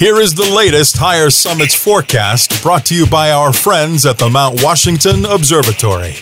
Here 0.00 0.18
is 0.18 0.32
the 0.32 0.48
latest 0.48 0.96
Higher 0.96 1.28
Summits 1.28 1.74
forecast 1.74 2.62
brought 2.62 2.86
to 2.86 2.94
you 2.94 3.06
by 3.06 3.32
our 3.32 3.52
friends 3.52 4.06
at 4.06 4.16
the 4.16 4.30
Mount 4.30 4.62
Washington 4.62 5.26
Observatory. 5.26 6.14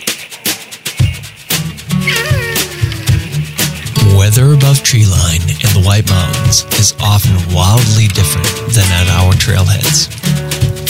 Weather 4.19 4.51
above 4.51 4.83
treeline 4.83 5.47
in 5.47 5.71
the 5.71 5.79
White 5.85 6.09
Mountains 6.09 6.65
is 6.77 6.93
often 6.99 7.37
wildly 7.55 8.07
different 8.07 8.51
than 8.75 8.83
at 8.99 9.07
our 9.15 9.31
trailheads. 9.31 10.11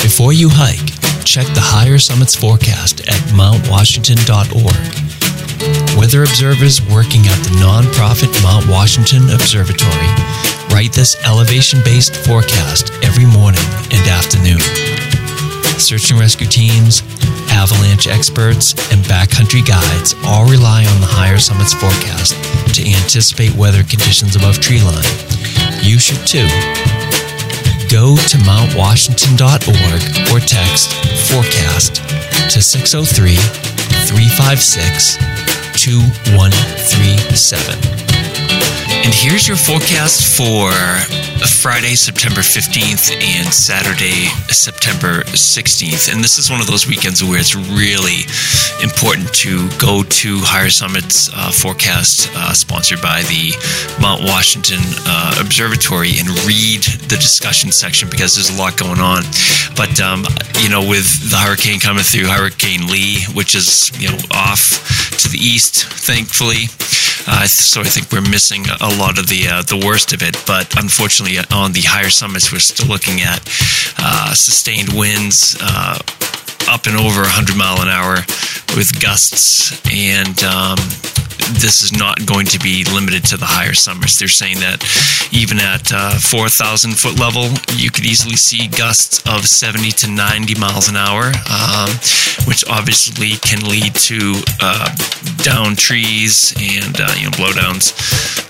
Before 0.02 0.34
you 0.34 0.50
hike, 0.50 0.90
check 1.24 1.46
the 1.54 1.62
Higher 1.62 2.00
Summits 2.00 2.34
forecast 2.34 3.02
at 3.02 3.22
mountwashington.org 3.38 5.96
Weather 5.96 6.24
observers 6.24 6.82
working 6.90 7.28
at 7.28 7.38
the 7.46 7.52
nonprofit 7.62 8.34
Mount 8.42 8.68
Washington 8.68 9.30
Observatory 9.30 10.59
write 10.72 10.94
this 10.94 11.16
elevation 11.26 11.82
based 11.84 12.16
forecast 12.16 12.92
every 13.04 13.26
morning 13.26 13.66
and 13.92 14.08
afternoon. 14.08 14.62
Search 15.80 16.12
and 16.12 16.20
rescue 16.20 16.48
teams, 16.48 17.02
avalanche 17.52 18.08
experts, 18.08 18.74
and 18.92 19.04
backcountry 19.06 19.66
guides 19.66 20.14
all 20.26 20.46
rely 20.46 20.86
on 20.86 21.00
the 21.02 21.08
higher 21.08 21.40
summits 21.40 21.74
forecast 21.74 22.36
to 22.76 22.88
anticipate 22.88 23.56
weather 23.56 23.84
conditions 23.84 24.36
above 24.36 24.58
treeline. 24.58 25.08
You 25.84 25.98
should 26.00 26.26
too. 26.28 26.48
Go 27.90 28.16
to 28.16 28.38
mountwashington.org 28.46 30.02
or 30.32 30.40
text 30.46 30.94
forecast 31.32 31.96
to 32.54 32.62
603 32.62 33.36
356 34.06 35.18
2137. 35.74 38.09
And 39.10 39.18
here's 39.18 39.48
your 39.48 39.58
forecast 39.58 40.38
for 40.38 40.70
Friday, 41.44 41.96
September 41.96 42.42
15th 42.42 43.10
and 43.20 43.52
Saturday, 43.52 44.30
September 44.54 45.24
16th. 45.34 46.14
And 46.14 46.24
this 46.24 46.38
is 46.38 46.52
one 46.52 46.62
of 46.62 46.68
those 46.68 46.86
weekends 46.86 47.24
where 47.24 47.40
it's 47.40 47.56
really 47.56 48.30
important 48.84 49.34
to 49.42 49.68
go 49.80 50.04
to 50.04 50.38
Higher 50.46 50.70
Summits 50.70 51.28
uh, 51.34 51.50
forecast 51.50 52.30
uh, 52.36 52.54
sponsored 52.54 53.02
by 53.02 53.24
the 53.24 53.58
Mount 54.00 54.22
Washington 54.22 54.78
uh, 55.10 55.42
Observatory 55.42 56.20
and 56.20 56.30
read 56.46 56.84
the 57.10 57.18
discussion 57.18 57.72
section 57.72 58.12
because 58.12 58.36
there's 58.36 58.52
a 58.52 58.62
lot 58.62 58.78
going 58.78 59.00
on. 59.00 59.24
But, 59.76 60.00
um, 60.00 60.24
you 60.62 60.70
know, 60.70 60.88
with 60.88 61.32
the 61.32 61.38
hurricane 61.38 61.80
coming 61.80 62.04
through, 62.04 62.28
Hurricane 62.28 62.86
Lee, 62.86 63.26
which 63.34 63.56
is, 63.56 63.90
you 64.00 64.10
know, 64.12 64.22
off 64.30 65.18
to 65.18 65.30
the 65.30 65.40
east, 65.40 65.86
thankfully. 65.86 66.70
Uh, 67.28 67.46
so 67.46 67.82
I 67.82 67.86
think 67.86 68.12
we're 68.12 68.28
missing 68.30 68.66
a 68.82 68.90
lot 68.98 69.20
of 69.20 69.28
the 69.28 69.48
uh, 69.48 69.62
the 69.64 69.82
worst 69.86 70.14
of 70.14 70.22
it. 70.22 70.38
But 70.46 70.76
unfortunately, 70.78 71.38
on 71.52 71.74
the 71.74 71.82
higher 71.82 72.10
summits, 72.10 72.52
we're 72.52 72.60
still 72.60 72.88
looking 72.88 73.22
at 73.22 73.42
uh, 73.98 74.34
sustained 74.34 74.94
winds 74.94 75.58
uh, 75.62 76.00
up 76.70 76.86
and 76.86 76.96
over 76.96 77.22
100 77.22 77.58
mile 77.58 77.82
an 77.82 77.90
hour 77.90 78.22
with 78.78 79.00
gusts 79.02 79.74
and 79.92 80.44
um, 80.44 80.78
this 81.58 81.84
is 81.84 81.92
not 81.92 82.26
going 82.26 82.46
to 82.48 82.60
be 82.60 82.84
limited 82.86 83.26
to 83.26 83.38
the 83.38 83.46
higher 83.46 83.74
summits. 83.74 84.20
They're 84.20 84.28
saying 84.28 84.60
that 84.60 84.84
even 85.32 85.60
at 85.60 85.92
uh, 85.94 86.20
4,000 86.20 86.98
foot 86.98 87.20
level, 87.20 87.50
you 87.76 87.90
could 87.92 88.06
easily 88.06 88.36
see 88.36 88.68
gusts 88.68 89.26
of 89.28 89.48
70 89.48 89.92
to 90.04 90.08
90 90.10 90.60
miles 90.60 90.90
an 90.90 90.96
hour, 90.96 91.32
um, 91.50 91.90
which 92.46 92.64
obviously 92.70 93.38
can 93.42 93.66
lead 93.68 93.96
to 94.10 94.42
uh, 94.62 94.94
down 95.42 95.76
trees 95.76 96.54
and 96.60 97.00
uh, 97.02 97.10
you 97.18 97.26
know 97.26 97.36
blowdowns, 97.36 97.96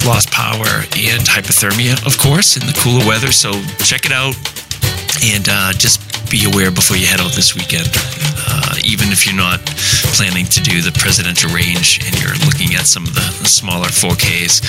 lost 0.05 0.31
power, 0.31 0.83
and 0.97 1.23
hypothermia, 1.23 1.95
of 2.05 2.17
course, 2.17 2.57
in 2.57 2.65
the 2.65 2.75
cooler 2.79 3.05
weather. 3.07 3.31
So 3.31 3.53
check 3.83 4.05
it 4.05 4.11
out 4.11 4.35
and 5.23 5.47
uh, 5.49 5.73
just 5.73 6.08
be 6.29 6.45
aware 6.45 6.69
before 6.69 6.95
you 6.95 7.07
head 7.07 7.19
out 7.19 7.33
this 7.33 7.55
weekend. 7.55 7.89
Uh, 7.89 8.75
even 8.85 9.09
if 9.09 9.25
you're 9.25 9.35
not 9.35 9.59
planning 10.13 10.45
to 10.45 10.61
do 10.61 10.81
the 10.81 10.93
presidential 10.97 11.49
range 11.49 12.01
and 12.05 12.13
you're 12.21 12.37
looking 12.45 12.73
at 12.77 12.85
some 12.85 13.03
of 13.03 13.13
the 13.13 13.25
smaller 13.45 13.89
4Ks. 13.89 14.61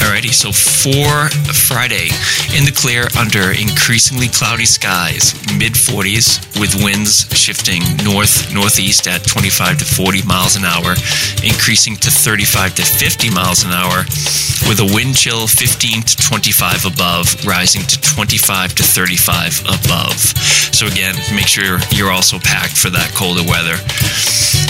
Alrighty, 0.00 0.32
so 0.32 0.52
for 0.52 1.28
Friday, 1.52 2.08
in 2.56 2.64
the 2.64 2.74
clear 2.74 3.08
under 3.18 3.52
increasingly 3.52 4.28
cloudy 4.28 4.64
skies, 4.64 5.34
mid 5.56 5.72
40s 5.72 6.40
with 6.60 6.72
winds 6.82 7.28
shifting 7.36 7.80
north 8.04 8.52
northeast 8.52 9.06
at 9.06 9.26
25 9.26 9.78
to 9.78 9.84
40 9.84 10.24
miles 10.24 10.56
an 10.56 10.64
hour, 10.64 10.96
increasing 11.44 11.96
to 11.96 12.10
35 12.10 12.74
to 12.76 12.82
50 12.82 13.30
miles 13.30 13.64
an 13.64 13.72
hour, 13.72 14.04
with 14.68 14.80
a 14.80 14.88
wind 14.94 15.16
chill 15.16 15.46
15 15.46 16.02
to 16.02 16.16
25 16.16 16.86
above, 16.86 17.44
rising 17.46 17.82
to 17.82 18.00
25 18.00 18.74
to 18.76 18.82
35 18.82 19.60
above. 19.68 20.18
So 20.74 20.86
again, 20.94 21.14
make 21.34 21.48
sure 21.48 21.78
you're 21.90 22.12
also 22.12 22.38
packed 22.38 22.76
for 22.78 22.88
that 22.88 23.10
colder 23.14 23.42
weather. 23.42 23.74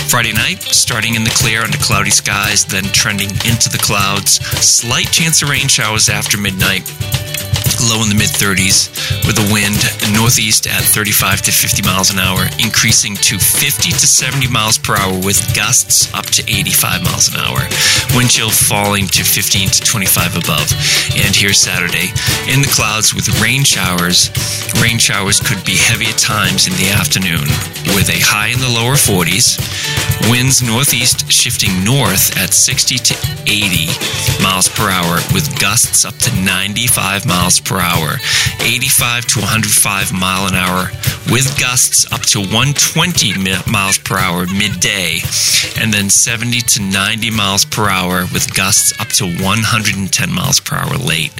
Friday 0.09 0.33
night, 0.33 0.61
starting 0.61 1.13
in 1.13 1.23
the 1.23 1.29
clear 1.29 1.61
under 1.61 1.77
cloudy 1.77 2.09
skies, 2.09 2.65
then 2.65 2.83
trending 2.85 3.29
into 3.45 3.69
the 3.69 3.77
clouds. 3.77 4.41
Slight 4.57 5.11
chance 5.11 5.43
of 5.43 5.49
rain 5.49 5.67
showers 5.67 6.09
after 6.09 6.37
midnight 6.39 6.81
low 7.83 8.01
in 8.01 8.09
the 8.09 8.15
mid 8.15 8.31
30s 8.31 8.87
with 9.27 9.35
a 9.37 9.47
wind 9.51 9.75
northeast 10.15 10.67
at 10.67 10.81
35 10.81 11.41
to 11.43 11.51
50 11.51 11.83
miles 11.83 12.09
an 12.09 12.19
hour, 12.19 12.47
increasing 12.59 13.15
to 13.15 13.37
50 13.37 13.91
to 13.91 14.07
70 14.07 14.47
miles 14.47 14.77
per 14.77 14.95
hour 14.95 15.13
with 15.19 15.37
gusts 15.53 16.13
up 16.13 16.25
to 16.39 16.41
85 16.43 17.03
miles 17.03 17.27
an 17.33 17.41
hour. 17.41 17.59
Wind 18.15 18.31
chill 18.31 18.49
falling 18.49 19.07
to 19.11 19.23
15 19.23 19.69
to 19.69 19.81
25 19.81 20.37
above. 20.37 20.67
And 21.19 21.35
here's 21.35 21.59
Saturday 21.59 22.13
in 22.47 22.61
the 22.61 22.71
clouds 22.71 23.13
with 23.13 23.27
rain 23.41 23.63
showers. 23.63 24.31
Rain 24.81 24.97
showers 24.97 25.39
could 25.39 25.63
be 25.65 25.75
heavy 25.75 26.11
times 26.17 26.67
in 26.67 26.73
the 26.73 26.89
afternoon 26.89 27.45
with 27.95 28.09
a 28.09 28.19
high 28.19 28.49
in 28.49 28.59
the 28.59 28.69
lower 28.69 28.95
40s. 28.95 29.59
Winds 30.31 30.63
northeast 30.63 31.31
shifting 31.31 31.83
north 31.83 32.35
at 32.37 32.53
60 32.53 32.97
to 32.97 33.13
80 33.45 33.87
miles 34.41 34.69
per 34.69 34.89
hour 34.89 35.21
with 35.33 35.59
gusts 35.59 36.05
up 36.05 36.15
to 36.25 36.33
95 36.41 37.25
miles 37.25 37.59
per 37.59 37.79
hour, 37.79 38.17
85 38.61 39.25
to 39.25 39.39
105 39.39 40.13
mile 40.13 40.47
an 40.47 40.55
hour, 40.55 40.89
with 41.31 41.45
gusts 41.59 42.11
up 42.11 42.21
to 42.33 42.39
120 42.39 43.37
miles 43.69 43.97
per 43.97 44.17
hour 44.17 44.45
midday, 44.47 45.19
and 45.79 45.93
then 45.93 46.09
70 46.09 46.61
to 46.61 46.81
90 46.81 47.31
miles 47.31 47.65
per 47.65 47.89
hour 47.89 48.25
with 48.33 48.53
gusts 48.55 48.97
up 48.99 49.09
to 49.09 49.25
110 49.25 50.09
miles 50.31 50.59
per 50.59 50.75
hour 50.75 50.97
late, 50.97 51.33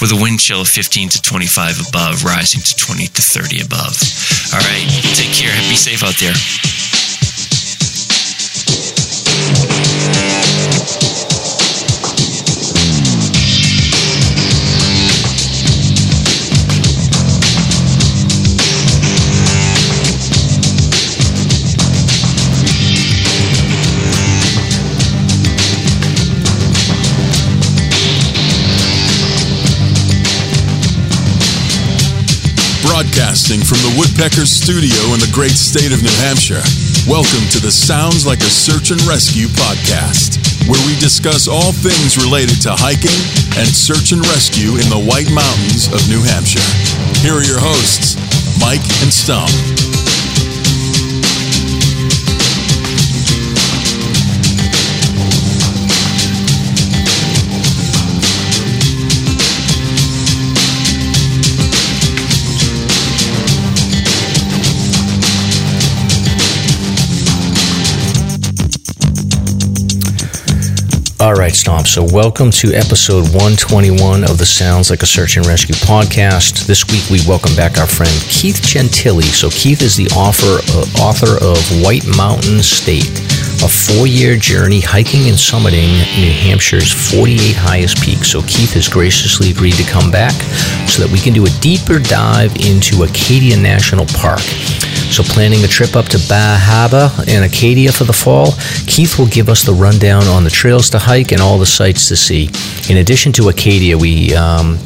with 0.00 0.12
a 0.12 0.20
wind 0.20 0.38
chill 0.40 0.62
of 0.62 0.68
15 0.68 1.08
to 1.10 1.22
25 1.22 1.88
above, 1.88 2.24
rising 2.24 2.62
to 2.62 2.76
20 2.76 3.06
to 3.08 3.22
30 3.22 3.60
above. 3.62 3.96
All 4.52 4.60
right, 4.60 4.88
take 5.14 5.32
care. 5.32 5.52
Be 5.68 5.76
safe 5.76 6.02
out 6.02 6.16
there. 6.18 6.34
Broadcasting 33.38 33.62
from 33.62 33.78
the 33.86 33.98
Woodpeckers 33.98 34.50
studio 34.50 34.98
in 35.14 35.20
the 35.22 35.30
great 35.32 35.54
state 35.54 35.92
of 35.92 36.02
New 36.02 36.16
Hampshire. 36.26 36.62
Welcome 37.06 37.46
to 37.54 37.60
the 37.62 37.70
Sounds 37.70 38.26
Like 38.26 38.40
a 38.40 38.50
Search 38.50 38.90
and 38.90 39.00
Rescue 39.06 39.46
podcast, 39.46 40.66
where 40.66 40.80
we 40.90 40.98
discuss 40.98 41.46
all 41.46 41.70
things 41.70 42.18
related 42.18 42.60
to 42.62 42.74
hiking 42.74 43.14
and 43.54 43.68
search 43.68 44.10
and 44.10 44.26
rescue 44.34 44.74
in 44.74 44.90
the 44.90 44.98
White 44.98 45.30
Mountains 45.30 45.86
of 45.86 46.02
New 46.10 46.22
Hampshire. 46.26 46.66
Here 47.22 47.38
are 47.38 47.46
your 47.46 47.62
hosts, 47.62 48.18
Mike 48.58 48.82
and 49.06 49.14
Stomp. 49.14 49.97
All 71.28 71.34
right, 71.34 71.54
Stomp. 71.54 71.86
So, 71.86 72.02
welcome 72.02 72.50
to 72.52 72.72
episode 72.72 73.24
121 73.36 74.24
of 74.24 74.38
the 74.38 74.46
Sounds 74.46 74.88
Like 74.88 75.02
a 75.02 75.06
Search 75.06 75.36
and 75.36 75.44
Rescue 75.44 75.74
podcast. 75.74 76.64
This 76.64 76.86
week, 76.86 77.04
we 77.10 77.20
welcome 77.28 77.54
back 77.54 77.76
our 77.76 77.86
friend 77.86 78.10
Keith 78.30 78.62
Gentili. 78.62 79.24
So, 79.24 79.50
Keith 79.50 79.82
is 79.82 79.94
the 79.94 80.06
author, 80.16 80.56
uh, 80.72 81.04
author 81.04 81.36
of 81.44 81.58
White 81.84 82.06
Mountains 82.16 82.66
State 82.66 83.12
a 83.62 83.68
four 83.68 84.06
year 84.06 84.36
journey 84.36 84.80
hiking 84.80 85.26
and 85.28 85.36
summiting 85.36 85.90
New 86.16 86.30
Hampshire's 86.30 86.92
48 86.92 87.56
highest 87.56 88.00
peaks. 88.02 88.30
So 88.30 88.40
Keith 88.42 88.74
has 88.74 88.88
graciously 88.88 89.50
agreed 89.50 89.74
to 89.74 89.84
come 89.84 90.10
back 90.12 90.32
so 90.86 91.02
that 91.02 91.10
we 91.10 91.18
can 91.18 91.32
do 91.34 91.44
a 91.44 91.50
deeper 91.60 91.98
dive 91.98 92.54
into 92.56 93.02
Acadia 93.02 93.56
National 93.56 94.06
Park. 94.06 94.46
So, 95.10 95.22
planning 95.22 95.64
a 95.64 95.68
trip 95.68 95.96
up 95.96 96.06
to 96.06 96.18
Bar 96.28 96.58
Harbor 96.60 97.10
and 97.26 97.44
Acadia 97.44 97.90
for 97.90 98.04
the 98.04 98.12
fall, 98.12 98.52
Keith 98.86 99.18
will 99.18 99.26
give 99.26 99.48
us 99.48 99.64
the 99.64 99.72
rundown 99.72 100.24
on 100.24 100.44
the 100.44 100.50
trails 100.50 100.90
to 100.90 100.98
hike 100.98 101.32
and 101.32 101.40
all 101.40 101.58
the 101.58 101.66
sights 101.66 102.08
to 102.08 102.16
see. 102.16 102.50
In 102.88 102.98
addition 102.98 103.32
to 103.32 103.48
Acadia, 103.48 103.96
we 103.96 104.34
um, 104.34 104.78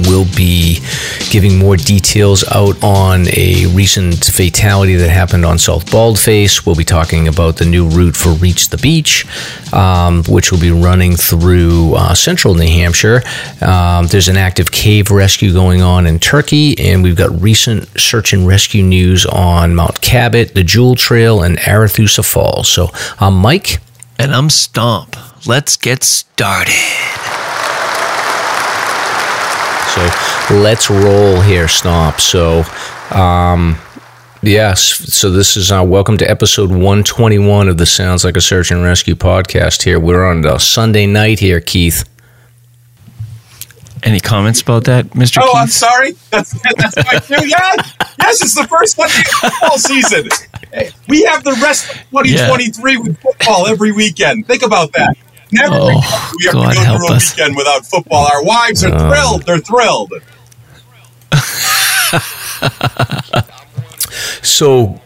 will 0.00 0.26
be 0.36 0.80
giving 1.30 1.58
more 1.58 1.76
details 1.76 2.44
out 2.48 2.82
on 2.82 3.26
a 3.36 3.66
recent 3.74 4.24
fatality 4.24 4.96
that 4.96 5.10
happened 5.10 5.44
on 5.44 5.58
South 5.58 5.86
Baldface. 5.86 6.64
We'll 6.64 6.76
be 6.76 6.84
talking 6.84 7.28
about 7.28 7.56
the 7.56 7.64
new 7.64 7.88
route 7.88 8.16
for 8.16 8.30
Reach 8.30 8.68
the 8.68 8.78
Beach, 8.78 9.26
um, 9.72 10.24
which 10.24 10.52
will 10.52 10.60
be 10.60 10.70
running 10.70 11.16
through 11.16 11.94
uh, 11.94 12.14
central 12.14 12.54
New 12.54 12.66
Hampshire. 12.66 13.22
Um, 13.60 14.06
there's 14.06 14.28
an 14.28 14.36
active 14.36 14.70
cave 14.70 15.10
rescue 15.10 15.52
going 15.52 15.82
on 15.82 16.06
in 16.06 16.18
Turkey, 16.18 16.78
and 16.78 17.02
we've 17.02 17.16
got 17.16 17.40
recent 17.40 17.88
search 18.00 18.32
and 18.32 18.46
rescue 18.46 18.82
news 18.82 19.26
on 19.26 19.74
Mount 19.74 20.00
Cabot, 20.00 20.54
the 20.54 20.64
Jewell 20.64 20.94
Trail, 20.94 21.42
and 21.42 21.58
Arethusa 21.58 22.24
Falls. 22.24 22.68
So 22.68 22.90
I'm 23.18 23.34
Mike. 23.34 23.80
And 24.18 24.34
I'm 24.34 24.50
Stomp. 24.50 25.16
Let's 25.46 25.76
get 25.76 26.02
started. 26.02 27.37
So 29.98 30.54
let's 30.54 30.90
roll 30.90 31.40
here, 31.40 31.66
Stomp. 31.66 32.20
So, 32.20 32.62
um, 33.10 33.76
yes. 34.42 34.80
So 35.12 35.30
this 35.30 35.56
is 35.56 35.72
uh, 35.72 35.82
welcome 35.84 36.16
to 36.18 36.30
episode 36.30 36.70
121 36.70 37.68
of 37.68 37.78
the 37.78 37.86
Sounds 37.86 38.24
Like 38.24 38.36
a 38.36 38.40
Search 38.40 38.70
and 38.70 38.84
Rescue 38.84 39.16
podcast. 39.16 39.82
Here 39.82 39.98
we're 39.98 40.24
on 40.24 40.44
a 40.46 40.60
Sunday 40.60 41.06
night 41.06 41.40
here, 41.40 41.60
Keith. 41.60 42.08
Any 44.04 44.20
comments 44.20 44.60
about 44.60 44.84
that, 44.84 45.06
Mr. 45.06 45.38
Oh, 45.42 45.46
Keith? 45.46 45.56
I'm 45.56 45.66
sorry. 45.66 46.12
That's 46.30 46.52
that's 46.76 46.96
my 46.96 47.18
cue. 47.18 47.48
Yeah. 47.48 47.74
yes, 48.20 48.40
it's 48.40 48.54
the 48.54 48.68
first 48.68 48.94
Sunday 48.94 49.18
of 49.18 49.50
football 49.50 49.78
season. 49.78 50.28
We 51.08 51.24
have 51.24 51.42
the 51.42 51.58
rest 51.60 51.90
of 51.90 51.96
2023 52.10 52.98
with 52.98 53.18
football 53.18 53.66
every 53.66 53.90
weekend. 53.90 54.46
Think 54.46 54.62
about 54.62 54.92
that. 54.92 55.16
Never 55.52 55.74
Oh, 55.80 56.32
we 56.38 56.44
have 56.44 56.54
God 56.54 56.70
to 56.70 56.74
go 56.76 56.84
help 56.84 56.98
through 56.98 57.08
a 57.08 57.16
us. 57.16 57.36
weekend 57.36 57.56
without 57.56 57.86
football. 57.86 58.28
Our 58.32 58.44
wives 58.44 58.84
are 58.84 58.90
thrilled. 58.90 59.42
They're 59.46 59.58
thrilled. 59.58 60.12
So, 64.42 65.00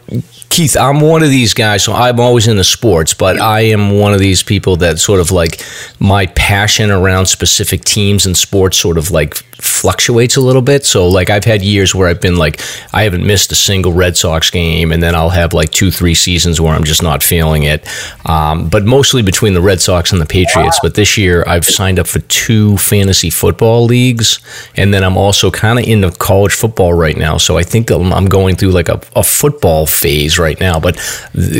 Keith, 0.53 0.77
I'm 0.77 0.99
one 0.99 1.23
of 1.23 1.31
these 1.31 1.55
guys. 1.55 1.83
So 1.83 1.93
I'm 1.93 2.19
always 2.19 2.47
into 2.47 2.63
sports, 2.63 3.15
but 3.15 3.41
I 3.41 3.61
am 3.61 3.97
one 3.97 4.13
of 4.13 4.19
these 4.19 4.43
people 4.43 4.75
that 4.77 4.99
sort 4.99 5.19
of 5.19 5.31
like 5.31 5.59
my 5.97 6.27
passion 6.27 6.91
around 6.91 7.25
specific 7.25 7.83
teams 7.83 8.27
and 8.27 8.37
sports 8.37 8.77
sort 8.77 8.99
of 8.99 9.09
like 9.09 9.33
fluctuates 9.63 10.35
a 10.35 10.41
little 10.41 10.61
bit. 10.61 10.85
So, 10.85 11.07
like, 11.07 11.29
I've 11.29 11.45
had 11.45 11.61
years 11.61 11.95
where 11.95 12.07
I've 12.07 12.21
been 12.21 12.35
like, 12.35 12.61
I 12.93 13.03
haven't 13.03 13.25
missed 13.25 13.51
a 13.51 13.55
single 13.55 13.93
Red 13.93 14.17
Sox 14.17 14.49
game, 14.51 14.91
and 14.91 15.01
then 15.01 15.15
I'll 15.15 15.29
have 15.29 15.53
like 15.53 15.71
two, 15.71 15.89
three 15.89 16.13
seasons 16.13 16.59
where 16.59 16.73
I'm 16.73 16.83
just 16.83 17.01
not 17.01 17.23
feeling 17.23 17.63
it. 17.63 17.87
Um, 18.25 18.69
but 18.69 18.83
mostly 18.83 19.21
between 19.21 19.53
the 19.53 19.61
Red 19.61 19.81
Sox 19.81 20.11
and 20.11 20.21
the 20.21 20.25
Patriots. 20.25 20.79
But 20.81 20.95
this 20.95 21.17
year, 21.17 21.43
I've 21.47 21.65
signed 21.65 21.99
up 21.99 22.07
for 22.07 22.19
two 22.19 22.77
fantasy 22.77 23.29
football 23.29 23.85
leagues, 23.85 24.39
and 24.75 24.93
then 24.93 25.03
I'm 25.03 25.17
also 25.17 25.49
kind 25.49 25.79
of 25.79 25.85
into 25.85 26.11
college 26.11 26.53
football 26.53 26.93
right 26.93 27.17
now. 27.17 27.37
So 27.37 27.57
I 27.57 27.63
think 27.63 27.89
I'm 27.89 28.25
going 28.25 28.55
through 28.55 28.71
like 28.71 28.89
a, 28.89 29.01
a 29.15 29.23
football 29.23 29.85
phase 29.85 30.37
right 30.43 30.59
now. 30.59 30.79
But 30.79 30.95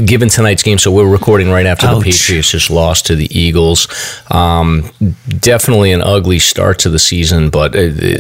given 0.05 0.29
tonight's 0.29 0.61
game, 0.63 0.77
so 0.77 0.91
we're 0.91 1.09
recording 1.09 1.49
right 1.49 1.65
after 1.65 1.87
the 1.87 2.01
Patriots 2.01 2.51
just 2.51 2.69
lost 2.69 3.05
to 3.07 3.15
the 3.15 3.27
Eagles. 3.37 3.87
Um, 4.29 4.91
definitely 5.39 5.91
an 5.93 6.01
ugly 6.01 6.39
start 6.39 6.79
to 6.79 6.89
the 6.89 6.99
season, 6.99 7.49
but 7.49 7.75
uh, 7.75 7.79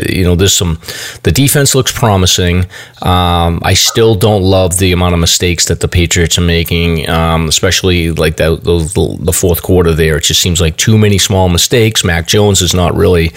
you 0.09 0.23
know, 0.23 0.35
there's 0.35 0.53
some. 0.55 0.79
The 1.23 1.31
defense 1.31 1.75
looks 1.75 1.91
promising. 1.91 2.65
Um, 3.01 3.59
I 3.63 3.73
still 3.75 4.15
don't 4.15 4.41
love 4.43 4.77
the 4.77 4.91
amount 4.93 5.13
of 5.13 5.19
mistakes 5.19 5.65
that 5.65 5.81
the 5.81 5.87
Patriots 5.87 6.37
are 6.37 6.41
making, 6.41 7.09
um, 7.09 7.47
especially 7.49 8.11
like 8.11 8.37
that 8.37 8.63
those 8.63 8.93
the 8.93 9.33
fourth 9.33 9.61
quarter 9.61 9.93
there. 9.93 10.17
It 10.17 10.23
just 10.23 10.41
seems 10.41 10.61
like 10.61 10.77
too 10.77 10.97
many 10.97 11.17
small 11.17 11.49
mistakes. 11.49 12.03
Mac 12.03 12.27
Jones 12.27 12.61
is 12.61 12.73
not 12.73 12.95
really 12.95 13.31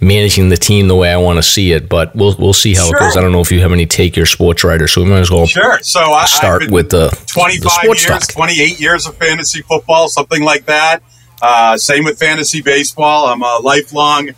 managing 0.00 0.48
the 0.48 0.56
team 0.56 0.88
the 0.88 0.96
way 0.96 1.12
I 1.12 1.16
want 1.16 1.36
to 1.38 1.42
see 1.42 1.72
it, 1.72 1.88
but 1.88 2.14
we'll 2.16 2.34
we'll 2.38 2.52
see 2.52 2.74
how 2.74 2.86
Sure. 2.88 2.96
it 2.96 3.00
goes. 3.00 3.16
I 3.16 3.20
don't 3.20 3.32
know 3.32 3.40
if 3.40 3.52
you 3.52 3.60
have 3.60 3.72
any 3.72 3.86
take 3.86 4.16
your 4.16 4.26
sports 4.26 4.64
writer, 4.64 4.88
so 4.88 5.02
we 5.02 5.08
might 5.10 5.20
as 5.20 5.30
well 5.30 5.46
Sure. 5.46 5.78
So 5.82 6.00
I 6.00 6.22
I've 6.22 6.28
start 6.28 6.63
been 6.66 6.74
with 6.74 6.90
the, 6.90 7.08
the 7.08 7.26
25 7.26 7.72
sports 7.72 8.08
years, 8.08 8.26
talk. 8.26 8.34
28 8.34 8.80
years 8.80 9.06
of 9.06 9.16
fantasy 9.16 9.62
football, 9.62 10.08
something 10.08 10.42
like 10.42 10.66
that. 10.66 11.00
Uh, 11.42 11.76
same 11.76 12.04
with 12.04 12.18
fantasy 12.18 12.62
baseball. 12.62 13.26
I'm 13.26 13.42
a 13.42 13.58
lifelong, 13.62 14.30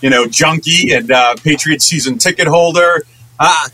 you 0.00 0.10
know, 0.10 0.26
junkie 0.26 0.92
and 0.92 1.10
uh, 1.10 1.34
Patriot 1.42 1.82
season 1.82 2.18
ticket 2.18 2.48
holder. 2.48 3.04
Uh, 3.38 3.68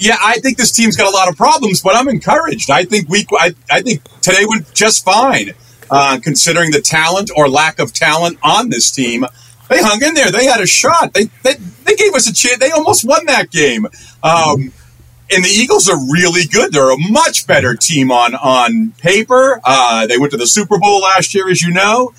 yeah, 0.00 0.16
I 0.20 0.38
think 0.38 0.58
this 0.58 0.72
team's 0.72 0.96
got 0.96 1.12
a 1.12 1.16
lot 1.16 1.28
of 1.28 1.36
problems, 1.36 1.82
but 1.82 1.96
I'm 1.96 2.08
encouraged. 2.08 2.70
I 2.70 2.84
think 2.84 3.08
week, 3.08 3.28
I, 3.32 3.54
I 3.70 3.82
think 3.82 4.02
today 4.20 4.44
went 4.48 4.72
just 4.74 5.04
fine, 5.04 5.52
uh, 5.90 6.18
considering 6.22 6.70
the 6.70 6.80
talent 6.80 7.30
or 7.36 7.48
lack 7.48 7.78
of 7.78 7.92
talent 7.92 8.38
on 8.42 8.70
this 8.70 8.90
team. 8.90 9.24
They 9.68 9.82
hung 9.82 10.02
in 10.02 10.14
there. 10.14 10.30
They 10.30 10.46
had 10.46 10.60
a 10.60 10.66
shot. 10.66 11.12
They 11.12 11.24
they, 11.42 11.54
they 11.84 11.94
gave 11.94 12.14
us 12.14 12.28
a 12.28 12.32
chance. 12.32 12.58
They 12.58 12.70
almost 12.70 13.04
won 13.04 13.26
that 13.26 13.50
game. 13.50 13.86
Um, 14.22 14.72
and 15.30 15.44
the 15.44 15.48
Eagles 15.48 15.88
are 15.88 15.98
really 16.10 16.46
good. 16.46 16.72
They're 16.72 16.90
a 16.90 16.98
much 17.10 17.46
better 17.46 17.74
team 17.74 18.10
on 18.10 18.34
on 18.34 18.92
paper. 18.98 19.60
Uh, 19.64 20.06
they 20.06 20.18
went 20.18 20.32
to 20.32 20.38
the 20.38 20.46
Super 20.46 20.78
Bowl 20.78 21.00
last 21.00 21.34
year, 21.34 21.50
as 21.50 21.62
you 21.62 21.72
know, 21.72 22.14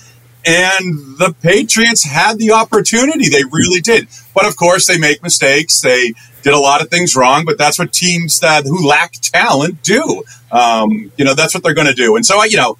and 0.45 1.17
the 1.17 1.35
Patriots 1.41 2.05
had 2.05 2.37
the 2.37 2.51
opportunity. 2.51 3.29
They 3.29 3.43
really 3.43 3.81
did. 3.81 4.07
But 4.33 4.45
of 4.45 4.55
course, 4.55 4.87
they 4.87 4.97
make 4.97 5.23
mistakes. 5.23 5.81
They 5.81 6.13
did 6.43 6.53
a 6.53 6.59
lot 6.59 6.81
of 6.81 6.89
things 6.89 7.15
wrong. 7.15 7.45
But 7.45 7.57
that's 7.57 7.79
what 7.79 7.91
teams 7.91 8.39
that 8.39 8.65
who 8.65 8.87
lack 8.87 9.13
talent 9.13 9.83
do. 9.83 10.23
Um, 10.51 11.11
you 11.17 11.25
know, 11.25 11.33
that's 11.33 11.53
what 11.53 11.63
they're 11.63 11.73
going 11.73 11.87
to 11.87 11.93
do. 11.93 12.15
And 12.15 12.25
so, 12.25 12.43
you 12.43 12.57
know, 12.57 12.77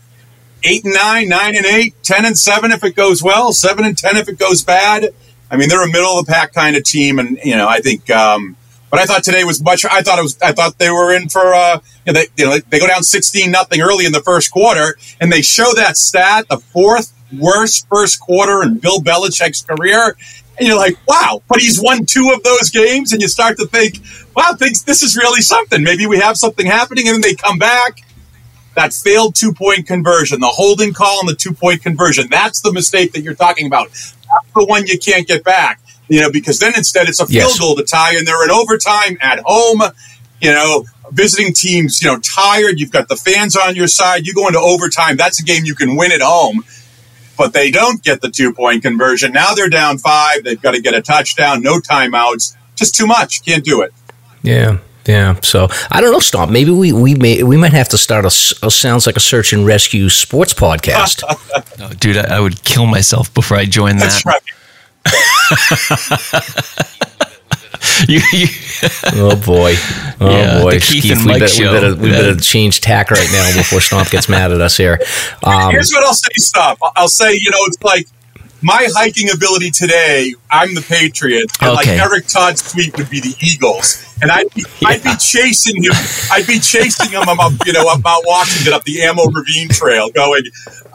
eight 0.64 0.86
and 0.86 0.94
nine, 0.94 1.28
nine 1.28 1.56
and 1.56 1.66
eight, 1.66 1.96
ten 2.04 2.25
and 2.25 2.38
seven 2.38 2.72
if 2.72 2.84
it 2.84 2.96
goes 2.96 3.24
well, 3.24 3.52
seven 3.52 3.84
and 3.84 3.98
ten 3.98 4.16
if 4.16 4.30
it 4.30 4.38
goes 4.38 4.64
bad. 4.64 5.10
I 5.52 5.58
mean, 5.58 5.70
they're 5.70 5.84
a 5.84 5.88
middle 5.88 6.20
of 6.20 6.25
the 6.25 6.32
pack 6.32 6.54
kind 6.54 6.75
of 6.75 6.84
team, 6.84 7.18
and 7.18 7.40
you 7.44 7.56
know, 7.56 7.68
I 7.68 7.80
think. 7.80 8.10
Um, 8.10 8.56
but 8.89 9.00
I 9.00 9.06
thought 9.06 9.24
today 9.24 9.44
was 9.44 9.62
much. 9.63 9.86
I 9.86 10.01
thought 10.01 10.19
it 10.19 10.24
was. 10.24 10.38
I 10.41 10.51
thought 10.51 10.77
they 10.77 10.89
were 10.89 11.15
in 11.15 11.30
for. 11.30 11.53
Uh, 11.53 11.80
you 12.06 12.13
know, 12.13 12.19
they, 12.19 12.27
you 12.38 12.45
know, 12.45 12.59
they 12.69 12.80
go 12.80 12.88
down 12.88 13.03
sixteen 13.03 13.51
nothing 13.51 13.81
early 13.81 14.06
in 14.06 14.12
the 14.12 14.21
first 14.21 14.51
quarter, 14.51 14.97
and 15.19 15.31
they 15.31 15.41
show 15.41 15.72
that 15.75 15.98
stat, 15.98 16.48
the 16.50 16.58
fourth 16.58 17.13
worst 17.38 17.88
first 17.88 18.19
quarter 18.19 18.63
in 18.63 18.79
Bill 18.79 19.00
Belichick's 19.00 19.62
career. 19.62 20.15
And 20.58 20.67
you're 20.67 20.77
like, 20.77 20.98
wow, 21.08 21.41
but 21.48 21.62
he's 21.62 21.81
won 21.81 22.05
two 22.05 22.31
of 22.36 22.43
those 22.43 22.69
games, 22.69 23.13
and 23.13 23.22
you 23.22 23.29
start 23.29 23.58
to 23.60 23.65
think, 23.67 24.00
wow, 24.36 24.53
thinks 24.58 24.81
this 24.81 25.03
is 25.03 25.15
really 25.15 25.41
something. 25.41 25.84
Maybe 25.84 26.05
we 26.05 26.19
have 26.19 26.36
something 26.36 26.65
happening, 26.65 27.08
and 27.08 27.15
then 27.15 27.22
they 27.22 27.36
come 27.36 27.58
back 27.58 28.01
that 28.75 28.93
failed 28.93 29.36
two 29.36 29.53
point 29.53 29.88
conversion, 29.88 30.39
the 30.39 30.48
holding 30.48 30.93
call 30.93 31.19
and 31.22 31.29
the 31.29 31.36
two 31.36 31.53
point 31.53 31.81
conversion. 31.81 32.27
That's 32.29 32.62
the 32.62 32.72
mistake 32.72 33.13
that 33.13 33.22
you're 33.22 33.36
talking 33.36 33.67
about. 33.67 33.89
That's 33.89 34.53
the 34.55 34.65
one 34.65 34.86
you 34.88 34.98
can't 34.98 35.27
get 35.27 35.43
back, 35.43 35.81
you 36.10 36.20
know, 36.22 36.32
because 36.32 36.60
then 36.60 36.74
instead 36.75 37.08
it's 37.08 37.20
a 37.20 37.25
field 37.25 37.50
Yes. 37.50 37.60
goal 37.60 37.75
to 37.75 37.84
tie, 37.84 38.16
and 38.18 38.28
they're 38.28 38.44
in 38.44 38.51
overtime 38.51 39.18
at 39.22 39.39
home. 39.46 39.82
You 40.42 40.51
know, 40.51 40.86
visiting 41.12 41.54
teams, 41.54 42.01
you 42.01 42.08
know, 42.10 42.18
tired. 42.20 42.80
You've 42.80 42.92
got 42.92 43.10
the 43.10 43.16
fans 43.18 43.56
on 43.58 43.75
your 43.75 43.88
side. 43.88 44.25
You 44.25 44.34
go 44.34 44.48
into 44.48 44.60
overtime. 44.60 45.18
That's 45.18 45.39
a 45.42 45.44
game 45.44 45.66
you 45.66 45.75
can 45.75 45.96
win 45.98 46.12
at 46.12 46.22
home. 46.22 46.63
But 47.38 47.54
they 47.54 47.72
don't 47.72 48.01
get 48.04 48.22
the 48.22 48.30
two 48.30 48.54
point 48.54 48.82
conversion. 48.84 49.32
Now 49.34 49.54
they're 49.54 49.70
down 49.70 49.98
five. 49.98 50.44
They've 50.44 50.62
got 50.62 50.72
to 50.75 50.82
get 50.82 50.94
a 50.94 51.01
touchdown, 51.01 51.62
no 51.62 51.80
timeouts. 51.80 52.56
Just 52.75 52.96
too 52.96 53.06
much. 53.08 53.44
Can't 53.46 53.63
do 53.66 53.82
it. 53.82 53.94
Yeah. 54.44 54.78
Yeah, 55.08 55.39
so 55.42 55.70
I 55.89 56.01
don't 56.01 56.12
know, 56.12 56.20
Stomp. 56.20 56.51
Maybe 56.51 56.70
we 56.70 56.92
we 56.94 57.16
may 57.16 57.42
we 57.42 57.58
might 57.58 57.72
have 57.74 57.89
to 57.89 57.98
start 57.98 58.25
a 58.25 58.30
sounds 58.30 59.08
like 59.08 59.16
a 59.16 59.20
search 59.20 59.54
and 59.54 59.66
rescue 59.66 60.08
sports 60.10 60.54
podcast. 60.54 61.24
Oh, 61.82 61.89
dude, 61.94 62.18
I, 62.18 62.36
I 62.36 62.39
would 62.42 62.62
kill 62.66 62.86
myself 62.86 63.34
before 63.34 63.56
I 63.58 63.63
joined 63.66 64.00
That's 64.01 64.22
that. 64.24 64.42
right. 65.06 65.13
You- 68.08 68.22
you- 68.34 68.48
oh 69.13 69.36
boy, 69.36 69.75
oh 70.22 70.29
Yeah, 70.29 70.62
boy, 70.62 70.72
the 70.74 70.79
Keith 70.79 71.12
and 71.12 71.22
we 71.22 71.25
Mike 71.27 71.39
better, 71.41 71.44
we 71.44 71.48
show. 71.65 71.72
better 71.74 71.96
we 71.96 72.12
Yeah. 72.12 72.18
better 72.18 72.36
change 72.38 72.82
tack 72.82 73.12
right 73.12 73.27
now 73.32 73.53
before 73.56 73.82
Stomp 73.82 74.10
gets 74.10 74.27
mad 74.29 74.51
at 74.51 74.62
us 74.62 74.77
here. 74.77 75.00
Um, 75.44 75.72
Here's 75.72 75.91
what 75.91 76.03
I'll 76.03 76.13
say, 76.13 76.29
Stomp. 76.38 76.79
I'll 76.96 77.08
say, 77.10 77.34
you 77.36 77.51
know, 77.51 77.58
it's 77.62 77.82
like 77.84 78.08
my 78.62 78.88
hiking 78.94 79.29
ability 79.32 79.72
today, 79.72 80.34
I'm 80.51 80.75
the 80.75 80.82
Patriot, 80.82 81.50
and 81.62 81.74
like 81.74 81.88
Eric 81.88 82.27
Todd's 82.27 82.72
tweet 82.74 82.98
would 82.98 83.10
be 83.10 83.20
the 83.22 83.34
Eagles. 83.41 84.03
And 84.22 84.32
I'd 84.32 84.53
be, 84.53 84.65
I'd 84.86 85.03
be 85.03 85.15
chasing 85.18 85.82
him. 85.84 85.94
I'd 86.32 86.46
be 86.48 86.60
chasing 86.60 87.10
him 87.12 87.27
up, 87.27 87.53
you 87.65 87.72
know, 87.74 87.88
up 87.89 88.03
Mount 88.03 88.25
Washington, 88.27 88.74
up 88.74 88.84
the 88.84 89.01
Ammo 89.03 89.25
Ravine 89.32 89.70
Trail, 89.70 90.10
going, 90.10 90.44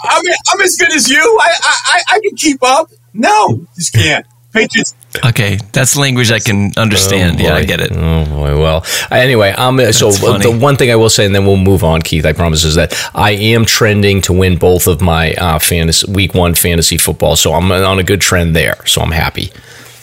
I'm, 0.03 0.23
I'm 0.49 0.61
as 0.61 0.77
good 0.77 0.93
as 0.93 1.09
you. 1.09 1.39
I, 1.41 1.49
I, 1.63 1.75
I- 1.87 2.03
I 2.17 2.21
can 2.21 2.37
keep 2.37 2.63
up. 2.63 2.91
No, 3.15 3.67
just 3.77 3.93
can't. 3.95 4.27
Patriots, 4.55 4.95
Okay, 5.25 5.59
that's 5.73 5.97
language 5.97 6.31
I 6.31 6.39
can 6.39 6.71
understand. 6.77 7.41
Oh, 7.41 7.45
yeah, 7.45 7.55
I 7.55 7.65
get 7.65 7.81
it. 7.81 7.91
Oh 7.93 8.25
boy. 8.25 8.57
Well, 8.57 8.87
anyway, 9.11 9.51
um, 9.51 9.81
so 9.93 10.13
funny. 10.13 10.45
the 10.45 10.57
one 10.57 10.77
thing 10.77 10.93
I 10.93 10.97
will 10.97 11.11
say, 11.11 11.27
and 11.27 11.35
then 11.35 11.45
we'll 11.45 11.57
move 11.57 11.83
on, 11.83 12.03
Keith. 12.03 12.25
I 12.25 12.33
promise, 12.33 12.63
is 12.63 12.77
that 12.77 12.95
I 13.15 13.33
am 13.33 13.65
trending 13.65 14.21
to 14.23 14.33
win 14.33 14.57
both 14.57 14.87
of 14.87 15.01
my 15.01 15.35
uh, 15.35 15.59
fantasy 15.59 16.11
week 16.11 16.35
one 16.35 16.55
fantasy 16.55 16.99
football. 16.99 17.35
So 17.35 17.53
I'm 17.53 17.73
on 17.73 17.99
a 17.99 18.05
good 18.05 18.21
trend 18.21 18.55
there. 18.55 18.77
So 18.87 19.01
I'm 19.01 19.11
happy. 19.11 19.51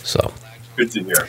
So. 0.03 0.34
Good 0.75 0.91
to 0.91 1.03
hear. 1.03 1.27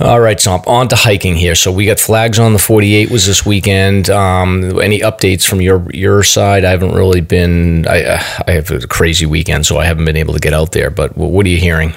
All 0.00 0.18
right, 0.18 0.40
so 0.40 0.52
on 0.66 0.88
to 0.88 0.96
hiking 0.96 1.36
here. 1.36 1.54
So 1.54 1.70
we 1.70 1.84
got 1.84 2.00
flags 2.00 2.38
on 2.38 2.54
the 2.54 2.58
48 2.58 3.10
was 3.10 3.26
this 3.26 3.44
weekend. 3.44 4.08
Um, 4.08 4.80
any 4.80 5.00
updates 5.00 5.46
from 5.46 5.60
your 5.60 5.86
your 5.92 6.22
side? 6.22 6.64
I 6.64 6.70
haven't 6.70 6.92
really 6.92 7.20
been. 7.20 7.86
I 7.86 8.04
uh, 8.04 8.22
I 8.48 8.52
have 8.52 8.70
a 8.70 8.86
crazy 8.86 9.26
weekend, 9.26 9.66
so 9.66 9.76
I 9.76 9.84
haven't 9.84 10.06
been 10.06 10.16
able 10.16 10.32
to 10.32 10.40
get 10.40 10.54
out 10.54 10.72
there. 10.72 10.88
But 10.88 11.18
what 11.18 11.44
are 11.44 11.50
you 11.50 11.58
hearing? 11.58 11.92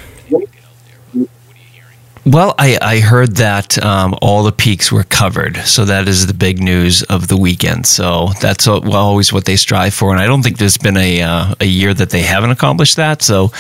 Well, 2.25 2.55
I, 2.57 2.77
I 2.81 2.99
heard 2.99 3.35
that 3.35 3.77
um, 3.83 4.15
all 4.21 4.43
the 4.43 4.53
peaks 4.53 4.93
were 4.93 5.03
covered, 5.03 5.57
so 5.65 5.83
that 5.83 6.07
is 6.07 6.25
the 6.25 6.33
big 6.33 6.61
news 6.61 7.03
of 7.03 7.27
the 7.27 7.35
weekend. 7.35 7.85
So 7.85 8.29
that's 8.39 8.65
a- 8.65 8.79
well, 8.79 8.93
always 8.95 9.33
what 9.33 9.43
they 9.43 9.57
strive 9.57 9.93
for, 9.93 10.11
and 10.13 10.21
I 10.21 10.25
don't 10.25 10.41
think 10.41 10.57
there's 10.57 10.77
been 10.77 10.95
a 10.95 11.21
uh, 11.21 11.53
a 11.59 11.65
year 11.65 11.93
that 11.93 12.11
they 12.11 12.21
haven't 12.21 12.51
accomplished 12.51 12.95
that. 12.95 13.21
So, 13.21 13.51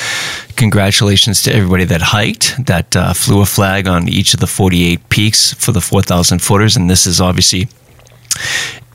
congratulations 0.55 1.41
to 1.43 1.53
everybody 1.53 1.83
that 1.85 2.01
hiked, 2.01 2.65
that 2.65 2.95
uh, 2.95 3.13
flew 3.13 3.41
a 3.41 3.45
flag 3.45 3.85
on 3.85 4.07
each 4.07 4.33
of 4.33 4.39
the 4.39 4.47
48 4.47 5.09
peaks 5.09 5.53
for 5.55 5.73
the 5.73 5.81
4,000 5.81 6.39
footers, 6.41 6.77
and 6.77 6.89
this 6.89 7.05
is 7.05 7.19
obviously 7.19 7.67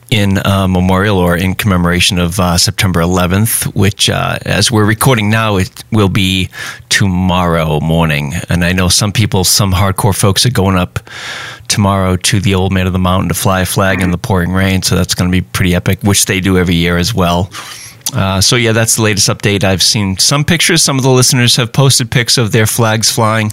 in 0.09 0.39
uh, 0.45 0.67
memorial 0.67 1.17
or 1.17 1.37
in 1.37 1.53
commemoration 1.53 2.17
of 2.17 2.39
uh, 2.39 2.57
September 2.57 2.99
11th, 3.01 3.73
which, 3.75 4.09
uh, 4.09 4.39
as 4.45 4.71
we're 4.71 4.85
recording 4.85 5.29
now, 5.29 5.57
it 5.57 5.83
will 5.91 6.09
be 6.09 6.49
tomorrow 6.89 7.79
morning. 7.79 8.33
And 8.49 8.63
I 8.63 8.71
know 8.71 8.89
some 8.89 9.11
people, 9.11 9.43
some 9.43 9.71
hardcore 9.71 10.17
folks, 10.17 10.45
are 10.45 10.51
going 10.51 10.77
up 10.77 10.99
tomorrow 11.67 12.15
to 12.17 12.39
the 12.39 12.55
old 12.55 12.71
man 12.71 12.87
of 12.87 12.93
the 12.93 12.99
mountain 12.99 13.29
to 13.29 13.35
fly 13.35 13.61
a 13.61 13.65
flag 13.65 14.01
in 14.01 14.11
the 14.11 14.17
pouring 14.17 14.51
rain. 14.51 14.81
So 14.81 14.95
that's 14.95 15.13
going 15.13 15.29
to 15.29 15.31
be 15.31 15.41
pretty 15.41 15.75
epic, 15.75 16.01
which 16.01 16.25
they 16.25 16.39
do 16.39 16.57
every 16.57 16.75
year 16.75 16.97
as 16.97 17.13
well. 17.13 17.51
Uh, 18.11 18.41
so 18.41 18.55
yeah, 18.55 18.71
that's 18.71 18.95
the 18.95 19.03
latest 19.03 19.29
update. 19.29 19.63
I've 19.63 19.83
seen 19.83 20.17
some 20.17 20.43
pictures. 20.43 20.81
Some 20.81 20.97
of 20.97 21.03
the 21.03 21.11
listeners 21.11 21.55
have 21.57 21.71
posted 21.71 22.09
pics 22.09 22.39
of 22.39 22.51
their 22.51 22.65
flags 22.65 23.11
flying. 23.11 23.51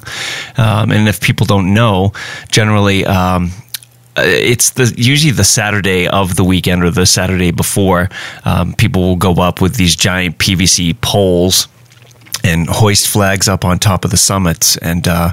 Um, 0.57 0.91
and 0.91 1.09
if 1.09 1.21
people 1.21 1.47
don't 1.47 1.75
know, 1.75 2.13
generally. 2.51 3.05
Um, 3.05 3.53
it's 4.17 4.71
the 4.71 4.93
usually 4.97 5.33
the 5.33 5.45
Saturday 5.45 6.09
of 6.09 6.37
the 6.37 6.45
weekend 6.45 6.83
or 6.85 6.91
the 6.91 7.07
Saturday 7.07 7.51
before. 7.51 8.09
Um, 8.45 8.75
people 8.75 9.03
will 9.03 9.17
go 9.17 9.35
up 9.35 9.61
with 9.61 9.77
these 9.77 9.97
giant 9.97 10.39
PVC 10.39 11.01
poles 11.01 11.69
and 12.47 12.69
hoist 12.69 13.09
flags 13.09 13.49
up 13.49 13.65
on 13.65 13.79
top 13.79 14.05
of 14.05 14.11
the 14.11 14.17
summits. 14.17 14.77
And 14.77 15.07
uh, 15.09 15.33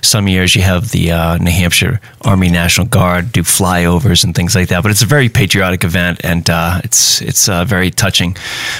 some 0.00 0.28
years 0.28 0.54
you 0.54 0.62
have 0.62 0.90
the 0.90 1.10
uh, 1.10 1.36
New 1.38 1.50
Hampshire 1.50 2.00
Army 2.22 2.50
National 2.50 2.86
Guard 2.86 3.32
do 3.32 3.42
flyovers 3.42 4.24
and 4.24 4.34
things 4.34 4.54
like 4.54 4.68
that. 4.68 4.82
But 4.82 4.92
it's 4.92 5.02
a 5.02 5.06
very 5.06 5.28
patriotic 5.28 5.84
event, 5.84 6.20
and 6.24 6.48
uh, 6.48 6.80
it's 6.84 7.20
it's 7.20 7.48
uh, 7.48 7.64
very 7.64 7.90
touching. 7.90 8.36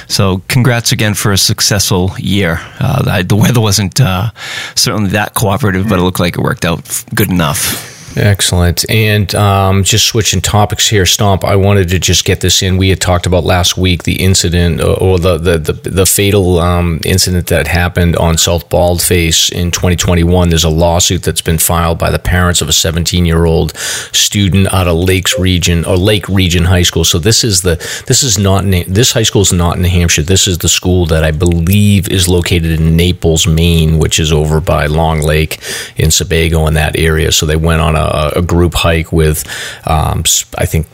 So 0.06 0.42
congrats 0.48 0.92
again 0.92 1.14
for 1.14 1.32
a 1.32 1.38
successful 1.38 2.12
year. 2.18 2.58
Uh, 2.78 3.22
the 3.22 3.36
weather 3.36 3.60
wasn't 3.60 4.00
uh, 4.00 4.30
certainly 4.74 5.10
that 5.10 5.34
cooperative, 5.34 5.88
but 5.88 5.98
it 5.98 6.02
looked 6.02 6.20
like 6.20 6.38
it 6.38 6.42
worked 6.42 6.64
out 6.64 7.04
good 7.14 7.30
enough. 7.30 7.91
Excellent. 8.16 8.88
And 8.90 9.34
um, 9.34 9.84
just 9.84 10.06
switching 10.06 10.40
topics 10.40 10.88
here, 10.88 11.06
Stomp, 11.06 11.44
I 11.44 11.56
wanted 11.56 11.88
to 11.90 11.98
just 11.98 12.24
get 12.24 12.40
this 12.40 12.62
in. 12.62 12.76
We 12.76 12.90
had 12.90 13.00
talked 13.00 13.26
about 13.26 13.44
last 13.44 13.76
week 13.76 14.02
the 14.02 14.22
incident 14.22 14.80
uh, 14.80 14.94
or 14.94 15.18
the, 15.18 15.38
the, 15.38 15.58
the, 15.58 15.72
the 15.90 16.06
fatal 16.06 16.58
um, 16.58 17.00
incident 17.04 17.46
that 17.48 17.66
happened 17.66 18.16
on 18.16 18.36
South 18.36 18.68
Baldface 18.68 19.50
in 19.50 19.70
2021. 19.70 20.48
There's 20.50 20.64
a 20.64 20.68
lawsuit 20.68 21.22
that's 21.22 21.40
been 21.40 21.58
filed 21.58 21.98
by 21.98 22.10
the 22.10 22.18
parents 22.18 22.60
of 22.60 22.68
a 22.68 22.72
17 22.72 23.24
year 23.24 23.46
old 23.46 23.76
student 23.76 24.72
out 24.72 24.88
of 24.88 24.96
Lakes 24.96 25.38
Region 25.38 25.84
or 25.84 25.96
Lake 25.96 26.28
Region 26.28 26.64
High 26.64 26.82
School. 26.82 27.04
So 27.04 27.18
this 27.18 27.44
is 27.44 27.62
the 27.62 27.76
this 28.06 28.22
is 28.22 28.38
not 28.38 28.64
this 28.64 29.12
high 29.12 29.22
school 29.22 29.42
is 29.42 29.52
not 29.52 29.76
in 29.76 29.82
New 29.82 29.88
Hampshire. 29.88 30.22
This 30.22 30.46
is 30.46 30.58
the 30.58 30.68
school 30.68 31.06
that 31.06 31.24
I 31.24 31.30
believe 31.30 32.08
is 32.08 32.28
located 32.28 32.78
in 32.78 32.96
Naples, 32.96 33.46
Maine, 33.46 33.98
which 33.98 34.18
is 34.18 34.32
over 34.32 34.60
by 34.60 34.86
Long 34.86 35.20
Lake 35.20 35.60
in 35.96 36.10
Sebago 36.10 36.66
in 36.66 36.74
that 36.74 36.96
area. 36.96 37.32
So 37.32 37.46
they 37.46 37.56
went 37.56 37.80
on 37.80 37.96
a, 37.96 38.01
a 38.36 38.42
group 38.42 38.74
hike 38.74 39.12
with, 39.12 39.44
um, 39.86 40.24
I 40.58 40.66
think. 40.66 40.86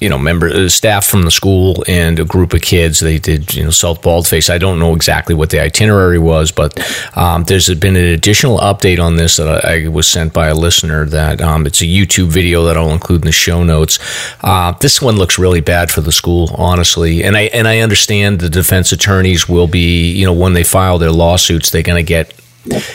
You 0.00 0.10
know, 0.10 0.18
member 0.18 0.48
uh, 0.48 0.68
staff 0.68 1.06
from 1.06 1.22
the 1.22 1.30
school 1.30 1.82
and 1.88 2.18
a 2.18 2.24
group 2.24 2.52
of 2.52 2.60
kids. 2.60 3.00
They 3.00 3.18
did, 3.18 3.54
you 3.54 3.64
know, 3.64 3.70
South 3.70 4.02
Baldface. 4.02 4.50
I 4.50 4.58
don't 4.58 4.78
know 4.78 4.94
exactly 4.94 5.34
what 5.34 5.48
the 5.48 5.60
itinerary 5.60 6.18
was, 6.18 6.52
but 6.52 6.78
um, 7.16 7.44
there's 7.44 7.72
been 7.76 7.96
an 7.96 8.04
additional 8.04 8.58
update 8.58 9.02
on 9.02 9.16
this 9.16 9.36
that 9.36 9.64
I, 9.64 9.84
I 9.84 9.88
was 9.88 10.06
sent 10.06 10.34
by 10.34 10.48
a 10.48 10.54
listener. 10.54 11.06
That 11.06 11.40
um, 11.40 11.64
it's 11.64 11.80
a 11.80 11.86
YouTube 11.86 12.26
video 12.26 12.64
that 12.64 12.76
I'll 12.76 12.90
include 12.90 13.22
in 13.22 13.26
the 13.26 13.32
show 13.32 13.62
notes. 13.64 13.98
Uh, 14.42 14.72
this 14.72 15.00
one 15.00 15.16
looks 15.16 15.38
really 15.38 15.62
bad 15.62 15.90
for 15.90 16.02
the 16.02 16.12
school, 16.12 16.50
honestly, 16.58 17.22
and 17.22 17.34
I 17.34 17.42
and 17.54 17.66
I 17.66 17.78
understand 17.78 18.40
the 18.40 18.50
defense 18.50 18.92
attorneys 18.92 19.48
will 19.48 19.68
be, 19.68 20.10
you 20.10 20.26
know, 20.26 20.34
when 20.34 20.52
they 20.52 20.64
file 20.64 20.98
their 20.98 21.12
lawsuits, 21.12 21.70
they're 21.70 21.82
going 21.82 22.04
to 22.04 22.06
get 22.06 22.34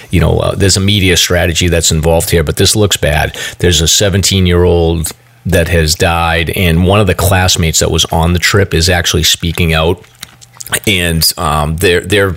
you 0.09 0.19
know, 0.19 0.39
uh, 0.39 0.55
there's 0.55 0.77
a 0.77 0.81
media 0.81 1.17
strategy 1.17 1.67
that's 1.67 1.91
involved 1.91 2.29
here, 2.29 2.43
but 2.43 2.57
this 2.57 2.75
looks 2.75 2.97
bad. 2.97 3.35
There's 3.59 3.81
a 3.81 3.87
17 3.87 4.45
year 4.45 4.63
old 4.63 5.11
that 5.45 5.67
has 5.67 5.95
died, 5.95 6.49
and 6.51 6.85
one 6.85 6.99
of 6.99 7.07
the 7.07 7.15
classmates 7.15 7.79
that 7.79 7.91
was 7.91 8.05
on 8.05 8.33
the 8.33 8.39
trip 8.39 8.73
is 8.73 8.89
actually 8.89 9.23
speaking 9.23 9.73
out. 9.73 10.03
And 10.85 11.31
um, 11.37 11.77
their 11.77 12.01
their 12.01 12.35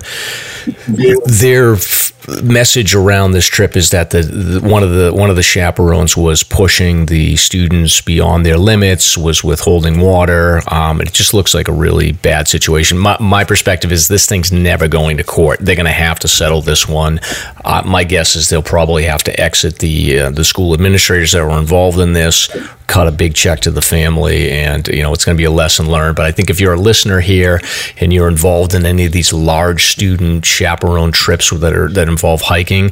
f- 1.74 2.12
message 2.42 2.94
around 2.94 3.32
this 3.32 3.46
trip 3.46 3.76
is 3.76 3.90
that 3.90 4.10
the, 4.10 4.22
the 4.22 4.68
one 4.68 4.82
of 4.82 4.90
the 4.90 5.12
one 5.12 5.30
of 5.30 5.36
the 5.36 5.42
chaperones 5.42 6.16
was 6.16 6.42
pushing 6.42 7.06
the 7.06 7.36
students 7.36 8.00
beyond 8.00 8.46
their 8.46 8.58
limits, 8.58 9.16
was 9.16 9.42
withholding 9.42 10.00
water. 10.00 10.62
Um, 10.68 11.00
it 11.00 11.12
just 11.12 11.34
looks 11.34 11.54
like 11.54 11.68
a 11.68 11.72
really 11.72 12.12
bad 12.12 12.48
situation. 12.48 12.98
My, 12.98 13.16
my 13.20 13.44
perspective 13.44 13.92
is 13.92 14.08
this 14.08 14.26
thing's 14.26 14.52
never 14.52 14.88
going 14.88 15.16
to 15.16 15.24
court. 15.24 15.60
They're 15.60 15.76
going 15.76 15.86
to 15.86 15.92
have 15.92 16.18
to 16.20 16.28
settle 16.28 16.62
this 16.62 16.88
one. 16.88 17.20
Uh, 17.64 17.82
my 17.84 18.04
guess 18.04 18.36
is 18.36 18.48
they'll 18.48 18.62
probably 18.62 19.04
have 19.04 19.22
to 19.24 19.40
exit 19.40 19.78
the 19.78 20.20
uh, 20.20 20.30
the 20.30 20.44
school 20.44 20.74
administrators 20.74 21.32
that 21.32 21.44
were 21.44 21.58
involved 21.58 21.98
in 21.98 22.12
this, 22.12 22.48
cut 22.86 23.08
a 23.08 23.12
big 23.12 23.34
check 23.34 23.60
to 23.60 23.70
the 23.70 23.82
family, 23.82 24.50
and 24.50 24.86
you 24.88 25.02
know 25.02 25.12
it's 25.12 25.24
going 25.24 25.36
to 25.36 25.40
be 25.40 25.46
a 25.46 25.50
lesson 25.50 25.90
learned. 25.90 26.16
But 26.16 26.26
I 26.26 26.32
think 26.32 26.50
if 26.50 26.60
you're 26.60 26.74
a 26.74 26.80
listener 26.80 27.20
here 27.20 27.60
and 27.98 28.12
you're 28.12 28.28
involved 28.28 28.74
in 28.74 28.86
any 28.86 29.06
of 29.06 29.12
these 29.12 29.32
large 29.32 29.86
student 29.86 30.44
chaperone 30.44 31.12
trips 31.12 31.50
that 31.50 31.72
are 31.72 31.88
that 31.88 32.08
involve 32.12 32.40
hiking, 32.42 32.86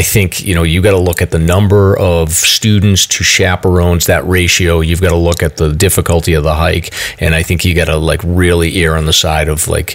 I 0.00 0.02
think 0.02 0.28
you 0.48 0.54
know 0.56 0.64
you 0.72 0.82
got 0.82 0.92
to 0.98 1.04
look 1.08 1.20
at 1.22 1.30
the 1.30 1.38
number 1.54 1.96
of 1.98 2.30
students 2.32 3.06
to 3.14 3.24
chaperones, 3.24 4.06
that 4.06 4.24
ratio. 4.26 4.80
You've 4.80 5.00
got 5.06 5.10
to 5.10 5.22
look 5.28 5.42
at 5.42 5.56
the 5.56 5.68
difficulty 5.86 6.34
of 6.34 6.42
the 6.44 6.54
hike, 6.54 6.88
and 7.22 7.34
I 7.34 7.42
think 7.44 7.64
you 7.64 7.74
got 7.74 7.86
to 7.86 7.96
like 7.96 8.20
really 8.24 8.70
err 8.82 8.96
on 8.96 9.06
the 9.06 9.12
side 9.12 9.48
of 9.48 9.68
like 9.68 9.90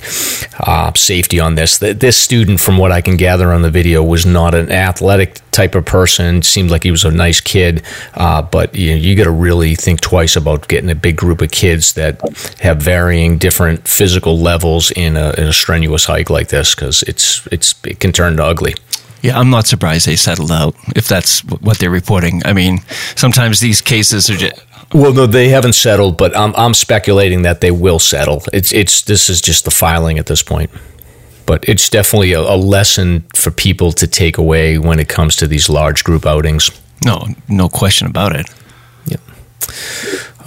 uh, 0.59 0.91
safety 0.95 1.39
on 1.39 1.55
this. 1.55 1.79
Th- 1.79 1.97
This 1.97 2.17
student, 2.17 2.59
from 2.59 2.77
what 2.77 2.91
I 2.91 3.01
can 3.01 3.17
gather 3.17 3.51
on 3.51 3.61
the 3.61 3.71
video, 3.71 4.03
was 4.03 4.25
not 4.25 4.53
an 4.53 4.71
athletic 4.71 5.39
type 5.51 5.75
of 5.75 5.85
person. 5.85 6.41
Seemed 6.43 6.69
like 6.71 6.83
he 6.83 6.91
was 6.91 7.05
a 7.05 7.11
nice 7.11 7.41
kid, 7.41 7.81
uh, 8.13 8.41
but 8.41 8.75
you, 8.75 8.93
you 8.93 9.15
got 9.15 9.23
to 9.25 9.31
really 9.47 9.75
think 9.75 10.01
twice 10.01 10.35
about 10.35 10.67
getting 10.67 10.89
a 10.91 10.95
big 10.95 11.15
group 11.17 11.41
of 11.41 11.49
kids 11.51 11.93
that 11.93 12.21
have 12.59 12.77
varying 12.81 13.37
different 13.39 13.87
physical 13.87 14.37
levels 14.37 14.91
in 14.91 15.17
a, 15.17 15.31
in 15.37 15.47
a 15.47 15.53
strenuous 15.53 16.05
hike 16.05 16.29
like 16.29 16.49
this 16.49 16.75
because 16.75 17.03
it's 17.03 17.47
it's 17.51 17.73
it 17.85 17.99
can 17.99 18.11
turn 18.11 18.39
ugly. 18.39 18.66
Yeah, 19.27 19.37
I'm 19.37 19.49
not 19.49 19.67
surprised 19.67 20.05
they 20.05 20.15
settled 20.15 20.53
out 20.53 20.73
if 20.95 21.09
that's 21.09 21.41
what 21.41 21.79
they're 21.79 21.89
reporting. 21.89 22.41
I 22.45 22.53
mean, 22.53 22.79
sometimes 23.15 23.59
these 23.59 23.81
cases 23.81 24.29
are 24.29 24.37
just. 24.37 24.63
Well, 24.93 25.13
no, 25.13 25.25
they 25.25 25.49
haven't 25.49 25.73
settled, 25.73 26.17
but 26.17 26.33
I'm 26.33 26.55
I'm 26.55 26.73
speculating 26.73 27.41
that 27.41 27.59
they 27.59 27.71
will 27.71 27.99
settle. 27.99 28.41
It's 28.53 28.71
it's 28.71 29.01
this 29.01 29.29
is 29.29 29.41
just 29.41 29.65
the 29.65 29.71
filing 29.71 30.17
at 30.17 30.27
this 30.27 30.41
point. 30.41 30.71
But 31.45 31.67
it's 31.67 31.89
definitely 31.89 32.31
a, 32.31 32.39
a 32.39 32.55
lesson 32.55 33.25
for 33.35 33.51
people 33.51 33.91
to 33.91 34.07
take 34.07 34.37
away 34.37 34.77
when 34.77 34.97
it 34.97 35.09
comes 35.09 35.35
to 35.37 35.47
these 35.47 35.69
large 35.69 36.05
group 36.05 36.25
outings. 36.25 36.71
No, 37.05 37.27
no 37.49 37.67
question 37.67 38.07
about 38.07 38.33
it. 38.33 38.47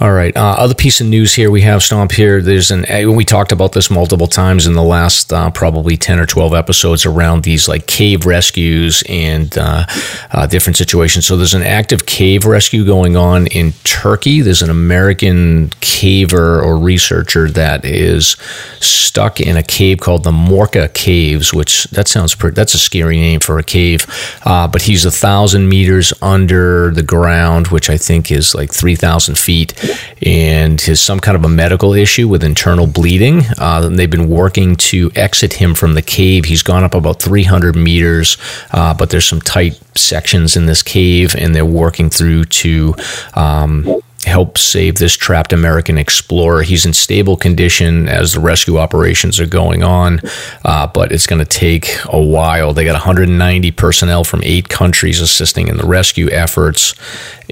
All 0.01 0.13
right. 0.13 0.35
Uh, 0.35 0.55
other 0.57 0.73
piece 0.73 0.99
of 0.99 1.05
news 1.05 1.35
here 1.35 1.51
we 1.51 1.61
have 1.61 1.83
Stomp 1.83 2.11
here. 2.11 2.41
There's 2.41 2.71
an 2.71 2.85
uh, 2.91 3.11
we 3.11 3.23
talked 3.23 3.51
about 3.51 3.73
this 3.73 3.91
multiple 3.91 4.25
times 4.25 4.65
in 4.65 4.73
the 4.73 4.81
last 4.81 5.31
uh, 5.31 5.51
probably 5.51 5.95
ten 5.95 6.17
or 6.19 6.25
twelve 6.25 6.55
episodes 6.55 7.05
around 7.05 7.43
these 7.43 7.67
like 7.67 7.85
cave 7.85 8.25
rescues 8.25 9.03
and 9.07 9.55
uh, 9.59 9.85
uh, 10.31 10.47
different 10.47 10.77
situations. 10.77 11.27
So 11.27 11.37
there's 11.37 11.53
an 11.53 11.61
active 11.61 12.07
cave 12.07 12.47
rescue 12.47 12.83
going 12.83 13.15
on 13.15 13.45
in 13.45 13.73
Turkey. 13.83 14.41
There's 14.41 14.63
an 14.63 14.71
American 14.71 15.69
caver 15.81 16.63
or 16.63 16.79
researcher 16.79 17.47
that 17.51 17.85
is 17.85 18.37
stuck 18.79 19.39
in 19.39 19.55
a 19.55 19.61
cave 19.61 19.99
called 19.99 20.23
the 20.23 20.31
Morca 20.31 20.91
Caves, 20.95 21.53
which 21.53 21.83
that 21.91 22.07
sounds 22.07 22.33
pretty. 22.33 22.55
That's 22.55 22.73
a 22.73 22.79
scary 22.79 23.17
name 23.17 23.39
for 23.39 23.59
a 23.59 23.63
cave. 23.63 24.07
Uh, 24.45 24.67
but 24.67 24.81
he's 24.81 25.05
a 25.05 25.11
thousand 25.11 25.69
meters 25.69 26.11
under 26.23 26.89
the 26.89 27.03
ground, 27.03 27.67
which 27.67 27.87
I 27.87 27.97
think 27.97 28.31
is 28.31 28.55
like 28.55 28.73
three 28.73 28.95
thousand 28.95 29.37
feet 29.37 29.75
and 30.21 30.79
has 30.81 30.99
some 30.99 31.19
kind 31.19 31.35
of 31.35 31.43
a 31.43 31.49
medical 31.49 31.93
issue 31.93 32.27
with 32.27 32.43
internal 32.43 32.87
bleeding. 32.87 33.41
Uh, 33.57 33.89
they've 33.89 34.09
been 34.09 34.29
working 34.29 34.75
to 34.75 35.11
exit 35.15 35.53
him 35.53 35.75
from 35.75 35.93
the 35.93 36.01
cave. 36.01 36.45
He's 36.45 36.63
gone 36.63 36.83
up 36.83 36.93
about 36.93 37.21
300 37.21 37.75
meters, 37.75 38.37
uh, 38.71 38.93
but 38.93 39.09
there's 39.09 39.25
some 39.25 39.41
tight 39.41 39.79
sections 39.95 40.55
in 40.55 40.65
this 40.65 40.83
cave, 40.83 41.35
and 41.35 41.55
they're 41.55 41.65
working 41.65 42.09
through 42.09 42.45
to. 42.45 42.95
Um, 43.33 44.01
help 44.25 44.57
save 44.57 44.95
this 44.95 45.15
trapped 45.15 45.51
American 45.51 45.97
explorer. 45.97 46.61
He's 46.61 46.85
in 46.85 46.93
stable 46.93 47.35
condition 47.35 48.07
as 48.07 48.33
the 48.33 48.39
rescue 48.39 48.77
operations 48.77 49.39
are 49.39 49.47
going 49.47 49.83
on, 49.83 50.21
uh, 50.63 50.87
but 50.87 51.11
it's 51.11 51.25
going 51.25 51.39
to 51.39 51.45
take 51.45 51.97
a 52.05 52.21
while. 52.21 52.73
They 52.73 52.85
got 52.85 52.93
190 52.93 53.71
personnel 53.71 54.23
from 54.23 54.41
eight 54.43 54.69
countries 54.69 55.21
assisting 55.21 55.67
in 55.67 55.77
the 55.77 55.85
rescue 55.85 56.29
efforts, 56.29 56.93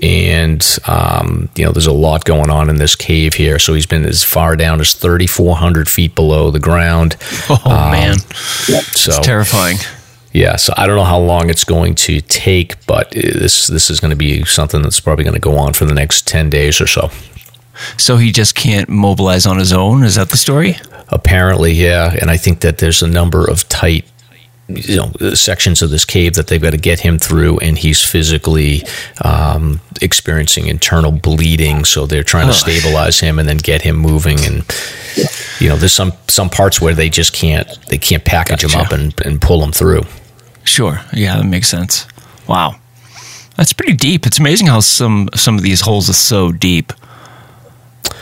and 0.01 0.65
um, 0.87 1.49
you 1.55 1.65
know 1.65 1.71
there's 1.71 1.87
a 1.87 1.93
lot 1.93 2.25
going 2.25 2.49
on 2.49 2.69
in 2.69 2.77
this 2.77 2.95
cave 2.95 3.33
here. 3.33 3.59
So 3.59 3.73
he's 3.73 3.87
been 3.87 4.05
as 4.05 4.23
far 4.23 4.55
down 4.55 4.79
as 4.79 4.93
3,400 4.93 5.89
feet 5.89 6.15
below 6.15 6.51
the 6.51 6.59
ground. 6.59 7.17
Oh 7.49 7.59
um, 7.65 7.91
man, 7.91 8.17
so 8.19 9.11
it's 9.11 9.19
terrifying. 9.19 9.77
Yeah, 10.31 10.57
so 10.57 10.73
I 10.77 10.85
don't 10.85 10.95
know 10.95 11.03
how 11.03 11.19
long 11.19 11.49
it's 11.49 11.63
going 11.63 11.95
to 11.95 12.21
take, 12.21 12.85
but 12.85 13.11
this 13.11 13.67
this 13.67 13.89
is 13.89 13.99
going 13.99 14.11
to 14.11 14.17
be 14.17 14.45
something 14.45 14.81
that's 14.81 14.99
probably 14.99 15.23
going 15.23 15.33
to 15.33 15.39
go 15.39 15.57
on 15.57 15.73
for 15.73 15.85
the 15.85 15.93
next 15.93 16.27
ten 16.27 16.49
days 16.49 16.79
or 16.79 16.87
so. 16.87 17.09
So 17.97 18.17
he 18.17 18.31
just 18.31 18.55
can't 18.55 18.89
mobilize 18.89 19.45
on 19.47 19.57
his 19.57 19.73
own. 19.73 20.03
Is 20.03 20.15
that 20.15 20.29
the 20.29 20.37
story? 20.37 20.75
Apparently, 21.07 21.71
yeah. 21.71 22.15
And 22.21 22.29
I 22.29 22.37
think 22.37 22.59
that 22.59 22.77
there's 22.77 23.01
a 23.01 23.07
number 23.07 23.49
of 23.49 23.67
tight 23.69 24.05
you 24.69 24.95
know 24.95 25.33
sections 25.33 25.81
of 25.81 25.89
this 25.89 26.05
cave 26.05 26.35
that 26.35 26.47
they've 26.47 26.61
got 26.61 26.71
to 26.71 26.77
get 26.77 26.99
him 26.99 27.17
through 27.17 27.57
and 27.59 27.77
he's 27.77 28.03
physically 28.03 28.83
um, 29.23 29.79
experiencing 30.01 30.67
internal 30.67 31.11
bleeding 31.11 31.83
so 31.83 32.05
they're 32.05 32.23
trying 32.23 32.47
to 32.47 32.53
stabilize 32.53 33.19
him 33.19 33.39
and 33.39 33.49
then 33.49 33.57
get 33.57 33.81
him 33.81 33.95
moving 33.95 34.39
and 34.45 34.63
you 35.59 35.67
know 35.67 35.75
there's 35.75 35.93
some 35.93 36.13
some 36.27 36.49
parts 36.49 36.79
where 36.79 36.93
they 36.93 37.09
just 37.09 37.33
can't 37.33 37.67
they 37.87 37.97
can't 37.97 38.23
package 38.23 38.61
gotcha. 38.61 38.77
him 38.77 38.85
up 38.85 38.91
and, 38.91 39.25
and 39.25 39.41
pull 39.41 39.63
him 39.63 39.71
through 39.71 40.03
Sure. 40.69 41.01
Yeah, 41.13 41.37
that 41.37 41.45
makes 41.45 41.67
sense. 41.67 42.05
Wow. 42.47 42.75
That's 43.57 43.73
pretty 43.73 43.93
deep. 43.93 44.27
It's 44.27 44.39
amazing 44.39 44.67
how 44.67 44.79
some 44.81 45.29
some 45.33 45.57
of 45.57 45.63
these 45.63 45.81
holes 45.81 46.09
are 46.09 46.13
so 46.13 46.51
deep. 46.51 46.93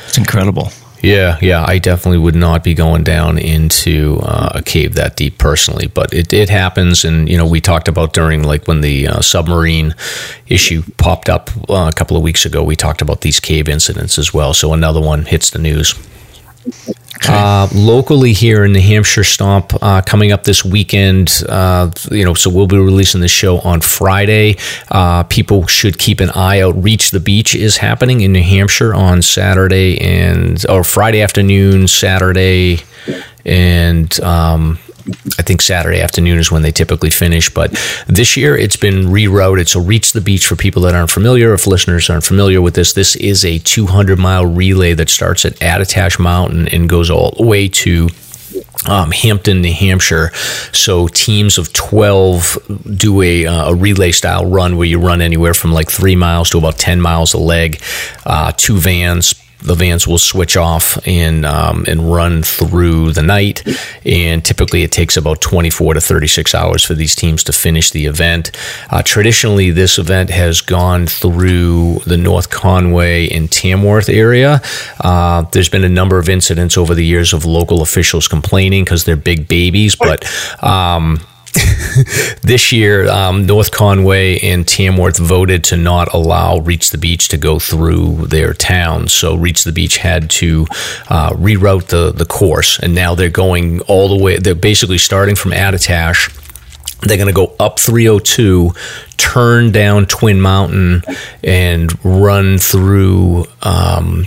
It's 0.06 0.18
incredible. 0.18 0.72
Yeah, 1.08 1.38
yeah, 1.42 1.64
I 1.66 1.78
definitely 1.78 2.18
would 2.18 2.36
not 2.36 2.66
be 2.66 2.74
going 2.74 3.06
down 3.06 3.38
into 3.38 4.20
uh, 4.24 4.52
a 4.56 4.62
cave 4.62 4.96
that 4.96 5.16
deep 5.16 5.38
personally, 5.38 5.88
but 5.88 6.14
it, 6.14 6.34
it 6.34 6.50
happens. 6.50 7.06
And, 7.06 7.30
you 7.30 7.38
know, 7.38 7.48
we 7.48 7.62
talked 7.62 7.88
about 7.88 8.12
during 8.12 8.44
like 8.44 8.68
when 8.68 8.82
the 8.82 9.08
uh, 9.08 9.22
submarine 9.22 9.96
issue 10.48 10.84
popped 10.98 11.30
up 11.30 11.50
uh, 11.70 11.90
a 11.90 11.94
couple 11.96 12.18
of 12.18 12.24
weeks 12.24 12.46
ago, 12.46 12.62
we 12.62 12.76
talked 12.76 13.02
about 13.02 13.22
these 13.22 13.40
cave 13.40 13.70
incidents 13.70 14.18
as 14.18 14.34
well. 14.34 14.54
So 14.54 14.74
another 14.74 15.00
one 15.00 15.24
hits 15.24 15.50
the 15.50 15.60
news. 15.60 15.94
Uh, 17.28 17.68
locally 17.74 18.34
here 18.34 18.64
in 18.64 18.74
New 18.74 18.82
Hampshire 18.82 19.24
Stomp 19.24 19.74
uh, 19.82 20.02
coming 20.02 20.32
up 20.32 20.44
this 20.44 20.64
weekend. 20.64 21.44
Uh, 21.48 21.92
you 22.12 22.24
know, 22.24 22.34
so 22.34 22.50
we'll 22.50 22.68
be 22.68 22.78
releasing 22.78 23.22
the 23.22 23.28
show 23.28 23.60
on 23.60 23.82
Friday. 23.82 24.56
Uh, 24.90 25.24
people 25.24 25.68
should 25.68 25.98
keep 25.98 26.20
an 26.20 26.30
eye 26.32 26.62
out. 26.62 26.82
Reach 26.82 27.12
the 27.12 27.20
Beach 27.20 27.56
is 27.56 27.78
happening 27.78 28.22
in 28.22 28.32
New 28.34 28.44
Hampshire 28.44 28.94
on 28.94 29.22
Saturday 29.22 30.00
and 30.00 30.66
or 30.70 30.84
Friday 30.84 31.22
afternoon, 31.22 31.88
Saturday, 31.88 32.80
and 33.46 34.20
um, 34.22 34.80
I 35.38 35.42
think 35.42 35.62
Saturday 35.62 36.02
afternoon 36.02 36.38
is 36.40 36.52
when 36.52 36.62
they 36.62 36.72
typically 36.72 37.10
finish. 37.10 37.50
But 37.50 37.72
this 38.08 38.36
year 38.36 38.58
it's 38.58 38.76
been 38.76 39.06
rerouted. 39.06 39.68
So 39.70 39.80
Reach 39.80 40.12
the 40.12 40.22
Beach 40.22 40.46
for 40.46 40.56
people 40.56 40.82
that 40.84 40.96
aren't 40.96 41.12
familiar, 41.12 41.54
if 41.54 41.68
listeners 41.68 42.10
aren't 42.10 42.26
familiar 42.26 42.62
with 42.62 42.76
this, 42.76 42.94
this 42.94 43.16
is 43.16 43.46
a 43.46 43.60
200 43.60 44.20
mile 44.20 44.46
relay 44.46 44.94
that 44.94 45.10
starts 45.10 45.46
at 45.46 45.54
Attitash 45.56 46.20
Mountain 46.20 46.68
and 46.70 46.90
goes 46.90 47.10
all 47.10 47.32
the 47.38 47.46
way 47.46 47.68
to 47.68 48.10
um, 48.88 49.12
Hampton, 49.12 49.62
New 49.62 49.74
Hampshire. 49.74 50.32
So 50.72 51.08
teams 51.08 51.58
of 51.58 51.74
12 51.74 52.98
do 52.98 53.22
a, 53.22 53.46
uh, 53.46 53.72
a, 53.72 53.76
relay 53.76 54.12
style 54.12 54.46
run 54.46 54.78
where 54.78 54.88
you 54.88 55.00
run 55.00 55.22
anywhere 55.22 55.54
from 55.54 55.74
like 55.74 55.90
three 55.90 56.16
miles 56.16 56.50
to 56.52 56.58
about 56.58 56.78
10 56.78 57.02
miles 57.02 57.34
a 57.34 57.38
leg. 57.38 57.82
Uh, 58.26 58.52
two 58.56 58.78
vans 58.78 59.34
the 59.60 59.74
vans 59.74 60.08
will 60.08 60.18
switch 60.18 60.56
off 60.56 60.98
and 61.08 61.46
um, 61.46 61.86
and 61.88 62.12
run 62.12 62.44
through 62.44 63.12
the 63.14 63.22
night. 63.22 63.64
And 64.06 64.44
typically, 64.44 64.84
it 64.84 64.92
takes 64.92 65.18
about 65.18 65.42
24 65.42 65.96
to 65.96 66.02
36 66.02 66.54
hours 66.54 66.84
for 66.84 66.94
these 66.94 67.16
teams 67.16 67.44
to 67.46 67.54
finish 67.54 67.92
the 67.92 68.06
event. 68.06 68.52
Uh, 68.90 69.02
traditionally, 69.04 69.72
this 69.72 69.98
event 69.98 70.30
has 70.30 70.62
gone 70.62 71.08
through 71.08 72.00
the 72.06 72.18
North 72.18 72.50
Conway 72.50 73.30
and 73.30 73.52
Tamworth 73.52 74.10
area. 74.10 74.62
Uh, 75.02 75.42
there's 75.52 75.70
been 75.70 75.84
a 75.84 75.90
number 75.90 76.18
of 76.20 76.30
incidents 76.30 76.78
over 76.78 76.94
the 76.94 77.06
years 77.06 77.34
of 77.34 77.46
local 77.46 77.82
officials 77.82 78.28
complaining 78.28 78.84
because 78.84 79.06
they're 79.06 79.16
big 79.16 79.48
babies, 79.48 79.96
but 79.96 80.26
um, 80.64 81.20
this 82.42 82.72
year, 82.72 83.10
um, 83.10 83.46
North 83.46 83.72
Conway 83.72 84.40
and 84.40 84.68
Tamworth 84.68 85.18
voted 85.18 85.64
to 85.66 85.78
not 85.78 86.14
allow 86.14 86.60
Reach 86.60 86.92
the 86.92 86.98
Beach 86.98 87.30
to 87.30 87.38
go 87.38 87.60
through 87.60 88.28
their 88.28 88.54
town. 88.54 89.08
So 89.08 89.36
Reach 89.36 89.64
the 89.64 89.72
Beach 89.72 89.98
had 89.98 90.30
to 90.32 90.66
uh, 91.10 91.32
reroute 91.32 91.88
the, 91.88 92.12
the 92.12 92.26
course, 92.26 92.80
and 92.80 92.94
now 92.94 93.16
they're 93.16 93.30
going 93.30 93.82
all 93.82 94.10
the 94.10 94.24
way. 94.24 94.38
They're 94.38 94.56
basically 94.56 94.98
starting 94.98 95.36
from 95.36 95.52
Attitash. 95.52 96.34
They're 97.02 97.18
going 97.18 97.28
to 97.28 97.34
go 97.34 97.56
up 97.60 97.80
302, 97.80 98.72
turn 99.18 99.72
down 99.72 100.08
Twin 100.08 100.42
Mountain, 100.42 101.04
and 101.44 101.94
run 102.04 102.58
through. 102.58 103.46
Um, 103.62 104.26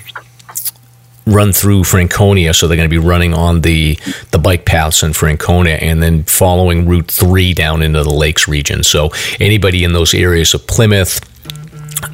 run 1.31 1.53
through 1.53 1.85
Franconia, 1.85 2.53
so 2.55 2.67
they're 2.69 2.77
going 2.77 2.89
to 2.89 3.01
be 3.01 3.07
running 3.07 3.35
on 3.35 3.61
the 3.63 3.99
the 4.31 4.39
bike 4.39 4.65
paths 4.65 5.03
in 5.03 5.13
Franconia, 5.13 5.75
and 5.75 6.03
then 6.03 6.25
following 6.25 6.89
Route 6.89 7.11
Three 7.11 7.55
down 7.55 7.83
into 7.83 8.03
the 8.03 8.11
Lakes 8.11 8.49
region. 8.49 8.83
So 8.83 9.11
anybody 9.41 9.85
in 9.85 9.93
those 9.93 10.15
areas 10.15 10.55
of 10.55 10.67
Plymouth. 10.67 11.21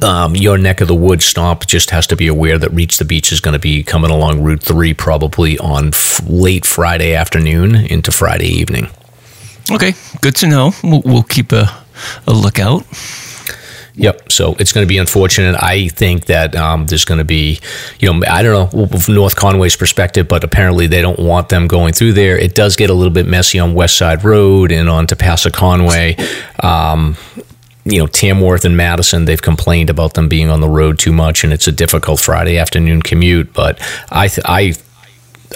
Um, 0.03 0.35
your 0.35 0.57
neck 0.57 0.81
of 0.81 0.89
the 0.89 0.95
woods 0.95 1.23
stomp 1.23 1.65
just 1.65 1.91
has 1.91 2.05
to 2.07 2.17
be 2.17 2.27
aware 2.27 2.57
that 2.57 2.69
Reach 2.71 2.97
the 2.97 3.05
Beach 3.05 3.31
is 3.31 3.39
going 3.39 3.53
to 3.53 3.59
be 3.59 3.83
coming 3.83 4.11
along 4.11 4.43
Route 4.43 4.61
3 4.61 4.93
probably 4.93 5.57
on 5.59 5.87
f- 5.89 6.19
late 6.27 6.65
Friday 6.65 7.15
afternoon 7.15 7.73
into 7.73 8.11
Friday 8.11 8.47
evening. 8.47 8.89
Okay, 9.71 9.93
good 10.19 10.35
to 10.37 10.47
know. 10.47 10.71
We'll, 10.83 11.01
we'll 11.05 11.23
keep 11.23 11.53
a, 11.53 11.69
a 12.27 12.33
lookout. 12.33 12.83
Yep. 13.97 14.31
So 14.31 14.55
it's 14.59 14.71
going 14.71 14.85
to 14.85 14.87
be 14.87 14.99
unfortunate. 14.99 15.55
I 15.61 15.87
think 15.87 16.27
that 16.27 16.55
um, 16.55 16.85
there's 16.85 17.03
going 17.03 17.17
to 17.17 17.25
be, 17.25 17.59
you 17.99 18.13
know, 18.13 18.21
I 18.27 18.43
don't 18.43 18.73
know 18.73 18.87
from 18.99 19.15
North 19.15 19.35
Conway's 19.35 19.75
perspective, 19.75 20.27
but 20.27 20.43
apparently 20.43 20.85
they 20.85 21.01
don't 21.01 21.17
want 21.19 21.49
them 21.49 21.67
going 21.67 21.93
through 21.93 22.13
there. 22.13 22.37
It 22.37 22.53
does 22.53 22.75
get 22.75 22.91
a 22.91 22.93
little 22.93 23.11
bit 23.11 23.25
messy 23.25 23.57
on 23.57 23.73
West 23.73 23.97
Side 23.97 24.23
Road 24.23 24.71
and 24.71 24.87
on 24.87 25.07
Tapassa 25.07 25.51
Conway. 25.51 26.15
Um, 26.61 27.17
you 27.85 27.97
know, 27.97 28.05
Tamworth 28.05 28.65
and 28.65 28.77
Madison, 28.77 29.25
they've 29.25 29.41
complained 29.41 29.89
about 29.89 30.13
them 30.13 30.29
being 30.29 30.49
on 30.49 30.61
the 30.61 30.69
road 30.69 30.99
too 30.99 31.13
much, 31.13 31.43
and 31.43 31.51
it's 31.51 31.67
a 31.67 31.71
difficult 31.71 32.19
Friday 32.19 32.57
afternoon 32.59 33.01
commute. 33.01 33.51
But 33.53 33.81
I, 34.11 34.27
th- 34.27 34.45
I 34.45 34.73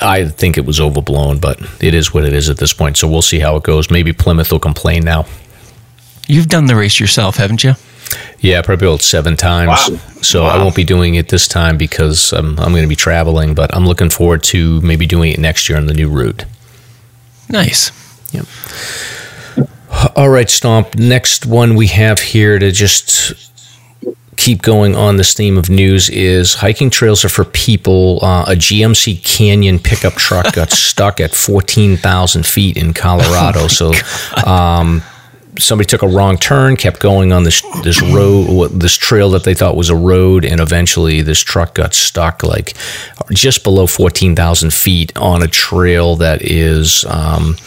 I 0.02 0.26
think 0.26 0.58
it 0.58 0.66
was 0.66 0.80
overblown, 0.80 1.40
but 1.40 1.60
it 1.84 1.94
is 1.94 2.14
what 2.14 2.24
it 2.24 2.34
is 2.34 2.50
at 2.50 2.58
this 2.58 2.74
point. 2.74 2.98
So 2.98 3.08
we'll 3.08 3.22
see 3.22 3.40
how 3.40 3.56
it 3.58 3.64
goes. 3.64 3.92
Maybe 3.92 4.14
Plymouth 4.14 4.52
will 4.52 4.60
complain 4.60 5.04
now. 5.04 5.26
You've 6.28 6.48
done 6.48 6.66
the 6.66 6.76
race 6.76 7.00
yourself, 7.00 7.36
haven't 7.36 7.64
you? 7.64 7.74
Yeah, 8.40 8.62
probably 8.62 8.88
about 8.88 9.02
seven 9.02 9.38
times. 9.38 9.90
Wow. 9.90 9.98
So 10.22 10.44
wow. 10.44 10.50
I 10.50 10.58
won't 10.58 10.76
be 10.76 10.84
doing 10.84 11.16
it 11.16 11.30
this 11.30 11.48
time 11.48 11.78
because 11.78 12.34
I'm, 12.34 12.60
I'm 12.60 12.72
going 12.72 12.84
to 12.84 12.90
be 12.90 12.96
traveling, 12.96 13.56
but 13.56 13.74
I'm 13.76 13.86
looking 13.86 14.10
forward 14.10 14.44
to 14.46 14.82
maybe 14.82 15.06
doing 15.06 15.32
it 15.32 15.40
next 15.40 15.70
year 15.70 15.78
on 15.78 15.88
the 15.88 15.94
new 15.94 16.10
route. 16.10 16.46
Nice. 17.50 17.92
Yep. 18.32 18.46
All 20.16 20.30
right, 20.30 20.50
Stomp. 20.50 20.96
Next 20.96 21.46
one 21.46 21.76
we 21.76 21.88
have 21.88 22.20
here 22.20 22.58
to 22.58 22.72
just 22.72 23.34
keep 24.42 24.64
going 24.64 24.96
on 24.96 25.18
this 25.18 25.36
theme 25.36 25.56
of 25.56 25.70
news 25.70 26.10
is 26.10 26.56
hiking 26.56 26.90
trails 26.90 27.24
are 27.24 27.30
for 27.30 27.46
people. 27.46 28.20
Uh, 28.24 28.44
a 28.48 28.56
GMC 28.56 29.24
Canyon 29.24 29.78
pickup 29.78 30.14
truck 30.14 30.54
got 30.54 30.72
stuck 30.72 31.20
at 31.20 31.36
14,000 31.36 32.46
feet 32.46 32.76
in 32.76 32.94
Colorado. 32.94 33.62
Oh 33.62 33.68
so 33.68 33.94
um, 34.46 35.04
somebody 35.60 35.88
took 35.88 36.02
a 36.02 36.08
wrong 36.08 36.38
turn, 36.38 36.76
kept 36.76 37.00
going 37.00 37.32
on 37.32 37.44
this 37.44 37.62
this 37.84 38.02
road, 38.02 38.70
this 38.72 38.96
trail 38.96 39.32
that 39.32 39.44
they 39.44 39.54
thought 39.54 39.76
was 39.76 39.90
a 39.90 39.96
road, 39.96 40.46
and 40.46 40.60
eventually 40.60 41.22
this 41.22 41.40
truck 41.40 41.76
got 41.76 41.94
stuck 41.94 42.44
like 42.44 42.76
just 43.32 43.64
below 43.64 43.88
fourteen 43.88 44.36
thousand 44.36 44.74
feet 44.74 45.16
on 45.18 45.42
a 45.42 45.48
trail 45.48 46.16
that 46.18 46.42
is. 46.42 47.06
Um, 47.06 47.58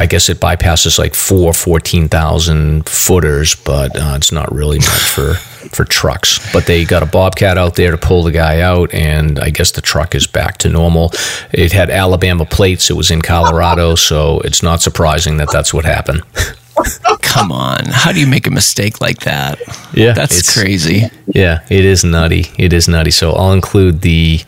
I 0.00 0.06
guess 0.06 0.28
it 0.28 0.38
bypasses 0.38 0.96
like 0.96 1.16
four 1.16 1.52
14,000 1.52 2.88
footers, 2.88 3.56
but 3.56 3.96
uh, 3.96 4.12
it's 4.14 4.30
not 4.30 4.54
really 4.54 4.78
much 4.78 4.86
for, 4.86 5.34
for 5.34 5.84
trucks. 5.84 6.38
But 6.52 6.66
they 6.66 6.84
got 6.84 7.02
a 7.02 7.06
Bobcat 7.06 7.58
out 7.58 7.74
there 7.74 7.90
to 7.90 7.98
pull 7.98 8.22
the 8.22 8.30
guy 8.30 8.60
out, 8.60 8.94
and 8.94 9.40
I 9.40 9.50
guess 9.50 9.72
the 9.72 9.80
truck 9.80 10.14
is 10.14 10.28
back 10.28 10.58
to 10.58 10.68
normal. 10.68 11.10
It 11.52 11.72
had 11.72 11.90
Alabama 11.90 12.46
plates, 12.46 12.90
it 12.90 12.94
was 12.94 13.10
in 13.10 13.22
Colorado, 13.22 13.96
so 13.96 14.38
it's 14.42 14.62
not 14.62 14.82
surprising 14.82 15.38
that 15.38 15.50
that's 15.50 15.74
what 15.74 15.84
happened. 15.84 16.22
Come 17.22 17.52
on. 17.52 17.84
How 17.86 18.12
do 18.12 18.20
you 18.20 18.26
make 18.26 18.46
a 18.46 18.50
mistake 18.50 19.00
like 19.00 19.20
that? 19.20 19.58
Yeah, 19.92 20.12
That's 20.12 20.38
it's- 20.38 20.54
crazy. 20.54 21.10
Yeah, 21.26 21.60
it 21.68 21.84
is 21.84 22.04
nutty. 22.04 22.46
It 22.58 22.72
is 22.72 22.88
nutty. 22.88 23.10
So 23.10 23.32
I'll 23.32 23.52
include 23.52 24.00
the 24.02 24.40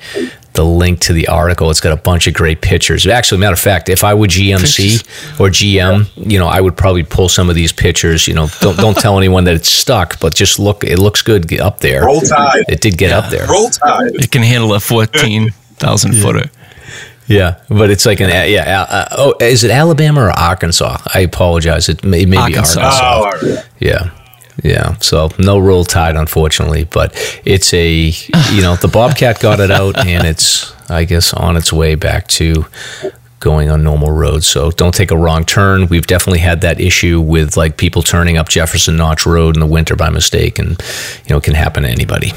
the 0.55 0.65
link 0.65 0.99
to 1.01 1.13
the 1.13 1.29
article. 1.29 1.71
It's 1.71 1.81
got 1.81 1.93
a 1.93 1.97
bunch 1.97 2.27
of 2.27 2.35
great 2.35 2.61
pictures. 2.61 3.07
Actually, 3.07 3.39
matter 3.41 3.53
of 3.53 3.61
fact, 3.61 3.89
if 3.89 4.03
I 4.03 4.13
would 4.13 4.31
GMC 4.31 5.39
or 5.39 5.49
GM, 5.49 6.09
you 6.17 6.41
know, 6.41 6.49
I 6.49 6.61
would 6.61 6.77
probably 6.77 7.05
pull 7.05 7.29
some 7.29 7.49
of 7.49 7.55
these 7.55 7.73
pictures. 7.73 8.27
You 8.27 8.35
know, 8.35 8.49
don't 8.61 8.77
don't 8.77 8.97
tell 8.97 9.17
anyone 9.17 9.45
that 9.45 9.55
it's 9.55 9.71
stuck, 9.71 10.19
but 10.21 10.35
just 10.35 10.59
look. 10.59 10.83
It 10.83 10.99
looks 10.99 11.23
good 11.23 11.53
up 11.61 11.79
there. 11.81 12.05
Roll 12.05 12.21
Tide. 12.21 12.65
It 12.69 12.81
did 12.81 12.99
get 12.99 13.13
up 13.13 13.31
there. 13.31 13.47
Roll 13.47 13.71
Tide. 13.71 14.11
It 14.17 14.31
can 14.33 14.43
handle 14.43 14.75
a 14.75 14.81
14,000 14.81 16.13
footer. 16.15 16.51
Yeah, 17.31 17.61
but 17.69 17.91
it's 17.91 18.07
like 18.07 18.19
an 18.21 18.29
yeah. 18.29 18.83
Uh, 18.83 19.07
oh, 19.13 19.35
is 19.41 19.63
it 19.63 19.71
Alabama 19.71 20.23
or 20.23 20.31
Arkansas? 20.31 20.99
I 21.15 21.21
apologize. 21.21 21.89
It 21.89 22.03
may, 22.03 22.27
may 22.27 22.33
be 22.33 22.39
Arkansas. 22.39 22.81
Arkansas. 22.81 23.05
Oh, 23.05 23.25
all 23.25 23.55
right. 23.55 23.67
Yeah. 23.79 24.11
Yeah. 24.65 24.97
So 24.99 25.31
no 25.39 25.59
roll 25.59 25.85
tide, 25.85 26.17
unfortunately, 26.17 26.85
but 26.85 27.15
it's 27.45 27.73
a, 27.73 28.13
you 28.53 28.63
know, 28.63 28.75
the 28.77 28.91
Bobcat 28.93 29.41
got 29.41 29.61
it 29.61 29.71
out 29.71 29.97
and 30.05 30.27
it's, 30.27 30.75
I 30.91 31.05
guess, 31.05 31.33
on 31.33 31.57
its 31.57 31.73
way 31.73 31.95
back 31.95 32.27
to 32.29 32.67
going 33.39 33.71
on 33.71 33.83
normal 33.83 34.11
roads. 34.11 34.47
So 34.47 34.71
don't 34.73 34.95
take 34.95 35.13
a 35.13 35.17
wrong 35.17 35.45
turn. 35.45 35.87
We've 35.87 36.07
definitely 36.07 36.41
had 36.41 36.61
that 36.61 36.79
issue 36.81 37.21
with 37.21 37.57
like 37.57 37.77
people 37.77 38.03
turning 38.03 38.37
up 38.37 38.49
Jefferson 38.49 38.97
Notch 38.97 39.25
Road 39.25 39.57
in 39.57 39.61
the 39.61 39.67
winter 39.67 39.97
by 39.97 40.11
mistake 40.11 40.59
and, 40.59 40.71
you 40.71 41.31
know, 41.31 41.39
it 41.39 41.45
can 41.45 41.55
happen 41.55 41.85
to 41.85 41.89
anybody. 41.89 42.33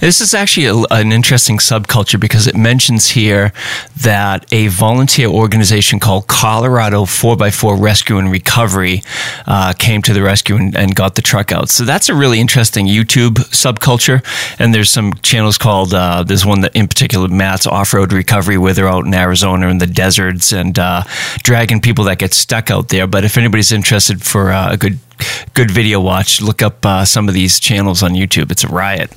This 0.00 0.20
is 0.20 0.34
actually 0.34 0.66
a, 0.66 0.74
an 0.90 1.12
interesting 1.12 1.58
subculture 1.58 2.18
because 2.18 2.46
it 2.46 2.56
mentions 2.56 3.10
here 3.10 3.52
that 4.00 4.46
a 4.52 4.68
volunteer 4.68 5.28
organization 5.28 6.00
called 6.00 6.26
Colorado 6.26 7.04
4x4 7.04 7.80
Rescue 7.80 8.18
and 8.18 8.30
Recovery 8.30 9.02
uh, 9.46 9.72
came 9.78 10.02
to 10.02 10.12
the 10.12 10.22
rescue 10.22 10.56
and, 10.56 10.76
and 10.76 10.94
got 10.94 11.14
the 11.14 11.22
truck 11.22 11.52
out. 11.52 11.68
So 11.68 11.84
that's 11.84 12.08
a 12.08 12.14
really 12.14 12.40
interesting 12.40 12.86
YouTube 12.86 13.34
subculture. 13.50 14.24
And 14.58 14.74
there's 14.74 14.90
some 14.90 15.14
channels 15.22 15.58
called, 15.58 15.94
uh, 15.94 16.22
there's 16.22 16.44
one 16.44 16.60
that 16.62 16.74
in 16.74 16.88
particular, 16.88 17.28
Matt's 17.28 17.66
Off 17.66 17.94
Road 17.94 18.12
Recovery, 18.12 18.58
where 18.58 18.74
they're 18.74 18.88
out 18.88 19.06
in 19.06 19.14
Arizona 19.14 19.68
in 19.68 19.78
the 19.78 19.86
deserts 19.86 20.52
and 20.52 20.78
uh, 20.78 21.04
dragging 21.42 21.80
people 21.80 22.04
that 22.04 22.18
get 22.18 22.34
stuck 22.34 22.70
out 22.70 22.88
there. 22.88 23.06
But 23.06 23.24
if 23.24 23.36
anybody's 23.36 23.72
interested 23.72 24.22
for 24.22 24.52
uh, 24.52 24.72
a 24.72 24.76
good 24.76 24.98
good 25.54 25.70
video 25.70 26.00
watch. 26.00 26.40
Look 26.40 26.62
up 26.62 26.84
uh, 26.84 27.04
some 27.04 27.28
of 27.28 27.34
these 27.34 27.60
channels 27.60 28.02
on 28.02 28.12
YouTube. 28.12 28.50
It's 28.50 28.64
a 28.64 28.68
riot. 28.68 29.10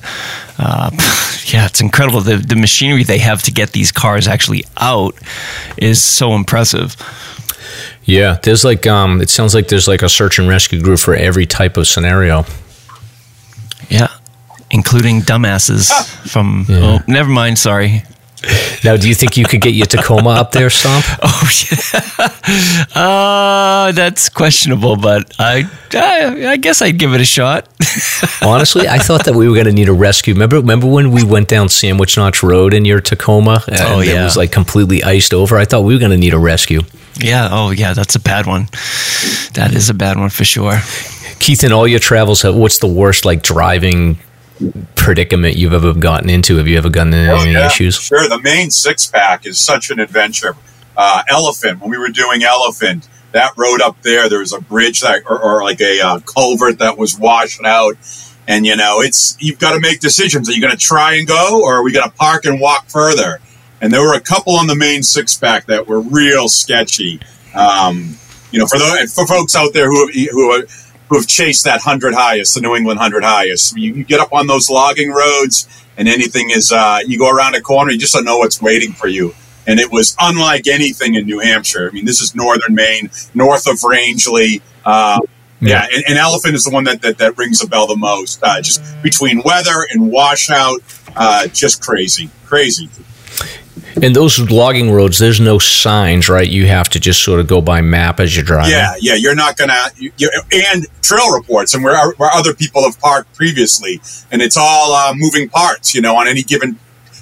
Uh, 0.58 0.90
yeah, 1.46 1.66
it's 1.66 1.80
incredible. 1.80 2.20
The 2.20 2.36
the 2.36 2.56
machinery 2.56 3.04
they 3.04 3.18
have 3.18 3.42
to 3.42 3.50
get 3.50 3.72
these 3.72 3.92
cars 3.92 4.26
actually 4.26 4.64
out 4.76 5.14
is 5.76 6.02
so 6.02 6.34
impressive. 6.34 6.96
Yeah. 8.04 8.38
There's 8.42 8.64
like, 8.64 8.86
um, 8.86 9.20
it 9.20 9.28
sounds 9.30 9.54
like 9.54 9.68
there's 9.68 9.88
like 9.88 10.02
a 10.02 10.08
search 10.08 10.38
and 10.38 10.48
rescue 10.48 10.80
group 10.80 11.00
for 11.00 11.14
every 11.14 11.44
type 11.44 11.76
of 11.76 11.86
scenario. 11.86 12.44
Yeah, 13.88 14.08
including 14.70 15.20
dumbasses 15.22 15.92
from. 16.28 16.66
Yeah. 16.68 17.00
Oh, 17.00 17.04
never 17.06 17.28
mind. 17.30 17.58
Sorry. 17.58 18.02
Now, 18.84 18.96
do 18.96 19.08
you 19.08 19.14
think 19.14 19.36
you 19.36 19.44
could 19.44 19.60
get 19.60 19.74
your 19.74 19.86
Tacoma 19.86 20.30
up 20.30 20.52
there, 20.52 20.70
Stomp? 20.70 21.04
Oh 21.22 21.50
yeah. 21.70 23.00
Uh, 23.00 23.92
that's 23.92 24.28
questionable, 24.28 24.96
but 24.96 25.32
I, 25.38 25.68
I 25.92 26.50
I 26.52 26.56
guess 26.56 26.82
I'd 26.82 26.98
give 26.98 27.12
it 27.14 27.20
a 27.20 27.24
shot. 27.24 27.68
Honestly, 28.42 28.86
I 28.88 28.98
thought 28.98 29.24
that 29.24 29.34
we 29.34 29.48
were 29.48 29.54
going 29.54 29.66
to 29.66 29.72
need 29.72 29.88
a 29.88 29.92
rescue. 29.92 30.34
Remember, 30.34 30.56
remember 30.56 30.86
when 30.86 31.10
we 31.10 31.24
went 31.24 31.48
down 31.48 31.68
Sandwich 31.68 32.16
Notch 32.16 32.42
Road 32.42 32.74
in 32.74 32.84
your 32.84 33.00
Tacoma? 33.00 33.62
And 33.68 33.80
Oh, 33.80 34.00
yeah. 34.00 34.20
It 34.20 34.24
was 34.24 34.36
like 34.36 34.52
completely 34.52 35.02
iced 35.02 35.34
over. 35.34 35.56
I 35.56 35.64
thought 35.64 35.82
we 35.82 35.94
were 35.94 36.00
going 36.00 36.12
to 36.12 36.16
need 36.18 36.34
a 36.34 36.38
rescue. 36.38 36.82
yeah. 37.18 37.48
Oh 37.50 37.70
yeah. 37.70 37.94
That's 37.94 38.14
a 38.14 38.20
bad 38.20 38.46
one. 38.46 38.66
That 39.54 39.72
is 39.74 39.88
a 39.90 39.94
bad 39.94 40.16
one 40.18 40.30
for 40.30 40.44
sure. 40.44 40.78
Keith, 41.38 41.64
in 41.64 41.72
all 41.72 41.86
your 41.88 42.00
travels, 42.00 42.44
what's 42.44 42.78
the 42.78 42.86
worst 42.86 43.24
like 43.24 43.42
driving 43.42 44.18
predicament 44.94 45.56
you've 45.56 45.72
ever 45.72 45.94
gotten 45.94 46.30
into? 46.30 46.56
Have 46.56 46.66
you 46.68 46.78
ever 46.78 46.90
gotten 46.90 47.12
into 47.14 47.32
Oh, 47.32 47.40
any 47.40 47.52
yeah, 47.52 47.66
issues? 47.66 47.96
Sure. 47.96 48.28
The 48.28 48.40
Maine 48.40 48.70
six 48.70 49.06
pack 49.06 49.46
is 49.46 49.58
such 49.58 49.90
an 49.90 50.00
adventure. 50.00 50.56
Uh, 50.96 51.22
Elephant, 51.28 51.80
when 51.80 51.90
we 51.90 51.98
were 51.98 52.08
doing 52.08 52.42
Elephant, 52.42 53.08
that 53.32 53.52
road 53.56 53.82
up 53.82 54.00
there, 54.02 54.28
there 54.28 54.38
was 54.38 54.52
a 54.52 54.60
bridge 54.60 55.00
that, 55.02 55.22
or, 55.28 55.38
or 55.42 55.62
like 55.62 55.80
a 55.80 56.00
uh, 56.00 56.20
culvert 56.20 56.78
that 56.78 56.96
was 56.96 57.18
washing 57.18 57.66
out. 57.66 57.96
And, 58.48 58.64
you 58.64 58.76
know, 58.76 59.00
it's, 59.00 59.36
you've 59.40 59.58
got 59.58 59.74
to 59.74 59.80
make 59.80 60.00
decisions. 60.00 60.48
Are 60.48 60.52
you 60.52 60.60
going 60.60 60.72
to 60.72 60.78
try 60.78 61.16
and 61.16 61.26
go 61.26 61.62
or 61.62 61.74
are 61.74 61.82
we 61.82 61.92
going 61.92 62.08
to 62.08 62.16
park 62.16 62.44
and 62.46 62.60
walk 62.60 62.88
further? 62.88 63.40
And 63.80 63.92
there 63.92 64.00
were 64.00 64.14
a 64.14 64.20
couple 64.20 64.54
on 64.54 64.68
the 64.68 64.74
Maine 64.76 65.02
six 65.02 65.34
pack 65.36 65.66
that 65.66 65.86
were 65.86 66.00
real 66.00 66.48
sketchy. 66.48 67.20
Um, 67.54 68.16
you 68.52 68.60
know, 68.60 68.66
for 68.66 68.78
the, 68.78 69.10
for 69.12 69.26
folks 69.26 69.54
out 69.54 69.72
there 69.74 69.86
who 69.90 70.08
who 70.30 70.52
have, 70.52 70.85
who 71.08 71.16
have 71.16 71.26
chased 71.26 71.64
that 71.64 71.80
hundred 71.82 72.14
highest, 72.14 72.54
the 72.54 72.60
New 72.60 72.74
England 72.74 72.98
hundred 72.98 73.24
highest, 73.24 73.76
you, 73.76 73.94
you 73.94 74.04
get 74.04 74.20
up 74.20 74.32
on 74.32 74.46
those 74.46 74.68
logging 74.68 75.10
roads, 75.10 75.68
and 75.96 76.08
anything 76.08 76.50
is, 76.50 76.72
uh, 76.72 76.98
you 77.06 77.18
go 77.18 77.30
around 77.30 77.54
a 77.54 77.60
corner, 77.60 77.92
you 77.92 77.98
just 77.98 78.14
don't 78.14 78.24
know 78.24 78.38
what's 78.38 78.60
waiting 78.60 78.92
for 78.92 79.06
you. 79.06 79.34
And 79.68 79.80
it 79.80 79.90
was 79.90 80.16
unlike 80.20 80.66
anything 80.68 81.14
in 81.14 81.26
New 81.26 81.40
Hampshire. 81.40 81.88
I 81.88 81.92
mean, 81.92 82.04
this 82.04 82.20
is 82.20 82.34
northern 82.34 82.74
Maine, 82.74 83.10
north 83.34 83.66
of 83.66 83.82
Rangeley. 83.82 84.62
Uh, 84.84 85.20
yeah, 85.60 85.86
and, 85.92 86.04
and 86.06 86.18
Elephant 86.18 86.54
is 86.54 86.64
the 86.64 86.70
one 86.70 86.84
that, 86.84 87.02
that, 87.02 87.18
that 87.18 87.36
rings 87.38 87.62
a 87.62 87.66
bell 87.66 87.86
the 87.86 87.96
most. 87.96 88.40
Uh, 88.42 88.60
just 88.60 88.80
between 89.02 89.42
weather 89.44 89.86
and 89.90 90.10
washout, 90.10 90.82
uh, 91.16 91.48
just 91.48 91.82
crazy, 91.82 92.30
crazy. 92.44 92.88
And 94.02 94.14
those 94.14 94.38
logging 94.50 94.90
roads, 94.90 95.18
there's 95.18 95.40
no 95.40 95.58
signs, 95.58 96.28
right? 96.28 96.48
You 96.48 96.66
have 96.66 96.88
to 96.90 97.00
just 97.00 97.22
sort 97.22 97.40
of 97.40 97.46
go 97.46 97.62
by 97.62 97.80
map 97.80 98.20
as 98.20 98.36
you're 98.36 98.44
driving. 98.44 98.72
Yeah, 98.72 98.94
yeah, 99.00 99.14
you're 99.14 99.34
not 99.34 99.56
gonna. 99.56 99.78
You, 99.96 100.12
you, 100.18 100.30
and 100.52 100.86
trail 101.02 101.32
reports, 101.32 101.74
and 101.74 101.82
where 101.82 102.12
where 102.12 102.30
other 102.30 102.52
people 102.52 102.82
have 102.82 103.00
parked 103.00 103.34
previously, 103.34 104.00
and 104.30 104.42
it's 104.42 104.56
all 104.56 104.92
uh, 104.92 105.14
moving 105.14 105.48
parts. 105.48 105.94
You 105.94 106.02
know, 106.02 106.16
on 106.16 106.28
any 106.28 106.42
given 106.42 106.78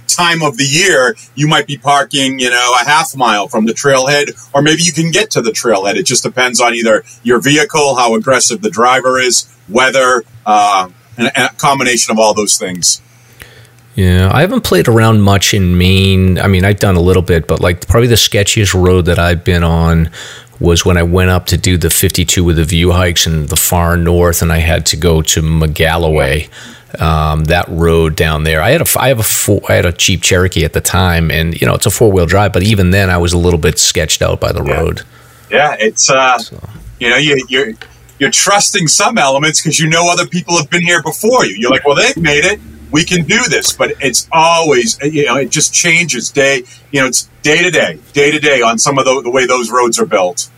time 0.09 0.43
of 0.43 0.57
the 0.57 0.65
year, 0.65 1.17
you 1.35 1.47
might 1.47 1.67
be 1.67 1.79
parking, 1.79 2.39
you 2.39 2.51
know, 2.51 2.75
a 2.81 2.85
half 2.85 3.17
mile 3.17 3.49
from 3.49 3.67
the 3.67 3.73
trailhead, 3.73 4.51
or 4.55 4.63
maybe 4.63 4.83
you 4.83 4.93
can 4.93 5.11
get 5.11 5.31
to 5.33 5.43
the 5.43 5.51
trailhead. 5.51 5.95
It 5.95 6.05
just 6.05 6.23
depends 6.23 6.61
on 6.61 6.75
either 6.75 7.05
your 7.23 7.41
vehicle, 7.41 7.97
how 7.97 8.15
aggressive 8.15 8.63
the 8.63 8.71
driver 8.71 9.19
is, 9.19 9.49
weather, 9.69 10.25
uh, 10.45 10.89
and 11.17 11.31
and 11.35 11.51
a 11.53 11.55
combination 11.55 12.13
of 12.13 12.19
all 12.19 12.35
those 12.35 12.59
things. 12.59 13.01
Yeah, 13.95 14.29
I 14.33 14.41
haven't 14.41 14.63
played 14.63 14.89
around 14.89 15.23
much 15.23 15.55
in 15.55 15.79
Maine. 15.79 16.39
I 16.39 16.49
mean, 16.49 16.65
I've 16.65 16.81
done 16.81 16.97
a 16.97 17.01
little 17.01 17.23
bit, 17.23 17.47
but 17.47 17.61
like 17.61 17.87
probably 17.87 18.09
the 18.09 18.17
sketchiest 18.17 18.75
road 18.75 19.03
that 19.03 19.19
I've 19.19 19.45
been 19.45 19.63
on 19.63 20.11
was 20.59 20.85
when 20.85 20.97
I 20.97 21.03
went 21.03 21.31
up 21.31 21.47
to 21.47 21.57
do 21.57 21.77
the 21.77 21.91
52 21.91 22.43
with 22.43 22.57
the 22.57 22.65
view 22.65 22.93
hikes 22.93 23.27
in 23.27 23.47
the 23.47 23.57
far 23.57 23.97
north, 23.97 24.43
and 24.43 24.53
I 24.53 24.59
had 24.59 24.87
to 24.87 24.97
go 24.97 25.23
to 25.23 25.43
Magalloway. 25.43 26.49
Um, 27.01 27.47
that 27.47 27.67
road 27.69 28.15
down 28.15 28.45
there. 28.45 28.63
I 28.63 28.71
had 28.71 28.81
a 28.81 28.87
I 29.01 29.09
have 29.09 29.19
a 29.19 29.25
four, 29.25 29.61
I 29.69 29.75
had 29.75 29.85
a 29.85 29.91
Jeep 29.91 30.23
Cherokee 30.23 30.65
at 30.65 30.75
the 30.75 30.81
time, 30.81 31.29
and 31.29 31.61
you 31.61 31.67
know 31.67 31.75
it's 31.75 31.87
a 31.87 31.91
four 31.91 32.13
wheel 32.13 32.25
drive. 32.25 32.53
But 32.53 32.63
even 32.63 32.93
then, 32.93 33.11
I 33.11 33.17
was 33.17 33.33
a 33.33 33.37
little 33.37 33.59
bit 33.59 33.81
sketched 33.81 34.23
out 34.23 34.41
by 34.41 34.53
the 34.53 34.63
road. 34.63 35.03
Yeah, 35.51 35.75
it's 35.81 36.09
uh, 36.09 36.39
you 37.01 37.11
know, 37.11 37.17
you, 37.17 37.45
you're 37.49 37.73
you're 38.21 38.31
trusting 38.31 38.87
some 38.87 39.19
elements 39.19 39.61
because 39.61 39.81
you 39.81 39.89
know 39.89 40.09
other 40.09 40.27
people 40.27 40.57
have 40.57 40.71
been 40.71 40.83
here 40.83 41.03
before 41.03 41.45
you. 41.45 41.57
You're 41.57 41.71
like, 41.71 41.85
well, 41.85 41.97
they've 41.97 42.17
made 42.17 42.45
it. 42.45 42.61
We 42.95 43.05
can 43.05 43.25
do 43.27 43.41
this, 43.51 43.73
but 43.73 43.93
it's 44.01 44.29
always 44.33 44.99
you 45.03 45.27
know 45.27 45.37
it 45.37 45.51
just 45.51 45.75
changes 45.75 46.31
day. 46.31 46.63
You 46.93 47.01
know, 47.01 47.07
it's 47.09 47.29
day 47.43 47.63
to 47.63 47.71
day, 47.71 47.99
day 48.13 48.31
to 48.31 48.39
day 48.39 48.63
on 48.63 48.79
some 48.79 48.99
of 48.99 49.05
the, 49.05 49.21
the 49.21 49.31
way 49.31 49.47
those 49.47 49.71
roads 49.71 49.99
are 49.99 50.07
built. 50.07 50.49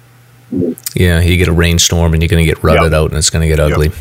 Yeah, 0.94 1.20
you 1.20 1.36
get 1.38 1.48
a 1.48 1.52
rainstorm 1.52 2.12
and 2.14 2.22
you're 2.22 2.28
going 2.28 2.44
to 2.46 2.48
get 2.54 2.62
rutted 2.62 2.92
Yep. 2.92 3.00
out, 3.00 3.10
and 3.10 3.18
it's 3.18 3.30
going 3.30 3.42
to 3.42 3.48
get 3.48 3.58
ugly. 3.58 3.88
So, 3.90 3.96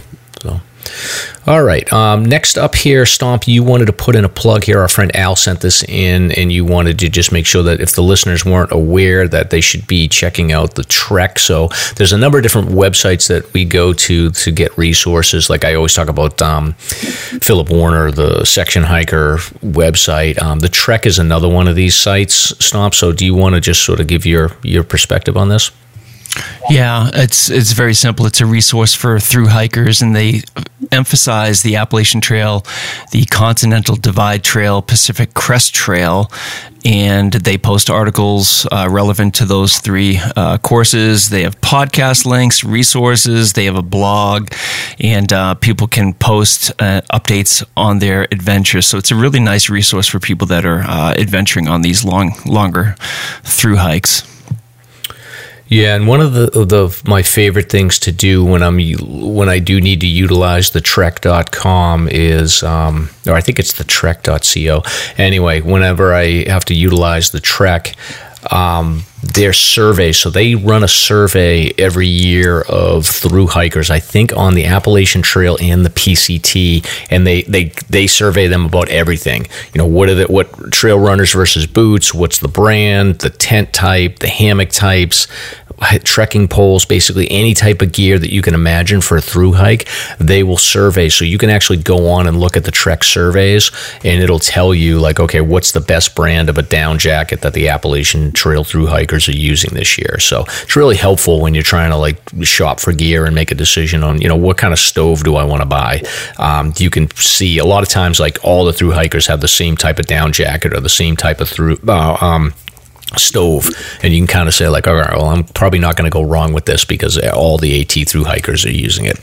all 1.48 1.64
right. 1.64 1.92
Um, 1.94 2.26
next 2.26 2.58
up 2.58 2.74
here, 2.74 3.06
Stomp, 3.06 3.48
you 3.48 3.64
wanted 3.64 3.86
to 3.86 3.94
put 3.94 4.16
in 4.16 4.26
a 4.26 4.30
plug 4.30 4.64
here. 4.64 4.80
Our 4.80 4.88
friend 4.88 5.16
Al 5.16 5.36
sent 5.36 5.62
this 5.62 5.84
in, 5.84 6.32
and 6.32 6.52
you 6.52 6.66
wanted 6.66 6.98
to 7.00 7.10
just 7.10 7.32
make 7.32 7.46
sure 7.46 7.62
that 7.64 7.80
if 7.80 7.94
the 7.94 8.02
listeners 8.02 8.44
weren't 8.44 8.72
aware, 8.72 9.28
that 9.28 9.52
they 9.52 9.62
should 9.62 9.86
be 9.86 10.08
checking 10.08 10.52
out 10.52 10.76
the 10.76 10.84
Trek. 10.84 11.38
So, 11.38 11.70
there's 11.98 12.14
a 12.14 12.18
number 12.18 12.40
of 12.40 12.44
different 12.44 12.70
websites 12.70 13.28
that 13.28 13.52
we 13.54 13.64
go 13.64 13.94
to 13.94 14.32
to 14.32 14.52
get 14.52 14.76
resources. 14.78 15.50
Like 15.50 15.64
I 15.64 15.76
always 15.76 15.94
talk 15.94 16.08
about 16.08 16.42
um, 16.42 16.74
Philip 16.74 17.70
Werner, 17.70 18.12
the 18.12 18.44
Section 18.46 18.84
Hiker 18.84 19.38
website. 19.62 20.42
Um, 20.42 20.60
the 20.60 20.70
Trek 20.70 21.06
is 21.06 21.20
another 21.20 21.48
one 21.48 21.68
of 21.68 21.76
these 21.76 21.96
sites, 21.96 22.34
Stomp. 22.64 22.96
So, 22.96 23.12
do 23.12 23.26
you 23.26 23.36
want 23.36 23.56
to 23.56 23.62
just 23.62 23.84
sort 23.84 24.00
of 24.00 24.08
give 24.08 24.26
your 24.26 24.52
your 24.64 24.84
perspective 24.84 25.38
on 25.38 25.50
this? 25.50 25.72
Yeah, 26.70 27.10
it's 27.14 27.50
it's 27.50 27.74
very 27.74 27.94
simple. 27.94 28.26
It's 28.26 28.42
a 28.42 28.46
resource 28.46 28.94
for 28.94 29.20
through 29.20 29.48
hikers, 29.48 30.02
and 30.02 30.16
they 30.16 30.42
emphasize 30.92 31.62
the 31.62 31.76
Appalachian 31.76 32.22
Trail, 32.22 32.66
the 33.12 33.26
Continental 33.26 33.96
Divide 33.96 34.44
Trail, 34.44 34.82
Pacific 34.82 35.34
Crest 35.34 35.74
Trail, 35.74 36.32
and 36.84 37.34
they 37.34 37.58
post 37.58 37.90
articles 37.90 38.68
uh, 38.72 38.88
relevant 38.90 39.34
to 39.36 39.46
those 39.46 39.78
three 39.78 40.20
uh, 40.36 40.58
courses. 40.58 41.30
They 41.30 41.44
have 41.44 41.60
podcast 41.62 42.26
links, 42.26 42.64
resources. 42.64 43.54
They 43.54 43.66
have 43.66 43.76
a 43.76 43.82
blog, 43.84 44.52
and 45.00 45.32
uh, 45.32 45.56
people 45.56 45.88
can 45.88 46.14
post 46.14 46.72
uh, 46.80 47.02
updates 47.14 47.64
on 47.78 48.00
their 48.00 48.24
adventures. 48.32 48.86
So 48.88 48.98
it's 48.98 49.12
a 49.12 49.16
really 49.16 49.40
nice 49.40 49.70
resource 49.70 50.08
for 50.08 50.20
people 50.20 50.48
that 50.48 50.66
are 50.66 50.82
uh, 50.82 51.14
adventuring 51.18 51.68
on 51.68 51.82
these 51.82 52.04
long, 52.04 52.34
longer 52.46 52.96
through 53.44 53.78
hikes. 53.78 54.24
Yeah, 55.68 55.96
and 55.96 56.08
one 56.08 56.22
of 56.22 56.34
the 56.34 56.48
the 56.66 57.02
my 57.08 57.24
favorite 57.24 57.70
things 57.70 57.98
to 58.00 58.12
do 58.12 58.46
when 58.46 58.62
I'm 58.62 58.80
when 59.36 59.50
I 59.50 59.60
do 59.60 59.82
need 59.82 60.02
to 60.02 60.08
utilize 60.08 60.70
the 60.70 60.82
trek.com 60.82 62.08
is 62.10 62.62
um, 62.62 63.10
or 63.26 63.34
I 63.34 63.42
think 63.42 63.58
it's 63.58 63.74
the 63.74 63.84
trek.co. 63.84 64.84
Anyway, 65.18 65.62
whenever 65.62 66.14
I 66.14 66.48
have 66.48 66.66
to 66.66 66.76
utilize 66.76 67.32
the 67.32 67.40
trek, 67.40 67.96
um, 68.52 69.04
their 69.34 69.54
survey. 69.54 70.12
So 70.12 70.30
they 70.30 70.56
run 70.56 70.84
a 70.84 70.88
survey 70.88 71.72
every 71.78 72.08
year 72.08 72.62
of 72.62 73.06
through 73.06 73.48
hikers. 73.48 73.90
I 73.90 74.00
think 74.00 74.36
on 74.36 74.54
the 74.54 74.66
Appalachian 74.66 75.22
Trail 75.22 75.58
and 75.62 75.86
the 75.86 75.90
PCT, 75.90 76.86
and 77.10 77.26
they 77.26 77.42
they 77.44 77.66
they 77.90 78.08
survey 78.08 78.48
them 78.48 78.66
about 78.66 78.90
everything. 78.90 79.48
You 79.74 79.80
know, 79.80 79.88
what 79.88 80.10
are 80.10 80.16
the 80.16 80.26
what 80.26 80.72
trail 80.72 81.00
runners 81.00 81.34
versus 81.34 81.66
boots? 81.66 82.14
What's 82.14 82.40
the 82.40 82.48
brand? 82.48 83.20
The 83.20 83.30
tent 83.30 83.74
type, 83.74 84.20
the 84.20 84.28
hammock 84.28 84.70
types, 84.70 85.28
trekking 86.04 86.48
poles, 86.48 86.86
basically 86.86 87.30
any 87.32 87.54
type 87.54 87.82
of 87.82 87.92
gear 87.92 88.18
that 88.18 88.32
you 88.32 88.42
can 88.42 88.54
imagine 88.54 89.02
for 89.02 89.18
a 89.18 89.22
through 89.22 89.54
hike, 89.54 89.88
they 90.20 90.44
will 90.44 90.58
survey. 90.58 91.10
So 91.10 91.26
you 91.26 91.38
can 91.38 91.50
actually 91.50 91.78
go 91.78 92.08
on 92.10 92.28
and 92.28 92.40
look 92.40 92.56
at 92.56 92.64
the 92.64 92.72
Trek 92.72 93.04
surveys, 93.04 93.72
and 94.04 94.22
it'll 94.22 94.40
tell 94.40 94.74
you 94.74 95.00
like, 95.00 95.20
okay, 95.20 95.42
what's 95.42 95.72
the 95.72 95.82
best 95.82 96.16
brand 96.16 96.50
of 96.50 96.58
a 96.58 96.62
down 96.62 97.00
jacket 97.00 97.42
that 97.42 97.54
the 97.54 97.70
Appalachian 97.70 98.32
Trail 98.32 98.64
through 98.64 98.88
hikers 99.16 99.30
are 99.30 99.38
using 99.38 99.74
this 99.74 99.98
year. 99.98 100.20
So 100.20 100.44
it's 100.64 100.76
really 100.76 100.96
helpful 100.96 101.42
when 101.42 101.54
you're 101.54 101.64
trying 101.64 101.92
to 101.92 101.98
like 101.98 102.18
shop 102.44 102.80
for 102.80 102.94
gear 102.94 103.26
and 103.26 103.34
make 103.34 103.52
a 103.52 103.56
decision 103.56 104.04
on, 104.04 104.22
you 104.22 104.28
know, 104.28 104.36
what 104.36 104.58
kind 104.58 104.74
of 104.74 104.80
stove 104.80 105.24
do 105.24 105.36
I 105.36 105.44
want 105.46 105.62
to 105.62 105.68
buy. 105.68 106.02
Um, 106.38 106.74
you 106.78 106.90
can 106.90 107.10
see 107.16 107.58
a 107.58 107.66
lot 107.66 107.84
of 107.84 107.90
times 107.90 108.20
like 108.20 108.38
all 108.44 108.66
the 108.66 108.74
through 108.74 108.92
hikers 108.92 109.28
have 109.28 109.42
the 109.42 109.48
same 109.48 109.78
type 109.78 110.00
of 110.00 110.06
down 110.06 110.34
jacket 110.34 110.74
or 110.74 110.82
the 110.82 110.90
same 110.90 111.16
type 111.16 111.42
of 111.42 111.50
through. 111.50 111.78
Uh, 111.88 112.18
um, 112.22 112.54
stove 113.18 113.70
and 114.02 114.14
you 114.14 114.20
can 114.20 114.28
kind 114.28 114.48
of 114.48 114.54
say 114.54 114.68
like 114.68 114.88
all 114.88 114.96
right 114.96 115.16
well 115.16 115.28
i'm 115.28 115.44
probably 115.44 115.80
not 115.80 115.96
going 115.96 116.10
to 116.10 116.14
go 116.14 116.24
wrong 116.24 116.54
with 116.54 116.66
this 116.66 116.84
because 116.84 117.18
all 117.30 117.58
the 117.58 117.80
at 117.80 118.10
through 118.10 118.26
hikers 118.26 118.66
are 118.66 118.72
using 118.72 119.06
it 119.06 119.18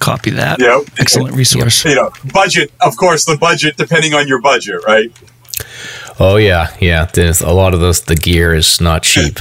copy 0.00 0.30
that 0.30 0.60
yeah 0.60 0.80
excellent 0.98 1.34
resource 1.34 1.84
you 1.84 1.94
know 1.94 2.10
budget 2.34 2.70
of 2.80 2.96
course 2.96 3.24
the 3.24 3.36
budget 3.36 3.76
depending 3.76 4.14
on 4.14 4.26
your 4.26 4.42
budget 4.42 4.84
right 4.84 5.12
oh 6.20 6.36
yeah 6.36 6.74
yeah 6.80 7.04
There's 7.06 7.40
a 7.40 7.50
lot 7.50 7.74
of 7.74 7.80
those 7.80 8.02
the 8.02 8.16
gear 8.16 8.54
is 8.54 8.80
not 8.80 9.02
cheap 9.02 9.38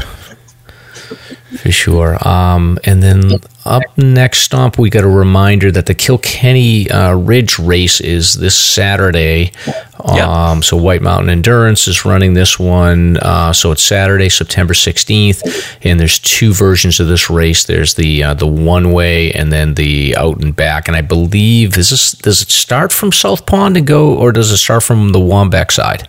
for 1.57 1.71
sure. 1.71 2.27
Um, 2.27 2.77
and 2.83 3.01
then 3.01 3.31
up 3.65 3.81
next 3.97 4.39
Stomp, 4.39 4.77
we 4.77 4.89
got 4.89 5.03
a 5.03 5.09
reminder 5.09 5.71
that 5.71 5.85
the 5.85 5.95
Kilkenny 5.95 6.89
uh, 6.89 7.15
Ridge 7.15 7.57
race 7.57 7.99
is 8.01 8.35
this 8.35 8.55
Saturday. 8.55 9.51
Um, 9.99 10.61
So 10.61 10.77
White 10.77 11.01
Mountain 11.01 11.29
Endurance 11.29 11.87
is 11.87 12.05
running 12.05 12.33
this 12.33 12.59
one. 12.59 13.17
Uh, 13.17 13.53
so 13.53 13.71
it's 13.71 13.81
Saturday, 13.81 14.29
September 14.29 14.73
16th, 14.73 15.77
and 15.83 15.99
there's 15.99 16.19
two 16.19 16.53
versions 16.53 16.99
of 16.99 17.07
this 17.07 17.29
race. 17.29 17.65
There's 17.65 17.95
the 17.95 18.23
uh, 18.23 18.33
the 18.33 18.47
one 18.47 18.91
way 18.91 19.31
and 19.31 19.51
then 19.51 19.73
the 19.73 20.15
out 20.17 20.41
and 20.43 20.55
back. 20.55 20.87
And 20.87 20.95
I 20.95 21.01
believe 21.01 21.77
is 21.77 21.89
this 21.89 22.11
does 22.11 22.41
it 22.41 22.49
start 22.49 22.91
from 22.91 23.11
South 23.11 23.45
Pond 23.45 23.77
and 23.77 23.87
go, 23.87 24.13
or 24.13 24.31
does 24.31 24.51
it 24.51 24.57
start 24.57 24.83
from 24.83 25.11
the 25.11 25.19
Waumbek 25.19 25.71
side? 25.71 26.07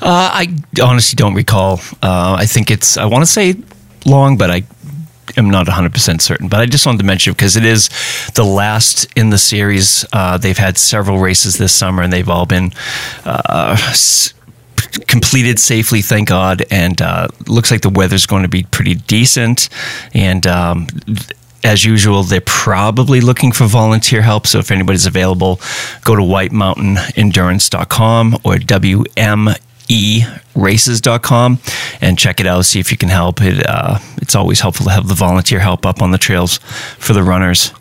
Uh, 0.00 0.30
I 0.32 0.56
honestly 0.82 1.16
don't 1.16 1.34
recall. 1.34 1.80
Uh, 2.02 2.36
I 2.38 2.46
think 2.46 2.70
it's, 2.70 2.96
I 2.96 3.04
want 3.04 3.22
to 3.22 3.30
say 3.30 3.54
long, 4.06 4.36
but 4.36 4.50
I 4.50 4.62
am 5.36 5.50
not 5.50 5.66
100% 5.66 6.20
certain. 6.20 6.48
But 6.48 6.60
I 6.60 6.66
just 6.66 6.84
wanted 6.86 6.98
to 6.98 7.04
mention 7.04 7.32
because 7.32 7.56
it 7.56 7.64
is 7.64 7.88
the 8.34 8.44
last 8.44 9.06
in 9.16 9.30
the 9.30 9.38
series. 9.38 10.04
Uh, 10.12 10.38
they've 10.38 10.58
had 10.58 10.76
several 10.78 11.18
races 11.18 11.56
this 11.58 11.72
summer, 11.72 12.02
and 12.02 12.12
they've 12.12 12.28
all 12.28 12.46
been. 12.46 12.72
Uh, 13.24 13.76
s- 13.78 14.34
completed 15.06 15.58
safely, 15.58 16.02
thank 16.02 16.28
God, 16.28 16.64
and 16.70 17.00
uh, 17.00 17.28
looks 17.46 17.70
like 17.70 17.80
the 17.80 17.88
weather's 17.88 18.26
going 18.26 18.42
to 18.42 18.48
be 18.48 18.64
pretty 18.64 18.94
decent. 18.94 19.70
And 20.12 20.46
um, 20.46 20.86
as 21.64 21.84
usual, 21.84 22.22
they're 22.22 22.40
probably 22.40 23.20
looking 23.20 23.52
for 23.52 23.66
volunteer 23.66 24.22
help. 24.22 24.46
So 24.46 24.58
if 24.58 24.70
anybody's 24.70 25.06
available, 25.06 25.60
go 26.04 26.16
to 26.16 26.22
whitemountainendurance.com 26.22 28.38
or 28.44 28.58
WM 28.58 29.48
eraces.com 29.88 31.58
and 32.00 32.18
check 32.18 32.40
it 32.40 32.46
out 32.46 32.64
see 32.64 32.80
if 32.80 32.90
you 32.90 32.96
can 32.96 33.08
help 33.08 33.42
it 33.42 33.66
uh, 33.66 33.98
it's 34.18 34.34
always 34.34 34.60
helpful 34.60 34.86
to 34.86 34.92
have 34.92 35.08
the 35.08 35.14
volunteer 35.14 35.58
help 35.58 35.84
up 35.84 36.00
on 36.00 36.12
the 36.12 36.18
trails 36.18 36.58
for 36.98 37.12
the 37.12 37.22
runners 37.22 37.72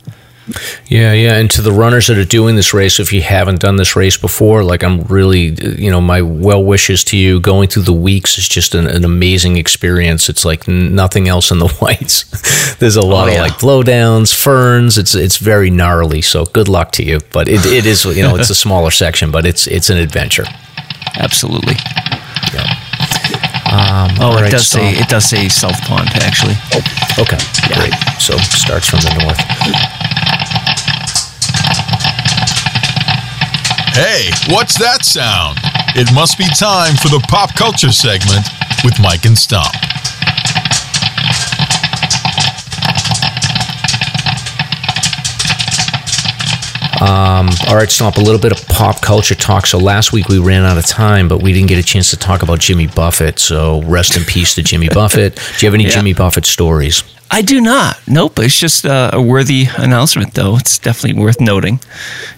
yeah, 0.87 1.13
yeah. 1.13 1.35
And 1.35 1.49
to 1.51 1.61
the 1.61 1.71
runners 1.71 2.07
that 2.07 2.17
are 2.17 2.25
doing 2.25 2.55
this 2.55 2.73
race, 2.73 2.99
if 2.99 3.11
you 3.13 3.21
haven't 3.21 3.59
done 3.59 3.75
this 3.75 3.95
race 3.95 4.17
before, 4.17 4.63
like 4.63 4.83
I'm 4.83 5.01
really, 5.03 5.53
you 5.81 5.89
know, 5.91 6.01
my 6.01 6.21
well 6.21 6.63
wishes 6.63 7.03
to 7.05 7.17
you. 7.17 7.39
Going 7.39 7.69
through 7.69 7.83
the 7.83 7.93
weeks 7.93 8.37
is 8.37 8.47
just 8.47 8.75
an, 8.75 8.87
an 8.87 9.05
amazing 9.05 9.57
experience. 9.57 10.29
It's 10.29 10.45
like 10.45 10.67
nothing 10.67 11.27
else 11.27 11.51
in 11.51 11.59
the 11.59 11.67
whites. 11.81 12.75
There's 12.75 12.95
a 12.95 13.05
lot 13.05 13.27
oh, 13.27 13.31
yeah. 13.31 13.45
of 13.45 13.51
like 13.51 13.59
blowdowns, 13.59 14.33
ferns. 14.33 14.97
It's 14.97 15.15
it's 15.15 15.37
very 15.37 15.69
gnarly. 15.69 16.21
So 16.21 16.45
good 16.45 16.67
luck 16.67 16.91
to 16.93 17.03
you. 17.03 17.19
But 17.31 17.47
it, 17.47 17.65
it 17.65 17.85
is, 17.85 18.05
you 18.05 18.23
know, 18.23 18.35
it's 18.35 18.49
a 18.49 18.55
smaller 18.55 18.91
section, 18.91 19.31
but 19.31 19.45
it's 19.45 19.67
it's 19.67 19.89
an 19.89 19.97
adventure. 19.97 20.45
Absolutely. 21.17 21.75
Yeah. 22.53 22.67
Um, 23.71 24.11
oh, 24.19 24.37
it 24.37 24.41
right, 24.41 24.51
does 24.51 24.67
say 24.67 24.91
it 24.91 25.07
does 25.07 25.25
say 25.25 25.47
South 25.47 25.79
Pond 25.83 26.09
actually. 26.15 26.55
Oh, 26.73 27.01
Okay, 27.19 27.37
yeah. 27.69 27.75
great. 27.75 27.93
So 28.19 28.37
starts 28.37 28.89
from 28.89 28.99
the 29.01 29.13
north. 29.21 29.37
Hey, 33.93 34.31
what's 34.47 34.79
that 34.79 35.03
sound? 35.03 35.59
It 35.95 36.13
must 36.15 36.37
be 36.37 36.45
time 36.45 36.95
for 36.95 37.09
the 37.09 37.19
pop 37.27 37.53
culture 37.55 37.91
segment 37.91 38.47
with 38.85 38.97
Mike 39.01 39.25
and 39.25 39.37
Stomp. 39.37 39.67
Um, 47.01 47.49
all 47.67 47.75
right, 47.75 47.91
Stomp, 47.91 48.15
a 48.15 48.21
little 48.21 48.39
bit 48.39 48.53
of 48.53 48.65
pop 48.67 49.01
culture 49.01 49.35
talk. 49.35 49.67
So 49.67 49.77
last 49.77 50.13
week 50.13 50.29
we 50.29 50.39
ran 50.39 50.63
out 50.63 50.77
of 50.77 50.85
time, 50.85 51.27
but 51.27 51.41
we 51.41 51.51
didn't 51.51 51.67
get 51.67 51.77
a 51.77 51.83
chance 51.83 52.11
to 52.11 52.17
talk 52.17 52.43
about 52.43 52.59
Jimmy 52.59 52.87
Buffett. 52.87 53.39
So 53.39 53.81
rest 53.81 54.15
in 54.15 54.23
peace 54.23 54.55
to 54.55 54.63
Jimmy 54.63 54.87
Buffett. 54.93 55.35
Do 55.35 55.65
you 55.65 55.67
have 55.67 55.73
any 55.73 55.83
yeah. 55.83 55.89
Jimmy 55.89 56.13
Buffett 56.13 56.45
stories? 56.45 57.03
I 57.33 57.41
do 57.41 57.61
not. 57.61 57.97
Nope. 58.07 58.39
It's 58.39 58.59
just 58.59 58.85
uh, 58.85 59.11
a 59.13 59.21
worthy 59.21 59.65
announcement, 59.77 60.33
though. 60.33 60.57
It's 60.57 60.77
definitely 60.77 61.21
worth 61.21 61.39
noting. 61.39 61.79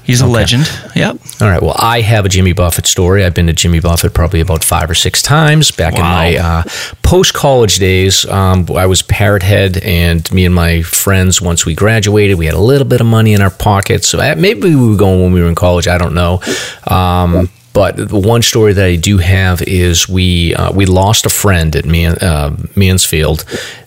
He's 0.04 0.22
a 0.22 0.26
okay. 0.26 0.34
legend. 0.34 0.72
Yep. 0.96 1.18
All 1.42 1.50
right. 1.50 1.62
Well, 1.62 1.76
I 1.80 2.02
have 2.02 2.26
a 2.26 2.30
Jimmy 2.30 2.54
Buffett 2.54 2.86
story. 2.86 3.26
I've 3.26 3.34
been 3.34 3.48
to 3.48 3.54
Jimmy 3.54 3.80
Buffett 3.80 4.14
probably 4.14 4.40
about 4.40 4.64
five 4.64 4.92
or 4.92 4.94
six 4.94 5.24
times 5.24 5.72
back 5.72 5.94
wow. 5.94 5.98
in 5.98 6.04
my 6.04 6.38
uh, 6.38 6.64
post 7.02 7.34
college 7.34 7.80
days. 7.80 8.24
Um, 8.28 8.68
I 8.76 8.86
was 8.86 9.02
parrot 9.02 9.42
head, 9.42 9.78
and 9.78 10.32
me 10.32 10.46
and 10.46 10.54
my 10.54 10.84
friends, 10.84 11.42
once 11.42 11.66
we 11.66 11.74
graduated, 11.74 12.38
we 12.38 12.46
had 12.46 12.56
a 12.56 12.62
little 12.62 12.88
bit 12.88 13.02
of 13.02 13.08
money 13.08 13.34
in 13.34 13.42
our 13.42 13.50
pockets. 13.50 14.08
So 14.08 14.20
uh, 14.20 14.36
maybe 14.38 14.76
we 14.76 14.90
were 14.90 14.96
going 14.96 15.24
when 15.24 15.32
we 15.32 15.42
were 15.42 15.50
in 15.50 15.56
college. 15.56 15.88
I 15.88 15.98
don't 15.98 16.14
know. 16.14 16.40
Um, 16.86 17.50
but 17.74 17.98
the 17.98 18.20
one 18.20 18.44
story 18.44 18.74
that 18.74 18.86
I 18.86 18.96
do 18.96 19.18
have 19.18 19.64
is 19.64 20.08
we 20.08 20.54
uh, 20.54 20.72
we 20.72 20.86
lost 20.86 21.26
a 21.26 21.30
friend 21.30 21.76
at 21.76 21.86
Man, 21.86 22.16
uh, 22.20 22.56
Mansfield. 22.76 23.46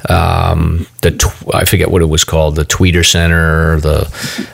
Um, 0.08 0.88
the 1.02 1.12
tw- 1.12 1.54
I 1.54 1.64
forget 1.64 1.90
what 1.90 2.02
it 2.02 2.06
was 2.06 2.24
called, 2.24 2.56
the 2.56 2.64
Tweeter 2.64 3.08
Center, 3.08 3.78
the 3.80 4.00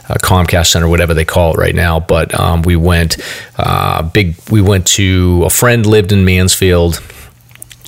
uh, 0.08 0.14
Comcast 0.18 0.66
Center, 0.72 0.86
whatever 0.86 1.14
they 1.14 1.24
call 1.24 1.54
it 1.54 1.56
right 1.56 1.74
now. 1.74 1.98
But 1.98 2.38
um, 2.38 2.60
we 2.60 2.76
went 2.76 3.16
uh, 3.56 4.02
big. 4.02 4.36
We 4.50 4.60
went 4.60 4.86
to 4.88 5.42
a 5.46 5.50
friend 5.50 5.86
lived 5.86 6.12
in 6.12 6.26
Mansfield. 6.26 7.02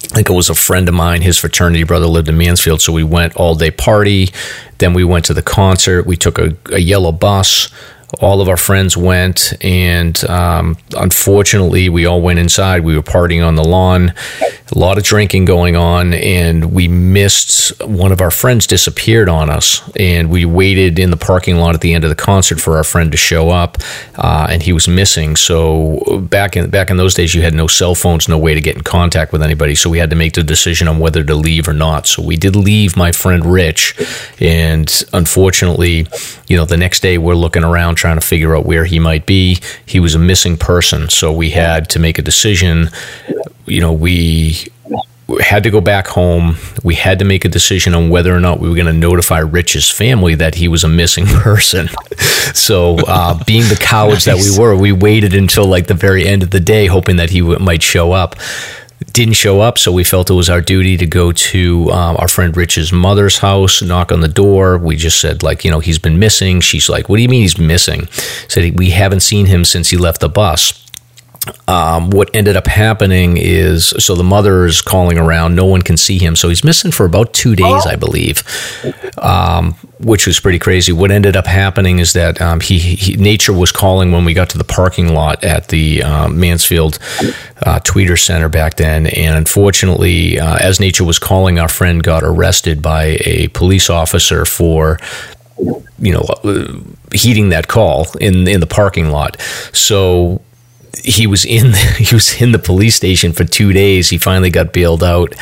I 0.04 0.16
think 0.16 0.30
it 0.30 0.34
was 0.34 0.48
a 0.48 0.54
friend 0.54 0.88
of 0.88 0.94
mine. 0.94 1.22
His 1.22 1.38
fraternity 1.38 1.82
brother 1.82 2.06
lived 2.06 2.28
in 2.28 2.38
Mansfield, 2.38 2.80
so 2.80 2.92
we 2.92 3.04
went 3.04 3.36
all 3.36 3.54
day 3.54 3.70
party. 3.70 4.28
Then 4.78 4.94
we 4.94 5.04
went 5.04 5.26
to 5.26 5.34
the 5.34 5.42
concert. 5.42 6.06
We 6.06 6.16
took 6.16 6.38
a, 6.38 6.56
a 6.72 6.78
yellow 6.78 7.12
bus 7.12 7.70
all 8.20 8.40
of 8.40 8.48
our 8.48 8.56
friends 8.56 8.96
went, 8.96 9.52
and 9.62 10.22
um, 10.28 10.76
unfortunately, 10.96 11.88
we 11.88 12.06
all 12.06 12.20
went 12.20 12.38
inside. 12.38 12.84
We 12.84 12.96
were 12.96 13.02
partying 13.02 13.46
on 13.46 13.54
the 13.54 13.64
lawn, 13.64 14.12
a 14.40 14.78
lot 14.78 14.98
of 14.98 15.04
drinking 15.04 15.44
going 15.44 15.76
on, 15.76 16.14
and 16.14 16.72
we 16.72 16.88
missed 16.88 17.82
one 17.82 18.12
of 18.12 18.20
our 18.20 18.30
friends 18.30 18.66
disappeared 18.66 19.28
on 19.28 19.50
us. 19.50 19.82
And 19.96 20.30
we 20.30 20.44
waited 20.44 20.98
in 20.98 21.10
the 21.10 21.16
parking 21.16 21.56
lot 21.56 21.74
at 21.74 21.80
the 21.80 21.94
end 21.94 22.04
of 22.04 22.10
the 22.10 22.16
concert 22.16 22.60
for 22.60 22.76
our 22.76 22.84
friend 22.84 23.10
to 23.12 23.18
show 23.18 23.50
up, 23.50 23.78
uh, 24.16 24.48
and 24.50 24.62
he 24.62 24.72
was 24.72 24.88
missing. 24.88 25.36
So 25.36 26.26
back 26.30 26.56
in 26.56 26.70
back 26.70 26.90
in 26.90 26.96
those 26.96 27.14
days, 27.14 27.34
you 27.34 27.42
had 27.42 27.54
no 27.54 27.66
cell 27.66 27.94
phones, 27.94 28.28
no 28.28 28.38
way 28.38 28.54
to 28.54 28.60
get 28.60 28.76
in 28.76 28.82
contact 28.82 29.32
with 29.32 29.42
anybody. 29.42 29.74
So 29.74 29.90
we 29.90 29.98
had 29.98 30.10
to 30.10 30.16
make 30.16 30.34
the 30.34 30.42
decision 30.42 30.88
on 30.88 30.98
whether 30.98 31.24
to 31.24 31.34
leave 31.34 31.68
or 31.68 31.74
not. 31.74 32.06
So 32.06 32.22
we 32.22 32.36
did 32.36 32.56
leave 32.56 32.96
my 32.96 33.12
friend 33.12 33.44
Rich, 33.44 33.96
and 34.40 35.04
unfortunately, 35.12 36.06
you 36.48 36.56
know, 36.56 36.64
the 36.64 36.76
next 36.76 37.00
day 37.00 37.18
we're 37.18 37.34
looking 37.34 37.64
around 37.64 37.96
trying 38.04 38.20
to 38.20 38.26
figure 38.26 38.54
out 38.54 38.66
where 38.66 38.84
he 38.84 38.98
might 38.98 39.24
be. 39.24 39.58
He 39.86 39.98
was 39.98 40.14
a 40.14 40.18
missing 40.18 40.58
person, 40.58 41.08
so 41.08 41.32
we 41.32 41.50
had 41.50 41.88
to 41.90 41.98
make 41.98 42.18
a 42.18 42.22
decision. 42.22 42.90
You 43.64 43.80
know, 43.80 43.94
we 43.94 44.68
had 45.40 45.62
to 45.62 45.70
go 45.70 45.80
back 45.80 46.06
home. 46.08 46.56
We 46.82 46.96
had 46.96 47.18
to 47.20 47.24
make 47.24 47.46
a 47.46 47.48
decision 47.48 47.94
on 47.94 48.10
whether 48.10 48.36
or 48.36 48.40
not 48.40 48.60
we 48.60 48.68
were 48.68 48.74
going 48.74 48.88
to 48.88 48.92
notify 48.92 49.38
Rich's 49.38 49.88
family 49.88 50.34
that 50.34 50.56
he 50.56 50.68
was 50.68 50.84
a 50.84 50.88
missing 50.88 51.24
person. 51.48 51.88
so, 52.52 52.98
uh, 53.08 53.42
being 53.44 53.66
the 53.70 53.78
cowards 53.80 54.26
nice. 54.26 54.44
that 54.44 54.52
we 54.52 54.62
were, 54.62 54.76
we 54.76 54.92
waited 54.92 55.32
until 55.32 55.64
like 55.64 55.86
the 55.86 55.94
very 55.94 56.26
end 56.26 56.42
of 56.42 56.50
the 56.50 56.60
day, 56.60 56.84
hoping 56.84 57.16
that 57.16 57.30
he 57.30 57.40
w- 57.40 57.58
might 57.58 57.82
show 57.82 58.12
up 58.12 58.36
didn't 59.14 59.34
show 59.34 59.60
up, 59.60 59.78
so 59.78 59.92
we 59.92 60.04
felt 60.04 60.28
it 60.28 60.34
was 60.34 60.50
our 60.50 60.60
duty 60.60 60.96
to 60.96 61.06
go 61.06 61.30
to 61.30 61.90
um, 61.92 62.16
our 62.18 62.26
friend 62.26 62.54
Rich's 62.54 62.92
mother's 62.92 63.38
house, 63.38 63.80
knock 63.80 64.10
on 64.10 64.20
the 64.20 64.28
door. 64.28 64.76
We 64.76 64.96
just 64.96 65.20
said, 65.20 65.42
like, 65.42 65.64
you 65.64 65.70
know, 65.70 65.78
he's 65.78 66.00
been 66.00 66.18
missing. 66.18 66.60
She's 66.60 66.88
like, 66.88 67.08
what 67.08 67.16
do 67.16 67.22
you 67.22 67.28
mean 67.28 67.42
he's 67.42 67.56
missing? 67.56 68.08
Said, 68.48 68.76
we 68.76 68.90
haven't 68.90 69.20
seen 69.20 69.46
him 69.46 69.64
since 69.64 69.88
he 69.88 69.96
left 69.96 70.20
the 70.20 70.28
bus. 70.28 70.83
Um, 71.68 72.10
what 72.10 72.34
ended 72.34 72.56
up 72.56 72.66
happening 72.66 73.36
is 73.36 73.88
so 73.98 74.14
the 74.14 74.24
mother 74.24 74.64
is 74.64 74.80
calling 74.80 75.18
around. 75.18 75.54
No 75.54 75.66
one 75.66 75.82
can 75.82 75.96
see 75.96 76.18
him, 76.18 76.36
so 76.36 76.48
he's 76.48 76.64
missing 76.64 76.90
for 76.90 77.04
about 77.04 77.32
two 77.32 77.54
days, 77.54 77.86
I 77.86 77.96
believe, 77.96 78.42
um, 79.18 79.72
which 79.98 80.26
was 80.26 80.40
pretty 80.40 80.58
crazy. 80.58 80.92
What 80.92 81.10
ended 81.10 81.36
up 81.36 81.46
happening 81.46 81.98
is 81.98 82.12
that 82.14 82.40
um, 82.40 82.60
he, 82.60 82.78
he, 82.78 83.16
nature 83.16 83.52
was 83.52 83.72
calling 83.72 84.12
when 84.12 84.24
we 84.24 84.32
got 84.32 84.50
to 84.50 84.58
the 84.58 84.64
parking 84.64 85.14
lot 85.14 85.44
at 85.44 85.68
the 85.68 86.02
um, 86.02 86.38
Mansfield 86.40 86.98
uh, 87.64 87.80
Tweeter 87.80 88.18
Center 88.18 88.48
back 88.48 88.76
then, 88.76 89.06
and 89.08 89.36
unfortunately, 89.36 90.38
uh, 90.38 90.56
as 90.56 90.80
nature 90.80 91.04
was 91.04 91.18
calling, 91.18 91.58
our 91.58 91.68
friend 91.68 92.02
got 92.02 92.22
arrested 92.22 92.80
by 92.80 93.18
a 93.24 93.48
police 93.48 93.90
officer 93.90 94.44
for 94.44 94.98
you 95.98 96.12
know 96.12 96.24
uh, 96.44 96.78
heeding 97.12 97.50
that 97.50 97.68
call 97.68 98.06
in 98.20 98.48
in 98.48 98.60
the 98.60 98.66
parking 98.66 99.10
lot. 99.10 99.40
So 99.72 100.42
he 100.98 101.26
was 101.26 101.44
in 101.44 101.72
he 101.98 102.14
was 102.14 102.40
in 102.40 102.52
the 102.52 102.58
police 102.58 102.96
station 102.96 103.32
for 103.32 103.44
two 103.44 103.72
days. 103.72 104.10
He 104.10 104.18
finally 104.18 104.50
got 104.50 104.72
bailed 104.72 105.02
out 105.02 105.34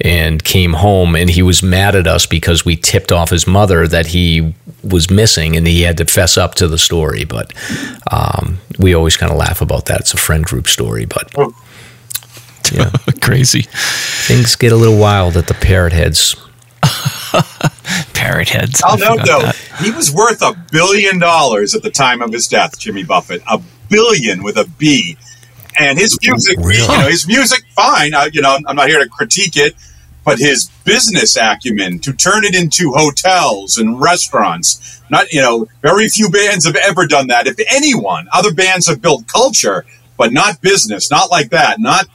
and 0.00 0.42
came 0.42 0.74
home, 0.74 1.14
and 1.14 1.30
he 1.30 1.42
was 1.42 1.62
mad 1.62 1.94
at 1.94 2.06
us 2.06 2.26
because 2.26 2.64
we 2.64 2.76
tipped 2.76 3.12
off 3.12 3.30
his 3.30 3.46
mother 3.46 3.86
that 3.88 4.06
he 4.06 4.54
was 4.82 5.10
missing, 5.10 5.56
and 5.56 5.66
he 5.66 5.82
had 5.82 5.96
to 5.98 6.04
fess 6.06 6.36
up 6.36 6.54
to 6.56 6.68
the 6.68 6.78
story. 6.78 7.24
But 7.24 7.52
um, 8.10 8.58
we 8.78 8.94
always 8.94 9.16
kind 9.16 9.32
of 9.32 9.38
laugh 9.38 9.60
about 9.60 9.86
that. 9.86 10.00
It's 10.00 10.14
a 10.14 10.18
friend 10.18 10.44
group 10.44 10.68
story, 10.68 11.04
but. 11.06 11.32
Yeah. 12.72 12.90
Crazy. 13.20 13.62
Things 13.62 14.54
get 14.54 14.70
a 14.70 14.76
little 14.76 14.98
wild 14.98 15.36
at 15.36 15.48
the 15.48 15.54
parrot 15.54 15.92
heads. 15.92 16.36
parrot 18.14 18.48
heads. 18.48 18.80
I'll 18.84 18.98
note 18.98 19.26
though, 19.26 19.42
that. 19.42 19.56
he 19.80 19.90
was 19.90 20.12
worth 20.12 20.40
a 20.42 20.54
billion 20.70 21.18
dollars 21.18 21.74
at 21.74 21.82
the 21.82 21.90
time 21.90 22.22
of 22.22 22.32
his 22.32 22.46
death, 22.46 22.78
Jimmy 22.78 23.02
Buffett. 23.02 23.42
A 23.48 23.60
billion 23.90 24.42
with 24.42 24.56
a 24.56 24.64
B. 24.78 25.18
And 25.78 25.98
his 25.98 26.18
music, 26.22 26.58
really? 26.58 26.80
you 26.80 26.88
know, 26.88 27.08
his 27.08 27.26
music, 27.26 27.64
fine. 27.74 28.14
I, 28.14 28.30
you 28.32 28.40
know, 28.40 28.58
I'm 28.66 28.76
not 28.76 28.88
here 28.88 29.02
to 29.02 29.08
critique 29.08 29.56
it, 29.56 29.74
but 30.24 30.38
his 30.38 30.70
business 30.84 31.36
acumen 31.36 31.98
to 32.00 32.12
turn 32.12 32.44
it 32.44 32.54
into 32.54 32.92
hotels 32.92 33.76
and 33.76 34.00
restaurants. 34.00 35.02
Not, 35.10 35.32
you 35.32 35.40
know, 35.40 35.66
very 35.82 36.08
few 36.08 36.30
bands 36.30 36.66
have 36.66 36.76
ever 36.76 37.06
done 37.06 37.28
that. 37.28 37.46
If 37.46 37.58
anyone, 37.70 38.28
other 38.32 38.52
bands 38.52 38.88
have 38.88 39.00
built 39.00 39.26
culture, 39.26 39.84
but 40.16 40.32
not 40.32 40.60
business, 40.60 41.10
not 41.10 41.30
like 41.30 41.50
that, 41.50 41.80
not 41.80 42.06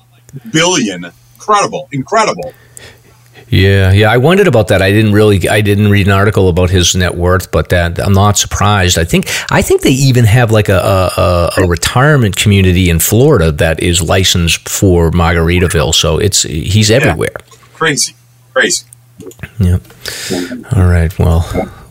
billion. 0.51 1.05
Incredible, 1.35 1.89
incredible. 1.91 2.53
Yeah, 3.49 3.91
yeah. 3.91 4.11
I 4.11 4.17
wondered 4.17 4.47
about 4.47 4.69
that. 4.69 4.81
I 4.81 4.91
didn't 4.91 5.13
really. 5.13 5.47
I 5.47 5.61
didn't 5.61 5.89
read 5.89 6.07
an 6.07 6.13
article 6.13 6.49
about 6.49 6.71
his 6.71 6.95
net 6.95 7.15
worth, 7.15 7.51
but 7.51 7.69
that 7.69 7.99
I'm 7.99 8.13
not 8.13 8.37
surprised. 8.37 8.97
I 8.97 9.03
think. 9.03 9.27
I 9.51 9.61
think 9.61 9.81
they 9.81 9.91
even 9.91 10.25
have 10.25 10.51
like 10.51 10.67
a 10.67 10.79
a, 11.17 11.51
a 11.57 11.67
retirement 11.67 12.35
community 12.35 12.89
in 12.89 12.99
Florida 12.99 13.51
that 13.51 13.81
is 13.83 14.01
licensed 14.01 14.67
for 14.67 15.11
Margaritaville. 15.11 15.93
So 15.93 16.17
it's 16.17 16.41
he's 16.43 16.89
everywhere. 16.89 17.35
Yeah. 17.39 17.55
Crazy, 17.75 18.15
crazy. 18.53 18.85
Yeah. 19.59 19.77
All 20.75 20.85
right. 20.85 21.17
Well, 21.19 21.45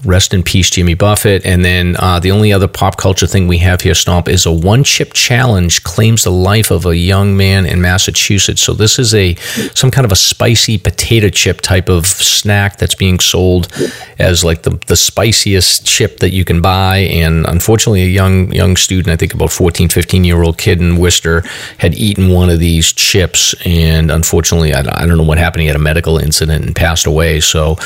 Rest 0.05 0.35
in 0.35 0.43
peace, 0.43 0.71
Jimmy 0.71 0.95
Buffett. 0.95 1.45
And 1.45 1.65
then 1.65 1.97
uh, 1.99 2.21
the 2.21 2.31
only 2.31 2.53
other 2.53 2.69
pop 2.69 2.97
culture 2.97 3.27
thing 3.27 3.49
we 3.49 3.59
have 3.59 3.81
here, 3.81 3.95
Stomp, 3.95 4.29
is 4.29 4.47
a 4.47 4.53
one 4.53 4.85
chip 4.85 5.13
challenge 5.13 5.83
claims 5.83 6.25
the 6.25 6.31
life 6.31 6.71
of 6.71 6.87
a 6.87 6.97
young 6.97 7.37
man 7.37 7.67
in 7.67 7.81
Massachusetts. 7.81 8.63
So 8.63 8.75
this 8.75 8.99
is 8.99 9.15
a 9.15 9.35
some 9.75 9.91
kind 9.91 10.05
of 10.05 10.13
a 10.13 10.17
spicy 10.17 10.79
potato 10.79 11.29
chip 11.29 11.61
type 11.61 11.89
of 11.89 12.07
snack 12.07 12.77
that's 12.77 12.95
being 12.95 13.19
sold 13.19 13.73
as 14.19 14.45
like 14.45 14.63
the, 14.63 14.79
the 14.87 14.97
spiciest 14.97 15.87
chip 15.87 16.19
that 16.19 16.31
you 16.31 16.45
can 16.45 16.61
buy. 16.61 16.99
And 16.99 17.47
unfortunately, 17.47 18.03
a 18.03 18.09
young 18.09 18.53
young 18.53 18.77
student, 18.77 19.13
I 19.13 19.17
think 19.17 19.35
about 19.35 19.53
14, 19.53 19.89
15 19.89 20.25
year 20.25 20.43
old 20.43 20.59
kid 20.59 20.81
in 20.81 20.97
Worcester, 20.99 21.43
had 21.79 21.95
eaten 21.95 22.29
one 22.29 22.51
of 22.51 22.59
these 22.59 22.93
chips. 22.93 23.55
And 23.65 24.11
unfortunately, 24.11 24.75
I, 24.75 24.81
I 24.81 25.07
don't 25.07 25.17
know 25.17 25.25
what 25.25 25.39
happened. 25.39 25.63
He 25.63 25.67
had 25.67 25.77
a 25.77 25.81
medical 25.81 26.19
incident 26.19 26.65
and 26.65 26.77
passed 26.77 27.07
away. 27.07 27.41
So 27.41 27.77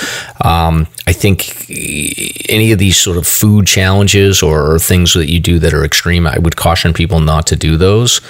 um, 0.42 0.86
I 1.06 1.12
think 1.12 1.66
any 2.48 2.72
of 2.72 2.78
these 2.78 2.96
sort 2.96 3.16
of 3.16 3.26
food 3.26 3.66
challenges 3.66 4.42
or 4.42 4.78
things 4.78 5.14
that 5.14 5.30
you 5.30 5.40
do 5.40 5.58
that 5.58 5.74
are 5.74 5.84
extreme, 5.84 6.26
I 6.26 6.38
would 6.38 6.56
caution 6.56 6.92
people 6.92 7.20
not 7.20 7.46
to 7.48 7.56
do 7.56 7.76
those. 7.76 8.20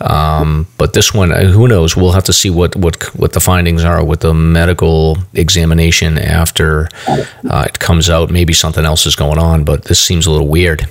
Um, 0.00 0.66
but 0.76 0.92
this 0.92 1.12
one, 1.12 1.32
uh, 1.32 1.44
who 1.44 1.68
knows? 1.68 1.96
We'll 1.96 2.12
have 2.12 2.24
to 2.24 2.32
see 2.32 2.50
what 2.50 2.76
what 2.76 3.02
what 3.16 3.32
the 3.32 3.40
findings 3.40 3.84
are 3.84 4.04
with 4.04 4.20
the 4.20 4.34
medical 4.34 5.18
examination 5.34 6.18
after 6.18 6.88
uh, 7.06 7.64
it 7.66 7.78
comes 7.78 8.08
out. 8.10 8.30
Maybe 8.30 8.52
something 8.52 8.84
else 8.84 9.06
is 9.06 9.16
going 9.16 9.38
on, 9.38 9.64
but 9.64 9.84
this 9.84 10.00
seems 10.00 10.26
a 10.26 10.30
little 10.30 10.48
weird. 10.48 10.88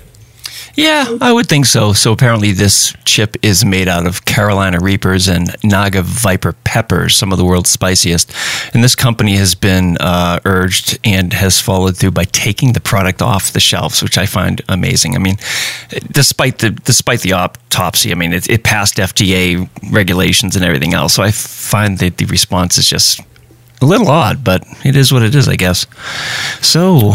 Yeah, 0.77 1.17
I 1.21 1.33
would 1.33 1.47
think 1.47 1.65
so. 1.65 1.91
So 1.93 2.11
apparently, 2.11 2.51
this 2.51 2.93
chip 3.03 3.35
is 3.41 3.65
made 3.65 3.87
out 3.87 4.05
of 4.05 4.25
Carolina 4.25 4.77
Reapers 4.79 5.27
and 5.27 5.49
Naga 5.63 6.03
Viper 6.03 6.53
peppers, 6.53 7.15
some 7.15 7.31
of 7.31 7.39
the 7.39 7.45
world's 7.45 7.71
spiciest. 7.71 8.31
And 8.75 8.83
this 8.83 8.93
company 8.93 9.37
has 9.37 9.55
been 9.55 9.97
uh, 9.99 10.39
urged 10.45 10.99
and 11.03 11.33
has 11.33 11.59
followed 11.59 11.97
through 11.97 12.11
by 12.11 12.25
taking 12.25 12.73
the 12.73 12.79
product 12.79 13.23
off 13.23 13.53
the 13.53 13.59
shelves, 13.59 14.03
which 14.03 14.19
I 14.19 14.27
find 14.27 14.61
amazing. 14.69 15.15
I 15.15 15.17
mean, 15.17 15.37
despite 16.11 16.59
the 16.59 16.69
despite 16.69 17.21
the 17.21 17.33
autopsy, 17.33 18.11
I 18.11 18.15
mean, 18.15 18.31
it, 18.31 18.47
it 18.47 18.63
passed 18.63 18.97
FDA 18.97 19.67
regulations 19.91 20.55
and 20.55 20.63
everything 20.63 20.93
else. 20.93 21.15
So 21.15 21.23
I 21.23 21.31
find 21.31 21.97
that 21.97 22.17
the 22.17 22.25
response 22.25 22.77
is 22.77 22.87
just 22.87 23.19
a 23.81 23.85
little 23.87 24.09
odd, 24.09 24.43
but 24.43 24.63
it 24.85 24.95
is 24.95 25.11
what 25.11 25.23
it 25.23 25.33
is, 25.33 25.47
I 25.47 25.55
guess. 25.55 25.87
So 26.61 27.13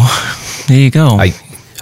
there 0.66 0.80
you 0.80 0.90
go. 0.90 1.10
I 1.10 1.32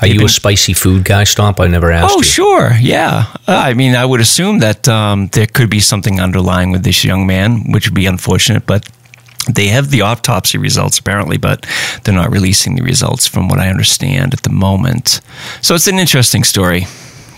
are 0.00 0.06
you 0.06 0.24
a 0.24 0.28
spicy 0.28 0.72
food 0.72 1.04
guy, 1.04 1.24
Stomp? 1.24 1.60
I 1.60 1.66
never 1.66 1.90
asked. 1.90 2.14
Oh, 2.14 2.18
you. 2.18 2.22
sure, 2.24 2.72
yeah. 2.80 3.26
Uh, 3.46 3.54
I 3.54 3.74
mean, 3.74 3.94
I 3.94 4.04
would 4.04 4.20
assume 4.20 4.60
that 4.60 4.88
um, 4.88 5.28
there 5.28 5.46
could 5.46 5.68
be 5.68 5.80
something 5.80 6.20
underlying 6.20 6.72
with 6.72 6.84
this 6.84 7.04
young 7.04 7.26
man, 7.26 7.72
which 7.72 7.86
would 7.86 7.94
be 7.94 8.06
unfortunate, 8.06 8.66
but 8.66 8.88
they 9.48 9.68
have 9.68 9.90
the 9.90 10.02
autopsy 10.02 10.58
results 10.58 10.98
apparently, 10.98 11.38
but 11.38 11.66
they're 12.04 12.14
not 12.14 12.30
releasing 12.30 12.76
the 12.76 12.82
results 12.82 13.26
from 13.26 13.48
what 13.48 13.58
I 13.58 13.68
understand 13.68 14.34
at 14.34 14.42
the 14.42 14.50
moment. 14.50 15.20
So 15.62 15.74
it's 15.74 15.86
an 15.86 15.98
interesting 15.98 16.44
story. 16.44 16.86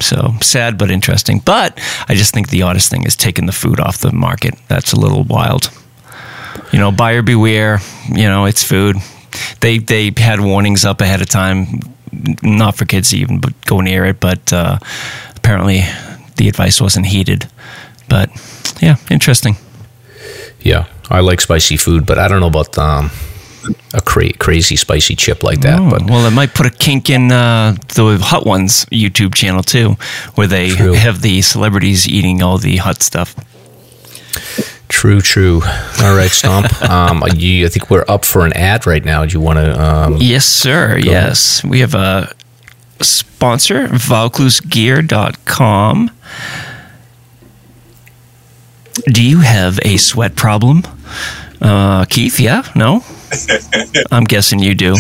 So 0.00 0.34
sad 0.40 0.78
but 0.78 0.90
interesting. 0.90 1.40
But 1.44 1.78
I 2.08 2.14
just 2.14 2.34
think 2.34 2.48
the 2.48 2.62
oddest 2.62 2.90
thing 2.90 3.04
is 3.04 3.14
taking 3.14 3.46
the 3.46 3.52
food 3.52 3.78
off 3.78 3.98
the 3.98 4.12
market. 4.12 4.54
That's 4.68 4.92
a 4.92 4.98
little 4.98 5.22
wild. 5.22 5.70
You 6.72 6.80
know, 6.80 6.90
buyer 6.90 7.22
beware. 7.22 7.78
You 8.08 8.24
know, 8.24 8.46
it's 8.46 8.64
food. 8.64 8.96
They 9.60 9.78
they 9.78 10.12
had 10.16 10.40
warnings 10.40 10.84
up 10.84 11.00
ahead 11.00 11.22
of 11.22 11.28
time 11.28 11.80
not 12.42 12.76
for 12.76 12.84
kids 12.84 13.10
to 13.10 13.16
even 13.18 13.40
go 13.66 13.80
near 13.80 14.04
it, 14.04 14.20
but 14.20 14.52
uh, 14.52 14.78
apparently 15.36 15.82
the 16.36 16.48
advice 16.48 16.80
wasn't 16.80 17.06
heeded. 17.06 17.48
But 18.08 18.30
yeah, 18.80 18.96
interesting. 19.10 19.56
Yeah, 20.60 20.86
I 21.10 21.20
like 21.20 21.40
spicy 21.40 21.76
food, 21.76 22.06
but 22.06 22.18
I 22.18 22.28
don't 22.28 22.40
know 22.40 22.46
about 22.46 22.76
um, 22.78 23.10
a 23.94 24.00
cra- 24.00 24.32
crazy 24.34 24.76
spicy 24.76 25.16
chip 25.16 25.42
like 25.42 25.60
that. 25.60 25.80
Oh, 25.80 25.90
but 25.90 26.08
well, 26.08 26.26
it 26.26 26.30
might 26.32 26.54
put 26.54 26.66
a 26.66 26.70
kink 26.70 27.10
in 27.10 27.32
uh, 27.32 27.76
the 27.94 28.18
Hot 28.22 28.46
Ones 28.46 28.86
YouTube 28.86 29.34
channel 29.34 29.62
too, 29.62 29.96
where 30.34 30.46
they 30.46 30.70
True. 30.70 30.92
have 30.92 31.22
the 31.22 31.42
celebrities 31.42 32.08
eating 32.08 32.42
all 32.42 32.58
the 32.58 32.76
hot 32.76 33.02
stuff. 33.02 33.34
True, 34.92 35.20
true. 35.22 35.62
All 36.02 36.14
right, 36.14 36.30
Stomp. 36.30 36.70
um, 36.88 37.24
you, 37.34 37.64
I 37.64 37.70
think 37.70 37.88
we're 37.90 38.04
up 38.06 38.26
for 38.26 38.44
an 38.44 38.52
ad 38.52 38.86
right 38.86 39.02
now. 39.04 39.24
Do 39.24 39.32
you 39.32 39.40
want 39.40 39.58
to? 39.58 39.82
Um, 39.82 40.18
yes, 40.18 40.44
sir. 40.44 40.98
Yes. 40.98 41.60
Ahead? 41.60 41.70
We 41.70 41.80
have 41.80 41.94
a 41.94 42.30
sponsor, 43.00 43.88
VaucluseGear.com. 43.88 46.10
Do 49.06 49.24
you 49.24 49.40
have 49.40 49.80
a 49.82 49.96
sweat 49.96 50.36
problem? 50.36 50.82
Uh, 51.60 52.04
Keith, 52.04 52.38
yeah? 52.38 52.62
No? 52.76 53.02
I'm 54.12 54.24
guessing 54.24 54.58
you 54.60 54.74
do. 54.74 54.96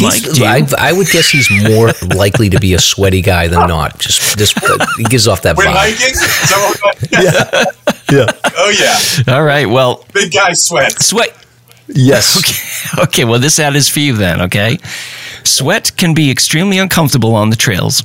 Keith, 0.00 0.42
I, 0.42 0.90
I, 0.90 0.92
would 0.92 1.08
guess 1.08 1.30
he's 1.30 1.50
more 1.50 1.90
likely 2.16 2.48
to 2.50 2.58
be 2.58 2.74
a 2.74 2.78
sweaty 2.78 3.22
guy 3.22 3.48
than 3.48 3.68
not. 3.68 3.98
Just, 3.98 4.38
just 4.38 4.56
uh, 4.62 4.78
he 4.96 5.04
gives 5.04 5.28
off 5.28 5.42
that 5.42 5.56
vibe. 5.56 5.74
yeah. 7.12 7.64
yeah. 8.10 8.50
Oh 8.56 8.70
yeah. 9.26 9.34
All 9.34 9.42
right. 9.42 9.66
Well, 9.66 10.04
big 10.12 10.32
guy 10.32 10.52
sweat. 10.52 11.00
Sweat. 11.02 11.36
Yes. 11.88 12.36
Okay. 12.90 13.02
Okay. 13.02 13.24
Well, 13.24 13.38
this 13.38 13.58
ad 13.58 13.76
is 13.76 13.88
for 13.88 14.00
you 14.00 14.16
then. 14.16 14.40
Okay. 14.42 14.78
Sweat 15.44 15.96
can 15.96 16.14
be 16.14 16.30
extremely 16.30 16.78
uncomfortable 16.78 17.34
on 17.34 17.50
the 17.50 17.56
trails. 17.56 18.02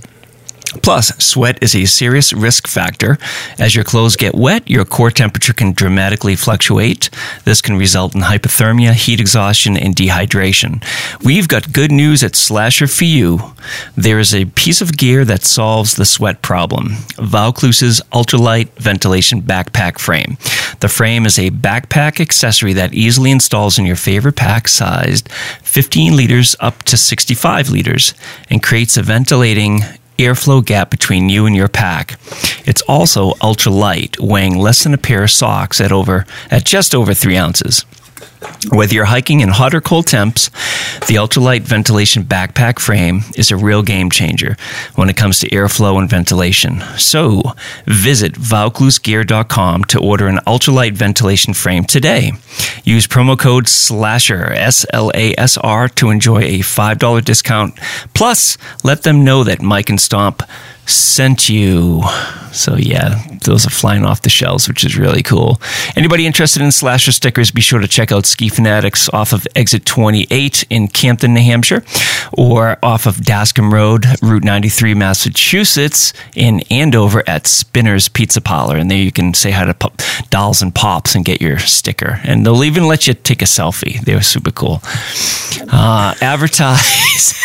Plus, 0.81 1.07
sweat 1.23 1.61
is 1.61 1.75
a 1.75 1.85
serious 1.85 2.33
risk 2.33 2.67
factor. 2.67 3.17
As 3.57 3.75
your 3.75 3.83
clothes 3.83 4.15
get 4.15 4.35
wet, 4.35 4.69
your 4.69 4.85
core 4.85 5.11
temperature 5.11 5.53
can 5.53 5.73
dramatically 5.73 6.35
fluctuate. 6.35 7.09
This 7.43 7.61
can 7.61 7.77
result 7.77 8.15
in 8.15 8.21
hypothermia, 8.21 8.93
heat 8.93 9.19
exhaustion, 9.19 9.77
and 9.77 9.95
dehydration. 9.95 10.83
We've 11.23 11.47
got 11.47 11.73
good 11.73 11.91
news 11.91 12.23
at 12.23 12.35
Slasher 12.35 12.87
for 12.87 13.05
you. 13.05 13.53
There 13.95 14.19
is 14.19 14.33
a 14.33 14.45
piece 14.45 14.81
of 14.81 14.97
gear 14.97 15.25
that 15.25 15.43
solves 15.43 15.95
the 15.95 16.05
sweat 16.05 16.41
problem 16.41 16.95
Vaucluse's 17.17 18.01
ultralight 18.11 18.69
ventilation 18.75 19.41
backpack 19.41 19.99
frame. 19.99 20.37
The 20.79 20.89
frame 20.89 21.25
is 21.25 21.39
a 21.39 21.51
backpack 21.51 22.19
accessory 22.19 22.73
that 22.73 22.93
easily 22.93 23.31
installs 23.31 23.79
in 23.79 23.85
your 23.85 23.95
favorite 23.95 24.35
pack 24.35 24.67
sized 24.67 25.31
15 25.31 26.15
liters 26.15 26.55
up 26.59 26.83
to 26.83 26.97
65 26.97 27.69
liters 27.69 28.13
and 28.49 28.61
creates 28.61 28.97
a 28.97 29.01
ventilating 29.01 29.81
airflow 30.17 30.63
gap 30.63 30.89
between 30.89 31.29
you 31.29 31.45
and 31.45 31.55
your 31.55 31.67
pack. 31.67 32.19
It's 32.65 32.81
also 32.83 33.33
ultra 33.41 33.71
light, 33.71 34.19
weighing 34.19 34.57
less 34.57 34.83
than 34.83 34.93
a 34.93 34.97
pair 34.97 35.23
of 35.23 35.31
socks 35.31 35.79
at 35.81 35.91
over 35.91 36.25
at 36.49 36.65
just 36.65 36.95
over 36.95 37.13
three 37.13 37.37
ounces. 37.37 37.85
Whether 38.71 38.93
you're 38.93 39.05
hiking 39.05 39.41
in 39.41 39.49
hot 39.49 39.73
or 39.73 39.81
cold 39.81 40.07
temps, 40.07 40.49
the 41.07 41.15
ultralight 41.15 41.61
ventilation 41.61 42.23
backpack 42.23 42.79
frame 42.79 43.21
is 43.35 43.51
a 43.51 43.57
real 43.57 43.83
game 43.83 44.09
changer 44.09 44.57
when 44.95 45.09
it 45.09 45.17
comes 45.17 45.39
to 45.39 45.49
airflow 45.49 45.99
and 45.99 46.09
ventilation. 46.09 46.81
So, 46.97 47.53
visit 47.85 48.33
VaucluseGear.com 48.33 49.85
to 49.85 49.99
order 49.99 50.27
an 50.27 50.37
ultralight 50.47 50.93
ventilation 50.93 51.53
frame 51.53 51.85
today. 51.85 52.31
Use 52.83 53.07
promo 53.07 53.37
code 53.37 53.67
SLASHER, 53.67 54.51
S 54.51 54.85
L 54.91 55.11
A 55.13 55.33
S 55.37 55.57
R, 55.57 55.87
to 55.89 56.09
enjoy 56.09 56.41
a 56.41 56.59
$5 56.59 57.23
discount. 57.23 57.79
Plus, 58.13 58.57
let 58.83 59.03
them 59.03 59.23
know 59.23 59.43
that 59.43 59.61
Mike 59.61 59.89
and 59.89 60.01
Stomp 60.01 60.43
sent 60.85 61.49
you. 61.49 62.03
So 62.55 62.75
yeah, 62.77 63.21
those 63.43 63.67
are 63.67 63.69
flying 63.69 64.05
off 64.05 64.21
the 64.21 64.29
shelves, 64.29 64.67
which 64.67 64.85
is 64.85 64.97
really 64.97 65.21
cool. 65.21 65.61
Anybody 65.95 66.25
interested 66.25 66.61
in 66.61 66.71
slasher 66.71 67.11
stickers, 67.11 67.51
be 67.51 67.61
sure 67.61 67.79
to 67.79 67.87
check 67.87 68.11
out 68.11 68.25
Ski 68.25 68.49
Fanatics 68.49 69.09
off 69.09 69.33
of 69.33 69.45
exit 69.55 69.85
28 69.85 70.65
in 70.69 70.87
Campton, 70.87 71.33
New 71.33 71.41
Hampshire, 71.41 71.83
or 72.31 72.77
off 72.81 73.05
of 73.05 73.23
Dascombe 73.23 73.73
Road, 73.73 74.05
Route 74.21 74.43
93, 74.43 74.93
Massachusetts, 74.93 76.13
in 76.33 76.61
Andover 76.71 77.23
at 77.27 77.45
Spinner's 77.47 78.07
Pizza 78.07 78.41
Parlor. 78.41 78.77
And 78.77 78.89
there 78.89 78.97
you 78.97 79.11
can 79.11 79.33
say 79.33 79.51
hi 79.51 79.65
to 79.65 79.73
pop, 79.73 80.01
dolls 80.29 80.61
and 80.61 80.73
pops 80.73 81.15
and 81.15 81.25
get 81.25 81.41
your 81.41 81.59
sticker. 81.59 82.19
And 82.23 82.45
they'll 82.45 82.63
even 82.63 82.87
let 82.87 83.07
you 83.07 83.13
take 83.13 83.41
a 83.41 83.45
selfie. 83.45 83.99
They 84.01 84.15
were 84.15 84.21
super 84.21 84.51
cool. 84.51 84.81
Uh, 85.71 86.13
advertise. 86.21 87.35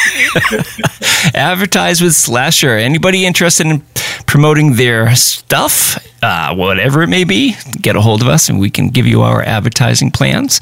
advertise 1.34 2.00
with 2.00 2.14
Slasher. 2.14 2.76
Anybody 2.76 3.26
interested 3.26 3.66
in 3.66 3.82
promoting 4.26 4.74
their 4.74 4.99
stuff, 5.14 5.98
uh, 6.22 6.54
whatever 6.54 7.02
it 7.02 7.08
may 7.08 7.24
be, 7.24 7.54
get 7.80 7.96
a 7.96 8.00
hold 8.00 8.22
of 8.22 8.28
us 8.28 8.48
and 8.48 8.60
we 8.60 8.70
can 8.70 8.88
give 8.88 9.06
you 9.06 9.22
our 9.22 9.42
advertising 9.42 10.10
plans. 10.10 10.60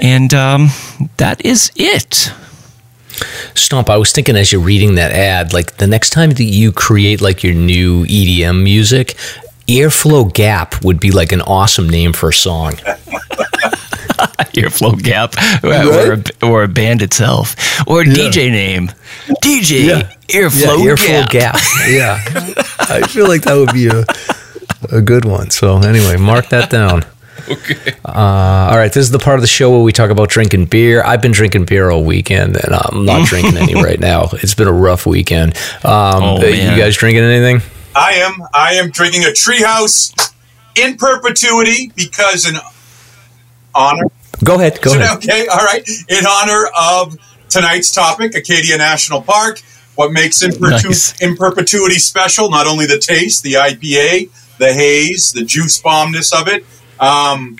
And 0.00 0.32
um, 0.34 0.68
that 1.16 1.44
is 1.44 1.70
it. 1.76 2.32
Stomp, 3.54 3.90
I 3.90 3.96
was 3.96 4.12
thinking 4.12 4.36
as 4.36 4.52
you're 4.52 4.60
reading 4.60 4.94
that 4.94 5.12
ad, 5.12 5.52
like 5.52 5.76
the 5.76 5.86
next 5.86 6.10
time 6.10 6.30
that 6.30 6.44
you 6.44 6.72
create 6.72 7.20
like 7.20 7.42
your 7.42 7.54
new 7.54 8.04
EDM 8.06 8.62
music, 8.62 9.16
Airflow 9.68 10.32
Gap 10.32 10.84
would 10.84 10.98
be 10.98 11.10
like 11.10 11.32
an 11.32 11.40
awesome 11.42 11.88
name 11.88 12.12
for 12.12 12.30
a 12.30 12.34
song. 12.34 12.74
Airflow 14.56 15.02
Gap, 15.02 15.34
or, 15.64 15.70
right? 15.70 15.86
or, 15.86 16.12
a, 16.12 16.50
or, 16.50 16.62
a, 16.64 16.68
band 16.68 17.02
itself, 17.02 17.56
or 17.86 18.02
a 18.02 18.06
yeah. 18.06 18.14
DJ 18.14 18.50
name, 18.50 18.88
DJ 19.42 19.86
yeah. 19.86 20.12
Airflow, 20.28 20.84
yeah, 20.84 20.92
Airflow 20.92 21.30
Gap. 21.30 21.30
Gap. 21.30 21.60
yeah, 21.88 22.18
I 22.78 23.06
feel 23.08 23.28
like 23.28 23.42
that 23.42 23.54
would 23.54 23.72
be 23.72 23.88
a 23.88 24.04
a 24.90 25.00
good 25.00 25.24
one. 25.24 25.50
So 25.50 25.78
anyway, 25.78 26.16
mark 26.16 26.48
that 26.48 26.70
down. 26.70 27.04
Okay. 27.48 27.94
Uh, 28.04 28.68
all 28.70 28.76
right. 28.76 28.92
This 28.92 29.04
is 29.04 29.10
the 29.10 29.18
part 29.18 29.36
of 29.36 29.40
the 29.40 29.48
show 29.48 29.70
where 29.70 29.80
we 29.80 29.92
talk 29.92 30.10
about 30.10 30.28
drinking 30.28 30.66
beer. 30.66 31.02
I've 31.02 31.22
been 31.22 31.32
drinking 31.32 31.64
beer 31.64 31.90
all 31.90 32.04
weekend, 32.04 32.56
and 32.56 32.74
I'm 32.74 33.04
not 33.04 33.26
drinking 33.28 33.56
any 33.56 33.74
right 33.74 33.98
now. 33.98 34.28
It's 34.32 34.54
been 34.54 34.68
a 34.68 34.72
rough 34.72 35.06
weekend. 35.06 35.56
Um, 35.84 36.22
oh, 36.22 36.44
you 36.44 36.76
guys 36.76 36.96
drinking 36.96 37.24
anything? 37.24 37.68
I 37.94 38.12
am. 38.14 38.36
I 38.54 38.74
am 38.74 38.90
drinking 38.90 39.22
a 39.22 39.28
Treehouse 39.28 40.32
in 40.76 40.96
perpetuity 40.96 41.92
because 41.94 42.48
in 42.48 42.56
honor. 43.74 44.06
Go 44.44 44.56
ahead. 44.56 44.80
Go 44.82 44.94
ahead. 44.94 45.18
Okay. 45.18 45.46
All 45.46 45.64
right. 45.64 45.86
In 46.08 46.26
honor 46.26 46.68
of 46.78 47.16
tonight's 47.48 47.92
topic, 47.92 48.34
Acadia 48.34 48.76
National 48.76 49.22
Park. 49.22 49.60
What 49.94 50.10
makes 50.12 50.42
in, 50.42 50.52
perpetu- 50.52 50.84
nice. 50.84 51.20
in 51.20 51.36
perpetuity 51.36 51.96
special? 51.96 52.50
Not 52.50 52.66
only 52.66 52.86
the 52.86 52.98
taste, 52.98 53.42
the 53.42 53.54
IPA, 53.54 54.30
the 54.58 54.72
haze, 54.72 55.32
the 55.32 55.44
juice 55.44 55.78
bombness 55.78 56.32
of 56.32 56.48
it, 56.48 56.64
um, 56.98 57.58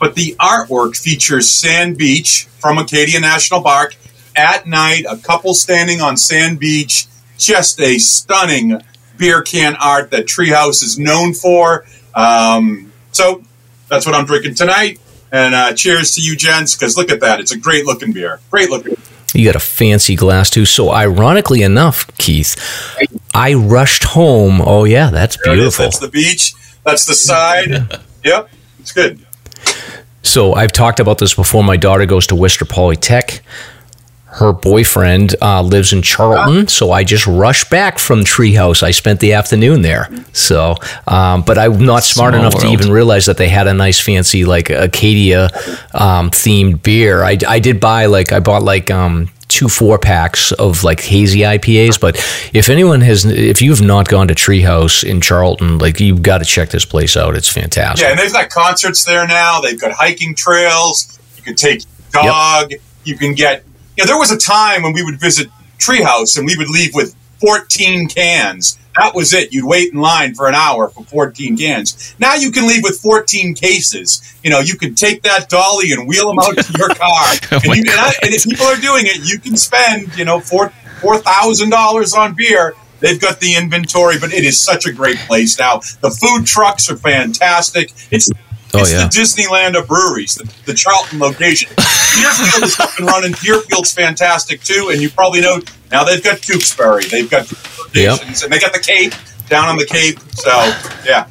but 0.00 0.14
the 0.14 0.34
artwork 0.40 0.96
features 0.96 1.50
Sand 1.50 1.98
Beach 1.98 2.46
from 2.58 2.78
Acadia 2.78 3.20
National 3.20 3.62
Park 3.62 3.96
at 4.34 4.66
night, 4.66 5.04
a 5.08 5.16
couple 5.16 5.54
standing 5.54 6.00
on 6.00 6.16
Sand 6.16 6.58
Beach. 6.58 7.06
Just 7.36 7.80
a 7.80 7.98
stunning 7.98 8.80
beer 9.18 9.42
can 9.42 9.76
art 9.76 10.10
that 10.10 10.26
Treehouse 10.26 10.82
is 10.82 10.98
known 10.98 11.34
for. 11.34 11.84
Um, 12.14 12.92
so 13.12 13.42
that's 13.88 14.06
what 14.06 14.14
I'm 14.14 14.24
drinking 14.24 14.54
tonight. 14.54 15.00
And 15.34 15.52
uh, 15.52 15.72
cheers 15.72 16.14
to 16.14 16.22
you, 16.22 16.36
gents, 16.36 16.76
because 16.76 16.96
look 16.96 17.10
at 17.10 17.18
that. 17.18 17.40
It's 17.40 17.50
a 17.50 17.58
great 17.58 17.84
looking 17.84 18.12
beer. 18.12 18.38
Great 18.52 18.70
looking. 18.70 18.96
You 19.34 19.44
got 19.44 19.56
a 19.56 19.60
fancy 19.60 20.14
glass 20.14 20.48
too. 20.48 20.64
So, 20.64 20.92
ironically 20.92 21.62
enough, 21.62 22.06
Keith, 22.18 22.54
I 23.34 23.54
rushed 23.54 24.04
home. 24.04 24.60
Oh, 24.64 24.84
yeah, 24.84 25.10
that's 25.10 25.36
beautiful. 25.36 25.86
That's 25.86 25.98
the 25.98 26.06
beach. 26.06 26.54
That's 26.84 27.04
the 27.04 27.14
side. 27.14 27.68
yep, 28.24 28.48
it's 28.78 28.92
good. 28.92 29.26
So, 30.22 30.54
I've 30.54 30.70
talked 30.70 31.00
about 31.00 31.18
this 31.18 31.34
before. 31.34 31.64
My 31.64 31.76
daughter 31.76 32.06
goes 32.06 32.28
to 32.28 32.36
Worcester 32.36 32.64
Polytech 32.64 33.40
her 34.34 34.52
boyfriend 34.52 35.36
uh, 35.40 35.62
lives 35.62 35.92
in 35.92 36.02
Charlton, 36.02 36.66
so 36.68 36.90
I 36.90 37.04
just 37.04 37.26
rushed 37.26 37.70
back 37.70 37.98
from 37.98 38.20
Treehouse. 38.24 38.82
I 38.82 38.90
spent 38.90 39.20
the 39.20 39.32
afternoon 39.34 39.82
there. 39.82 40.08
So, 40.32 40.74
um, 41.06 41.42
but 41.42 41.56
I'm 41.56 41.84
not 41.84 42.02
smart 42.02 42.34
Small 42.34 42.40
enough 42.40 42.54
world. 42.54 42.64
to 42.64 42.72
even 42.72 42.90
realize 42.90 43.26
that 43.26 43.36
they 43.36 43.48
had 43.48 43.66
a 43.68 43.74
nice, 43.74 44.00
fancy 44.00 44.44
like 44.44 44.70
Acadia 44.70 45.44
um, 45.92 46.30
themed 46.30 46.82
beer. 46.82 47.22
I, 47.22 47.38
I 47.46 47.60
did 47.60 47.78
buy 47.78 48.06
like 48.06 48.32
I 48.32 48.40
bought 48.40 48.62
like 48.64 48.90
um, 48.90 49.28
two 49.46 49.68
four 49.68 49.98
packs 49.98 50.50
of 50.52 50.82
like 50.82 51.00
hazy 51.00 51.40
IPAs. 51.40 52.00
But 52.00 52.16
if 52.52 52.68
anyone 52.68 53.02
has, 53.02 53.24
if 53.24 53.62
you've 53.62 53.82
not 53.82 54.08
gone 54.08 54.26
to 54.28 54.34
Treehouse 54.34 55.04
in 55.04 55.20
Charlton, 55.20 55.78
like 55.78 56.00
you've 56.00 56.22
got 56.22 56.38
to 56.38 56.44
check 56.44 56.70
this 56.70 56.84
place 56.84 57.16
out. 57.16 57.36
It's 57.36 57.48
fantastic. 57.48 58.04
Yeah, 58.04 58.10
and 58.10 58.18
they've 58.18 58.32
got 58.32 58.50
concerts 58.50 59.04
there 59.04 59.26
now. 59.28 59.60
They've 59.60 59.80
got 59.80 59.92
hiking 59.92 60.34
trails. 60.34 61.18
You 61.36 61.42
can 61.44 61.54
take 61.54 61.84
dog. 62.10 62.72
Yep. 62.72 62.80
You 63.04 63.16
can 63.18 63.34
get 63.34 63.64
you 63.96 64.04
know, 64.04 64.06
there 64.06 64.18
was 64.18 64.30
a 64.30 64.38
time 64.38 64.82
when 64.82 64.92
we 64.92 65.02
would 65.02 65.20
visit 65.20 65.48
Treehouse 65.78 66.36
and 66.36 66.46
we 66.46 66.56
would 66.56 66.68
leave 66.68 66.94
with 66.94 67.14
14 67.40 68.08
cans. 68.08 68.78
That 68.96 69.14
was 69.14 69.34
it. 69.34 69.52
You'd 69.52 69.66
wait 69.66 69.92
in 69.92 70.00
line 70.00 70.34
for 70.34 70.48
an 70.48 70.54
hour 70.54 70.88
for 70.88 71.04
14 71.04 71.56
cans. 71.56 72.14
Now 72.18 72.34
you 72.34 72.52
can 72.52 72.66
leave 72.66 72.82
with 72.82 73.00
14 73.00 73.54
cases. 73.54 74.22
You 74.42 74.50
know, 74.50 74.60
you 74.60 74.76
can 74.76 74.94
take 74.94 75.22
that 75.22 75.48
dolly 75.48 75.92
and 75.92 76.06
wheel 76.06 76.28
them 76.28 76.38
out 76.38 76.56
to 76.56 76.78
your 76.78 76.88
car. 76.94 77.26
oh 77.52 77.60
and, 77.64 77.76
you, 77.76 77.82
and, 77.82 78.00
I, 78.00 78.12
and, 78.22 78.32
if 78.32 78.44
people 78.44 78.66
are 78.66 78.76
doing 78.76 79.04
it, 79.06 79.28
you 79.28 79.38
can 79.38 79.56
spend, 79.56 80.16
you 80.16 80.24
know, 80.24 80.38
four 80.38 80.70
four 81.00 81.18
thousand 81.18 81.70
dollars 81.70 82.14
on 82.14 82.34
beer. 82.34 82.74
They've 83.00 83.20
got 83.20 83.40
the 83.40 83.56
inventory, 83.56 84.18
but 84.18 84.32
it 84.32 84.44
is 84.44 84.60
such 84.60 84.86
a 84.86 84.92
great 84.92 85.18
place 85.18 85.58
now. 85.58 85.80
The 86.00 86.10
food 86.10 86.46
trucks 86.46 86.88
are 86.88 86.96
fantastic. 86.96 87.92
It's 88.10 88.30
Oh, 88.74 88.80
it's 88.80 88.92
yeah. 88.92 89.04
the 89.04 89.08
Disneyland 89.08 89.78
of 89.78 89.88
breweries, 89.88 90.34
the, 90.34 90.52
the 90.66 90.74
Charlton 90.74 91.18
location. 91.18 91.70
Deerfield 91.76 92.64
is 92.64 92.78
up 92.80 92.90
and 92.98 93.06
running. 93.06 93.32
Deerfield's 93.32 93.92
fantastic 93.92 94.62
too, 94.62 94.90
and 94.92 95.00
you 95.00 95.10
probably 95.10 95.40
know 95.40 95.60
now 95.90 96.04
they've 96.04 96.22
got 96.22 96.38
Tewksbury, 96.38 97.04
they've 97.06 97.30
got 97.30 97.50
yep. 97.94 98.20
and 98.22 98.52
they 98.52 98.58
got 98.58 98.72
the 98.72 98.80
Cape 98.80 99.14
down 99.48 99.68
on 99.68 99.76
the 99.76 99.86
Cape. 99.86 100.18
So 100.32 100.50
yeah, 101.04 101.28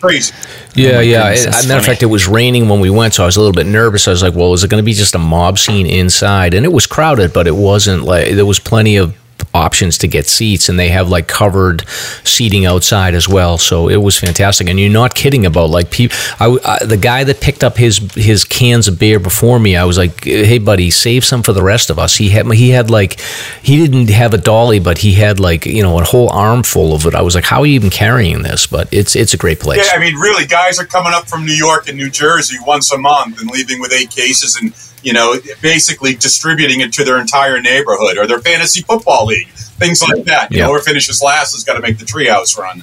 crazy. 0.00 0.34
Yeah, 0.74 0.98
oh 0.98 1.00
yeah. 1.00 1.34
Goodness, 1.34 1.56
As 1.56 1.64
a 1.64 1.68
matter 1.68 1.80
of 1.80 1.86
fact, 1.86 2.02
it 2.02 2.06
was 2.06 2.28
raining 2.28 2.68
when 2.68 2.80
we 2.80 2.90
went, 2.90 3.14
so 3.14 3.22
I 3.22 3.26
was 3.26 3.36
a 3.36 3.40
little 3.40 3.54
bit 3.54 3.66
nervous. 3.66 4.06
I 4.06 4.10
was 4.10 4.22
like, 4.22 4.34
"Well, 4.34 4.52
is 4.52 4.62
it 4.62 4.70
going 4.70 4.82
to 4.82 4.84
be 4.84 4.92
just 4.92 5.14
a 5.14 5.18
mob 5.18 5.58
scene 5.58 5.86
inside?" 5.86 6.54
And 6.54 6.66
it 6.66 6.72
was 6.72 6.86
crowded, 6.86 7.32
but 7.32 7.46
it 7.46 7.56
wasn't 7.56 8.02
like 8.02 8.34
there 8.34 8.46
was 8.46 8.58
plenty 8.58 8.96
of 8.96 9.16
options 9.56 9.98
to 9.98 10.06
get 10.06 10.26
seats 10.26 10.68
and 10.68 10.78
they 10.78 10.90
have 10.90 11.08
like 11.08 11.26
covered 11.26 11.88
seating 12.24 12.66
outside 12.66 13.14
as 13.14 13.28
well. 13.28 13.58
So 13.58 13.88
it 13.88 13.96
was 13.96 14.18
fantastic. 14.18 14.68
And 14.68 14.78
you're 14.78 14.90
not 14.90 15.14
kidding 15.14 15.46
about 15.46 15.70
like 15.70 15.90
people 15.90 16.16
I, 16.38 16.58
I, 16.64 16.84
the 16.84 16.96
guy 16.96 17.24
that 17.24 17.40
picked 17.40 17.64
up 17.64 17.76
his 17.76 17.98
his 18.14 18.44
cans 18.44 18.86
of 18.88 18.98
beer 18.98 19.18
before 19.18 19.58
me 19.58 19.76
I 19.76 19.84
was 19.84 19.98
like 19.98 20.24
hey 20.24 20.58
buddy 20.58 20.90
save 20.90 21.24
some 21.24 21.42
for 21.42 21.52
the 21.52 21.62
rest 21.62 21.90
of 21.90 21.98
us. 21.98 22.16
He 22.16 22.28
had 22.28 22.46
he 22.52 22.70
had 22.70 22.90
like 22.90 23.20
he 23.62 23.76
didn't 23.78 24.10
have 24.10 24.34
a 24.34 24.38
dolly 24.38 24.78
but 24.78 24.98
he 24.98 25.12
had 25.14 25.40
like 25.40 25.66
you 25.66 25.82
know 25.82 25.98
a 25.98 26.04
whole 26.04 26.30
armful 26.30 26.94
of 26.94 27.06
it. 27.06 27.14
I 27.14 27.22
was 27.22 27.34
like 27.34 27.44
how 27.44 27.60
are 27.60 27.66
you 27.66 27.74
even 27.74 27.90
carrying 27.90 28.42
this? 28.42 28.66
But 28.66 28.92
it's 28.92 29.16
it's 29.16 29.34
a 29.34 29.38
great 29.38 29.60
place. 29.60 29.86
Yeah 29.86 29.98
I 29.98 30.00
mean 30.00 30.14
really 30.16 30.46
guys 30.46 30.78
are 30.78 30.86
coming 30.86 31.12
up 31.14 31.28
from 31.28 31.44
New 31.44 31.54
York 31.54 31.88
and 31.88 31.96
New 31.96 32.10
Jersey 32.10 32.58
once 32.66 32.92
a 32.92 32.98
month 32.98 33.40
and 33.40 33.50
leaving 33.50 33.80
with 33.80 33.92
eight 33.92 34.10
cases 34.10 34.56
and 34.56 34.74
you 35.02 35.12
know, 35.12 35.36
basically 35.60 36.14
distributing 36.14 36.80
it 36.80 36.92
to 36.94 37.04
their 37.04 37.20
entire 37.20 37.60
neighborhood 37.60 38.18
or 38.18 38.26
their 38.26 38.40
fantasy 38.40 38.82
football 38.82 39.26
league, 39.26 39.48
things 39.48 40.02
like 40.02 40.24
that. 40.24 40.50
You 40.50 40.58
Yeah. 40.58 40.62
know, 40.64 40.72
whoever 40.72 40.84
finishes 40.84 41.22
last 41.22 41.52
has 41.52 41.64
got 41.64 41.74
to 41.74 41.80
make 41.80 41.98
the 41.98 42.04
treehouse 42.04 42.56
run. 42.58 42.82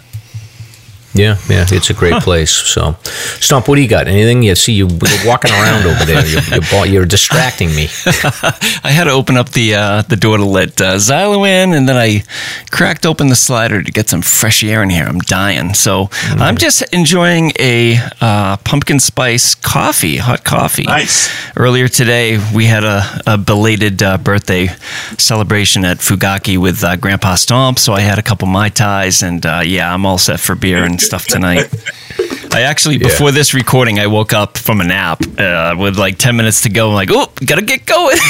Yeah, 1.14 1.38
yeah, 1.48 1.66
it's 1.70 1.92
a 1.92 1.94
great 1.94 2.22
place. 2.24 2.52
So, 2.52 2.96
Stomp, 3.04 3.68
what 3.68 3.76
do 3.76 3.82
you 3.82 3.88
got? 3.88 4.08
Anything? 4.08 4.42
You 4.42 4.56
see 4.56 4.74
you 4.74 4.88
you're 4.88 5.28
walking 5.28 5.52
around 5.52 5.86
over 5.86 6.06
there. 6.06 6.26
You're, 6.26 6.42
you're, 6.42 6.86
you're 6.86 7.06
distracting 7.06 7.70
me. 7.70 7.88
I 8.84 8.92
had 8.92 9.04
to 9.04 9.12
open 9.12 9.38
up 9.38 9.50
the 9.50 9.76
uh, 9.76 10.02
the 10.02 10.16
door 10.16 10.38
to 10.38 10.46
let 10.46 10.82
uh, 10.82 10.96
Xylo 10.96 11.48
in, 11.48 11.74
and 11.74 11.88
then 11.88 11.98
I 11.98 12.24
cracked 12.72 13.06
open 13.06 13.28
the 13.28 13.36
slider 13.36 13.84
to 13.84 13.92
get 13.92 14.10
some 14.10 14.24
fresh 14.24 14.64
air 14.64 14.82
in 14.82 14.90
here. 14.90 15.06
I'm 15.06 15.20
dying, 15.20 15.76
so 15.76 16.10
I'm 16.14 16.58
just 16.58 16.82
enjoying 16.94 17.52
a 17.60 17.98
uh, 18.20 18.58
pumpkin 18.58 19.00
spice 19.00 19.54
coffee, 19.54 20.18
hot 20.18 20.44
coffee. 20.44 20.84
Nice. 20.84 21.30
Earlier 21.56 21.88
today, 21.88 22.40
we 22.56 22.66
had 22.66 22.84
a, 22.84 23.04
a 23.28 23.38
belated 23.38 24.02
uh, 24.02 24.18
birthday 24.18 24.68
celebration 25.18 25.86
at 25.86 25.98
Fugaki 25.98 26.58
with 26.58 26.84
uh, 26.84 26.96
Grandpa 26.96 27.36
Stomp, 27.36 27.78
so 27.78 27.94
I 27.94 28.02
had 28.02 28.18
a 28.18 28.24
couple 28.24 28.48
mai 28.48 28.70
tais, 28.70 29.22
and 29.22 29.46
uh, 29.46 29.62
yeah, 29.64 29.94
I'm 29.94 30.06
all 30.08 30.18
set 30.18 30.40
for 30.40 30.56
beer 30.56 30.84
and 30.84 31.03
stuff 31.04 31.26
tonight. 31.28 31.68
I 32.54 32.62
actually, 32.62 32.98
Yeah. 32.98 33.08
before 33.08 33.32
this 33.32 33.54
recording, 33.54 34.00
I 34.00 34.08
woke 34.08 34.32
up 34.34 34.58
from 34.58 34.80
a 34.80 34.84
nap 34.84 35.22
uh, 35.40 35.76
with 35.78 35.98
like 35.98 36.18
10 36.20 36.36
minutes 36.36 36.62
to 36.62 36.70
go. 36.70 36.90
I'm 36.90 36.94
like, 36.94 37.10
oh, 37.12 37.32
gotta 37.46 37.64
get 37.64 37.86
going. 37.86 38.18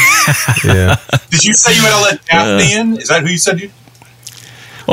Yeah, 0.64 0.96
Did 1.30 1.44
you 1.44 1.54
say 1.54 1.76
you 1.76 1.82
had 1.82 1.98
to 1.98 2.02
let 2.02 2.26
Daphne 2.26 2.74
in? 2.74 2.98
Is 3.02 3.10
that 3.10 3.24
who 3.24 3.30
you 3.30 3.38
said 3.38 3.60
you? 3.60 3.70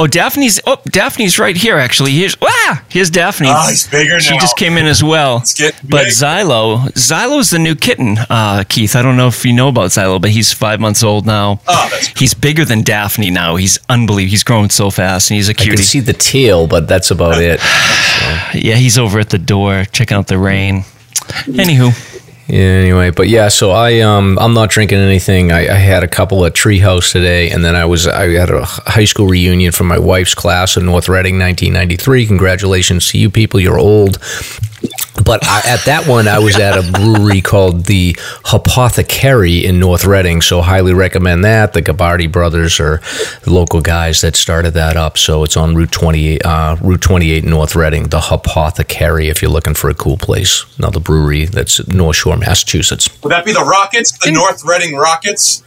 Oh, 0.01 0.07
Daphne's, 0.07 0.61
oh, 0.67 0.79
Daphne's 0.87 1.39
right 1.39 1.57
here, 1.57 1.77
actually. 1.77 2.13
Here's, 2.13 2.37
ah, 2.41 2.83
here's 2.89 3.11
Daphne. 3.11 3.49
Oh, 3.51 3.69
he's 3.69 3.87
bigger 3.87 4.19
She 4.19 4.35
now. 4.35 4.41
just 4.41 4.57
came 4.57 4.77
in 4.79 4.87
as 4.87 5.05
well. 5.05 5.41
But 5.41 5.75
big. 5.87 6.07
Xylo, 6.09 6.89
Xylo's 6.93 7.51
the 7.51 7.59
new 7.59 7.75
kitten, 7.75 8.17
uh, 8.31 8.65
Keith. 8.69 8.97
I 8.97 9.03
don't 9.03 9.17
know 9.17 9.29
if 9.29 9.45
you 9.45 9.53
know 9.53 9.69
about 9.69 9.91
Xylo, 9.91 10.21
but 10.21 10.31
he's 10.31 10.53
five 10.53 10.81
months 10.81 11.03
old 11.05 11.27
now. 11.27 11.61
Oh, 11.69 11.89
that's 11.91 12.09
he's 12.19 12.35
bigger 12.35 12.65
than 12.65 12.83
Daphne 12.83 13.31
now. 13.31 13.57
He's 13.57 13.79
unbelievable. 13.89 14.31
He's 14.31 14.43
growing 14.45 14.71
so 14.71 14.91
fast, 14.91 15.31
and 15.31 15.37
he's 15.37 15.49
a 15.49 15.53
I 15.53 15.55
can 15.55 15.67
cutie. 15.67 15.83
see 15.83 16.01
the 16.01 16.13
tail, 16.15 16.67
but 16.67 16.89
that's 16.89 17.11
about 17.11 17.41
it. 17.41 17.61
yeah, 18.55 18.77
he's 18.77 18.99
over 18.99 19.19
at 19.21 19.31
the 19.31 19.39
door 19.39 19.85
checking 19.93 20.17
out 20.17 20.27
the 20.29 20.39
rain. 20.39 20.85
Anywho, 21.47 22.20
Yeah, 22.51 22.59
anyway, 22.59 23.11
but 23.11 23.29
yeah, 23.29 23.47
so 23.47 23.71
I 23.71 24.01
um 24.01 24.37
I'm 24.41 24.55
not 24.55 24.71
drinking 24.71 24.99
anything. 24.99 25.53
I, 25.53 25.69
I 25.69 25.79
had 25.79 26.03
a 26.03 26.09
couple 26.09 26.45
at 26.45 26.53
Treehouse 26.53 27.13
today, 27.13 27.49
and 27.51 27.65
then 27.65 27.77
I 27.77 27.85
was 27.85 28.09
I 28.09 28.29
had 28.31 28.51
a 28.51 28.65
high 28.65 29.05
school 29.05 29.29
reunion 29.29 29.71
for 29.71 29.85
my 29.85 30.01
wife's 30.01 30.35
class 30.35 30.77
in 30.77 30.85
North 30.85 31.09
Reading, 31.09 31.39
1993. 31.39 32.27
Congratulations 32.27 33.09
to 33.11 33.19
you 33.19 33.31
people, 33.31 33.61
you're 33.61 33.79
old. 33.79 34.19
But 35.25 35.45
I, 35.45 35.63
at 35.67 35.85
that 35.85 36.07
one, 36.07 36.29
I 36.29 36.39
was 36.39 36.57
at 36.59 36.79
a 36.79 36.91
brewery 36.93 37.41
called 37.41 37.85
the 37.87 38.17
Apothecary 38.53 39.65
in 39.65 39.79
North 39.79 40.05
Reading, 40.05 40.41
so 40.41 40.63
highly 40.63 40.95
recommend 40.95 41.45
that. 41.45 41.73
The 41.73 41.83
Gabardi 41.83 42.31
brothers 42.31 42.81
are 42.81 43.01
the 43.43 43.53
local 43.53 43.81
guys 43.81 44.21
that 44.23 44.37
started 44.37 44.73
that 44.75 44.97
up. 44.97 45.19
So 45.19 45.45
it's 45.45 45.57
on 45.57 45.75
Route 45.75 45.93
28, 45.93 46.45
uh, 46.45 46.77
Route 46.81 47.03
28 47.03 47.45
North 47.45 47.77
Reading, 47.77 48.05
the 48.05 48.25
Apothecary. 48.31 49.29
If 49.29 49.43
you're 49.43 49.51
looking 49.51 49.75
for 49.75 49.91
a 49.91 49.95
cool 49.95 50.17
place, 50.17 50.65
another 50.79 51.01
brewery 51.01 51.45
that's 51.45 51.87
North 51.89 52.17
Shore, 52.17 52.37
Massachusetts. 52.37 53.09
Would 53.23 53.31
that 53.31 53.45
be 53.45 53.53
the 53.53 53.65
Rockets, 53.65 54.17
the 54.25 54.31
North 54.33 54.65
Reading 54.65 54.97
Rockets? 54.97 55.63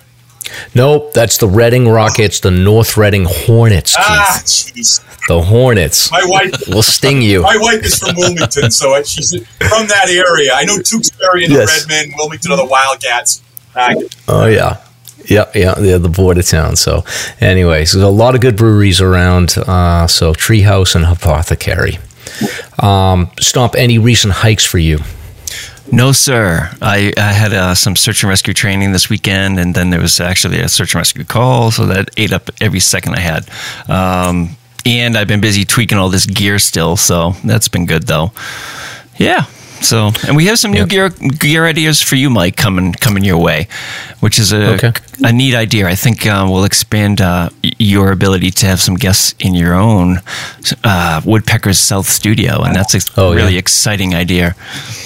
Nope, 0.76 1.14
that's 1.14 1.38
the 1.38 1.48
Reading 1.48 1.88
Rockets, 1.88 2.40
the 2.40 2.52
North 2.52 2.98
Reading 2.98 3.26
Hornets. 3.28 3.96
Ah, 3.98 4.40
jeez. 4.44 5.02
The 5.28 5.42
Hornets 5.42 6.12
My 6.12 6.22
wife, 6.26 6.52
will 6.68 6.84
sting 6.84 7.22
you. 7.22 7.42
my 7.44 7.56
wife 7.58 7.84
is 7.86 8.00
from 8.00 8.16
Wilmington, 8.18 8.70
so 8.72 9.02
she's 9.04 9.32
from 9.32 9.88
that 9.88 10.10
area. 10.10 10.52
I 10.54 10.66
know 10.66 10.78
Tewksbury 10.80 11.46
and 11.46 11.54
Yes. 11.54 11.88
Redmond, 11.88 12.16
Wilmington 12.18 12.52
are 12.52 12.58
the 12.58 12.66
Wildcats. 12.66 13.42
Uh, 13.76 13.94
Oh 14.28 14.48
yeah. 14.48 14.78
Yep, 15.26 15.56
yeah, 15.56 15.76
they're 15.76 16.00
the 16.00 16.10
border 16.10 16.44
town. 16.44 16.76
So, 16.76 17.06
anyways, 17.40 17.94
there's 17.94 18.04
a 18.04 18.10
lot 18.10 18.36
of 18.36 18.42
good 18.42 18.58
breweries 18.58 19.00
around. 19.00 19.56
Uh, 19.58 20.06
so, 20.08 20.34
Treehouse 20.34 20.96
and 20.96 21.06
Apothecary. 21.06 21.98
Um, 22.80 23.32
Stomp, 23.40 23.76
any 23.76 23.98
recent 24.00 24.34
hikes 24.34 24.66
for 24.66 24.80
you? 24.80 25.00
No, 25.96 26.12
sir. 26.12 26.70
I, 26.82 27.14
I 27.18 27.32
had 27.34 27.54
uh, 27.54 27.76
some 27.76 27.96
search 27.96 28.24
and 28.24 28.30
rescue 28.30 28.54
training 28.54 28.92
this 28.94 29.10
weekend, 29.10 29.60
and 29.60 29.74
then 29.76 29.90
there 29.92 30.02
was 30.02 30.20
actually 30.20 30.60
a 30.60 30.68
search 30.70 30.94
and 30.94 31.00
rescue 31.00 31.24
call, 31.24 31.72
so 31.72 31.86
that 31.86 32.10
ate 32.18 32.34
up 32.34 32.50
every 32.60 32.80
second 32.80 33.16
I 33.16 33.20
had. 33.20 33.48
Um, 33.90 34.56
and 34.86 35.16
I've 35.18 35.28
been 35.28 35.42
busy 35.42 35.66
tweaking 35.66 35.98
all 35.98 36.10
this 36.10 36.26
gear 36.26 36.60
still, 36.60 36.98
so 36.98 37.32
that's 37.44 37.68
been 37.70 37.86
good 37.86 38.04
though. 38.08 38.32
Yeah. 39.18 39.46
So, 39.82 40.12
and 40.28 40.36
we 40.38 40.46
have 40.48 40.58
some 40.60 40.72
new 40.72 40.80
Yep. 40.80 40.90
gear 40.90 41.10
gear 41.10 41.66
ideas 41.66 42.02
for 42.02 42.16
you, 42.16 42.30
Mike, 42.30 42.56
coming 42.56 42.94
coming 42.94 43.24
your 43.26 43.38
way, 43.38 43.68
which 44.22 44.40
is 44.40 44.54
a 44.54 44.74
Okay. 44.76 44.92
A 45.24 45.32
neat 45.32 45.54
idea. 45.56 45.88
I 45.88 45.96
think 45.96 46.26
uh, 46.26 46.46
will 46.50 46.64
expand 46.64 47.22
uh, 47.22 47.50
your 47.62 48.12
ability 48.12 48.52
to 48.52 48.66
have 48.66 48.80
some 48.80 48.96
guests 48.96 49.36
in 49.40 49.54
your 49.54 49.74
own 49.74 50.18
uh, 50.84 51.22
Woodpecker's 51.26 51.80
South 51.80 52.08
Studio, 52.08 52.62
and 52.64 52.76
that's 52.76 52.96
a 52.96 53.00
Oh, 53.18 53.32
yeah. 53.32 53.38
really 53.42 53.58
exciting 53.58 54.16
idea. 54.16 54.56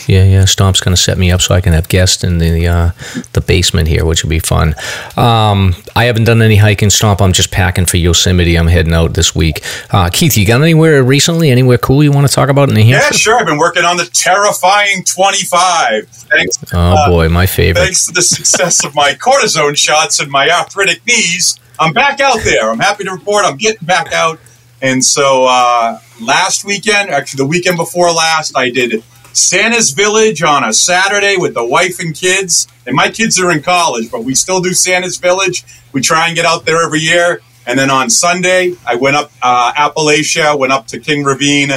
Yeah, 0.07 0.23
yeah. 0.23 0.45
Stomp's 0.45 0.79
going 0.79 0.95
to 0.95 1.01
set 1.01 1.17
me 1.17 1.31
up 1.31 1.41
so 1.41 1.53
I 1.53 1.59
can 1.61 1.73
have 1.73 1.89
guests 1.89 2.23
in 2.23 2.37
the 2.37 2.67
uh, 2.67 2.91
the 3.33 3.41
basement 3.41 3.87
here, 3.89 4.05
which 4.05 4.23
will 4.23 4.29
be 4.29 4.39
fun. 4.39 4.73
Um, 5.17 5.75
I 5.95 6.05
haven't 6.05 6.23
done 6.23 6.41
any 6.41 6.55
hiking, 6.55 6.89
Stomp. 6.89 7.21
I'm 7.21 7.33
just 7.33 7.51
packing 7.51 7.85
for 7.85 7.97
Yosemite. 7.97 8.55
I'm 8.57 8.67
heading 8.67 8.93
out 8.93 9.13
this 9.15 9.35
week. 9.35 9.61
Uh, 9.91 10.09
Keith, 10.09 10.37
you 10.37 10.45
got 10.47 10.61
anywhere 10.61 11.03
recently? 11.03 11.49
Anywhere 11.49 11.77
cool 11.77 12.03
you 12.03 12.11
want 12.13 12.25
to 12.27 12.33
talk 12.33 12.47
about 12.49 12.69
in 12.69 12.75
New 12.75 12.81
yeah, 12.81 13.09
sure. 13.11 13.37
I've 13.37 13.45
been 13.45 13.57
working 13.57 13.83
on 13.83 13.97
the 13.97 14.05
terrifying 14.05 15.03
25. 15.03 16.07
Thanks, 16.07 16.57
Oh 16.73 17.09
boy, 17.09 17.27
my 17.29 17.45
favorite. 17.45 17.81
thanks 17.83 18.05
to 18.05 18.13
the 18.13 18.21
success 18.21 18.85
of 18.85 18.95
my 18.95 19.13
cortisone 19.13 19.77
shots 19.97 20.19
and 20.19 20.31
my 20.31 20.49
arthritic 20.49 21.05
knees, 21.05 21.59
I'm 21.79 21.93
back 21.93 22.19
out 22.19 22.39
there. 22.43 22.69
I'm 22.69 22.79
happy 22.79 23.03
to 23.03 23.11
report 23.11 23.45
I'm 23.45 23.57
getting 23.57 23.85
back 23.85 24.11
out. 24.13 24.39
And 24.81 25.03
so 25.03 25.45
uh, 25.45 25.99
last 26.21 26.65
weekend, 26.65 27.09
actually 27.09 27.37
the 27.37 27.45
weekend 27.47 27.77
before 27.77 28.11
last, 28.11 28.57
I 28.57 28.69
did 28.69 29.03
Santa's 29.33 29.91
Village 29.91 30.41
on 30.43 30.63
a 30.63 30.73
Saturday 30.73 31.35
with 31.37 31.53
the 31.53 31.65
wife 31.65 31.99
and 31.99 32.15
kids. 32.15 32.67
And 32.85 32.95
my 32.95 33.09
kids 33.09 33.39
are 33.39 33.51
in 33.51 33.61
college, 33.61 34.11
but 34.11 34.23
we 34.23 34.35
still 34.35 34.61
do 34.61 34.73
Santa's 34.73 35.17
Village. 35.17 35.63
We 35.93 36.01
try 36.01 36.27
and 36.27 36.35
get 36.35 36.45
out 36.45 36.65
there 36.65 36.83
every 36.83 36.99
year. 36.99 37.41
And 37.65 37.77
then 37.77 37.89
on 37.89 38.09
Sunday, 38.09 38.73
I 38.85 38.95
went 38.95 39.15
up 39.15 39.31
uh, 39.41 39.73
Appalachia, 39.73 40.57
went 40.57 40.71
up 40.71 40.87
to 40.87 40.99
King 40.99 41.23
Ravine. 41.23 41.71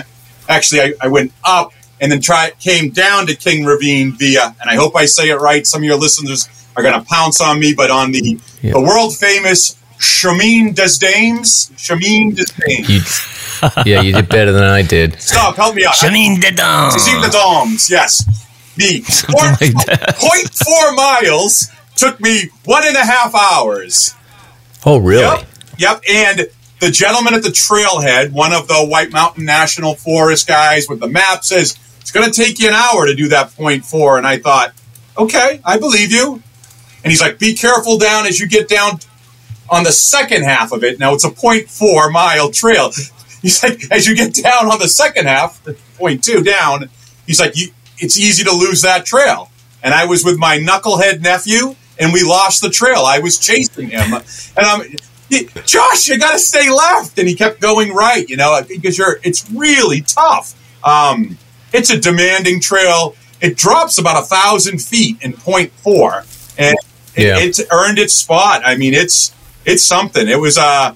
Actually, 0.48 0.80
I, 0.82 0.92
I 1.02 1.08
went 1.08 1.32
up 1.42 1.72
and 2.00 2.10
then 2.10 2.20
try 2.20 2.50
came 2.58 2.90
down 2.90 3.26
to 3.26 3.34
King 3.34 3.64
Ravine 3.64 4.12
via, 4.12 4.54
and 4.60 4.70
I 4.70 4.76
hope 4.76 4.96
I 4.96 5.04
say 5.04 5.28
it 5.28 5.36
right. 5.36 5.66
Some 5.66 5.82
of 5.82 5.84
your 5.84 5.98
listeners 5.98 6.48
are 6.76 6.82
going 6.82 6.98
to 6.98 7.06
pounce 7.06 7.40
on 7.40 7.58
me, 7.58 7.74
but 7.74 7.90
on 7.90 8.12
the 8.12 8.38
Yeah. 8.62 8.72
the 8.72 8.80
world 8.80 9.16
famous 9.16 9.76
Chemin 9.98 10.72
des 10.72 10.96
Dames, 10.98 11.70
Desdames. 11.76 12.88
You, 12.88 13.68
yeah, 13.84 14.00
you 14.00 14.12
did 14.14 14.28
better 14.30 14.52
than 14.52 14.62
I 14.64 14.80
did. 14.82 15.20
Stop, 15.20 15.56
help 15.56 15.74
me 15.74 15.84
out. 15.84 15.94
Janine 15.94 16.36
Desdames. 16.36 17.04
Chemin 17.06 17.22
des 17.22 17.30
Dames, 17.30 17.90
yes. 17.90 18.24
The 18.76 19.00
point, 19.28 19.60
like 19.60 19.86
that. 19.86 20.16
point 20.16 20.48
four 20.54 20.92
miles 20.94 21.68
took 21.96 22.18
me 22.20 22.48
one 22.64 22.86
and 22.86 22.96
a 22.96 23.04
half 23.04 23.34
hours. 23.34 24.14
Oh, 24.86 24.96
really? 24.98 25.22
Yep. 25.22 25.46
Yep. 25.78 26.02
And 26.10 26.46
the 26.80 26.90
gentleman 26.90 27.34
at 27.34 27.42
the 27.42 27.50
trailhead, 27.50 28.32
one 28.32 28.54
of 28.54 28.68
the 28.68 28.76
White 28.86 29.10
Mountain 29.12 29.44
National 29.44 29.94
Forest 29.94 30.46
guys 30.48 30.86
with 30.88 31.00
the 31.00 31.08
map, 31.08 31.44
says 31.44 31.76
it's 32.00 32.10
going 32.10 32.30
to 32.30 32.32
take 32.32 32.58
you 32.58 32.68
an 32.68 32.74
hour 32.74 33.04
to 33.06 33.14
do 33.14 33.28
that 33.28 33.54
point 33.54 33.84
four. 33.84 34.16
And 34.16 34.26
I 34.26 34.38
thought, 34.38 34.72
okay, 35.18 35.60
I 35.62 35.78
believe 35.78 36.10
you. 36.10 36.42
And 37.02 37.10
he's 37.10 37.20
like, 37.20 37.38
be 37.38 37.54
careful 37.54 37.98
down 37.98 38.26
as 38.26 38.38
you 38.38 38.48
get 38.48 38.68
down 38.68 39.00
on 39.70 39.84
the 39.84 39.92
second 39.92 40.42
half 40.42 40.72
of 40.72 40.84
it. 40.84 40.98
Now 40.98 41.14
it's 41.14 41.24
a 41.24 41.30
point 41.30 41.68
four 41.70 42.10
mile 42.10 42.50
trail. 42.50 42.90
He's 43.42 43.62
like, 43.62 43.90
as 43.90 44.06
you 44.06 44.14
get 44.14 44.34
down 44.34 44.70
on 44.70 44.78
the 44.80 44.88
second 44.88 45.26
half, 45.26 45.66
point 45.96 46.22
two 46.22 46.42
down, 46.42 46.90
he's 47.26 47.40
like, 47.40 47.54
it's 47.96 48.18
easy 48.18 48.44
to 48.44 48.52
lose 48.52 48.82
that 48.82 49.06
trail. 49.06 49.50
And 49.82 49.94
I 49.94 50.04
was 50.04 50.22
with 50.24 50.38
my 50.38 50.58
knucklehead 50.58 51.22
nephew, 51.22 51.74
and 51.98 52.12
we 52.12 52.22
lost 52.22 52.60
the 52.60 52.68
trail. 52.68 53.02
I 53.06 53.20
was 53.20 53.38
chasing 53.38 53.88
him, 53.88 54.12
and 54.12 54.24
I'm, 54.58 54.82
Josh, 55.64 56.08
you 56.08 56.18
got 56.18 56.32
to 56.32 56.38
stay 56.38 56.70
left. 56.70 57.18
And 57.18 57.26
he 57.26 57.34
kept 57.34 57.60
going 57.60 57.94
right, 57.94 58.28
you 58.28 58.36
know, 58.36 58.60
because 58.68 58.98
you're, 58.98 59.18
it's 59.22 59.50
really 59.50 60.02
tough. 60.02 60.54
Um, 60.84 61.38
it's 61.72 61.88
a 61.88 61.98
demanding 61.98 62.60
trail. 62.60 63.14
It 63.40 63.56
drops 63.56 63.96
about 63.96 64.22
a 64.22 64.26
thousand 64.26 64.82
feet 64.82 65.16
in 65.22 65.32
point 65.32 65.72
four, 65.72 66.24
and 67.16 67.26
it, 67.26 67.58
it's 67.58 67.60
earned 67.72 67.98
its 67.98 68.14
spot. 68.14 68.62
I 68.64 68.76
mean, 68.76 68.94
it's 68.94 69.34
it's 69.64 69.84
something. 69.84 70.28
It 70.28 70.40
was 70.40 70.58
uh, 70.58 70.94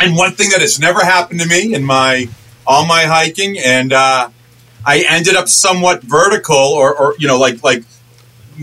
and 0.00 0.16
one 0.16 0.32
thing 0.32 0.50
that 0.50 0.60
has 0.60 0.78
never 0.78 1.04
happened 1.04 1.40
to 1.40 1.46
me 1.46 1.74
in 1.74 1.84
my 1.84 2.28
all 2.66 2.86
my 2.86 3.04
hiking, 3.04 3.58
and 3.58 3.92
uh, 3.92 4.30
I 4.84 5.04
ended 5.08 5.34
up 5.34 5.48
somewhat 5.48 6.02
vertical, 6.02 6.56
or, 6.56 6.94
or 6.94 7.14
you 7.18 7.28
know, 7.28 7.38
like 7.38 7.62
like 7.62 7.84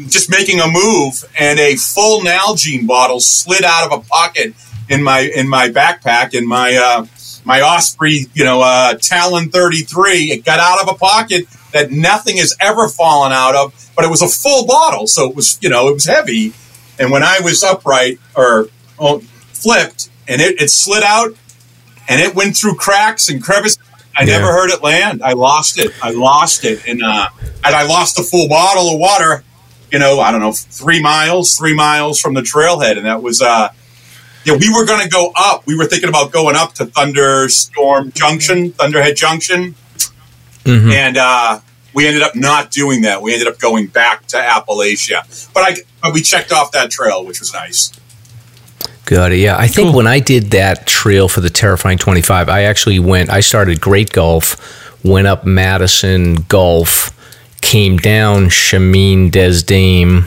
just 0.08 0.30
making 0.30 0.60
a 0.60 0.68
move, 0.68 1.24
and 1.40 1.60
a 1.60 1.76
full 1.76 2.22
Nalgene 2.22 2.88
bottle 2.88 3.20
slid 3.20 3.64
out 3.64 3.92
of 3.92 4.00
a 4.00 4.04
pocket 4.04 4.54
in 4.90 5.04
my 5.04 5.22
in 5.22 5.48
my 5.48 5.70
backpack 5.70 6.34
in 6.34 6.48
my 6.48 6.76
uh, 6.76 7.06
my 7.46 7.62
Osprey, 7.62 8.28
you 8.34 8.44
know, 8.44 8.62
uh, 8.62 8.96
Talon 8.96 9.50
thirty 9.50 9.82
three. 9.82 10.32
It 10.32 10.44
got 10.46 10.60
out 10.60 10.82
of 10.82 10.94
a 10.94 10.98
pocket 10.98 11.46
that 11.74 11.92
nothing 11.92 12.38
has 12.38 12.56
ever 12.60 12.88
fallen 12.88 13.32
out 13.32 13.56
of, 13.56 13.92
but 13.96 14.06
it 14.06 14.10
was 14.10 14.22
a 14.22 14.28
full 14.28 14.66
bottle, 14.66 15.08
so 15.08 15.30
it 15.30 15.36
was 15.36 15.58
you 15.62 15.70
know 15.70 15.88
it 15.88 15.94
was 15.94 16.06
heavy. 16.06 16.54
And 17.00 17.12
when 17.12 17.24
I 17.24 17.40
was 17.42 17.64
upright 17.64 18.20
or 18.36 18.70
oh, 19.00 19.20
flipped, 19.54 20.10
and 20.28 20.42
it, 20.42 20.62
it 20.62 20.70
slid 20.70 21.04
out, 21.04 21.36
and 22.10 22.22
it 22.22 22.36
went 22.36 22.58
through 22.58 22.76
cracks 22.76 23.30
and 23.30 23.42
crevices. 23.42 23.80
I 24.16 24.24
Yeah. 24.24 24.40
never 24.40 24.52
heard 24.52 24.72
it 24.72 24.82
land. 24.82 25.22
I 25.24 25.34
lost 25.34 25.78
it. 25.78 25.92
I 26.02 26.10
lost 26.10 26.64
it, 26.66 26.88
and 26.88 27.04
uh, 27.04 27.28
and 27.64 27.76
I 27.76 27.84
lost 27.84 28.18
a 28.18 28.24
full 28.24 28.48
bottle 28.50 28.94
of 28.94 29.00
water. 29.00 29.44
You 29.92 30.00
know, 30.00 30.20
I 30.20 30.32
don't 30.32 30.42
know, 30.42 30.52
three 30.54 31.02
miles, 31.02 31.56
three 31.56 31.74
miles 31.76 32.20
from 32.20 32.34
the 32.34 32.42
trailhead, 32.42 32.98
and 32.98 33.06
that 33.06 33.22
was. 33.22 33.42
Uh, 33.42 33.70
yeah, 34.44 34.56
we 34.56 34.70
were 34.74 34.86
going 34.86 35.02
to 35.02 35.10
go 35.10 35.32
up. 35.36 35.68
We 35.68 35.76
were 35.78 35.86
thinking 35.86 36.08
about 36.10 36.32
going 36.32 36.56
up 36.56 36.74
to 36.76 36.86
Thunderstorm 36.86 38.12
Junction, 38.14 38.72
Thunderhead 38.72 39.18
Junction, 39.18 39.76
Mhm. 40.64 40.92
and 40.94 41.18
uh, 41.18 41.60
we 41.98 42.06
ended 42.06 42.22
up 42.22 42.36
not 42.36 42.70
doing 42.70 43.02
that. 43.02 43.24
We 43.24 43.34
ended 43.34 43.48
up 43.48 43.58
going 43.58 43.88
back 43.88 44.28
to 44.28 44.38
Appalachia, 44.38 45.52
but 45.52 45.62
I 45.64 45.78
but 46.00 46.14
we 46.14 46.22
checked 46.22 46.52
off 46.52 46.72
that 46.74 46.92
trail, 46.92 47.26
which 47.26 47.40
was 47.40 47.52
nice. 47.54 47.92
Got 49.06 49.32
it. 49.32 49.40
Yeah, 49.40 49.58
I 49.58 49.66
think 49.68 49.96
when 49.96 50.06
I 50.06 50.20
did 50.20 50.52
that 50.52 50.86
trail 50.86 51.28
for 51.28 51.42
the 51.42 51.50
Terrifying 51.50 51.98
25, 51.98 52.50
I 52.50 52.64
actually 52.66 53.00
went. 53.00 53.32
I 53.32 53.40
started 53.40 53.82
Great 53.82 54.12
Gulf, 54.12 55.04
went 55.04 55.26
up 55.26 55.44
Madison 55.44 56.36
Gulf, 56.36 57.10
came 57.62 57.98
down 57.98 58.50
Chamine 58.50 59.32
des 59.32 59.62
Dames, 59.66 60.26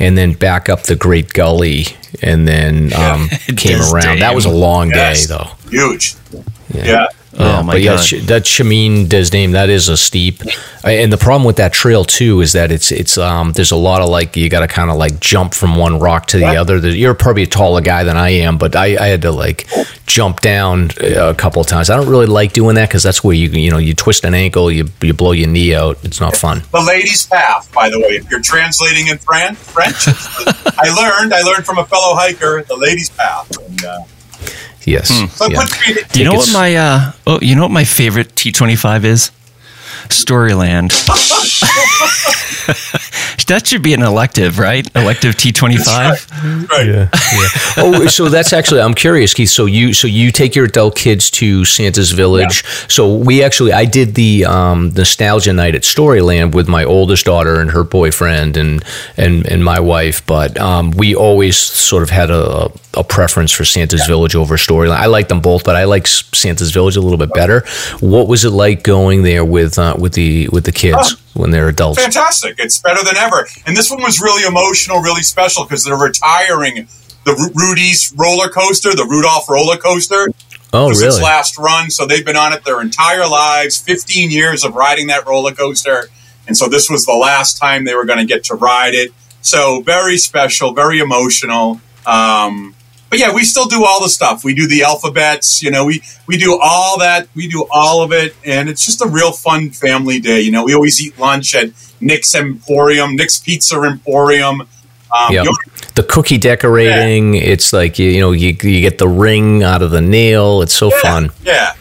and 0.00 0.18
then 0.18 0.32
back 0.32 0.68
up 0.68 0.82
the 0.82 0.96
Great 0.96 1.32
Gully, 1.32 1.84
and 2.20 2.48
then 2.48 2.92
um, 2.96 3.28
came 3.56 3.78
Des 3.78 3.92
around. 3.92 4.18
That 4.18 4.34
was 4.34 4.44
a 4.44 4.50
long 4.50 4.90
Yes. 4.90 5.28
day, 5.28 5.36
though. 5.36 5.50
Huge. 5.70 6.16
Yeah. 6.74 7.06
Oh 7.38 7.62
my 7.62 7.74
but 7.74 7.80
yeah, 7.80 7.96
God. 7.96 8.28
That 8.28 8.46
Chamine 8.46 9.08
des 9.08 9.30
Dames, 9.30 9.52
that 9.54 9.70
is 9.70 9.88
a 9.88 9.96
steep. 9.96 10.42
And 10.84 11.10
the 11.12 11.16
problem 11.16 11.44
with 11.44 11.56
that 11.56 11.72
trail 11.72 12.04
too 12.04 12.40
is 12.42 12.52
that 12.52 12.70
it's 12.70 12.92
it's 12.92 13.16
um 13.16 13.52
there's 13.52 13.70
a 13.70 13.76
lot 13.76 14.02
of 14.02 14.08
like 14.10 14.36
you 14.36 14.50
got 14.50 14.60
to 14.60 14.68
kind 14.68 14.90
of 14.90 14.96
like 14.96 15.18
jump 15.20 15.54
from 15.54 15.76
one 15.76 15.98
rock 15.98 16.26
to 16.26 16.38
the 16.38 16.44
What? 16.44 16.56
other. 16.58 16.78
You're 16.78 17.14
probably 17.14 17.44
a 17.44 17.46
taller 17.46 17.80
guy 17.80 18.04
than 18.04 18.16
I 18.18 18.30
am, 18.30 18.58
but 18.58 18.76
I, 18.76 18.96
I 19.02 19.06
had 19.06 19.22
to 19.22 19.30
like 19.32 19.66
jump 20.06 20.40
down 20.40 20.90
uh, 21.02 21.30
a 21.30 21.34
couple 21.34 21.62
of 21.62 21.66
times. 21.68 21.88
I 21.88 21.96
don't 21.96 22.08
really 22.08 22.26
like 22.26 22.52
doing 22.52 22.74
that 22.74 22.88
because 22.90 23.02
that's 23.02 23.24
where 23.24 23.34
you 23.34 23.48
you 23.48 23.70
know 23.70 23.78
you 23.78 23.94
twist 23.94 24.24
an 24.24 24.34
ankle, 24.34 24.70
you 24.70 24.88
you 25.00 25.14
blow 25.14 25.32
your 25.32 25.48
knee 25.48 25.74
out. 25.74 25.98
It's 26.04 26.20
not 26.20 26.36
fun. 26.36 26.62
The 26.72 26.82
ladies' 26.82 27.26
path, 27.26 27.72
by 27.72 27.88
the 27.88 27.98
way, 27.98 28.16
if 28.16 28.30
you're 28.30 28.40
translating 28.42 29.06
in 29.06 29.16
Fran- 29.18 29.54
French, 29.54 30.06
I 30.78 30.92
learned. 30.94 31.32
I 31.32 31.40
learned 31.42 31.64
from 31.64 31.78
a 31.78 31.86
fellow 31.86 32.14
hiker 32.14 32.62
the 32.64 32.76
ladies' 32.76 33.08
path. 33.10 33.56
And, 33.58 33.84
uh, 33.84 33.98
Yes. 34.84 35.08
so 35.36 35.46
yeah. 35.48 35.64
Do 36.12 36.18
you 36.18 36.24
know 36.24 36.34
what 36.34 36.50
my 36.52 36.74
uh, 36.74 37.12
oh 37.26 37.38
you 37.40 37.54
know 37.54 37.62
what 37.62 37.70
my 37.70 37.84
favorite 37.84 38.34
T 38.34 38.50
twenty 38.52 38.76
five 38.76 39.04
is? 39.04 39.30
Storyland. 40.08 40.90
that 43.46 43.66
should 43.66 43.82
be 43.82 43.94
an 43.94 44.02
elective, 44.02 44.58
right? 44.58 44.86
Elective 44.94 45.36
T 45.36 45.52
twenty 45.52 45.76
five. 45.76 46.26
right. 46.70 46.86
yeah. 46.86 47.08
oh, 47.76 48.06
so 48.06 48.28
that's 48.28 48.52
actually 48.52 48.80
I'm 48.80 48.94
curious, 48.94 49.34
Keith. 49.34 49.50
So 49.50 49.66
you 49.66 49.92
so 49.92 50.06
you 50.06 50.30
take 50.30 50.54
your 50.54 50.66
adult 50.66 50.96
kids 50.96 51.30
to 51.32 51.64
Santa's 51.64 52.12
Village. 52.12 52.64
So 52.88 53.16
we 53.16 53.42
actually 53.42 53.72
I 53.72 53.84
did 53.84 54.14
the 54.14 54.44
um, 54.44 54.90
nostalgia 54.94 55.52
night 55.52 55.74
at 55.74 55.82
Storyland 55.82 56.54
with 56.54 56.68
my 56.68 56.84
oldest 56.84 57.26
daughter 57.26 57.60
and 57.60 57.70
her 57.70 57.84
boyfriend 57.84 58.56
and 58.56 58.84
and 59.16 59.46
and 59.46 59.64
my 59.64 59.80
wife. 59.80 60.24
But 60.26 60.58
um, 60.58 60.92
we 60.92 61.14
always 61.14 61.56
sort 61.56 62.02
of 62.02 62.10
had 62.10 62.30
a, 62.30 62.70
a 62.94 63.04
preference 63.04 63.52
for 63.52 63.64
Santa's 63.64 64.06
Village 64.06 64.34
over 64.34 64.56
Storyland. 64.56 64.96
I 64.96 65.06
like 65.06 65.28
them 65.28 65.40
both, 65.40 65.64
but 65.64 65.76
I 65.76 65.84
like 65.84 66.06
Santa's 66.06 66.70
Village 66.70 66.96
a 66.96 67.00
little 67.00 67.18
bit 67.18 67.32
better. 67.34 67.64
What 68.00 68.28
was 68.28 68.44
it 68.44 68.50
like 68.50 68.82
going 68.82 69.22
there 69.22 69.44
with 69.44 69.78
uh, 69.92 69.96
with 69.98 70.14
the 70.14 70.48
with 70.48 70.64
the 70.64 70.72
kids 70.72 71.16
when 71.34 71.50
they're 71.50 71.68
adults? 71.68 72.00
fantastic. 72.00 72.56
It's 72.58 72.80
better 72.80 73.04
than 73.04 73.16
ever. 73.16 73.46
And 73.66 73.76
this 73.76 73.90
one 73.90 74.02
was 74.02 74.20
really 74.20 74.44
emotional, 74.46 75.00
really 75.00 75.22
special 75.22 75.64
because 75.64 75.84
they're 75.84 75.96
retiring 75.96 76.88
the 77.24 77.34
Ru- 77.34 77.68
Rudy's 77.68 78.12
roller 78.16 78.48
coaster, 78.48 78.94
the 78.94 79.06
Rudolph 79.06 79.48
roller 79.48 79.76
coaster. 79.76 80.28
Oh, 80.74 80.88
was 80.88 81.02
its 81.02 81.16
really? 81.16 81.24
last 81.24 81.58
run, 81.58 81.90
so 81.90 82.06
they've 82.06 82.24
been 82.24 82.36
on 82.36 82.54
it 82.54 82.64
their 82.64 82.80
entire 82.80 83.28
lives, 83.28 83.76
15 83.76 84.30
years 84.30 84.64
of 84.64 84.74
riding 84.74 85.08
that 85.08 85.26
roller 85.26 85.52
coaster. 85.52 86.08
And 86.46 86.56
so 86.56 86.66
this 86.66 86.88
was 86.88 87.04
the 87.04 87.12
last 87.12 87.58
time 87.58 87.84
they 87.84 87.94
were 87.94 88.06
going 88.06 88.18
to 88.18 88.24
get 88.24 88.44
to 88.44 88.54
ride 88.54 88.94
it. 88.94 89.12
So 89.42 89.82
very 89.82 90.16
special, 90.16 90.72
very 90.72 90.98
emotional. 90.98 91.80
Um, 92.06 92.74
but 93.12 93.18
yeah, 93.18 93.34
we 93.34 93.44
still 93.44 93.66
do 93.66 93.84
all 93.84 94.00
the 94.02 94.08
stuff. 94.08 94.42
We 94.42 94.54
do 94.54 94.66
the 94.66 94.84
alphabets, 94.84 95.62
you 95.62 95.70
know, 95.70 95.84
we, 95.84 96.02
we 96.26 96.38
do 96.38 96.58
all 96.58 96.98
that. 97.00 97.28
We 97.34 97.46
do 97.46 97.66
all 97.70 98.02
of 98.02 98.10
it. 98.10 98.34
And 98.42 98.70
it's 98.70 98.82
just 98.86 99.02
a 99.02 99.06
real 99.06 99.32
fun 99.32 99.68
family 99.68 100.18
day. 100.18 100.40
You 100.40 100.50
know, 100.50 100.64
we 100.64 100.72
always 100.72 100.98
eat 100.98 101.18
lunch 101.18 101.54
at 101.54 101.72
Nick's 102.00 102.34
Emporium, 102.34 103.14
Nick's 103.14 103.38
Pizza 103.38 103.82
Emporium. 103.82 104.62
Um, 104.62 105.30
Yep. 105.30 105.44
the 105.94 106.04
cookie 106.04 106.38
decorating. 106.38 107.34
It's 107.34 107.74
like 107.74 107.98
you, 107.98 108.08
you 108.08 108.20
know 108.22 108.32
you, 108.32 108.56
you 108.62 108.80
get 108.80 108.96
the 108.96 109.08
ring 109.08 109.62
out 109.62 109.82
of 109.82 109.90
the 109.90 110.00
nail. 110.00 110.62
It's 110.62 110.72
so 110.72 110.90
yeah, 110.90 111.02
fun. 111.02 111.30
Yeah. 111.42 111.74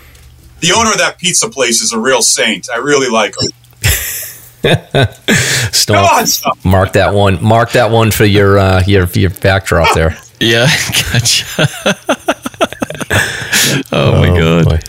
The 0.60 0.74
owner 0.74 0.92
of 0.92 0.98
that 0.98 1.18
pizza 1.18 1.48
place 1.50 1.82
is 1.82 1.94
a 1.94 1.98
real 1.98 2.22
saint. 2.22 2.68
I 2.70 2.80
really 2.80 3.10
like 3.10 3.36
him. 3.42 3.52
Stop. 5.72 6.18
Come 6.44 6.52
on. 6.52 6.70
Mark 6.70 6.92
that 6.92 7.14
one. 7.14 7.42
Mark 7.42 7.72
that 7.72 7.90
one 7.90 8.12
for 8.12 8.26
your 8.26 8.60
uh, 8.60 8.84
your 8.86 9.06
your 9.14 9.30
backdrop 9.30 9.96
there. 9.96 10.18
Yeah, 10.42 10.68
gotcha. 11.14 11.46
oh 13.92 14.20
my 14.20 14.28
god. 14.38 14.66
boy. 14.66 14.80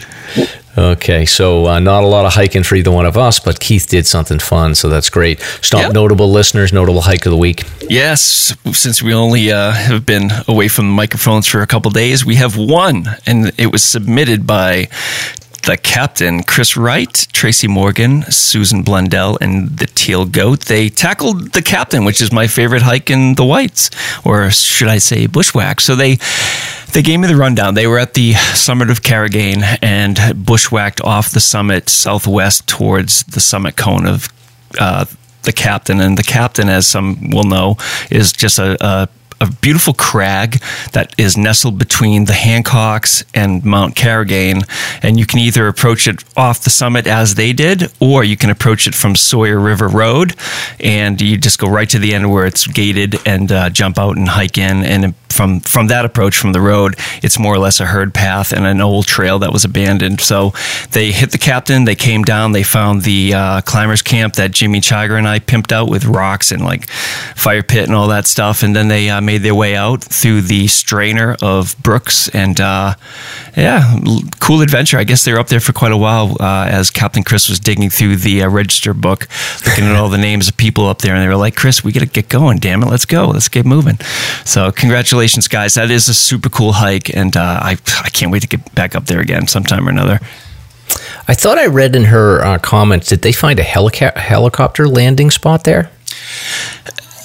Okay, 0.79 1.27
so 1.27 1.67
uh, 1.67 1.79
not 1.81 2.03
a 2.03 2.07
lot 2.07 2.25
of 2.25 2.33
hiking 2.33 2.63
for 2.63 2.77
either 2.77 2.91
one 2.91 3.05
of 3.05 3.19
us, 3.19 3.39
but 3.39 3.61
Keith 3.61 3.87
did 3.89 4.07
something 4.07 4.39
fun, 4.39 4.75
so 4.75 4.89
that's 4.89 5.11
great. 5.11 5.39
Stop 5.61 5.81
Yeah. 5.83 5.89
notable 5.89 6.33
listeners, 6.33 6.73
notable 6.73 7.03
hike 7.03 7.27
of 7.27 7.31
the 7.31 7.37
week. 7.37 7.65
Yes, 7.91 8.57
since 8.73 9.03
we 9.03 9.13
only 9.13 9.53
uh, 9.53 9.73
have 9.73 10.07
been 10.07 10.31
away 10.49 10.69
from 10.69 10.87
the 10.87 10.93
microphones 10.93 11.47
for 11.47 11.61
a 11.61 11.67
couple 11.67 11.91
days, 11.91 12.25
we 12.25 12.37
have 12.37 12.57
one, 12.57 13.05
and 13.27 13.53
it 13.59 13.71
was 13.71 13.85
submitted 13.85 14.47
by 14.47 14.89
the 15.63 15.77
captain, 15.77 16.43
Chris 16.43 16.77
Wright, 16.77 17.27
Tracy 17.33 17.69
Morgan, 17.69 18.23
Susan 18.23 18.83
Blundell, 18.83 19.39
and 19.41 19.79
the 19.79 19.87
Teal 19.87 20.25
Goat. 20.25 20.61
They 20.63 20.89
tackled 20.89 21.53
the 21.53 21.63
captain, 21.63 22.05
which 22.05 22.21
is 22.21 22.33
my 22.33 22.47
favorite 22.47 22.83
hike 22.83 23.11
in 23.11 23.35
the 23.35 23.45
Whites, 23.45 23.91
or 24.25 24.51
should 24.51 24.89
I 24.89 24.99
say 24.99 25.27
bushwhack. 25.27 25.81
So 25.81 25.95
they 25.95 26.19
they 26.93 27.03
gave 27.03 27.21
me 27.21 27.29
the 27.29 27.37
rundown. 27.37 27.75
They 27.75 27.87
were 27.87 27.99
at 27.99 28.15
the 28.15 28.35
summit 28.35 28.91
of 28.91 29.03
Carrigain 29.03 29.79
and 29.81 30.45
bushwhacked 30.45 31.01
off 31.01 31.31
the 31.31 31.41
summit 31.41 31.89
southwest 31.89 32.67
towards 32.67 33.23
the 33.25 33.41
summit 33.41 33.77
cone 33.77 34.07
of 34.07 34.29
uh, 34.79 35.07
the 35.45 35.53
captain. 35.53 36.01
And 36.01 36.19
the 36.19 36.23
captain, 36.23 36.69
as 36.69 36.87
some 36.87 37.31
will 37.31 37.45
know, 37.45 37.77
is 38.11 38.33
just 38.33 38.59
a, 38.59 38.77
a 38.81 39.09
a 39.43 39.51
beautiful 39.61 39.93
crag 39.93 40.63
that 40.93 41.13
is 41.19 41.37
nestled 41.37 41.77
between 41.77 42.27
the 42.27 42.33
Hancocks 42.33 43.25
and 43.35 43.65
Mount 43.65 43.97
Carrigain. 43.97 44.63
And 45.03 45.19
you 45.19 45.27
can 45.27 45.41
either 45.41 45.67
approach 45.67 46.07
it 46.07 46.23
off 46.37 46.63
the 46.63 46.71
summit 46.71 47.07
as 47.09 47.35
they 47.35 47.53
did, 47.53 47.93
or 48.01 48.23
you 48.23 48.37
can 48.37 48.51
approach 48.51 48.87
it 48.87 48.95
from 48.95 49.17
Sawyer 49.17 49.59
River 49.59 49.89
Road. 49.89 50.37
And 50.79 51.21
you 51.21 51.37
just 51.37 51.59
go 51.59 51.69
right 51.69 51.91
to 51.91 51.99
the 51.99 52.15
end 52.15 52.31
where 52.31 52.47
it's 52.47 52.67
gated 52.67 53.17
and 53.27 53.51
uh, 53.51 53.71
jump 53.71 53.99
out 53.99 54.17
and 54.17 54.29
hike 54.29 54.59
in. 54.59 54.85
And 54.85 55.15
from, 55.33 55.61
from 55.61 55.89
that 55.89 56.05
approach 56.05 56.37
from 56.37 56.53
the 56.53 56.61
road, 56.61 56.95
it's 57.23 57.39
more 57.39 57.55
or 57.55 57.59
less 57.59 57.81
a 57.81 57.87
herd 57.87 58.15
path 58.15 58.53
and 58.53 58.67
an 58.67 58.81
old 58.81 59.07
trail 59.07 59.39
that 59.41 59.53
was 59.53 59.65
abandoned. 59.65 60.21
So 60.21 60.53
they 60.91 61.11
hit 61.11 61.33
the 61.33 61.39
captain, 61.39 61.85
they 61.85 61.95
came 61.95 62.23
down, 62.23 62.53
they 62.53 62.63
found 62.63 63.03
the 63.03 63.35
uh, 63.35 63.61
climbers 63.63 64.03
camp 64.03 64.35
that 64.35 64.53
Jimmy 64.53 64.81
Chiger 64.81 65.17
and 65.17 65.27
I 65.27 65.41
pimped 65.41 65.73
out 65.73 65.89
with 65.89 66.05
rocks 66.05 66.53
and 66.53 66.63
like 66.63 66.89
fire 66.89 67.63
pit 67.63 67.87
and 67.87 67.95
all 67.95 68.09
that 68.09 68.27
stuff. 68.27 68.63
And 68.63 68.77
then 68.77 68.89
they 68.89 69.11
uh, 69.11 69.21
made 69.21 69.32
their 69.39 69.55
way 69.55 69.77
out 69.77 70.03
through 70.03 70.43
the 70.43 70.67
strainer 70.67 71.37
of 71.43 71.77
Brooks. 71.83 72.29
And 72.29 72.61
uh, 72.61 72.95
yeah, 73.57 73.99
cool 74.41 74.61
adventure. 74.61 74.99
I 74.99 75.05
guess 75.05 75.25
they 75.25 75.33
were 75.33 75.39
up 75.39 75.49
there 75.49 75.61
for 75.61 75.73
quite 75.73 75.93
a 75.93 75.97
while 75.97 76.37
uh, 76.41 76.67
as 76.69 76.91
Captain 76.91 77.23
Chris 77.23 77.49
was 77.49 77.61
digging 77.61 77.91
through 77.91 78.17
the 78.17 78.43
uh, 78.43 78.49
register 78.49 78.95
book, 78.95 79.29
looking 79.67 79.85
at 79.85 79.97
all 79.97 80.09
the 80.09 80.19
names 80.19 80.49
of 80.49 80.57
people 80.57 80.89
up 80.89 80.99
there. 80.99 81.15
And 81.15 81.23
they 81.23 81.29
were 81.29 81.37
like, 81.37 81.57
Chris, 81.57 81.85
we 81.85 81.93
got 81.93 82.01
to 82.01 82.07
get 82.07 82.29
going. 82.29 82.59
Damn 82.59 82.83
it. 82.83 82.87
Let's 82.87 83.05
go. 83.05 83.27
Let's 83.27 83.49
get 83.49 83.67
moving. 83.67 83.99
So 84.45 84.73
congratulations, 84.73 85.49
guys. 85.49 85.75
That 85.75 85.91
is 85.91 86.09
a 86.09 86.15
super 86.15 86.49
cool 86.49 86.73
hike. 86.73 87.15
And 87.15 87.37
uh, 87.37 87.61
I, 87.63 87.73
I 88.03 88.11
can't 88.11 88.33
wait 88.33 88.43
to 88.43 88.49
get 88.49 88.75
back 88.75 88.95
up 88.95 89.07
there 89.07 89.21
again 89.21 89.47
sometime 89.47 89.87
or 89.87 89.91
another. 89.91 90.21
I 91.29 91.35
thought 91.35 91.59
I 91.59 91.67
read 91.67 91.95
in 91.95 92.05
her 92.05 92.45
uh, 92.45 92.59
comments. 92.59 93.09
Did 93.09 93.23
they 93.23 93.33
find 93.33 93.59
a 93.59 93.63
helicopter 93.63 94.89
landing 94.89 95.31
spot 95.31 95.65
there? 95.65 95.91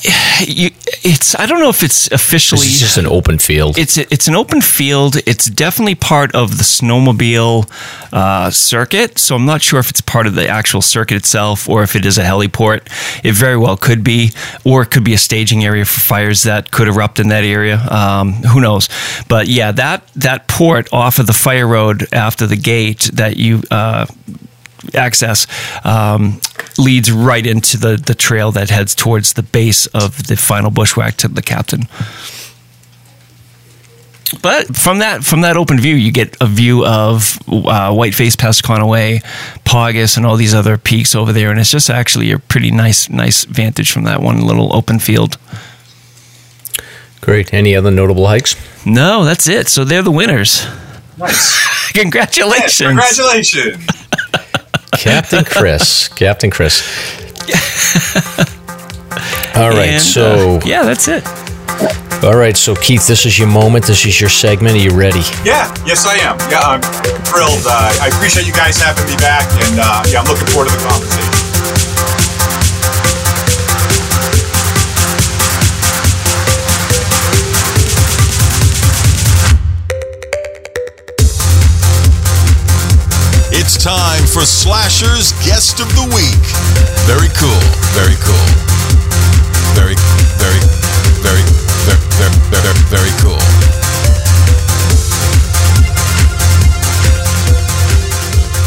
You, 0.40 0.70
it's 1.04 1.36
I 1.36 1.46
don't 1.46 1.60
know 1.60 1.70
if 1.70 1.84
it's 1.84 2.12
officially 2.12 2.68
is 2.68 2.80
just 2.80 2.98
an 2.98 3.06
open 3.06 3.38
field. 3.38 3.78
it's 3.78 3.98
it's 3.98 4.28
an 4.28 4.36
open 4.36 4.62
field. 4.62 5.18
It's 5.26 5.46
definitely 5.46 5.96
part 5.96 6.34
of 6.36 6.58
the 6.58 6.64
snowmobile 6.64 7.70
uh, 8.14 8.50
circuit. 8.52 9.18
So 9.18 9.36
I'm 9.36 9.46
not 9.46 9.62
sure 9.62 9.80
if 9.80 9.90
it's 9.90 10.02
part 10.02 10.28
of 10.28 10.36
the 10.36 10.48
actual 10.48 10.82
circuit 10.82 11.16
itself 11.16 11.68
or 11.70 11.84
if 11.84 11.96
it 11.96 12.06
is 12.06 12.18
a 12.18 12.24
heliport. 12.24 12.88
It 13.24 13.34
very 13.34 13.58
well 13.58 13.78
could 13.78 14.04
be, 14.04 14.32
or 14.64 14.82
it 14.84 14.92
could 14.92 15.04
be 15.04 15.14
a 15.14 15.18
staging 15.18 15.64
area 15.64 15.86
for 15.86 16.00
fires 16.00 16.44
that 16.44 16.72
could 16.72 16.88
erupt 16.88 17.20
in 17.20 17.30
that 17.30 17.44
area. 17.44 17.78
Um, 17.90 18.34
who 18.34 18.62
knows? 18.62 18.90
But 19.28 19.48
yeah, 19.48 19.72
that 19.74 20.08
that 20.16 20.48
port 20.48 20.90
off 20.94 21.20
of 21.20 21.28
the 21.28 21.34
fire 21.34 21.68
road 21.68 22.08
after 22.14 22.48
the 22.48 22.58
gate 22.58 23.10
that 23.14 23.38
you. 23.38 23.64
Uh, 23.72 24.06
access 24.94 25.48
um, 25.86 26.40
leads 26.78 27.12
right 27.12 27.46
into 27.46 27.78
the 27.78 27.98
the 27.98 28.16
trail 28.16 28.52
that 28.52 28.70
heads 28.70 28.96
towards 28.96 29.34
the 29.34 29.44
base 29.44 29.86
of 29.88 30.28
the 30.28 30.36
final 30.36 30.72
bushwhack 30.72 31.18
to 31.18 31.28
the 31.28 31.42
captain. 31.42 31.88
But 34.42 34.76
from 34.76 35.00
that 35.00 35.24
from 35.24 35.42
that 35.42 35.56
open 35.56 35.80
view, 35.80 35.96
you 35.96 36.12
get 36.12 36.36
a 36.42 36.48
view 36.48 36.86
of 36.86 37.40
uh, 37.48 37.92
Whiteface 37.92 38.36
Passaconaway, 38.36 39.24
Paugus, 39.64 40.18
and 40.18 40.26
all 40.26 40.36
these 40.36 40.54
other 40.54 40.78
peaks 40.78 41.16
over 41.16 41.32
there, 41.32 41.50
and 41.50 41.60
it's 41.60 41.72
just 41.72 41.90
actually 41.90 42.32
a 42.32 42.40
pretty 42.40 42.70
nice 42.70 43.10
nice 43.10 43.46
vantage 43.46 43.92
from 43.92 44.04
that 44.04 44.22
one 44.22 44.42
little 44.42 44.76
open 44.76 45.00
field. 45.00 45.38
Great. 47.22 47.54
Any 47.54 47.76
other 47.76 47.92
notable 47.92 48.28
hikes? 48.28 48.56
No, 48.86 49.24
that's 49.24 49.48
it. 49.48 49.68
So 49.68 49.84
they're 49.84 50.02
the 50.02 50.12
winners. 50.12 50.66
Nice. 51.18 51.92
Congratulations! 51.94 52.78
Congratulations. 52.78 53.86
Captain 54.94 55.44
Chris. 55.46 56.08
Captain 56.10 56.50
Chris. 56.50 56.82
All 59.56 59.70
right. 59.70 59.90
And, 59.98 60.02
so 60.02 60.58
uh, 60.58 60.62
yeah, 60.66 60.84
that's 60.84 61.08
it. 61.08 61.26
all 62.24 62.36
right. 62.38 62.56
So 62.56 62.76
Keith, 62.76 63.08
this 63.08 63.26
is 63.26 63.40
your 63.40 63.48
moment. 63.48 63.86
This 63.86 64.06
is 64.06 64.20
your 64.22 64.30
segment. 64.30 64.76
Are 64.76 64.80
you 64.80 64.92
ready? 64.92 65.22
Yeah, 65.44 65.74
yes, 65.86 66.06
I 66.06 66.16
am. 66.22 66.38
Yeah, 66.52 66.60
I'm 66.62 66.82
thrilled. 67.26 67.66
Uh, 67.66 67.98
I 68.02 68.10
appreciate 68.14 68.46
you 68.46 68.54
guys 68.54 68.78
having 68.78 69.06
me 69.06 69.16
back, 69.18 69.46
and 69.66 69.80
uh, 69.80 70.04
yeah, 70.12 70.20
I'm 70.22 70.28
looking 70.28 70.48
forward 70.48 70.70
to 70.70 70.76
the 70.78 70.84
conversation. 70.84 71.34
Time 83.88 84.28
for 84.28 84.44
Slasher's 84.44 85.32
Guest 85.48 85.80
of 85.80 85.88
the 85.96 86.04
Week. 86.12 86.44
Very 87.08 87.32
cool. 87.40 87.62
Very 87.96 88.20
cool. 88.20 88.48
Very, 89.80 89.96
very, 90.36 90.60
very, 91.24 91.40
very, 91.88 92.04
very, 92.52 92.76
very, 92.92 93.14
cool. 93.24 93.40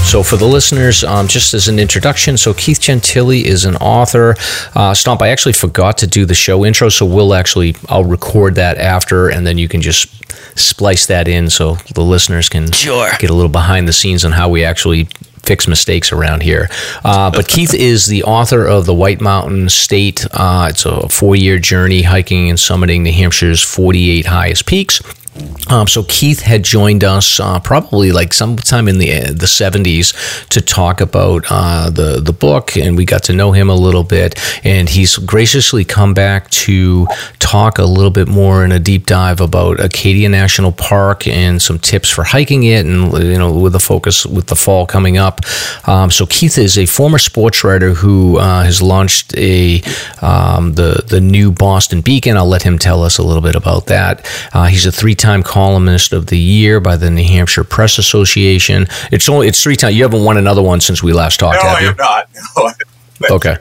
So, 0.06 0.22
for 0.22 0.38
the 0.38 0.46
listeners, 0.46 1.04
um, 1.04 1.28
just 1.28 1.52
as 1.52 1.68
an 1.68 1.78
introduction, 1.78 2.38
so 2.38 2.54
Keith 2.54 2.80
Gentili 2.80 3.44
is 3.44 3.66
an 3.66 3.76
author. 3.76 4.36
Uh, 4.74 4.94
Stomp, 4.94 5.20
I 5.20 5.28
actually 5.28 5.52
forgot 5.52 5.98
to 5.98 6.06
do 6.06 6.24
the 6.24 6.34
show 6.34 6.64
intro, 6.64 6.88
so 6.88 7.04
we'll 7.04 7.34
actually 7.34 7.76
I'll 7.90 8.04
record 8.04 8.54
that 8.54 8.78
after, 8.78 9.28
and 9.28 9.46
then 9.46 9.58
you 9.58 9.68
can 9.68 9.82
just 9.82 10.19
splice 10.56 11.06
that 11.06 11.28
in 11.28 11.50
so 11.50 11.76
the 11.94 12.02
listeners 12.02 12.48
can 12.48 12.70
Sure. 12.72 13.10
get 13.18 13.30
a 13.30 13.34
little 13.34 13.50
behind 13.50 13.86
the 13.88 13.92
scenes 13.92 14.24
on 14.24 14.32
how 14.32 14.48
we 14.48 14.64
actually 14.64 15.08
fix 15.42 15.66
mistakes 15.66 16.12
around 16.12 16.42
here. 16.42 16.68
Uh, 17.04 17.30
but 17.30 17.48
Keith 17.54 17.74
is 17.74 18.06
the 18.06 18.22
author 18.24 18.66
of 18.66 18.86
the 18.86 18.94
White 18.94 19.20
Mountain 19.20 19.68
State. 19.68 20.26
Uh, 20.32 20.68
it's 20.70 20.84
a 20.84 21.08
four-year 21.08 21.58
journey 21.58 22.02
hiking 22.02 22.50
and 22.50 22.58
summiting 22.58 23.00
New 23.02 23.12
Hampshire's 23.12 23.62
48 23.62 24.26
highest 24.26 24.66
peaks. 24.66 25.00
Um, 25.70 25.86
so 25.86 26.04
Keith 26.08 26.40
had 26.40 26.64
joined 26.64 27.04
us 27.04 27.38
uh, 27.38 27.60
probably 27.60 28.10
like 28.10 28.32
sometime 28.32 28.88
in 28.88 28.98
the 28.98 29.32
the 29.32 29.46
seventies 29.46 30.12
to 30.50 30.60
talk 30.60 31.00
about 31.00 31.44
uh, 31.50 31.90
the 31.90 32.20
the 32.20 32.32
book, 32.32 32.76
and 32.76 32.96
we 32.96 33.04
got 33.04 33.22
to 33.24 33.32
know 33.32 33.52
him 33.52 33.70
a 33.70 33.74
little 33.74 34.02
bit. 34.02 34.38
And 34.64 34.88
he's 34.88 35.16
graciously 35.16 35.84
come 35.84 36.12
back 36.12 36.50
to 36.50 37.06
talk 37.38 37.78
a 37.78 37.84
little 37.84 38.10
bit 38.10 38.26
more 38.26 38.64
in 38.64 38.72
a 38.72 38.78
deep 38.80 39.06
dive 39.06 39.40
about 39.40 39.78
Acadia 39.78 40.28
National 40.28 40.72
Park 40.72 41.26
and 41.28 41.62
some 41.62 41.78
tips 41.78 42.08
for 42.08 42.24
hiking 42.24 42.64
it, 42.64 42.84
and 42.84 43.12
you 43.12 43.38
know 43.38 43.56
with 43.56 43.72
the 43.72 43.80
focus 43.80 44.26
with 44.26 44.46
the 44.46 44.56
fall 44.56 44.86
coming 44.86 45.18
up. 45.18 45.40
Um, 45.86 46.10
so 46.10 46.26
Keith 46.26 46.58
is 46.58 46.78
a 46.78 46.86
former 46.86 47.18
sports 47.18 47.62
writer 47.62 47.94
who 47.94 48.38
uh, 48.38 48.64
has 48.64 48.82
launched 48.82 49.36
a 49.36 49.82
um, 50.20 50.74
the 50.74 51.04
the 51.06 51.20
new 51.20 51.52
Boston 51.52 52.00
Beacon. 52.00 52.36
I'll 52.36 52.48
let 52.48 52.62
him 52.62 52.78
tell 52.78 53.04
us 53.04 53.18
a 53.18 53.22
little 53.22 53.42
bit 53.42 53.54
about 53.54 53.86
that. 53.86 54.26
Uh, 54.52 54.66
he's 54.66 54.86
a 54.86 54.92
three 54.92 55.14
time 55.14 55.29
columnist 55.42 56.12
of 56.12 56.26
the 56.26 56.38
year 56.38 56.80
by 56.80 56.96
the 56.96 57.10
New 57.10 57.24
Hampshire 57.24 57.64
Press 57.64 57.98
Association. 57.98 58.86
It's 59.10 59.28
only 59.28 59.48
it's 59.48 59.62
three 59.62 59.76
times. 59.76 59.94
You 59.96 60.02
haven't 60.02 60.24
won 60.24 60.36
another 60.36 60.62
one 60.62 60.80
since 60.80 61.02
we 61.02 61.12
last 61.12 61.40
talked, 61.40 61.62
No, 61.62 61.68
have 61.68 61.78
I 61.78 61.80
you? 61.80 61.88
am 61.88 61.96
not. 61.96 62.28
No. 63.28 63.36
Okay. 63.36 63.56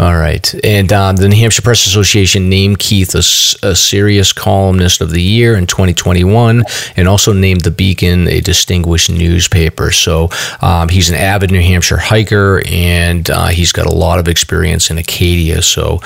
All 0.00 0.16
right. 0.16 0.54
And 0.64 0.90
um, 0.94 1.16
the 1.16 1.28
New 1.28 1.36
Hampshire 1.36 1.60
Press 1.60 1.86
Association 1.86 2.48
named 2.48 2.78
Keith 2.78 3.14
a 3.14 3.22
serious 3.22 4.32
columnist 4.32 5.02
of 5.02 5.10
the 5.10 5.20
year 5.20 5.56
in 5.56 5.66
2021 5.66 6.64
and 6.96 7.06
also 7.06 7.34
named 7.34 7.60
the 7.60 7.70
Beacon 7.70 8.26
a 8.26 8.40
distinguished 8.40 9.10
newspaper. 9.10 9.90
So 9.90 10.30
um, 10.62 10.88
he's 10.88 11.10
an 11.10 11.16
avid 11.16 11.50
New 11.50 11.60
Hampshire 11.60 11.98
hiker 11.98 12.62
and 12.66 13.28
uh, 13.28 13.48
he's 13.48 13.72
got 13.72 13.84
a 13.84 13.92
lot 13.94 14.18
of 14.18 14.26
experience 14.26 14.90
in 14.90 14.96
Acadia. 14.96 15.60
So, 15.60 16.00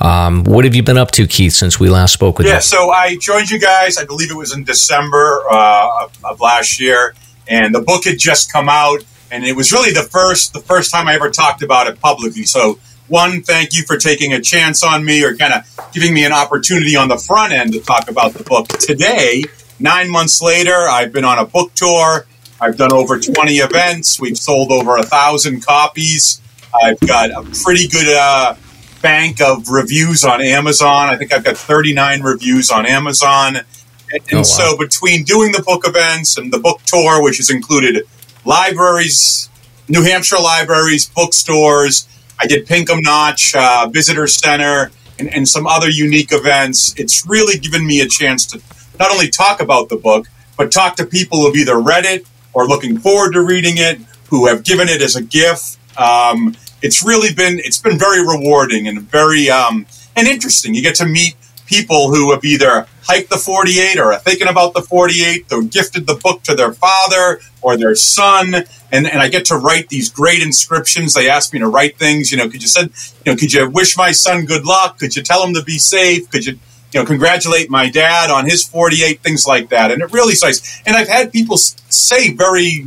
um, 0.00 0.44
what 0.44 0.64
have 0.64 0.74
you 0.74 0.82
been 0.82 0.96
up 0.96 1.10
to, 1.10 1.26
Keith, 1.26 1.52
since 1.52 1.78
we 1.78 1.90
last 1.90 2.14
spoke 2.14 2.38
with 2.38 2.46
Yeah, 2.46 2.52
you? 2.52 2.56
Yeah, 2.56 2.60
so 2.60 2.90
I 2.92 3.18
joined 3.18 3.50
you 3.50 3.58
guys. 3.58 3.98
I 3.98 4.06
believe 4.06 4.30
it 4.30 4.38
was 4.38 4.56
in 4.56 4.64
December 4.64 5.42
uh, 5.50 6.04
of, 6.04 6.24
of 6.24 6.40
last 6.40 6.80
year, 6.80 7.14
and 7.46 7.74
the 7.74 7.82
book 7.82 8.04
had 8.04 8.18
just 8.18 8.50
come 8.50 8.70
out, 8.70 9.04
and 9.30 9.44
it 9.44 9.54
was 9.54 9.70
really 9.70 9.92
the 9.92 10.02
first 10.02 10.54
the 10.54 10.60
first 10.60 10.90
time 10.90 11.08
I 11.08 11.14
ever 11.14 11.28
talked 11.28 11.62
about 11.62 11.88
it 11.88 12.00
publicly. 12.00 12.44
So, 12.44 12.78
one, 13.08 13.42
thank 13.42 13.74
you 13.74 13.82
for 13.84 13.96
taking 13.96 14.32
a 14.32 14.40
chance 14.40 14.82
on 14.82 15.04
me, 15.04 15.22
or 15.24 15.36
kind 15.36 15.52
of 15.54 15.90
giving 15.92 16.14
me 16.14 16.24
an 16.24 16.32
opportunity 16.32 16.96
on 16.96 17.08
the 17.08 17.16
front 17.18 17.52
end 17.52 17.72
to 17.74 17.80
talk 17.80 18.08
about 18.10 18.32
the 18.34 18.42
book. 18.44 18.66
Today, 18.68 19.44
nine 19.78 20.10
months 20.10 20.40
later, 20.42 20.74
I've 20.88 21.12
been 21.12 21.24
on 21.24 21.38
a 21.38 21.44
book 21.44 21.74
tour. 21.74 22.26
I've 22.60 22.76
done 22.76 22.92
over 22.92 23.18
twenty 23.20 23.56
events. 23.56 24.18
We've 24.20 24.38
sold 24.38 24.72
over 24.72 24.96
a 24.96 25.02
thousand 25.02 25.64
copies. 25.66 26.40
I've 26.82 26.98
got 27.00 27.30
a 27.30 27.42
pretty 27.62 27.88
good. 27.88 28.08
Uh, 28.16 28.56
bank 29.02 29.38
of 29.42 29.68
reviews 29.68 30.24
on 30.24 30.40
Amazon. 30.40 31.10
I 31.10 31.16
think 31.18 31.30
I've 31.30 31.44
got 31.44 31.58
39 31.58 32.22
reviews 32.22 32.70
on 32.70 32.86
Amazon. 32.86 33.56
And, 33.56 33.64
and 34.12 34.22
Oh, 34.32 34.36
wow. 34.38 34.42
so 34.44 34.78
between 34.78 35.24
doing 35.24 35.52
the 35.52 35.62
book 35.62 35.82
events 35.86 36.38
and 36.38 36.50
the 36.50 36.58
book 36.58 36.80
tour, 36.86 37.22
which 37.22 37.36
has 37.36 37.50
included 37.50 38.04
libraries, 38.46 39.50
New 39.88 40.02
Hampshire 40.02 40.38
libraries, 40.38 41.04
bookstores, 41.06 42.08
I 42.40 42.46
did 42.46 42.66
Pinkham 42.66 43.00
Notch, 43.00 43.54
uh, 43.54 43.88
Visitor 43.90 44.26
Center, 44.26 44.90
and, 45.18 45.32
and 45.32 45.48
some 45.48 45.66
other 45.66 45.88
unique 45.88 46.30
events. 46.32 46.94
It's 46.96 47.26
really 47.26 47.58
given 47.58 47.86
me 47.86 48.00
a 48.00 48.08
chance 48.08 48.46
to 48.46 48.60
not 48.98 49.10
only 49.10 49.28
talk 49.28 49.60
about 49.60 49.88
the 49.88 49.96
book, 49.96 50.26
but 50.56 50.72
talk 50.72 50.96
to 50.96 51.06
people 51.06 51.42
who've 51.42 51.56
either 51.56 51.78
read 51.78 52.04
it 52.04 52.26
or 52.52 52.66
looking 52.66 52.98
forward 52.98 53.32
to 53.32 53.42
reading 53.42 53.74
it, 53.76 53.98
who 54.30 54.46
have 54.46 54.64
given 54.64 54.88
it 54.88 55.02
as 55.02 55.16
a 55.16 55.22
gift. 55.22 55.78
Um, 55.98 56.54
it's 56.82 57.04
really 57.04 57.32
been 57.32 57.58
it's 57.60 57.78
been 57.78 57.98
very 57.98 58.20
rewarding 58.20 58.88
and 58.88 59.00
very 59.02 59.50
um, 59.50 59.86
and 60.16 60.28
interesting. 60.28 60.74
You 60.74 60.82
get 60.82 60.96
to 60.96 61.06
meet 61.06 61.34
people 61.66 62.14
who 62.14 62.32
have 62.32 62.44
either 62.44 62.86
hiked 63.06 63.30
the 63.30 63.36
48 63.36 63.98
or 63.98 64.12
are 64.12 64.18
thinking 64.18 64.48
about 64.48 64.74
the 64.74 64.82
48. 64.82 65.48
They're 65.48 65.62
gifted 65.62 66.06
the 66.06 66.14
book 66.14 66.42
to 66.44 66.54
their 66.54 66.72
father 66.72 67.40
or 67.62 67.76
their 67.76 67.94
son, 67.94 68.54
and, 68.92 69.06
and 69.06 69.20
I 69.20 69.28
get 69.28 69.46
to 69.46 69.56
write 69.56 69.88
these 69.88 70.10
great 70.10 70.42
inscriptions. 70.42 71.14
They 71.14 71.28
ask 71.28 71.52
me 71.52 71.58
to 71.60 71.68
write 71.68 71.98
things. 71.98 72.30
You 72.30 72.38
know, 72.38 72.48
could 72.48 72.62
you 72.62 72.68
send? 72.68 72.90
You 73.24 73.32
know, 73.32 73.36
could 73.36 73.52
you 73.52 73.68
wish 73.68 73.96
my 73.96 74.12
son 74.12 74.44
good 74.44 74.64
luck? 74.64 74.98
Could 74.98 75.16
you 75.16 75.22
tell 75.22 75.46
him 75.46 75.54
to 75.54 75.62
be 75.62 75.78
safe? 75.78 76.30
Could 76.30 76.46
you? 76.46 76.58
You 76.92 77.00
know, 77.00 77.06
congratulate 77.06 77.68
my 77.70 77.90
dad 77.90 78.30
on 78.30 78.44
his 78.44 78.62
48, 78.62 79.20
things 79.20 79.48
like 79.48 79.70
that. 79.70 79.90
And 79.90 80.00
it 80.00 80.12
really 80.12 80.34
nice. 80.40 80.80
And 80.86 80.94
I've 80.94 81.08
had 81.08 81.32
people 81.32 81.56
say 81.56 82.32
very 82.32 82.86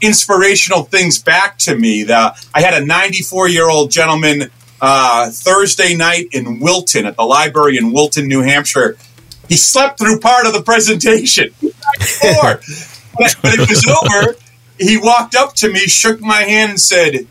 inspirational 0.00 0.82
things 0.82 1.22
back 1.22 1.56
to 1.58 1.76
me. 1.76 2.02
The, 2.02 2.36
I 2.52 2.60
had 2.60 2.74
a 2.74 2.84
94 2.84 3.48
year 3.48 3.70
old 3.70 3.92
gentleman 3.92 4.50
uh, 4.80 5.30
Thursday 5.30 5.94
night 5.94 6.26
in 6.32 6.58
Wilton 6.58 7.06
at 7.06 7.16
the 7.16 7.22
library 7.22 7.78
in 7.78 7.92
Wilton, 7.92 8.26
New 8.26 8.42
Hampshire. 8.42 8.96
He 9.52 9.58
slept 9.58 9.98
through 9.98 10.18
part 10.18 10.46
of 10.46 10.54
the 10.54 10.62
presentation. 10.62 11.50
94. 11.60 12.60
but, 13.18 13.36
but 13.42 13.52
it 13.58 13.68
was 13.68 13.86
over. 13.86 14.34
He 14.78 14.96
walked 14.96 15.34
up 15.34 15.52
to 15.56 15.70
me, 15.70 15.80
shook 15.80 16.22
my 16.22 16.40
hand, 16.44 16.70
and 16.70 16.80
said, 16.80 17.26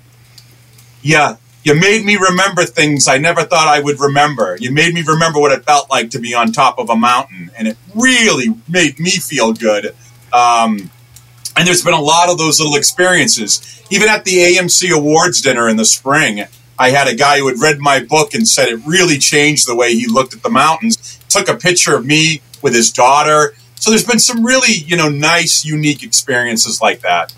Yeah, 1.01 1.37
you 1.63 1.73
made 1.73 2.05
me 2.05 2.17
remember 2.17 2.63
things 2.63 3.07
I 3.07 3.17
never 3.17 3.41
thought 3.41 3.67
I 3.67 3.79
would 3.79 3.99
remember. 3.99 4.55
You 4.59 4.71
made 4.71 4.93
me 4.93 5.01
remember 5.01 5.39
what 5.39 5.51
it 5.51 5.65
felt 5.65 5.89
like 5.89 6.11
to 6.11 6.19
be 6.19 6.35
on 6.35 6.51
top 6.51 6.77
of 6.77 6.91
a 6.91 6.95
mountain. 6.95 7.49
And 7.57 7.67
it 7.67 7.77
really 7.95 8.53
made 8.69 8.99
me 8.99 9.09
feel 9.09 9.53
good. 9.53 9.95
Um, 10.31 10.91
and 11.57 11.67
there's 11.67 11.83
been 11.83 11.95
a 11.95 12.01
lot 12.01 12.29
of 12.29 12.37
those 12.37 12.59
little 12.59 12.75
experiences. 12.75 13.83
Even 13.89 14.09
at 14.09 14.25
the 14.25 14.37
AMC 14.57 14.91
Awards 14.91 15.41
dinner 15.41 15.67
in 15.67 15.77
the 15.77 15.85
spring, 15.85 16.45
I 16.77 16.91
had 16.91 17.07
a 17.07 17.15
guy 17.15 17.39
who 17.39 17.47
had 17.47 17.59
read 17.59 17.79
my 17.79 17.99
book 17.99 18.35
and 18.35 18.47
said 18.47 18.69
it 18.69 18.79
really 18.85 19.17
changed 19.17 19.67
the 19.67 19.75
way 19.75 19.95
he 19.95 20.05
looked 20.05 20.35
at 20.35 20.43
the 20.43 20.51
mountains. 20.51 21.17
Took 21.31 21.47
a 21.47 21.55
picture 21.55 21.95
of 21.95 22.05
me 22.05 22.41
with 22.61 22.75
his 22.75 22.91
daughter. 22.91 23.55
So 23.75 23.89
there's 23.89 24.05
been 24.05 24.19
some 24.19 24.45
really, 24.45 24.73
you 24.73 24.95
know, 24.95 25.09
nice, 25.09 25.65
unique 25.65 26.03
experiences 26.03 26.81
like 26.81 27.01
that. 27.01 27.33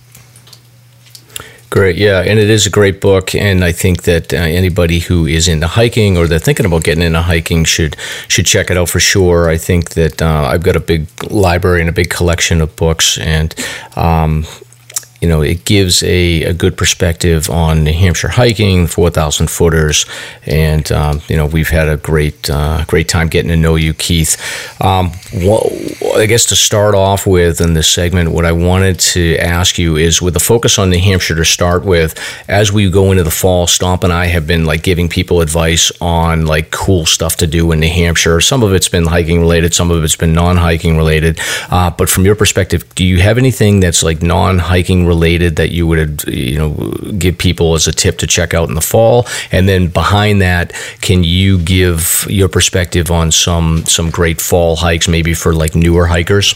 Great, 1.74 1.96
yeah, 1.96 2.20
and 2.20 2.38
it 2.38 2.52
is 2.52 2.68
a 2.68 2.70
great 2.70 3.02
book, 3.02 3.34
and 3.34 3.64
I 3.64 3.72
think 3.72 4.04
that 4.04 4.32
uh, 4.32 4.38
anybody 4.38 5.00
who 5.00 5.26
is 5.26 5.48
into 5.48 5.66
hiking 5.66 6.18
or 6.18 6.28
they're 6.28 6.38
thinking 6.38 6.68
about 6.68 6.84
getting 6.84 7.04
into 7.04 7.24
hiking 7.24 7.64
should 7.64 7.96
should 8.28 8.46
check 8.46 8.70
it 8.70 8.78
out 8.78 8.89
for 8.89 9.00
sure. 9.00 9.50
I 9.50 9.58
think 9.58 9.96
that 9.96 10.22
uh, 10.22 10.50
I've 10.52 10.62
got 10.62 10.76
a 10.76 10.80
big 10.80 11.08
library 11.32 11.82
and 11.82 11.89
a 11.89 11.91
big 11.94 12.12
collection 12.12 12.62
of 12.62 12.76
books, 12.76 13.18
and 13.18 13.56
um, 13.96 14.46
you 15.24 15.30
know, 15.30 15.41
it 15.41 15.63
gives 15.63 16.03
a, 16.03 16.43
a 16.43 16.53
good 16.53 16.76
perspective 16.76 17.49
on 17.49 17.86
New 17.86 17.93
Hampshire 17.93 18.28
hiking, 18.28 18.88
4,000 18.88 19.49
footers. 19.49 20.05
And, 20.45 20.91
um, 20.91 21.21
you 21.30 21.38
know, 21.38 21.45
we've 21.45 21.69
had 21.69 21.88
a 21.88 21.95
great, 21.95 22.49
uh, 22.49 22.84
great 22.88 23.07
time 23.07 23.30
getting 23.30 23.47
to 23.47 23.55
know 23.55 23.76
you, 23.76 23.93
Keith. 23.93 24.36
Um, 24.82 25.11
what, 25.32 25.63
I 26.17 26.26
guess 26.26 26.43
to 26.47 26.57
start 26.57 26.93
off 26.93 27.26
with 27.26 27.61
in 27.61 27.74
this 27.74 27.89
segment, 27.89 28.32
what 28.32 28.43
I 28.43 28.51
wanted 28.51 28.99
to 28.99 29.38
ask 29.38 29.78
you 29.78 29.95
is 29.95 30.21
with 30.21 30.34
the 30.34 30.41
focus 30.41 30.78
on 30.78 30.89
New 30.89 30.99
Hampshire 30.99 31.36
to 31.36 31.45
start 31.45 31.86
with, 31.86 32.19
as 32.49 32.74
we 32.74 32.89
go 32.89 33.11
into 33.11 33.24
the 33.24 33.32
fall, 33.32 33.65
Stomp 33.65 34.03
and 34.03 34.11
I 34.11 34.26
have 34.26 34.45
been 34.45 34.65
like 34.65 34.84
giving 34.84 35.07
people 35.07 35.39
advice 35.39 35.89
on 36.01 36.45
like 36.47 36.69
cool 36.69 37.05
stuff 37.05 37.38
to 37.38 37.47
do 37.47 37.71
in 37.71 37.80
New 37.80 37.88
Hampshire. 37.88 38.41
Some 38.41 38.61
of 38.61 38.74
it's 38.74 38.89
been 38.89 39.05
hiking 39.05 39.39
related, 39.39 39.74
some 39.74 39.89
of 39.89 40.03
it's 40.03 40.17
been 40.17 40.34
non 40.34 40.57
hiking 40.57 40.97
related. 40.97 41.39
Uh, 41.69 41.91
but 41.91 42.09
from 42.09 42.26
your 42.26 42.36
perspective, 42.36 42.93
do 42.93 43.05
you 43.05 43.21
have 43.21 43.38
anything 43.38 43.80
that's 43.80 44.03
like 44.03 44.21
non 44.21 44.59
hiking 44.59 45.05
related 45.05 45.12
that 45.20 45.72
you 45.72 45.88
would, 45.88 46.24
you 46.26 46.57
know, 46.57 46.72
give 47.18 47.38
people 47.38 47.74
as 47.76 47.88
a 47.88 47.91
tip 47.91 48.18
to 48.20 48.28
check 48.28 48.53
out 48.53 48.70
in 48.70 48.76
the 48.76 48.82
fall? 48.82 49.28
And 49.51 49.68
then 49.68 49.88
behind 49.88 50.41
that, 50.41 50.74
can 51.01 51.24
you 51.24 51.59
give 51.59 52.26
your 52.30 52.49
perspective 52.49 53.11
on 53.11 53.32
some 53.32 53.86
some 53.86 54.09
great 54.09 54.41
fall 54.41 54.76
hikes, 54.76 55.07
maybe 55.07 55.34
for 55.34 55.53
like 55.53 55.76
newer 55.76 56.07
hikers? 56.07 56.55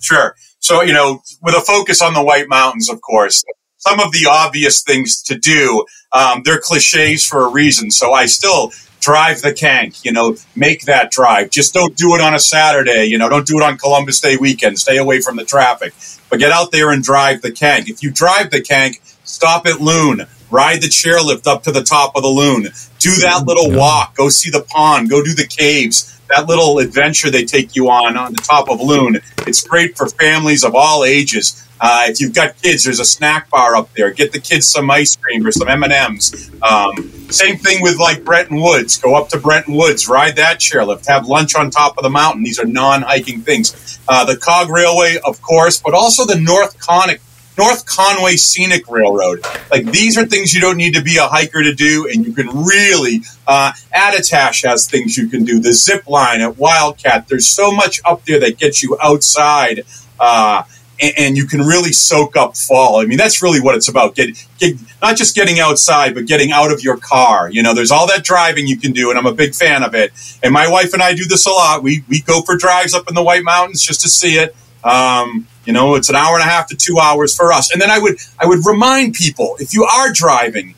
Sure. 0.00 0.34
So, 0.58 0.82
you 0.82 0.92
know, 0.92 1.22
with 1.42 1.54
a 1.54 1.60
focus 1.60 2.00
on 2.00 2.14
the 2.14 2.22
White 2.22 2.48
Mountains, 2.48 2.88
of 2.88 3.00
course, 3.00 3.44
some 3.78 3.98
of 3.98 4.12
the 4.12 4.28
obvious 4.30 4.82
things 4.82 5.20
to 5.22 5.36
do, 5.36 5.84
um, 6.12 6.42
they're 6.44 6.60
cliches 6.60 7.26
for 7.26 7.44
a 7.44 7.48
reason. 7.48 7.90
So 7.90 8.12
I 8.12 8.26
still 8.26 8.70
drive 9.00 9.42
the 9.42 9.52
Kanc, 9.52 10.04
you 10.04 10.12
know, 10.12 10.36
make 10.54 10.82
that 10.82 11.10
drive. 11.10 11.50
Just 11.50 11.74
don't 11.74 11.96
do 11.96 12.14
it 12.14 12.20
on 12.20 12.34
a 12.34 12.38
Saturday, 12.38 13.06
you 13.06 13.18
know, 13.18 13.28
don't 13.28 13.46
do 13.46 13.56
it 13.56 13.62
on 13.62 13.76
Columbus 13.76 14.20
Day 14.20 14.36
weekend. 14.36 14.78
Stay 14.78 14.96
away 14.96 15.20
from 15.20 15.36
the 15.36 15.44
traffic. 15.44 15.92
But 16.32 16.38
get 16.38 16.50
out 16.50 16.72
there 16.72 16.90
and 16.90 17.04
drive 17.04 17.42
the 17.42 17.50
Kanc. 17.50 17.90
If 17.90 18.02
you 18.02 18.10
drive 18.10 18.50
the 18.50 18.62
Kanc, 18.62 18.98
stop 19.22 19.66
at 19.66 19.82
Loon, 19.82 20.26
ride 20.52 20.82
the 20.82 20.88
chairlift 20.88 21.46
up 21.46 21.62
to 21.64 21.72
the 21.72 21.82
top 21.82 22.14
of 22.14 22.22
the 22.22 22.28
Loon, 22.28 22.64
do 22.98 23.14
that 23.22 23.44
little 23.46 23.76
walk, 23.76 24.14
go 24.14 24.28
see 24.28 24.50
the 24.50 24.62
pond, 24.62 25.10
go 25.10 25.24
do 25.24 25.34
the 25.34 25.46
caves. 25.46 26.20
That 26.28 26.46
little 26.46 26.78
adventure 26.78 27.30
they 27.30 27.44
take 27.44 27.76
you 27.76 27.90
on 27.90 28.16
on 28.16 28.32
the 28.32 28.40
top 28.40 28.70
of 28.70 28.80
Loon. 28.80 29.20
It's 29.46 29.66
great 29.66 29.96
for 29.96 30.08
families 30.08 30.64
of 30.64 30.74
all 30.74 31.04
ages. 31.04 31.58
Uh, 31.84 32.04
if 32.06 32.20
you've 32.20 32.32
got 32.32 32.56
kids, 32.62 32.84
there's 32.84 33.00
a 33.00 33.04
snack 33.04 33.50
bar 33.50 33.74
up 33.74 33.92
there. 33.94 34.12
Get 34.12 34.32
the 34.32 34.38
kids 34.38 34.68
some 34.68 34.88
ice 34.88 35.16
cream 35.16 35.44
or 35.44 35.50
some 35.50 35.68
M 35.68 35.82
and 35.82 35.92
M's. 35.92 36.48
Um, 36.62 36.94
same 37.28 37.56
thing 37.56 37.82
with 37.82 37.98
like 37.98 38.24
Bretton 38.24 38.60
Woods. 38.60 38.98
Go 38.98 39.16
up 39.16 39.30
to 39.30 39.38
Bretton 39.38 39.74
Woods, 39.74 40.08
ride 40.08 40.36
that 40.36 40.60
chairlift, 40.60 41.06
have 41.08 41.26
lunch 41.26 41.56
on 41.56 41.70
top 41.70 41.98
of 41.98 42.04
the 42.04 42.10
mountain. 42.10 42.44
These 42.44 42.60
are 42.60 42.66
non-hiking 42.66 43.40
things. 43.40 43.98
Uh, 44.06 44.24
the 44.24 44.36
Cog 44.36 44.70
Railway, 44.70 45.18
of 45.26 45.42
course, 45.42 45.82
but 45.82 45.92
also 45.92 46.24
the 46.24 46.38
North 46.38 46.78
Conic 46.78 47.20
North 47.58 47.84
Conway 47.86 48.36
Scenic 48.36 48.88
Railroad. 48.88 49.44
Like 49.70 49.84
these 49.86 50.16
are 50.16 50.24
things 50.24 50.54
you 50.54 50.60
don't 50.60 50.76
need 50.76 50.94
to 50.94 51.02
be 51.02 51.18
a 51.18 51.26
hiker 51.26 51.62
to 51.62 51.74
do, 51.74 52.08
and 52.10 52.26
you 52.26 52.32
can 52.32 52.48
really. 52.64 53.22
Uh, 53.46 53.72
Attitash 53.94 54.66
has 54.66 54.88
things 54.88 55.16
you 55.16 55.28
can 55.28 55.44
do. 55.44 55.60
The 55.60 55.72
zip 55.72 56.08
line 56.08 56.40
at 56.40 56.56
Wildcat. 56.56 57.28
There's 57.28 57.48
so 57.48 57.72
much 57.72 58.00
up 58.04 58.24
there 58.24 58.40
that 58.40 58.58
gets 58.58 58.82
you 58.82 58.96
outside. 59.02 59.84
Uh, 60.18 60.62
and, 61.00 61.14
and, 61.18 61.36
you 61.36 61.46
can 61.46 61.60
really 61.60 61.92
soak 61.92 62.36
up 62.36 62.56
fall. 62.56 63.00
I 63.00 63.06
mean, 63.06 63.18
that's 63.18 63.42
really 63.42 63.60
what 63.60 63.74
it's 63.74 63.88
about. 63.88 64.14
Get, 64.14 64.46
get, 64.58 64.76
not 65.00 65.16
just 65.16 65.34
getting 65.34 65.58
outside, 65.58 66.14
but 66.14 66.26
getting 66.26 66.52
out 66.52 66.70
of 66.70 66.82
your 66.82 66.96
car. 66.96 67.50
You 67.50 67.62
know, 67.62 67.74
there's 67.74 67.90
all 67.90 68.06
that 68.06 68.22
driving 68.22 68.68
you 68.68 68.78
can 68.78 68.92
do, 68.92 69.10
and 69.10 69.18
I'm 69.18 69.26
a 69.26 69.34
big 69.34 69.54
fan 69.54 69.82
of 69.82 69.96
it. 69.96 70.12
And 70.44 70.52
my 70.52 70.70
wife 70.70 70.92
and 70.92 71.02
I 71.02 71.14
do 71.14 71.24
this 71.24 71.46
a 71.46 71.50
lot. 71.50 71.82
We 71.82 72.04
we 72.08 72.20
go 72.20 72.42
for 72.42 72.56
drives 72.56 72.94
up 72.94 73.08
in 73.08 73.14
the 73.14 73.22
White 73.22 73.42
Mountains 73.42 73.82
just 73.82 74.02
to 74.02 74.08
see 74.08 74.36
it. 74.36 74.54
Um, 74.84 75.48
you 75.64 75.72
know, 75.72 75.94
it's 75.94 76.08
an 76.08 76.16
hour 76.16 76.34
and 76.34 76.42
a 76.42 76.50
half 76.50 76.68
to 76.68 76.76
two 76.76 76.98
hours 76.98 77.36
for 77.36 77.52
us. 77.52 77.72
And 77.72 77.80
then 77.80 77.90
I 77.90 77.98
would 77.98 78.16
I 78.38 78.46
would 78.46 78.66
remind 78.66 79.14
people 79.14 79.56
if 79.60 79.74
you 79.74 79.84
are 79.84 80.12
driving, 80.12 80.74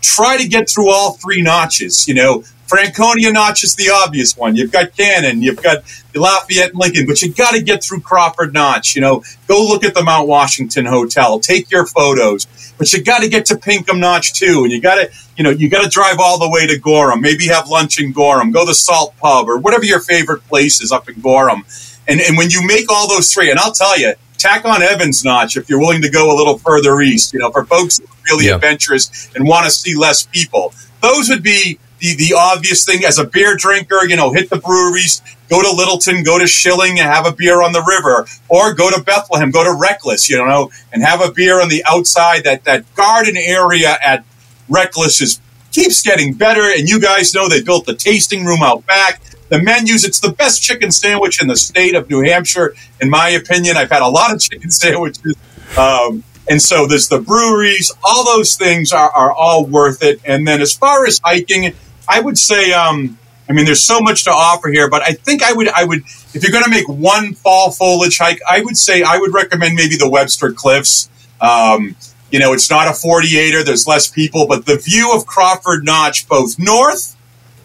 try 0.00 0.36
to 0.36 0.48
get 0.48 0.68
through 0.68 0.90
all 0.90 1.12
three 1.12 1.42
notches. 1.42 2.08
You 2.08 2.14
know, 2.14 2.44
Franconia 2.66 3.32
Notch 3.32 3.62
is 3.62 3.76
the 3.76 3.90
obvious 3.90 4.36
one. 4.36 4.56
You've 4.56 4.72
got 4.72 4.96
Cannon, 4.96 5.40
you've 5.40 5.62
got 5.62 5.84
Lafayette 6.14 6.70
and 6.70 6.78
Lincoln, 6.78 7.06
but 7.06 7.22
you 7.22 7.32
got 7.32 7.54
to 7.54 7.62
get 7.62 7.84
through 7.84 8.00
Crawford 8.00 8.52
Notch. 8.52 8.96
You 8.96 9.02
know, 9.02 9.22
go 9.46 9.64
look 9.64 9.84
at 9.84 9.94
the 9.94 10.02
Mount 10.02 10.26
Washington 10.26 10.86
Hotel, 10.86 11.38
take 11.38 11.70
your 11.70 11.86
photos, 11.86 12.46
but 12.76 12.92
you 12.92 13.02
got 13.02 13.22
to 13.22 13.28
get 13.28 13.46
to 13.46 13.56
Pinkham 13.56 14.00
Notch 14.00 14.34
too, 14.34 14.64
and 14.64 14.72
you 14.72 14.80
got 14.80 14.96
to, 14.96 15.10
you 15.36 15.44
know, 15.44 15.50
you 15.50 15.68
got 15.68 15.84
to 15.84 15.88
drive 15.88 16.18
all 16.18 16.38
the 16.38 16.50
way 16.50 16.66
to 16.66 16.78
Gorham. 16.78 17.20
Maybe 17.20 17.46
have 17.46 17.68
lunch 17.68 18.00
in 18.00 18.12
Gorham, 18.12 18.50
go 18.50 18.66
to 18.66 18.74
Salt 18.74 19.16
Pub 19.18 19.48
or 19.48 19.58
whatever 19.58 19.84
your 19.84 20.00
favorite 20.00 20.46
place 20.48 20.80
is 20.80 20.90
up 20.90 21.08
in 21.08 21.20
Gorham. 21.20 21.64
And 22.08 22.20
and 22.20 22.36
when 22.36 22.50
you 22.50 22.66
make 22.66 22.90
all 22.90 23.08
those 23.08 23.32
three, 23.32 23.50
and 23.50 23.58
I'll 23.58 23.72
tell 23.72 23.98
you, 23.98 24.14
tack 24.38 24.64
on 24.64 24.82
Evans 24.82 25.24
Notch 25.24 25.56
if 25.56 25.68
you're 25.68 25.80
willing 25.80 26.02
to 26.02 26.10
go 26.10 26.34
a 26.34 26.36
little 26.36 26.58
further 26.58 27.00
east. 27.00 27.32
You 27.32 27.40
know, 27.40 27.50
for 27.50 27.64
folks 27.64 27.98
who 27.98 28.04
are 28.04 28.16
really 28.30 28.46
yeah. 28.46 28.56
adventurous 28.56 29.30
and 29.34 29.46
want 29.46 29.64
to 29.64 29.70
see 29.70 29.96
less 29.96 30.26
people, 30.26 30.72
those 31.00 31.28
would 31.28 31.42
be 31.42 31.78
the, 31.98 32.14
the 32.16 32.34
obvious 32.36 32.84
thing 32.84 33.04
as 33.04 33.18
a 33.18 33.24
beer 33.24 33.56
drinker, 33.56 34.04
you 34.06 34.16
know, 34.16 34.32
hit 34.32 34.50
the 34.50 34.58
breweries, 34.58 35.22
go 35.48 35.62
to 35.62 35.70
Littleton, 35.74 36.22
go 36.22 36.38
to 36.38 36.46
Schilling 36.46 36.98
and 36.98 37.08
have 37.08 37.26
a 37.26 37.32
beer 37.32 37.62
on 37.62 37.72
the 37.72 37.82
river, 37.82 38.26
or 38.48 38.74
go 38.74 38.90
to 38.90 39.02
Bethlehem, 39.02 39.50
go 39.50 39.64
to 39.64 39.70
Rek'-Lis, 39.70 40.28
you 40.28 40.36
know, 40.36 40.70
and 40.92 41.02
have 41.02 41.20
a 41.20 41.32
beer 41.32 41.60
on 41.60 41.68
the 41.68 41.82
outside. 41.88 42.44
That, 42.44 42.64
that 42.64 42.94
garden 42.94 43.36
area 43.36 43.96
at 44.04 44.24
Rek'-Lis 44.68 45.20
is 45.20 45.40
keeps 45.72 46.02
getting 46.02 46.34
better. 46.34 46.62
And 46.62 46.88
you 46.88 47.00
guys 47.00 47.34
know 47.34 47.48
they 47.48 47.62
built 47.62 47.86
the 47.86 47.94
tasting 47.94 48.44
room 48.44 48.62
out 48.62 48.86
back. 48.86 49.20
The 49.48 49.60
menus, 49.60 50.04
it's 50.04 50.20
the 50.20 50.32
best 50.32 50.62
chicken 50.62 50.90
sandwich 50.90 51.40
in 51.40 51.48
the 51.48 51.56
state 51.56 51.94
of 51.94 52.10
New 52.10 52.22
Hampshire, 52.22 52.74
in 53.00 53.10
my 53.10 53.28
opinion. 53.30 53.76
I've 53.76 53.90
had 53.90 54.02
a 54.02 54.08
lot 54.08 54.34
of 54.34 54.40
chicken 54.50 54.70
sandwiches. 54.70 55.36
Um, 55.78 56.24
and 56.48 56.62
so 56.62 56.86
there's 56.86 57.08
the 57.08 57.18
breweries, 57.18 57.92
all 58.04 58.24
those 58.24 58.56
things 58.56 58.92
are, 58.92 59.10
are 59.10 59.32
all 59.32 59.66
worth 59.66 60.02
it. 60.02 60.20
And 60.24 60.46
then 60.46 60.60
as 60.60 60.72
far 60.72 61.06
as 61.06 61.20
hiking, 61.24 61.74
I 62.08 62.20
would 62.20 62.38
say, 62.38 62.72
um, 62.72 63.18
I 63.48 63.52
mean, 63.52 63.64
there's 63.64 63.84
so 63.84 64.00
much 64.00 64.24
to 64.24 64.30
offer 64.30 64.68
here, 64.68 64.88
but 64.88 65.02
I 65.02 65.12
think 65.12 65.42
I 65.42 65.52
would, 65.52 65.68
I 65.68 65.84
would, 65.84 66.00
if 66.34 66.42
you're 66.42 66.52
going 66.52 66.64
to 66.64 66.70
make 66.70 66.88
one 66.88 67.34
fall 67.34 67.70
foliage 67.70 68.18
hike, 68.18 68.40
I 68.48 68.60
would 68.60 68.76
say 68.76 69.02
I 69.02 69.18
would 69.18 69.34
recommend 69.34 69.74
maybe 69.74 69.96
the 69.96 70.08
Webster 70.08 70.52
Cliffs. 70.52 71.10
Um, 71.40 71.96
you 72.30 72.38
know, 72.38 72.52
it's 72.52 72.70
not 72.70 72.88
a 72.88 72.90
48er, 72.90 73.64
there's 73.64 73.86
less 73.86 74.08
people, 74.08 74.46
but 74.46 74.66
the 74.66 74.76
view 74.76 75.12
of 75.14 75.26
Crawford 75.26 75.84
Notch, 75.84 76.28
both 76.28 76.58
north 76.58 77.16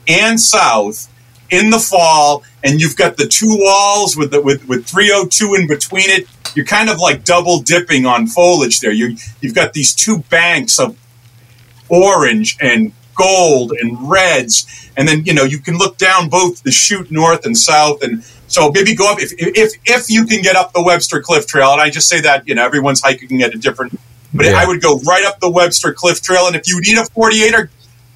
and 0.08 0.40
south, 0.40 1.08
in 1.52 1.70
the 1.70 1.80
fall, 1.80 2.44
and 2.64 2.82
you've 2.82 2.96
got 2.96 3.18
the 3.18 3.28
two 3.28 3.58
walls 3.60 4.16
with 4.18 4.32
the, 4.32 4.42
with 4.42 4.68
with 4.68 4.88
302 4.88 5.54
in 5.56 5.68
between 5.68 6.10
it. 6.10 6.28
You're 6.56 6.66
kind 6.66 6.90
of 6.90 7.00
like 7.00 7.24
double 7.24 7.62
dipping 7.62 8.06
on 8.06 8.28
foliage 8.28 8.80
there. 8.80 8.92
You 8.92 9.18
you've 9.42 9.56
got 9.56 9.74
these 9.74 9.94
two 9.94 10.20
banks 10.30 10.80
of 10.80 10.98
orange 11.90 12.58
and 12.62 12.94
gold 13.16 13.74
and 13.74 14.10
reds, 14.10 14.90
and 14.98 15.08
then 15.08 15.26
you 15.26 15.34
know 15.34 15.44
you 15.44 15.60
can 15.60 15.78
look 15.78 15.98
down 15.98 16.30
both 16.30 16.64
the 16.64 16.72
chute 16.72 17.12
north 17.12 17.46
and 17.46 17.58
south, 17.58 18.02
and 18.02 18.24
so 18.48 18.72
maybe 18.72 18.96
go 18.96 19.12
up 19.12 19.22
if 19.22 19.34
if 19.38 19.74
if 19.86 20.10
you 20.10 20.26
can 20.26 20.42
get 20.42 20.56
up 20.56 20.74
the 20.74 20.82
Webster 20.82 21.22
Cliff 21.22 21.48
Trail. 21.48 21.72
And 21.74 21.82
I 21.82 21.90
just 21.90 22.08
say 22.08 22.22
that 22.22 22.48
you 22.48 22.56
know 22.56 22.66
everyone's 22.66 23.02
hiking 23.02 23.42
at 23.44 23.54
a 23.54 23.58
different, 23.58 24.00
but 24.34 24.46
yeah. 24.46 24.54
I 24.54 24.66
would 24.66 24.82
go 24.82 25.00
right 25.00 25.26
up 25.26 25.40
the 25.40 25.50
Webster 25.50 25.94
Cliff 25.94 26.22
Trail, 26.22 26.48
and 26.48 26.56
if 26.56 26.68
you 26.68 26.80
need 26.80 26.98
a 26.98 27.04
48er, 27.04 27.70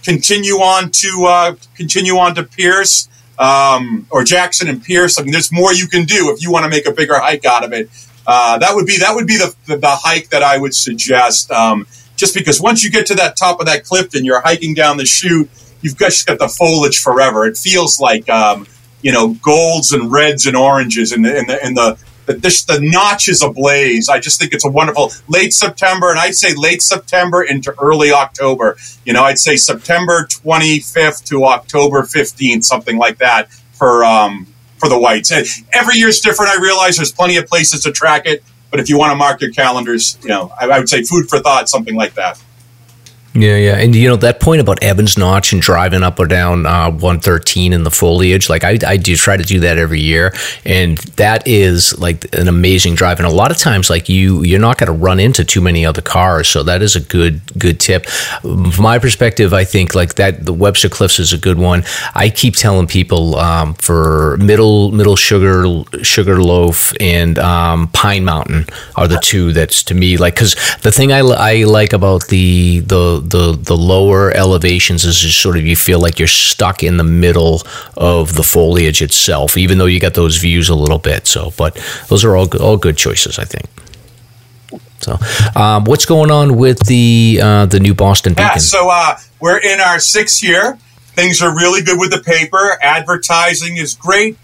continue 0.04 0.56
on 0.56 0.92
to 0.92 1.26
uh, 1.26 1.56
continue 1.76 2.18
on 2.18 2.36
to 2.36 2.44
Pierce. 2.44 3.10
Um, 3.38 4.08
or 4.10 4.24
Jackson 4.24 4.70
and 4.70 4.84
Pierce. 4.84 5.20
I 5.20 5.24
mean, 5.24 5.32
there's 5.32 5.52
more 5.52 5.74
you 5.74 5.88
can 5.88 6.06
do 6.06 6.32
if 6.34 6.42
you 6.42 6.52
want 6.52 6.64
to 6.64 6.70
make 6.70 6.88
a 6.88 6.92
bigger 6.92 7.20
hike 7.20 7.46
out 7.46 7.64
of 7.66 7.74
it. 7.74 7.90
Uh, 8.28 8.58
that 8.58 8.74
would 8.74 8.86
be 8.86 8.98
that 9.00 9.14
would 9.14 9.28
be 9.28 9.38
the, 9.38 9.54
the, 9.68 9.78
the 9.78 9.90
hike 9.90 10.30
that 10.30 10.42
I 10.42 10.58
would 10.58 10.74
suggest. 10.74 11.52
Um, 11.52 11.86
just 12.16 12.34
because 12.34 12.62
once 12.62 12.84
you 12.84 12.90
get 12.90 13.06
to 13.08 13.16
that 13.16 13.36
top 13.36 13.60
of 13.60 13.66
that 13.66 13.84
cliff 13.84 14.14
and 14.14 14.26
you're 14.26 14.42
hiking 14.42 14.74
down 14.74 14.98
the 14.98 15.06
chute, 15.06 15.50
you've 15.82 15.98
just 15.98 16.26
got 16.26 16.40
the 16.40 16.48
foliage 16.48 17.00
forever. 17.00 17.46
It 17.46 17.58
feels 17.58 18.00
like 18.00 18.30
um, 18.30 18.68
you 19.02 19.12
know 19.12 19.36
golds 19.36 19.92
and 19.92 20.12
reds 20.12 20.46
and 20.46 20.56
oranges 20.56 21.12
and 21.12 21.24
the 21.26 21.38
and 21.38 21.50
the, 21.50 21.64
and 21.64 21.78
the 21.78 21.98
the, 22.26 22.65
the 22.67 22.80
notch 22.82 23.30
is 23.30 23.41
ablaze. 23.41 24.09
I 24.09 24.19
just 24.19 24.39
think 24.39 24.53
it's 24.53 24.65
a 24.65 24.69
wonderful 24.69 25.11
late 25.28 25.53
September, 25.53 26.09
and 26.09 26.19
I'd 26.19 26.36
say 26.36 26.53
late 26.55 26.82
September 26.82 27.43
into 27.43 27.73
early 27.80 28.11
October. 28.11 28.78
You 29.05 29.13
know, 29.13 29.23
I'd 29.23 29.39
say 29.39 29.55
September 29.55 30.26
25th 30.26 31.23
to 31.26 31.45
October 31.45 32.01
15th, 32.01 32.63
something 32.63 32.97
like 32.97 33.17
that 33.19 33.51
for 33.73 34.03
um, 34.03 34.47
for 34.78 34.89
the 34.89 34.97
whites. 34.99 35.32
And 35.32 35.45
Every 35.73 35.95
year's 35.95 36.19
different. 36.19 36.51
I 36.51 36.61
realize 36.61 36.97
there's 36.97 37.11
plenty 37.11 37.38
of 37.38 37.47
places 37.47 37.84
to 37.84 37.91
track 37.91 38.26
it. 38.26 38.43
But 38.71 38.80
if 38.80 38.89
you 38.89 38.97
want 38.97 39.11
to 39.11 39.15
mark 39.15 39.39
your 39.41 39.51
calendars, 39.51 40.17
you 40.21 40.30
know, 40.30 40.51
I, 40.59 40.67
I 40.67 40.80
would 40.80 40.89
say 40.89 41.03
food 41.03 41.30
for 41.30 41.39
thought, 41.39 41.69
something 41.69 41.95
like 41.95 42.15
that. 42.15 42.41
Yeah, 43.36 43.58
yeah, 43.58 43.76
and 43.76 43.94
you 43.94 44.08
know 44.08 44.16
that 44.16 44.40
point 44.40 44.62
about 44.62 44.82
Evans 44.82 45.18
Notch 45.18 45.52
and 45.52 45.62
driving 45.62 46.04
up 46.04 46.22
or 46.22 46.26
down 46.26 46.66
uh, 46.66 46.90
113 46.90 47.74
in 47.74 47.84
the 47.84 47.92
foliage. 47.92 48.50
Like 48.50 48.64
I, 48.64 48.78
I 48.88 48.96
do 48.96 49.18
try 49.18 49.36
to 49.36 49.44
do 49.44 49.60
that 49.60 49.78
every 49.78 50.00
year, 50.00 50.34
and 50.64 50.98
that 51.18 51.46
is 51.46 52.00
like 52.00 52.34
an 52.34 52.48
amazing 52.48 52.96
drive. 52.96 53.20
And 53.20 53.28
a 53.28 53.32
lot 53.32 53.52
of 53.52 53.58
times, 53.58 53.90
like 53.90 54.08
you, 54.08 54.44
you're 54.44 54.62
not 54.62 54.78
going 54.78 54.88
to 54.88 54.94
run 54.94 55.20
into 55.20 55.44
too 55.44 55.60
many 55.60 55.86
other 55.86 56.02
cars, 56.02 56.48
so 56.48 56.64
that 56.64 56.82
is 56.82 56.96
a 56.96 57.02
good, 57.02 57.42
good 57.60 57.82
tip. 57.82 58.06
From 58.06 58.72
my 58.82 59.00
perspective, 59.00 59.54
I 59.54 59.66
think 59.66 59.94
like 59.94 60.16
that 60.16 60.46
the 60.46 60.54
Webster 60.54 60.88
Cliffs 60.88 61.20
is 61.20 61.34
a 61.34 61.38
good 61.38 61.58
one. 61.58 61.84
I 62.14 62.30
keep 62.30 62.56
telling 62.56 62.88
people 62.88 63.36
um, 63.36 63.74
for 63.74 64.38
middle, 64.38 64.94
middle 64.94 65.18
sugar, 65.18 65.84
Sugarloaf, 66.04 66.94
and 67.02 67.38
um, 67.40 67.90
Pine 67.90 68.24
Mountain 68.24 68.68
are 68.96 69.10
the 69.10 69.20
two 69.20 69.52
that's 69.52 69.84
to 69.84 69.94
me 69.94 70.16
like 70.16 70.36
because 70.36 70.56
the 70.84 70.92
thing 70.94 71.12
I, 71.12 71.20
I 71.20 71.64
like 71.66 71.92
about 71.92 72.28
the 72.28 72.80
the 72.80 73.24
the 73.30 73.57
the 73.59 73.76
lower 73.76 74.32
elevations 74.32 75.03
is 75.03 75.19
just 75.19 75.41
sort 75.41 75.57
of 75.57 75.65
you 75.65 75.76
feel 75.76 75.99
like 75.99 76.19
you're 76.19 76.28
stuck 76.28 76.84
in 76.84 76.97
the 76.97 77.03
middle 77.03 77.61
of 77.97 78.36
the 78.36 78.43
foliage 78.43 79.01
itself, 79.01 79.57
even 79.57 79.78
though 79.78 79.86
you 79.86 79.99
got 79.99 80.13
those 80.13 80.38
views 80.38 80.69
a 80.69 80.76
little 80.76 80.99
bit. 80.99 81.28
So, 81.28 81.51
but 81.57 81.76
those 82.07 82.23
are 82.23 82.36
all 82.36 82.47
all 82.61 82.78
good 82.78 82.97
choices, 82.97 83.39
I 83.39 83.45
think. 83.45 83.65
So, 84.99 85.17
um, 85.59 85.84
what's 85.84 86.05
going 86.05 86.32
on 86.32 86.57
with 86.57 86.80
the 86.88 87.39
uh, 87.41 87.65
the 87.65 87.80
new 87.80 87.93
Boston 87.93 88.34
Beacon? 88.34 88.51
Yeah, 88.53 88.57
so 88.57 88.89
uh, 88.89 89.17
we're 89.39 89.59
in 89.59 89.80
our 89.80 89.99
sixth 89.99 90.43
year. 90.43 90.78
Things 91.15 91.41
are 91.41 91.55
really 91.55 91.82
good 91.82 91.99
with 91.99 92.11
the 92.11 92.21
paper. 92.21 92.78
Advertising 92.82 93.78
is 93.78 93.95
great. 93.95 94.38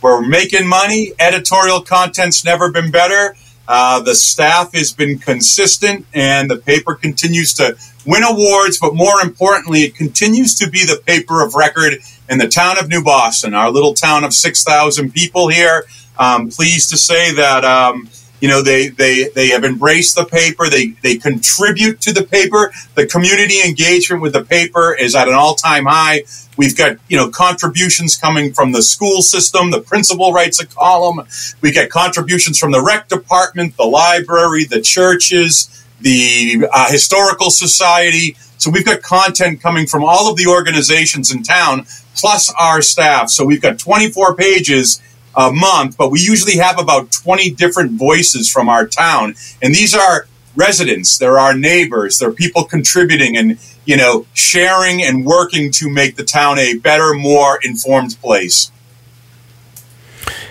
We're 0.00 0.20
making 0.20 0.66
money. 0.66 1.12
Editorial 1.18 1.80
content's 1.82 2.44
never 2.44 2.70
been 2.70 2.90
better. 2.90 3.36
Uh, 3.68 4.00
the 4.00 4.14
staff 4.14 4.72
has 4.72 4.94
been 4.94 5.18
consistent, 5.18 6.06
and 6.14 6.50
the 6.50 6.56
paper 6.56 6.94
continues 6.94 7.52
to 7.52 7.76
win 8.06 8.22
awards. 8.24 8.78
But 8.78 8.94
more 8.94 9.20
importantly, 9.20 9.80
it 9.82 9.94
continues 9.94 10.58
to 10.58 10.70
be 10.70 10.86
the 10.86 11.02
paper 11.06 11.44
of 11.44 11.54
record 11.54 11.98
in 12.30 12.38
the 12.38 12.48
town 12.48 12.78
of 12.78 12.88
New 12.88 13.04
Boston, 13.04 13.52
our 13.52 13.70
little 13.70 13.92
town 13.92 14.24
of 14.24 14.32
six 14.32 14.64
thousand 14.64 15.12
people 15.12 15.48
here. 15.48 15.84
I'm 16.18 16.48
pleased 16.48 16.88
to 16.90 16.96
say 16.96 17.32
that 17.34 17.64
um, 17.64 18.08
you 18.40 18.48
know 18.48 18.62
they, 18.62 18.88
they 18.88 19.28
they 19.34 19.48
have 19.48 19.64
embraced 19.64 20.14
the 20.14 20.24
paper. 20.24 20.68
They 20.68 20.88
they 21.02 21.16
contribute 21.16 22.00
to 22.02 22.12
the 22.12 22.22
paper. 22.22 22.72
The 22.94 23.06
community 23.06 23.60
engagement 23.62 24.22
with 24.22 24.32
the 24.32 24.44
paper 24.44 24.94
is 24.94 25.14
at 25.14 25.28
an 25.28 25.34
all 25.34 25.54
time 25.54 25.86
high. 25.86 26.22
We've 26.56 26.76
got 26.76 26.98
you 27.08 27.16
know 27.16 27.30
contributions 27.30 28.16
coming 28.16 28.52
from 28.52 28.72
the 28.72 28.82
school 28.82 29.22
system. 29.22 29.70
The 29.70 29.80
principal 29.80 30.32
writes 30.32 30.60
a 30.60 30.66
column. 30.66 31.26
We 31.60 31.72
get 31.72 31.90
contributions 31.90 32.58
from 32.58 32.72
the 32.72 32.82
rec 32.82 33.08
department, 33.08 33.76
the 33.76 33.84
library, 33.84 34.64
the 34.64 34.80
churches, 34.80 35.86
the 36.00 36.66
uh, 36.72 36.90
historical 36.90 37.50
society. 37.50 38.36
So 38.58 38.70
we've 38.70 38.84
got 38.84 39.02
content 39.02 39.60
coming 39.60 39.86
from 39.86 40.04
all 40.04 40.28
of 40.30 40.36
the 40.36 40.48
organizations 40.48 41.30
in 41.32 41.44
town, 41.44 41.86
plus 42.16 42.52
our 42.58 42.82
staff. 42.82 43.30
So 43.30 43.44
we've 43.44 43.62
got 43.62 43.78
24 43.78 44.34
pages 44.34 45.00
a 45.36 45.52
month, 45.52 45.96
but 45.96 46.10
we 46.10 46.20
usually 46.20 46.56
have 46.56 46.78
about 46.80 47.12
20 47.12 47.50
different 47.50 47.92
voices 47.92 48.50
from 48.50 48.68
our 48.68 48.86
town. 48.86 49.34
And 49.62 49.74
these 49.74 49.94
are 49.94 50.26
residents, 50.56 51.18
they're 51.18 51.38
our 51.38 51.54
neighbors, 51.54 52.18
they're 52.18 52.32
people 52.32 52.64
contributing 52.64 53.36
and, 53.36 53.58
you 53.84 53.96
know, 53.96 54.26
sharing 54.34 55.02
and 55.02 55.24
working 55.24 55.70
to 55.72 55.88
make 55.88 56.16
the 56.16 56.24
town 56.24 56.58
a 56.58 56.76
better, 56.78 57.14
more 57.14 57.58
informed 57.62 58.18
place. 58.20 58.72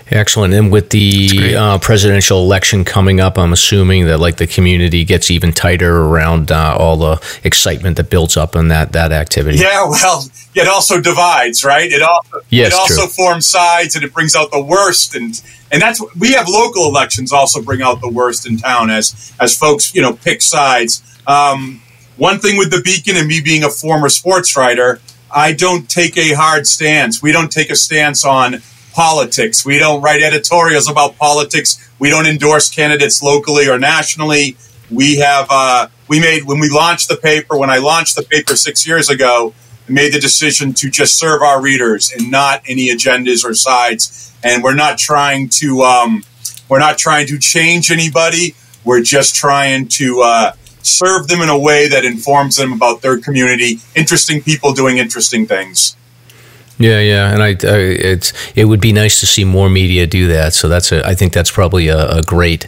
Excellent. 0.09 0.53
And 0.53 0.71
with 0.71 0.89
the 0.89 1.55
uh, 1.55 1.79
presidential 1.79 2.39
election 2.39 2.85
coming 2.85 3.19
up, 3.19 3.37
I'm 3.37 3.51
assuming 3.51 4.05
that 4.05 4.19
like 4.19 4.37
the 4.37 4.47
community 4.47 5.03
gets 5.03 5.29
even 5.29 5.51
tighter 5.51 6.03
around 6.03 6.51
uh, 6.51 6.77
all 6.79 6.97
the 6.97 7.39
excitement 7.43 7.97
that 7.97 8.09
builds 8.09 8.37
up 8.37 8.55
in 8.55 8.69
that 8.69 8.93
that 8.93 9.11
activity. 9.11 9.57
Yeah, 9.57 9.85
well, 9.89 10.23
it 10.55 10.67
also 10.67 11.01
divides, 11.01 11.65
right? 11.65 11.91
It 11.91 12.01
also 12.01 12.41
yes, 12.49 12.73
it 12.73 12.79
also 12.79 13.01
true. 13.01 13.07
forms 13.07 13.47
sides, 13.47 13.95
and 13.95 14.03
it 14.03 14.13
brings 14.13 14.35
out 14.35 14.51
the 14.51 14.61
worst. 14.61 15.15
And 15.15 15.41
and 15.71 15.81
that's 15.81 16.01
we 16.15 16.31
have 16.33 16.47
local 16.47 16.85
elections 16.85 17.33
also 17.33 17.61
bring 17.61 17.81
out 17.81 17.99
the 17.99 18.09
worst 18.09 18.47
in 18.47 18.57
town 18.57 18.89
as 18.89 19.33
as 19.39 19.57
folks 19.57 19.93
you 19.93 20.01
know 20.01 20.13
pick 20.13 20.41
sides. 20.41 21.03
Um, 21.27 21.81
one 22.15 22.39
thing 22.39 22.57
with 22.57 22.71
the 22.71 22.81
Beacon 22.81 23.15
and 23.17 23.27
me 23.27 23.41
being 23.41 23.63
a 23.63 23.69
former 23.69 24.09
sports 24.09 24.55
writer, 24.57 24.99
I 25.29 25.53
don't 25.53 25.89
take 25.89 26.17
a 26.17 26.33
hard 26.33 26.65
stance. 26.65 27.21
We 27.21 27.31
don't 27.31 27.51
take 27.51 27.69
a 27.69 27.75
stance 27.75 28.25
on 28.25 28.61
politics. 28.97 29.63
We 29.63 29.77
don't 29.77 30.01
write 30.01 30.23
editorials 30.23 30.89
about 30.89 31.17
politics. 31.17 31.77
We 31.99 32.09
don't 32.09 32.25
endorse 32.25 32.67
candidates 32.67 33.21
locally 33.21 33.69
or 33.69 33.77
nationally. 33.77 34.57
We 34.89 35.17
have 35.17 35.45
uh, 35.51 35.89
we 36.07 36.19
made 36.19 36.45
when 36.45 36.59
we 36.59 36.67
launched 36.69 37.07
the 37.07 37.15
paper. 37.15 37.55
When 37.59 37.69
I 37.69 37.77
launched 37.77 38.15
the 38.15 38.23
paper 38.23 38.55
six 38.55 38.87
years 38.87 39.07
ago, 39.07 39.53
I 39.87 39.91
made 39.91 40.13
the 40.13 40.19
decision 40.19 40.73
to 40.73 40.89
just 40.89 41.19
serve 41.19 41.43
our 41.43 41.61
readers 41.61 42.11
and 42.11 42.31
not 42.31 42.63
any 42.67 42.87
agendas 42.87 43.45
or 43.45 43.53
sides. 43.53 44.35
And 44.43 44.63
we're 44.63 44.73
not 44.73 44.97
trying 44.97 45.49
to 45.61 45.83
um, 45.83 46.23
we're 46.67 46.79
not 46.79 46.97
trying 46.97 47.27
to 47.27 47.37
change 47.37 47.91
anybody. 47.91 48.55
We're 48.83 49.03
just 49.03 49.35
trying 49.35 49.89
to 49.99 50.21
uh, 50.21 50.51
serve 50.81 51.27
them 51.27 51.41
in 51.41 51.49
a 51.49 51.59
way 51.59 51.87
that 51.87 52.03
informs 52.03 52.55
them 52.55 52.73
about 52.73 53.03
their 53.03 53.19
community. 53.19 53.79
Interesting 53.95 54.41
people 54.41 54.73
doing 54.73 54.97
interesting 54.97 55.45
things. 55.45 55.95
Yeah, 56.79 56.99
yeah, 56.99 57.33
and 57.33 57.41
I, 57.41 57.49
I, 57.49 57.79
it's 57.79 58.33
it 58.55 58.65
would 58.65 58.79
be 58.79 58.93
nice 58.93 59.19
to 59.21 59.25
see 59.25 59.43
more 59.43 59.67
media 59.67 60.05
do 60.05 60.27
that. 60.27 60.53
So 60.53 60.69
that's 60.69 60.91
a, 60.91 61.05
I 61.05 61.15
think 61.15 61.33
that's 61.33 61.49
probably 61.49 61.87
a, 61.87 62.17
a, 62.17 62.21
great 62.21 62.67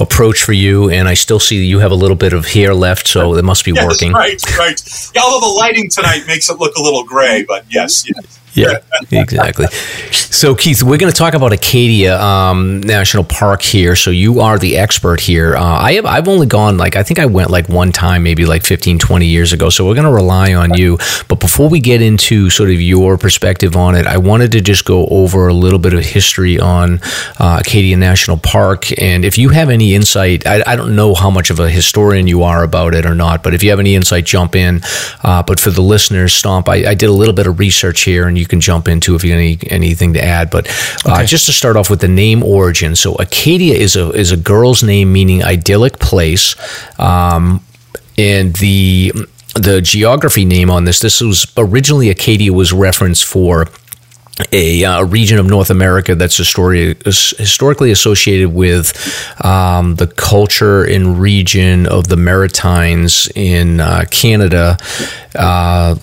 approach 0.00 0.42
for 0.42 0.52
you. 0.52 0.90
And 0.90 1.08
I 1.08 1.14
still 1.14 1.38
see 1.38 1.64
you 1.64 1.78
have 1.78 1.92
a 1.92 1.94
little 1.94 2.16
bit 2.16 2.32
of 2.32 2.46
hair 2.46 2.74
left, 2.74 3.06
so 3.06 3.34
it 3.34 3.44
must 3.44 3.64
be 3.64 3.70
yes, 3.74 3.86
working. 3.86 4.12
Right, 4.12 4.42
right. 4.58 5.10
Yeah, 5.14 5.22
although 5.22 5.46
the 5.46 5.54
lighting 5.54 5.88
tonight 5.88 6.24
makes 6.26 6.50
it 6.50 6.58
look 6.58 6.74
a 6.76 6.82
little 6.82 7.04
gray, 7.04 7.44
but 7.46 7.64
yes, 7.70 8.04
yes. 8.08 8.40
Yeah, 8.54 8.78
exactly. 9.10 9.66
So, 10.12 10.54
Keith, 10.54 10.82
we're 10.82 10.98
going 10.98 11.12
to 11.12 11.16
talk 11.16 11.34
about 11.34 11.52
Acadia 11.52 12.20
um, 12.20 12.80
National 12.80 13.24
Park 13.24 13.62
here. 13.62 13.96
So, 13.96 14.10
you 14.10 14.40
are 14.40 14.58
the 14.58 14.76
expert 14.76 15.20
here. 15.20 15.56
Uh, 15.56 15.62
I 15.62 15.94
have, 15.94 16.06
I've 16.06 16.28
only 16.28 16.46
gone 16.46 16.76
like, 16.76 16.96
I 16.96 17.02
think 17.02 17.18
I 17.18 17.26
went 17.26 17.50
like 17.50 17.68
one 17.68 17.92
time, 17.92 18.22
maybe 18.22 18.46
like 18.46 18.64
15, 18.64 18.98
20 18.98 19.26
years 19.26 19.52
ago. 19.52 19.70
So, 19.70 19.86
we're 19.86 19.94
going 19.94 20.06
to 20.06 20.12
rely 20.12 20.54
on 20.54 20.74
you. 20.74 20.98
But 21.28 21.40
before 21.40 21.68
we 21.68 21.80
get 21.80 22.00
into 22.00 22.50
sort 22.50 22.70
of 22.70 22.80
your 22.80 23.18
perspective 23.18 23.76
on 23.76 23.94
it, 23.94 24.06
I 24.06 24.18
wanted 24.18 24.52
to 24.52 24.60
just 24.60 24.84
go 24.84 25.06
over 25.06 25.48
a 25.48 25.54
little 25.54 25.78
bit 25.78 25.94
of 25.94 26.04
history 26.04 26.58
on 26.60 27.00
uh, 27.38 27.60
Acadia 27.60 27.96
National 27.96 28.36
Park. 28.36 29.00
And 29.00 29.24
if 29.24 29.36
you 29.38 29.48
have 29.50 29.70
any 29.70 29.94
insight, 29.94 30.46
I, 30.46 30.62
I, 30.66 30.76
don't 30.76 30.94
know 30.94 31.14
how 31.14 31.30
much 31.30 31.50
of 31.50 31.60
a 31.60 31.68
historian 31.68 32.26
you 32.26 32.42
are 32.42 32.62
about 32.62 32.94
it 32.94 33.06
or 33.06 33.14
not, 33.14 33.42
but 33.42 33.54
if 33.54 33.62
you 33.62 33.70
have 33.70 33.80
any 33.80 33.94
insight, 33.94 34.24
jump 34.24 34.54
in. 34.54 34.80
Uh, 35.22 35.42
but 35.42 35.58
for 35.58 35.70
the 35.70 35.80
listeners, 35.80 36.32
Stomp, 36.32 36.68
I, 36.68 36.90
I 36.90 36.94
did 36.94 37.08
a 37.08 37.12
little 37.12 37.34
bit 37.34 37.46
of 37.46 37.58
research 37.58 38.02
here 38.02 38.26
and 38.28 38.36
you 38.36 38.43
you 38.44 38.48
can 38.48 38.60
jump 38.60 38.88
into 38.88 39.14
if 39.14 39.24
you 39.24 39.30
have 39.30 39.40
any 39.40 39.58
anything 39.70 40.12
to 40.14 40.22
add. 40.22 40.50
But 40.50 40.68
uh, 41.06 41.14
okay. 41.14 41.26
just 41.26 41.46
to 41.46 41.52
start 41.52 41.76
off 41.76 41.88
with 41.88 42.00
the 42.00 42.08
name 42.08 42.42
origin, 42.42 42.94
so 42.94 43.14
Acadia 43.14 43.74
is 43.74 43.96
a 43.96 44.10
is 44.10 44.32
a 44.32 44.36
girl's 44.36 44.82
name 44.82 45.12
meaning 45.12 45.42
idyllic 45.42 45.98
place, 45.98 46.54
um, 47.00 47.64
and 48.18 48.54
the 48.56 49.12
the 49.54 49.80
geography 49.80 50.44
name 50.44 50.70
on 50.70 50.84
this 50.84 51.00
this 51.00 51.20
was 51.20 51.50
originally 51.56 52.10
Acadia 52.10 52.52
was 52.52 52.72
referenced 52.72 53.24
for 53.24 53.66
a 54.52 54.84
uh, 54.84 55.04
region 55.04 55.38
of 55.38 55.46
North 55.46 55.70
America 55.70 56.14
that's 56.14 56.38
histori- 56.38 57.00
historically 57.04 57.92
associated 57.92 58.52
with 58.52 58.92
um, 59.44 59.94
the 59.94 60.08
culture 60.08 60.82
and 60.82 61.20
region 61.20 61.86
of 61.86 62.08
the 62.08 62.16
Maritimes 62.16 63.28
in 63.34 63.80
uh, 63.80 64.04
Canada. 64.10 64.76
Uh, 65.34 65.96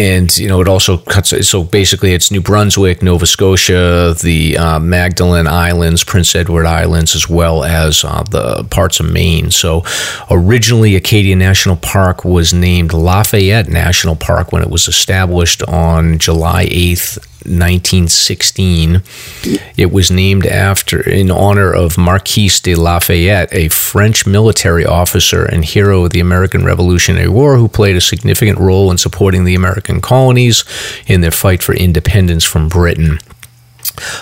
and 0.00 0.38
you 0.38 0.48
know 0.48 0.62
it 0.62 0.68
also 0.68 0.96
cuts 0.96 1.34
so 1.46 1.62
basically 1.62 2.14
it's 2.14 2.30
new 2.30 2.40
brunswick 2.40 3.02
nova 3.02 3.26
scotia 3.26 4.14
the 4.22 4.56
uh, 4.56 4.78
magdalen 4.78 5.46
islands 5.46 6.02
prince 6.04 6.34
edward 6.34 6.64
islands 6.64 7.14
as 7.14 7.28
well 7.28 7.64
as 7.64 8.02
uh, 8.02 8.22
the 8.22 8.64
parts 8.70 8.98
of 9.00 9.10
maine. 9.10 9.50
So 9.50 9.84
originally 10.30 10.96
acadia 10.96 11.36
national 11.36 11.76
park 11.76 12.24
was 12.24 12.54
named 12.54 12.92
lafayette 12.94 13.68
national 13.68 14.16
park 14.16 14.52
when 14.52 14.62
it 14.62 14.70
was 14.70 14.88
established 14.88 15.62
on 15.64 16.18
july 16.18 16.66
8th 16.66 17.29
1916. 17.44 19.02
It 19.76 19.90
was 19.92 20.10
named 20.10 20.46
after, 20.46 21.00
in 21.00 21.30
honor 21.30 21.72
of 21.72 21.98
Marquis 21.98 22.50
de 22.62 22.74
Lafayette, 22.74 23.52
a 23.52 23.68
French 23.68 24.26
military 24.26 24.84
officer 24.84 25.44
and 25.44 25.64
hero 25.64 26.04
of 26.04 26.10
the 26.10 26.20
American 26.20 26.64
Revolutionary 26.64 27.28
War 27.28 27.56
who 27.56 27.68
played 27.68 27.96
a 27.96 28.00
significant 28.00 28.58
role 28.58 28.90
in 28.90 28.98
supporting 28.98 29.44
the 29.44 29.54
American 29.54 30.00
colonies 30.00 30.64
in 31.06 31.20
their 31.20 31.30
fight 31.30 31.62
for 31.62 31.74
independence 31.74 32.44
from 32.44 32.68
Britain. 32.68 33.18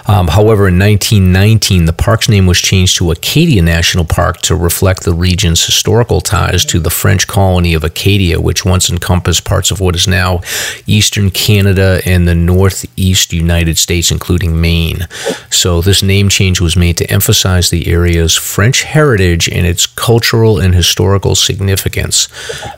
Um, 0.06 0.28
however, 0.28 0.68
in 0.68 0.78
1919, 0.78 1.84
the 1.84 1.92
park's 1.92 2.28
name 2.28 2.46
was 2.46 2.58
changed 2.58 2.96
to 2.96 3.10
Acadia 3.10 3.62
National 3.62 4.04
Park 4.04 4.40
to 4.42 4.56
reflect 4.56 5.04
the 5.04 5.12
region's 5.12 5.64
historical 5.64 6.20
ties 6.20 6.64
to 6.66 6.80
the 6.80 6.90
French 6.90 7.26
colony 7.26 7.74
of 7.74 7.84
Acadia, 7.84 8.40
which 8.40 8.64
once 8.64 8.90
encompassed 8.90 9.44
parts 9.44 9.70
of 9.70 9.80
what 9.80 9.94
is 9.94 10.08
now 10.08 10.40
eastern 10.86 11.30
Canada 11.30 12.00
and 12.04 12.26
the 12.26 12.34
northeast 12.34 13.32
United 13.32 13.78
States, 13.78 14.10
including 14.10 14.60
Maine. 14.60 15.06
So, 15.50 15.80
this 15.80 16.02
name 16.02 16.28
change 16.28 16.60
was 16.60 16.76
made 16.76 16.96
to 16.98 17.10
emphasize 17.10 17.70
the 17.70 17.86
area's 17.88 18.34
French 18.34 18.82
heritage 18.82 19.48
and 19.48 19.66
its 19.66 19.86
cultural 19.86 20.58
and 20.58 20.74
historical 20.74 21.34
significance. 21.34 22.28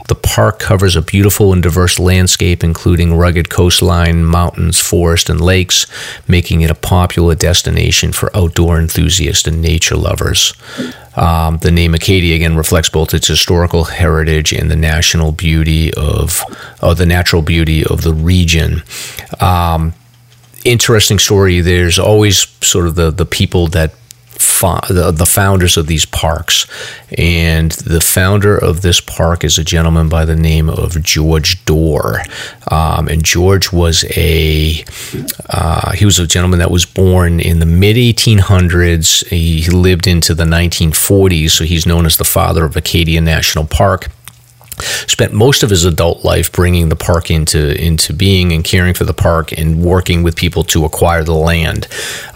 The 0.08 0.14
park 0.14 0.58
covers 0.58 0.96
a 0.96 1.02
beautiful 1.02 1.52
and 1.52 1.62
diverse 1.62 1.98
landscape, 1.98 2.64
including 2.64 3.16
rugged 3.16 3.50
coastline, 3.50 4.24
mountains, 4.24 4.78
forest, 4.78 5.28
and 5.28 5.40
lakes, 5.40 5.86
making 6.26 6.62
it 6.62 6.70
a 6.70 6.74
popular 6.82 7.34
destination 7.34 8.12
for 8.12 8.34
outdoor 8.36 8.78
enthusiasts 8.78 9.46
and 9.46 9.60
nature 9.60 9.96
lovers. 9.96 10.54
Um, 11.16 11.58
the 11.58 11.70
name 11.70 11.94
Acadia 11.94 12.36
again 12.36 12.56
reflects 12.56 12.88
both 12.88 13.12
its 13.14 13.26
historical 13.26 13.84
heritage 13.84 14.52
and 14.52 14.70
the 14.70 14.76
national 14.76 15.32
beauty 15.32 15.92
of, 15.94 16.42
or 16.82 16.94
the 16.94 17.06
natural 17.06 17.42
beauty 17.42 17.84
of 17.84 18.02
the 18.02 18.14
region. 18.14 18.82
Um, 19.40 19.92
interesting 20.64 21.18
story. 21.18 21.60
There's 21.60 21.98
always 21.98 22.46
sort 22.60 22.86
of 22.86 22.94
the 22.94 23.10
the 23.10 23.26
people 23.26 23.66
that 23.68 23.94
the, 24.40 25.12
the 25.14 25.26
founders 25.26 25.76
of 25.76 25.86
these 25.86 26.06
parks. 26.06 26.66
And 27.16 27.72
the 27.72 28.00
founder 28.00 28.56
of 28.56 28.82
this 28.82 29.00
park 29.00 29.44
is 29.44 29.58
a 29.58 29.64
gentleman 29.64 30.08
by 30.08 30.24
the 30.24 30.36
name 30.36 30.68
of 30.68 31.02
George 31.02 31.64
Dorr. 31.64 32.22
Um, 32.70 33.08
and 33.08 33.24
George 33.24 33.72
was 33.72 34.04
a 34.16 34.84
uh, 35.48 35.92
he 35.92 36.04
was 36.04 36.18
a 36.18 36.26
gentleman 36.26 36.60
that 36.60 36.70
was 36.70 36.86
born 36.86 37.40
in 37.40 37.58
the 37.58 37.66
mid 37.66 37.96
1800s. 37.96 39.26
He 39.28 39.68
lived 39.70 40.06
into 40.06 40.34
the 40.34 40.44
1940s, 40.44 41.50
so 41.50 41.64
he's 41.64 41.86
known 41.86 42.06
as 42.06 42.16
the 42.16 42.24
father 42.24 42.64
of 42.64 42.76
Acadia 42.76 43.20
National 43.20 43.66
Park 43.66 44.08
spent 45.06 45.32
most 45.32 45.62
of 45.62 45.70
his 45.70 45.84
adult 45.84 46.24
life 46.24 46.50
bringing 46.52 46.88
the 46.88 46.96
park 46.96 47.30
into 47.30 47.78
into 47.82 48.12
being 48.14 48.52
and 48.52 48.64
caring 48.64 48.94
for 48.94 49.04
the 49.04 49.12
park 49.12 49.52
and 49.52 49.82
working 49.82 50.22
with 50.22 50.36
people 50.36 50.64
to 50.64 50.84
acquire 50.84 51.22
the 51.22 51.34
land. 51.34 51.86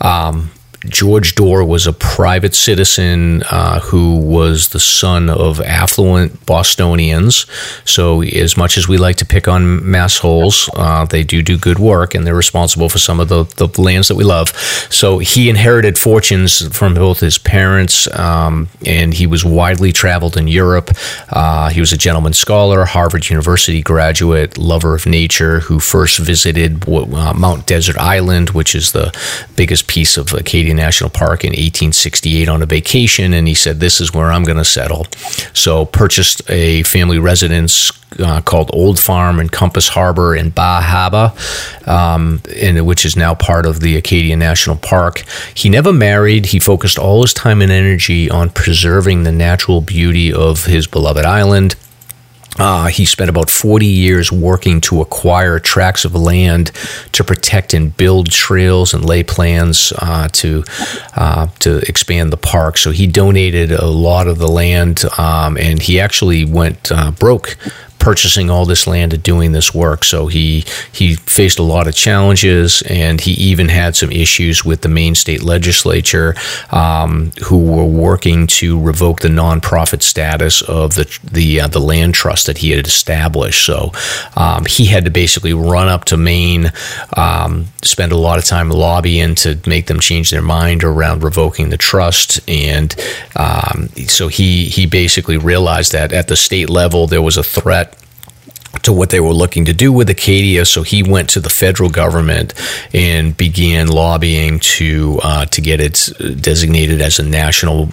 Um, 0.00 0.50
George 0.88 1.34
Dorr 1.34 1.64
was 1.64 1.86
a 1.86 1.92
private 1.92 2.54
citizen 2.54 3.42
uh, 3.44 3.80
who 3.80 4.18
was 4.18 4.68
the 4.68 4.80
son 4.80 5.30
of 5.30 5.60
affluent 5.60 6.44
Bostonians. 6.46 7.46
So, 7.84 8.22
as 8.22 8.56
much 8.56 8.76
as 8.76 8.86
we 8.86 8.98
like 8.98 9.16
to 9.16 9.26
pick 9.26 9.48
on 9.48 9.90
mass 9.90 10.18
holes, 10.18 10.68
uh, 10.74 11.04
they 11.06 11.22
do 11.22 11.42
do 11.42 11.56
good 11.58 11.78
work 11.78 12.14
and 12.14 12.26
they're 12.26 12.34
responsible 12.34 12.88
for 12.88 12.98
some 12.98 13.20
of 13.20 13.28
the, 13.28 13.44
the 13.56 13.68
lands 13.80 14.08
that 14.08 14.16
we 14.16 14.24
love. 14.24 14.50
So, 14.90 15.18
he 15.18 15.48
inherited 15.48 15.98
fortunes 15.98 16.66
from 16.76 16.94
both 16.94 17.20
his 17.20 17.38
parents 17.38 18.06
um, 18.18 18.68
and 18.84 19.14
he 19.14 19.26
was 19.26 19.44
widely 19.44 19.92
traveled 19.92 20.36
in 20.36 20.48
Europe. 20.48 20.90
Uh, 21.30 21.70
he 21.70 21.80
was 21.80 21.92
a 21.92 21.96
gentleman 21.96 22.32
scholar, 22.32 22.84
Harvard 22.84 23.28
University 23.30 23.82
graduate, 23.82 24.58
lover 24.58 24.94
of 24.94 25.06
nature, 25.06 25.60
who 25.60 25.80
first 25.80 26.18
visited 26.18 26.88
uh, 26.88 27.32
Mount 27.34 27.66
Desert 27.66 27.96
Island, 27.98 28.50
which 28.50 28.74
is 28.74 28.92
the 28.92 29.12
biggest 29.56 29.86
piece 29.86 30.16
of 30.16 30.32
Acadian 30.32 30.73
National 30.74 31.10
Park 31.10 31.44
in 31.44 31.50
1868 31.50 32.48
on 32.48 32.62
a 32.62 32.66
vacation, 32.66 33.32
and 33.32 33.48
he 33.48 33.54
said, 33.54 33.80
"This 33.80 34.00
is 34.00 34.12
where 34.12 34.30
I'm 34.30 34.44
going 34.44 34.58
to 34.58 34.64
settle." 34.64 35.06
So 35.52 35.84
purchased 35.84 36.42
a 36.50 36.82
family 36.84 37.18
residence 37.18 37.92
uh, 38.20 38.40
called 38.40 38.70
Old 38.72 38.98
Farm 38.98 39.40
in 39.40 39.48
Compass 39.48 39.88
Harbor 39.88 40.34
in 40.34 40.50
Bar 40.50 40.82
Harbor, 40.82 41.32
um, 41.86 42.40
in, 42.54 42.84
which 42.84 43.04
is 43.04 43.16
now 43.16 43.34
part 43.34 43.66
of 43.66 43.80
the 43.80 43.96
Acadia 43.96 44.36
National 44.36 44.76
Park. 44.76 45.24
He 45.54 45.68
never 45.68 45.92
married. 45.92 46.46
He 46.46 46.60
focused 46.60 46.98
all 46.98 47.22
his 47.22 47.34
time 47.34 47.62
and 47.62 47.72
energy 47.72 48.30
on 48.30 48.50
preserving 48.50 49.24
the 49.24 49.32
natural 49.32 49.80
beauty 49.80 50.32
of 50.32 50.64
his 50.66 50.86
beloved 50.86 51.24
island. 51.24 51.76
Uh, 52.58 52.86
he 52.86 53.04
spent 53.04 53.28
about 53.28 53.50
40 53.50 53.86
years 53.86 54.30
working 54.30 54.80
to 54.82 55.00
acquire 55.00 55.58
tracts 55.58 56.04
of 56.04 56.14
land 56.14 56.70
to 57.12 57.24
protect 57.24 57.74
and 57.74 57.96
build 57.96 58.30
trails 58.30 58.94
and 58.94 59.04
lay 59.04 59.24
plans 59.24 59.92
uh, 59.98 60.28
to 60.28 60.64
uh, 61.16 61.48
to 61.60 61.78
expand 61.88 62.32
the 62.32 62.36
park. 62.36 62.76
So 62.76 62.90
he 62.90 63.06
donated 63.06 63.72
a 63.72 63.86
lot 63.86 64.28
of 64.28 64.38
the 64.38 64.48
land, 64.48 65.04
um, 65.18 65.56
and 65.56 65.82
he 65.82 66.00
actually 66.00 66.44
went 66.44 66.92
uh, 66.92 67.10
broke 67.10 67.56
purchasing 68.04 68.50
all 68.50 68.66
this 68.66 68.86
land 68.86 69.14
and 69.14 69.22
doing 69.22 69.52
this 69.52 69.74
work. 69.74 70.04
So 70.04 70.26
he 70.26 70.64
he 70.92 71.14
faced 71.14 71.58
a 71.58 71.62
lot 71.62 71.88
of 71.88 71.94
challenges, 71.94 72.82
and 72.82 73.18
he 73.18 73.32
even 73.32 73.70
had 73.70 73.96
some 73.96 74.12
issues 74.12 74.62
with 74.62 74.82
the 74.82 74.90
Maine 74.90 75.14
state 75.14 75.42
legislature, 75.42 76.34
um, 76.70 77.32
who 77.46 77.58
were 77.64 77.86
working 77.86 78.46
to 78.46 78.78
revoke 78.78 79.20
the 79.20 79.28
nonprofit 79.28 80.02
status 80.02 80.60
of 80.60 80.94
the 80.94 81.06
the 81.24 81.62
uh, 81.62 81.68
the 81.68 81.80
land 81.80 82.14
trust 82.14 82.46
that 82.46 82.58
he 82.58 82.72
had 82.72 82.86
established. 82.86 83.64
So 83.64 83.92
um, 84.36 84.66
he 84.66 84.84
had 84.84 85.06
to 85.06 85.10
basically 85.10 85.54
run 85.54 85.88
up 85.88 86.04
to 86.06 86.18
Maine, 86.18 86.72
um, 87.16 87.68
spend 87.82 88.12
a 88.12 88.18
lot 88.18 88.38
of 88.38 88.44
time 88.44 88.68
lobbying 88.68 89.34
to 89.36 89.58
make 89.66 89.86
them 89.86 89.98
change 89.98 90.30
their 90.30 90.42
mind 90.42 90.84
around 90.84 91.22
revoking 91.22 91.70
the 91.70 91.78
trust, 91.78 92.38
and 92.46 92.94
um, 93.34 93.88
so 94.08 94.28
he 94.28 94.66
he 94.66 94.84
basically 94.84 95.38
realized 95.38 95.92
that 95.92 96.12
at 96.12 96.28
the 96.28 96.36
state 96.36 96.68
level 96.68 97.06
there 97.06 97.22
was 97.22 97.38
a 97.38 97.42
threat 97.42 97.93
to 98.82 98.92
what 98.92 99.10
they 99.10 99.20
were 99.20 99.32
looking 99.32 99.64
to 99.66 99.72
do 99.72 99.92
with 99.92 100.10
Acadia. 100.10 100.64
So 100.64 100.82
he 100.82 101.02
went 101.02 101.30
to 101.30 101.40
the 101.40 101.50
federal 101.50 101.90
government 101.90 102.54
and 102.92 103.36
began 103.36 103.88
lobbying 103.88 104.60
to 104.60 105.20
uh, 105.22 105.46
to 105.46 105.60
get 105.60 105.80
it 105.80 106.10
designated 106.40 107.00
as 107.00 107.18
a 107.18 107.22
national 107.22 107.88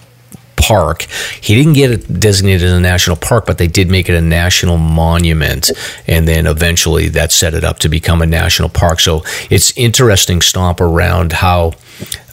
park. 0.55 1.07
He 1.41 1.55
didn't 1.55 1.73
get 1.73 1.91
it 1.91 2.19
designated 2.19 2.63
as 2.63 2.73
a 2.73 2.79
national 2.79 3.15
park, 3.15 3.45
but 3.45 3.57
they 3.57 3.67
did 3.67 3.89
make 3.89 4.09
it 4.09 4.15
a 4.15 4.21
national 4.21 4.77
monument, 4.77 5.71
and 6.07 6.27
then 6.27 6.45
eventually 6.45 7.09
that 7.09 7.32
set 7.32 7.53
it 7.53 7.63
up 7.63 7.79
to 7.79 7.89
become 7.89 8.21
a 8.21 8.27
national 8.27 8.69
park. 8.69 8.99
So 8.99 9.23
it's 9.49 9.75
interesting 9.77 10.41
stomp 10.41 10.79
around 10.79 11.34
how 11.34 11.73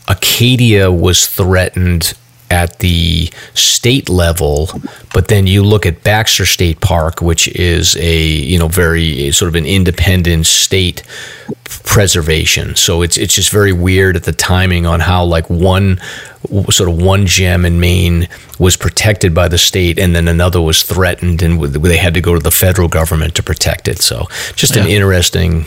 Acadia 0.09 0.91
was 0.93 1.27
threatened 1.27 2.15
at 2.51 2.79
the 2.79 3.31
state 3.55 4.09
level, 4.09 4.69
but 5.13 5.29
then 5.29 5.47
you 5.47 5.63
look 5.63 5.87
at 5.87 6.03
Baxter 6.03 6.47
State 6.47 6.81
Park, 6.81 7.21
which 7.21 7.49
is 7.49 7.97
a 7.97 8.23
you 8.25 8.59
know 8.59 8.69
very 8.69 9.31
sort 9.33 9.49
of 9.49 9.55
an 9.55 9.67
independent 9.67 10.47
state 10.47 11.03
preservation. 11.85 12.75
So 12.77 13.03
it's 13.03 13.17
it's 13.17 13.35
just 13.35 13.51
very 13.51 13.73
weird 13.73 14.17
at 14.17 14.25
the 14.25 14.33
timing 14.33 14.87
on 14.87 15.01
how 15.01 15.25
like 15.25 15.49
one 15.49 16.01
sort 16.71 16.89
of 16.89 17.01
one 17.01 17.27
gem 17.27 17.65
in 17.65 17.81
Maine 17.81 18.29
was 18.59 18.77
protected 18.77 19.35
by 19.35 19.49
the 19.49 19.59
state, 19.59 19.99
and 19.99 20.15
then 20.15 20.29
another 20.29 20.61
was 20.61 20.83
threatened, 20.83 21.43
and 21.43 21.63
they 21.63 21.97
had 21.97 22.15
to 22.15 22.21
go 22.21 22.35
to 22.35 22.41
the 22.41 22.51
federal 22.51 22.89
government 22.89 23.35
to 23.37 23.43
protect 23.43 23.89
it. 23.89 24.01
So 24.01 24.27
just 24.55 24.77
yeah. 24.77 24.83
an 24.83 24.89
interesting 24.89 25.67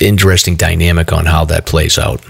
interesting 0.00 0.56
dynamic 0.56 1.12
on 1.12 1.26
how 1.26 1.44
that 1.46 1.66
plays 1.66 1.98
out. 1.98 2.20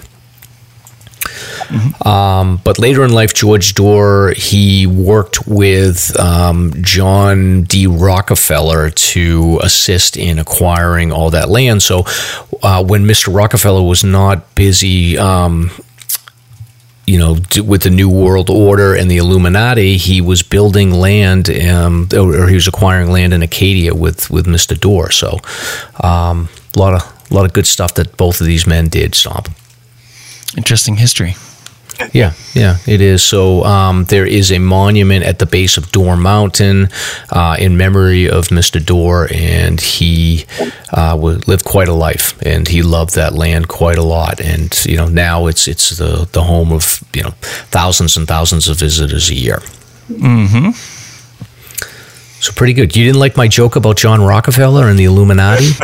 Mm-hmm. 1.69 2.09
Um, 2.09 2.61
but 2.65 2.79
later 2.79 3.05
in 3.05 3.13
life, 3.13 3.35
George 3.35 3.75
Dorr 3.75 4.35
he 4.37 4.87
worked 4.87 5.47
with 5.47 6.19
um, 6.19 6.73
John 6.83 7.63
D. 7.63 7.87
Rockefeller 7.87 8.91
to 8.91 9.61
assist 9.63 10.17
in 10.17 10.39
acquiring 10.39 11.13
all 11.13 11.31
that 11.31 11.49
land. 11.49 11.83
So 11.83 12.05
uh, 12.63 12.85
when 12.85 13.05
Mr. 13.05 13.35
Rockefeller 13.35 13.83
was 13.83 14.05
not 14.05 14.55
busy. 14.55 15.19
Um, 15.19 15.71
you 17.05 17.19
know, 17.19 17.33
with 17.65 17.83
the 17.83 17.91
New 17.91 18.09
World 18.09 18.49
Order 18.49 18.95
and 18.95 19.11
the 19.11 19.17
Illuminati, 19.17 19.97
he 19.97 20.21
was 20.21 20.43
building 20.43 20.93
land, 20.93 21.51
um, 21.51 22.09
or 22.17 22.47
he 22.47 22.55
was 22.55 22.69
acquiring 22.69 23.11
land 23.11 23.35
in 23.35 23.43
Acadia 23.43 23.93
with 23.93 24.31
with 24.31 24.47
Mister 24.47 24.77
Dorr. 24.77 25.11
So, 25.11 25.41
um, 26.03 26.49
a 26.75 26.79
lot 26.79 26.95
of 26.95 27.31
a 27.31 27.35
lot 27.35 27.45
of 27.45 27.53
good 27.53 27.67
stuff 27.67 27.95
that 27.95 28.17
both 28.17 28.41
of 28.41 28.47
these 28.47 28.67
men 28.67 28.89
did. 28.89 29.15
Stomp. 29.15 29.49
Interesting 30.57 30.97
history. 30.97 31.35
Yeah, 32.13 32.33
yeah, 32.55 32.79
it 32.87 33.01
is. 33.01 33.23
So 33.23 33.65
um, 33.65 34.05
there 34.05 34.27
is 34.27 34.51
a 34.51 34.59
monument 34.59 35.25
at 35.25 35.39
the 35.39 35.47
base 35.47 35.77
of 35.77 35.93
Dorr 35.93 36.17
Mountain 36.17 36.89
uh, 37.31 37.57
in 37.59 37.77
memory 37.77 38.29
of 38.29 38.49
Mr. 38.49 38.85
Dorr, 38.85 39.29
and 39.33 39.81
he 39.81 40.47
uh, 40.93 41.17
lived 41.17 41.65
quite 41.65 41.89
a 41.89 41.95
life, 41.95 42.41
and 42.43 42.67
he 42.67 42.83
loved 42.83 43.15
that 43.15 43.35
land 43.35 43.69
quite 43.69 43.99
a 43.99 44.03
lot. 44.03 44.41
And 44.41 44.77
you 44.85 44.97
know, 44.97 45.07
now 45.07 45.47
it's 45.47 45.69
it's 45.69 45.91
the 45.91 46.29
the 46.33 46.43
home 46.43 46.73
of 46.73 47.03
you 47.15 47.23
know 47.23 47.35
thousands 47.71 48.17
and 48.17 48.27
thousands 48.27 48.69
of 48.69 48.79
visitors 48.79 49.31
a 49.31 49.35
year. 49.35 49.61
Hmm. 50.09 50.71
So 52.43 52.53
pretty 52.53 52.73
good. 52.73 52.97
You 52.97 53.05
didn't 53.05 53.21
like 53.21 53.37
my 53.37 53.47
joke 53.47 53.77
about 53.77 53.97
John 53.97 54.21
Rockefeller 54.21 54.89
and 54.89 54.99
the 54.99 55.05
Illuminati? 55.05 55.65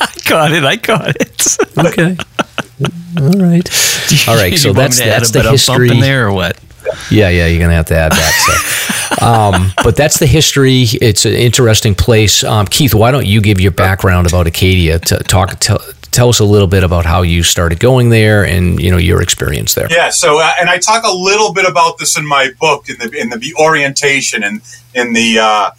I 0.00 0.14
got 0.24 0.52
it. 0.52 0.62
I 0.62 0.76
got 0.76 1.16
it. 1.16 1.56
okay. 1.76 2.16
All 3.18 3.40
right. 3.40 3.68
All 4.28 4.36
right. 4.36 4.56
So 4.56 4.72
that's 4.72 5.00
that's 5.00 5.32
the 5.32 5.42
history 5.42 5.90
in 5.90 5.98
there, 5.98 6.28
or 6.28 6.32
what? 6.32 6.60
Yeah, 7.10 7.28
yeah, 7.28 7.48
you're 7.48 7.58
gonna 7.58 7.74
have 7.74 7.86
to 7.86 7.96
add 7.96 8.12
that. 8.12 9.16
So, 9.18 9.26
um, 9.26 9.72
but 9.82 9.96
that's 9.96 10.20
the 10.20 10.26
history. 10.26 10.82
It's 11.02 11.24
an 11.24 11.34
interesting 11.34 11.96
place. 11.96 12.44
Um, 12.44 12.66
Keith, 12.66 12.94
why 12.94 13.10
don't 13.10 13.26
you 13.26 13.40
give 13.40 13.60
your 13.60 13.72
background 13.72 14.28
about 14.28 14.46
Acadia? 14.46 15.00
To 15.00 15.16
talk, 15.24 15.58
tell, 15.58 15.80
tell 16.14 16.28
us 16.28 16.38
a 16.38 16.44
little 16.44 16.68
bit 16.68 16.84
about 16.84 17.04
how 17.04 17.22
you 17.22 17.42
started 17.42 17.80
going 17.80 18.08
there 18.08 18.44
and 18.44 18.80
you 18.80 18.90
know 18.90 18.96
your 18.96 19.20
experience 19.20 19.74
there. 19.74 19.88
Yeah. 19.90 20.10
So, 20.10 20.38
uh, 20.40 20.52
and 20.60 20.70
I 20.70 20.78
talk 20.78 21.04
a 21.04 21.12
little 21.12 21.52
bit 21.52 21.68
about 21.68 21.98
this 21.98 22.16
in 22.16 22.26
my 22.26 22.50
book 22.58 22.88
in 22.88 22.96
the 22.98 23.10
in 23.18 23.28
the 23.30 23.54
orientation 23.60 24.42
and 24.42 24.62
in 24.94 25.12
the 25.12 25.38
uh, 25.40 25.70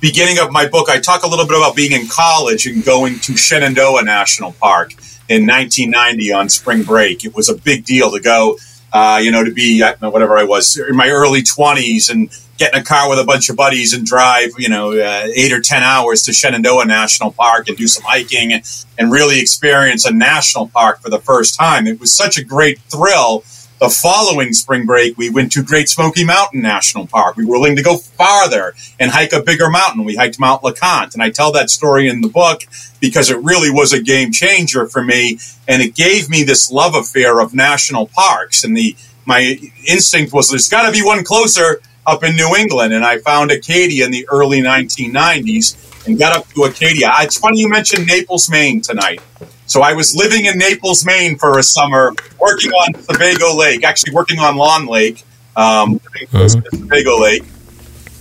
beginning 0.00 0.38
of 0.38 0.52
my 0.52 0.66
book. 0.66 0.88
I 0.88 1.00
talk 1.00 1.24
a 1.24 1.26
little 1.26 1.46
bit 1.46 1.56
about 1.56 1.74
being 1.74 1.92
in 1.92 2.06
college 2.08 2.66
and 2.66 2.84
going 2.84 3.18
to 3.20 3.36
Shenandoah 3.36 4.04
National 4.04 4.52
Park 4.52 4.92
in 5.28 5.46
1990 5.46 6.32
on 6.32 6.48
spring 6.48 6.82
break. 6.82 7.24
It 7.24 7.34
was 7.34 7.48
a 7.48 7.54
big 7.54 7.84
deal 7.84 8.12
to 8.12 8.20
go. 8.20 8.58
Uh, 8.94 9.18
you 9.20 9.32
know, 9.32 9.42
to 9.42 9.50
be 9.50 9.82
whatever 9.82 10.38
I 10.38 10.44
was 10.44 10.78
in 10.78 10.94
my 10.94 11.08
early 11.08 11.42
20s 11.42 12.08
and 12.10 12.30
get 12.58 12.72
in 12.72 12.80
a 12.80 12.84
car 12.84 13.08
with 13.08 13.18
a 13.18 13.24
bunch 13.24 13.50
of 13.50 13.56
buddies 13.56 13.92
and 13.92 14.06
drive, 14.06 14.50
you 14.56 14.68
know, 14.68 14.92
uh, 14.92 15.26
eight 15.34 15.52
or 15.52 15.60
10 15.60 15.82
hours 15.82 16.22
to 16.22 16.32
Shenandoah 16.32 16.84
National 16.84 17.32
Park 17.32 17.68
and 17.68 17.76
do 17.76 17.88
some 17.88 18.04
hiking 18.04 18.52
and, 18.52 18.62
and 18.96 19.10
really 19.10 19.40
experience 19.40 20.04
a 20.04 20.12
national 20.12 20.68
park 20.68 21.00
for 21.00 21.10
the 21.10 21.18
first 21.18 21.56
time. 21.58 21.88
It 21.88 21.98
was 21.98 22.14
such 22.14 22.38
a 22.38 22.44
great 22.44 22.78
thrill 22.82 23.42
the 23.80 23.88
following 23.88 24.52
spring 24.52 24.86
break, 24.86 25.18
we 25.18 25.30
went 25.30 25.52
to 25.52 25.62
Great 25.62 25.88
Smoky 25.88 26.24
Mountain 26.24 26.62
National 26.62 27.06
Park. 27.06 27.36
We 27.36 27.44
were 27.44 27.58
willing 27.58 27.76
to 27.76 27.82
go 27.82 27.96
farther 27.96 28.74
and 28.98 29.10
hike 29.10 29.32
a 29.32 29.42
bigger 29.42 29.68
mountain. 29.68 30.04
We 30.04 30.16
hiked 30.16 30.38
Mount 30.38 30.62
LeConte. 30.62 31.14
And 31.14 31.22
I 31.22 31.30
tell 31.30 31.52
that 31.52 31.70
story 31.70 32.08
in 32.08 32.20
the 32.20 32.28
book 32.28 32.62
because 33.00 33.30
it 33.30 33.38
really 33.38 33.70
was 33.70 33.92
a 33.92 34.00
game 34.00 34.32
changer 34.32 34.86
for 34.86 35.02
me. 35.02 35.38
And 35.66 35.82
it 35.82 35.94
gave 35.94 36.30
me 36.30 36.44
this 36.44 36.70
love 36.70 36.94
affair 36.94 37.40
of 37.40 37.54
national 37.54 38.06
parks. 38.08 38.64
And 38.64 38.76
the 38.76 38.96
my 39.26 39.56
instinct 39.86 40.32
was 40.32 40.50
there's 40.50 40.68
got 40.68 40.86
to 40.86 40.92
be 40.92 41.02
one 41.02 41.24
closer 41.24 41.80
up 42.06 42.22
in 42.22 42.36
New 42.36 42.54
England. 42.56 42.92
And 42.92 43.04
I 43.04 43.18
found 43.18 43.50
Acadia 43.50 44.04
in 44.04 44.10
the 44.10 44.28
early 44.30 44.60
1990s 44.60 45.93
and 46.06 46.18
got 46.18 46.36
up 46.36 46.48
to 46.50 46.64
Acadia. 46.64 47.10
It's 47.20 47.38
funny 47.38 47.60
you 47.60 47.68
mentioned 47.68 48.06
Naples, 48.06 48.48
Maine 48.50 48.80
tonight. 48.80 49.20
So 49.66 49.80
I 49.80 49.94
was 49.94 50.14
living 50.14 50.44
in 50.44 50.58
Naples, 50.58 51.04
Maine 51.04 51.38
for 51.38 51.58
a 51.58 51.62
summer, 51.62 52.12
working 52.38 52.70
on 52.70 52.94
Sebago 53.02 53.56
Lake, 53.56 53.82
actually 53.82 54.12
working 54.12 54.38
on 54.38 54.56
Long 54.56 54.86
Lake, 54.86 55.24
um, 55.56 55.98
mm-hmm. 55.98 56.76
Sebago 56.76 57.18
Lake. 57.20 57.42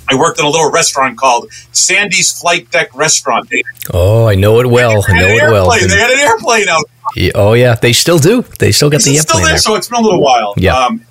I 0.10 0.16
worked 0.16 0.40
in 0.40 0.46
a 0.46 0.50
little 0.50 0.72
restaurant 0.72 1.18
called 1.18 1.52
Sandy's 1.72 2.32
Flight 2.40 2.70
Deck 2.72 2.94
Restaurant. 2.94 3.50
Oh, 3.94 4.28
I 4.28 4.36
know 4.36 4.60
it 4.60 4.66
well. 4.66 5.04
I 5.08 5.20
know 5.20 5.28
it 5.28 5.52
well. 5.52 5.70
They 5.72 5.88
had 5.88 6.12
an 6.12 6.20
airplane 6.20 6.68
out. 6.68 6.86
Yeah, 7.16 7.32
oh 7.36 7.54
yeah, 7.54 7.76
they 7.76 7.94
still 7.94 8.18
do. 8.18 8.42
They 8.60 8.72
still 8.72 8.90
got 8.90 9.02
the 9.02 9.12
airplane 9.12 9.22
still 9.22 9.40
there, 9.40 9.50
there. 9.50 9.58
So 9.58 9.76
it's 9.76 9.88
been 9.88 10.00
a 10.00 10.04
little 10.04 10.22
while. 10.22 10.54
Yeah. 10.58 10.78
Um, 10.78 11.06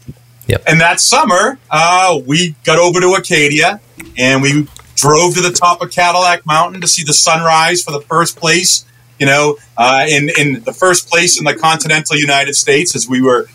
yep. 0.47 0.63
And 0.67 0.81
that 0.81 1.01
summer, 1.01 1.59
uh, 1.71 2.21
we 2.27 2.55
got 2.65 2.79
over 2.79 3.01
to 3.01 3.15
Acadia 3.15 3.81
and 4.19 4.43
we 4.43 4.67
drove 4.95 5.35
to 5.35 5.41
the 5.41 5.53
top 5.53 5.83
of 5.83 5.91
Cadillac 5.91 6.47
Mountain 6.47 6.81
to 6.81 6.89
see 6.89 7.03
the 7.03 7.15
sunrise 7.15 7.83
for 7.83 7.93
the 7.93 8.01
first 8.01 8.37
place 8.37 8.85
you 9.23 9.27
know, 9.27 9.57
uh, 9.77 10.05
in 10.09 10.31
in 10.37 10.65
the 10.65 10.73
first 10.73 11.09
place 11.09 11.39
in 11.39 11.45
the 11.45 11.55
continental 11.55 12.17
United 12.17 12.57
States, 12.57 12.97
as 12.97 13.09
we 13.09 13.23
were, 13.23 13.47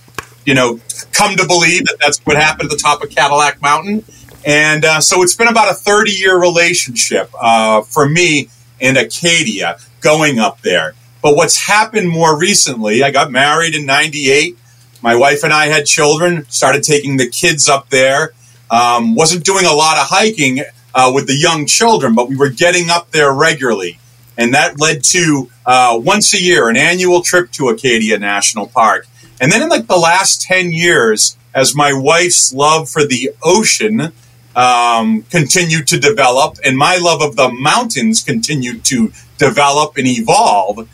you 0.46 0.54
know, 0.54 0.80
come 1.12 1.36
to 1.36 1.46
believe 1.46 1.84
that 1.88 1.98
that's 2.00 2.20
what 2.20 2.38
happened 2.38 2.72
at 2.72 2.78
the 2.78 2.82
top 2.82 3.04
of 3.04 3.10
Cadillac 3.10 3.62
Mountain. 3.62 4.06
And 4.46 4.86
uh, 4.86 5.02
so 5.02 5.24
it's 5.24 5.36
been 5.36 5.50
about 5.50 5.70
a 5.70 5.74
30 5.74 6.12
year 6.12 6.40
relationship 6.40 7.30
uh, 7.38 7.82
for 7.82 8.08
me 8.08 8.48
in 8.80 8.96
Acadia 8.96 9.78
going 10.00 10.40
up 10.40 10.62
there. 10.62 10.94
But 11.22 11.36
what's 11.36 11.68
happened 11.68 12.08
more 12.08 12.40
recently, 12.40 13.04
I 13.04 13.12
got 13.12 13.30
married 13.30 13.76
in 13.76 13.86
98. 13.86 14.58
My 15.02 15.16
wife 15.16 15.44
and 15.44 15.52
I 15.52 15.66
had 15.66 15.86
children, 15.86 16.46
started 16.50 16.84
taking 16.84 17.18
the 17.18 17.28
kids 17.28 17.68
up 17.68 17.90
there. 17.90 18.32
Um, 18.72 19.16
wasn't 19.16 19.44
doing 19.44 19.66
a 19.66 19.74
lot 19.74 19.98
of 19.98 20.08
hiking 20.08 20.62
uh, 20.98 21.10
with 21.14 21.28
the 21.28 21.36
young 21.36 21.66
children, 21.66 22.14
but 22.14 22.28
we 22.28 22.36
were 22.36 22.50
getting 22.50 22.90
up 22.90 23.12
there 23.12 23.32
regularly 23.32 24.00
and 24.38 24.54
that 24.54 24.80
led 24.80 25.04
to 25.04 25.50
uh, 25.66 26.00
once 26.02 26.34
a 26.34 26.42
year 26.42 26.70
an 26.70 26.78
annual 26.78 27.22
trip 27.22 27.52
to 27.52 27.70
Acadia 27.70 28.20
National 28.20 28.68
Park. 28.68 29.08
And 29.42 29.52
then 29.52 29.64
in 29.64 29.70
like 29.70 29.88
the 29.88 29.98
last 29.98 30.42
ten 30.42 30.72
years, 30.72 31.38
as 31.54 31.76
my 31.76 31.92
wife's 31.94 32.54
love 32.54 32.90
for 32.90 33.06
the 33.06 33.32
ocean 33.44 34.14
um, 34.56 35.24
continued 35.24 35.88
to 35.88 36.00
develop, 36.00 36.58
and 36.64 36.78
my 36.78 36.98
love 36.98 37.22
of 37.22 37.36
the 37.36 37.50
mountains 37.50 38.24
continued 38.24 38.84
to 38.86 39.12
develop 39.38 39.98
and 39.98 40.08
evolve. 40.08 40.88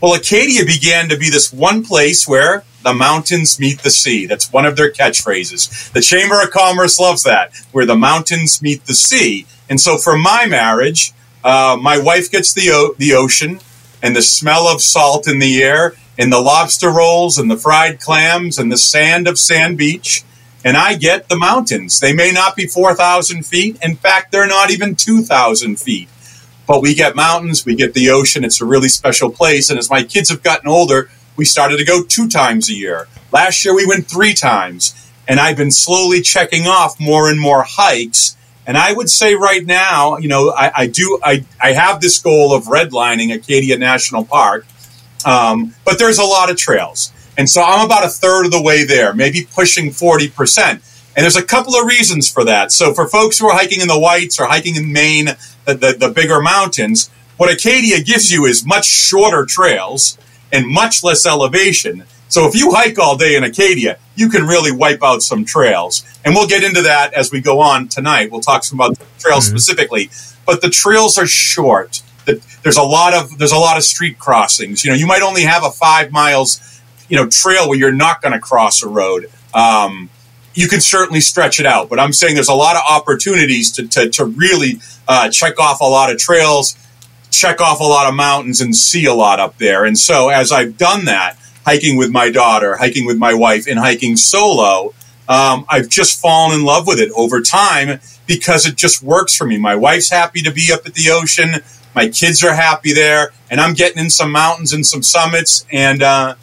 Well, 0.00 0.14
Acadia 0.14 0.64
began 0.66 1.08
to 1.08 1.16
be 1.16 1.30
this 1.30 1.52
one 1.52 1.84
place 1.84 2.28
where 2.28 2.64
the 2.82 2.92
mountains 2.92 3.58
meet 3.58 3.80
the 3.82 3.90
sea. 3.90 4.26
That's 4.26 4.52
one 4.52 4.66
of 4.66 4.76
their 4.76 4.92
catchphrases. 4.92 5.90
The 5.92 6.02
Chamber 6.02 6.42
of 6.42 6.50
Commerce 6.50 7.00
loves 7.00 7.22
that, 7.22 7.52
where 7.72 7.86
the 7.86 7.96
mountains 7.96 8.60
meet 8.60 8.84
the 8.84 8.94
sea. 8.94 9.46
And 9.70 9.80
so 9.80 9.96
for 9.96 10.18
my 10.18 10.46
marriage, 10.46 11.12
uh, 11.42 11.78
my 11.80 11.96
wife 11.98 12.30
gets 12.30 12.52
the 12.52 12.70
o- 12.70 12.94
the 12.98 13.14
ocean 13.14 13.60
and 14.02 14.14
the 14.14 14.22
smell 14.22 14.68
of 14.68 14.82
salt 14.82 15.26
in 15.26 15.38
the 15.38 15.62
air, 15.62 15.94
and 16.18 16.30
the 16.30 16.40
lobster 16.40 16.90
rolls 16.90 17.38
and 17.38 17.50
the 17.50 17.56
fried 17.56 17.98
clams 18.00 18.58
and 18.58 18.70
the 18.70 18.76
sand 18.76 19.26
of 19.26 19.38
Sand 19.38 19.78
Beach, 19.78 20.22
and 20.62 20.76
I 20.76 20.94
get 20.94 21.28
the 21.30 21.36
mountains. 21.36 22.00
They 22.00 22.12
may 22.12 22.30
not 22.30 22.54
be 22.56 22.66
four 22.66 22.94
thousand 22.94 23.46
feet. 23.46 23.78
In 23.82 23.96
fact, 23.96 24.30
they're 24.32 24.46
not 24.46 24.70
even 24.70 24.94
two 24.94 25.22
thousand 25.22 25.80
feet. 25.80 26.08
But 26.66 26.82
we 26.82 26.94
get 26.94 27.14
mountains, 27.14 27.66
we 27.66 27.74
get 27.74 27.94
the 27.94 28.10
ocean. 28.10 28.44
It's 28.44 28.60
a 28.60 28.64
really 28.64 28.88
special 28.88 29.30
place. 29.30 29.70
And 29.70 29.78
as 29.78 29.90
my 29.90 30.02
kids 30.02 30.30
have 30.30 30.42
gotten 30.42 30.68
older, 30.68 31.10
we 31.36 31.44
started 31.44 31.76
to 31.78 31.84
go 31.84 32.02
two 32.02 32.28
times 32.28 32.70
a 32.70 32.74
year. 32.74 33.08
Last 33.32 33.64
year 33.64 33.74
we 33.74 33.86
went 33.86 34.06
three 34.06 34.34
times. 34.34 34.94
And 35.26 35.40
I've 35.40 35.56
been 35.56 35.70
slowly 35.70 36.20
checking 36.20 36.66
off 36.66 37.00
more 37.00 37.30
and 37.30 37.40
more 37.40 37.64
hikes 37.66 38.36
and 38.66 38.78
I 38.78 38.92
would 38.92 39.10
say 39.10 39.34
right 39.34 39.64
now, 39.64 40.16
you 40.16 40.28
know, 40.28 40.50
I, 40.50 40.72
I 40.74 40.86
do, 40.86 41.18
I, 41.22 41.44
I 41.62 41.72
have 41.72 42.00
this 42.00 42.18
goal 42.18 42.54
of 42.54 42.64
redlining 42.64 43.34
Acadia 43.34 43.76
National 43.76 44.24
Park, 44.24 44.66
um, 45.26 45.74
but 45.84 45.98
there's 45.98 46.18
a 46.18 46.24
lot 46.24 46.50
of 46.50 46.56
trails. 46.56 47.12
And 47.36 47.48
so 47.48 47.62
I'm 47.62 47.84
about 47.84 48.04
a 48.04 48.08
third 48.08 48.46
of 48.46 48.52
the 48.52 48.62
way 48.62 48.84
there, 48.84 49.12
maybe 49.12 49.46
pushing 49.54 49.90
40%. 49.90 50.70
And 51.16 51.22
there's 51.22 51.36
a 51.36 51.44
couple 51.44 51.74
of 51.74 51.86
reasons 51.86 52.30
for 52.30 52.44
that. 52.44 52.72
So 52.72 52.94
for 52.94 53.06
folks 53.06 53.38
who 53.38 53.48
are 53.48 53.54
hiking 53.54 53.80
in 53.80 53.88
the 53.88 53.98
Whites 53.98 54.40
or 54.40 54.46
hiking 54.46 54.76
in 54.76 54.92
Maine, 54.92 55.28
the, 55.64 55.74
the, 55.74 55.96
the 55.98 56.08
bigger 56.08 56.40
mountains, 56.40 57.10
what 57.36 57.52
Acadia 57.52 58.00
gives 58.02 58.30
you 58.30 58.44
is 58.44 58.64
much 58.64 58.86
shorter 58.86 59.44
trails 59.44 60.18
and 60.52 60.66
much 60.66 61.02
less 61.02 61.26
elevation. 61.26 62.04
So 62.28 62.46
if 62.48 62.54
you 62.54 62.72
hike 62.72 62.98
all 62.98 63.16
day 63.16 63.36
in 63.36 63.44
Acadia, 63.44 63.98
you 64.16 64.28
can 64.28 64.46
really 64.46 64.72
wipe 64.72 65.02
out 65.02 65.22
some 65.22 65.44
trails. 65.44 66.04
And 66.24 66.34
we'll 66.34 66.48
get 66.48 66.62
into 66.64 66.82
that 66.82 67.12
as 67.14 67.30
we 67.30 67.40
go 67.40 67.60
on 67.60 67.88
tonight. 67.88 68.30
We'll 68.30 68.40
talk 68.40 68.64
some 68.64 68.78
about 68.78 68.98
the 68.98 69.04
trails 69.18 69.46
mm-hmm. 69.46 69.56
specifically. 69.56 70.10
But 70.46 70.60
the 70.60 70.70
trails 70.70 71.18
are 71.18 71.26
short. 71.26 72.02
There's 72.24 72.76
a 72.76 72.82
lot 72.82 73.12
of 73.12 73.38
there's 73.38 73.52
a 73.52 73.58
lot 73.58 73.76
of 73.76 73.84
street 73.84 74.18
crossings. 74.18 74.84
You 74.84 74.90
know, 74.90 74.96
you 74.96 75.06
might 75.06 75.22
only 75.22 75.42
have 75.42 75.64
a 75.64 75.70
five 75.70 76.10
miles, 76.10 76.80
you 77.08 77.16
know, 77.16 77.28
trail 77.28 77.68
where 77.68 77.78
you're 77.78 77.92
not 77.92 78.22
going 78.22 78.32
to 78.32 78.40
cross 78.40 78.82
a 78.82 78.88
road. 78.88 79.30
Um, 79.52 80.08
you 80.54 80.68
can 80.68 80.80
certainly 80.80 81.20
stretch 81.20 81.60
it 81.60 81.66
out, 81.66 81.88
but 81.88 81.98
I'm 81.98 82.12
saying 82.12 82.34
there's 82.34 82.48
a 82.48 82.54
lot 82.54 82.76
of 82.76 82.82
opportunities 82.88 83.72
to 83.72 83.86
to, 83.88 84.08
to 84.10 84.24
really 84.24 84.80
uh, 85.06 85.30
check 85.30 85.58
off 85.58 85.80
a 85.80 85.84
lot 85.84 86.10
of 86.10 86.18
trails, 86.18 86.76
check 87.30 87.60
off 87.60 87.80
a 87.80 87.84
lot 87.84 88.08
of 88.08 88.14
mountains, 88.14 88.60
and 88.60 88.74
see 88.74 89.04
a 89.06 89.14
lot 89.14 89.40
up 89.40 89.58
there. 89.58 89.84
And 89.84 89.98
so 89.98 90.28
as 90.28 90.52
I've 90.52 90.76
done 90.78 91.06
that, 91.06 91.36
hiking 91.64 91.96
with 91.96 92.10
my 92.10 92.30
daughter, 92.30 92.76
hiking 92.76 93.04
with 93.04 93.18
my 93.18 93.34
wife, 93.34 93.66
and 93.66 93.78
hiking 93.78 94.16
solo, 94.16 94.94
um, 95.28 95.64
I've 95.68 95.88
just 95.88 96.20
fallen 96.20 96.58
in 96.58 96.64
love 96.64 96.86
with 96.86 97.00
it 97.00 97.10
over 97.16 97.40
time 97.40 98.00
because 98.26 98.66
it 98.66 98.76
just 98.76 99.02
works 99.02 99.34
for 99.34 99.46
me. 99.46 99.58
My 99.58 99.74
wife's 99.74 100.10
happy 100.10 100.42
to 100.42 100.52
be 100.52 100.70
up 100.72 100.86
at 100.86 100.94
the 100.94 101.10
ocean. 101.10 101.62
My 101.94 102.08
kids 102.08 102.42
are 102.42 102.54
happy 102.54 102.92
there, 102.92 103.32
and 103.50 103.60
I'm 103.60 103.74
getting 103.74 104.02
in 104.02 104.10
some 104.10 104.32
mountains 104.32 104.72
and 104.72 104.84
some 104.84 105.02
summits, 105.02 105.64
and 105.70 106.02
uh, 106.02 106.34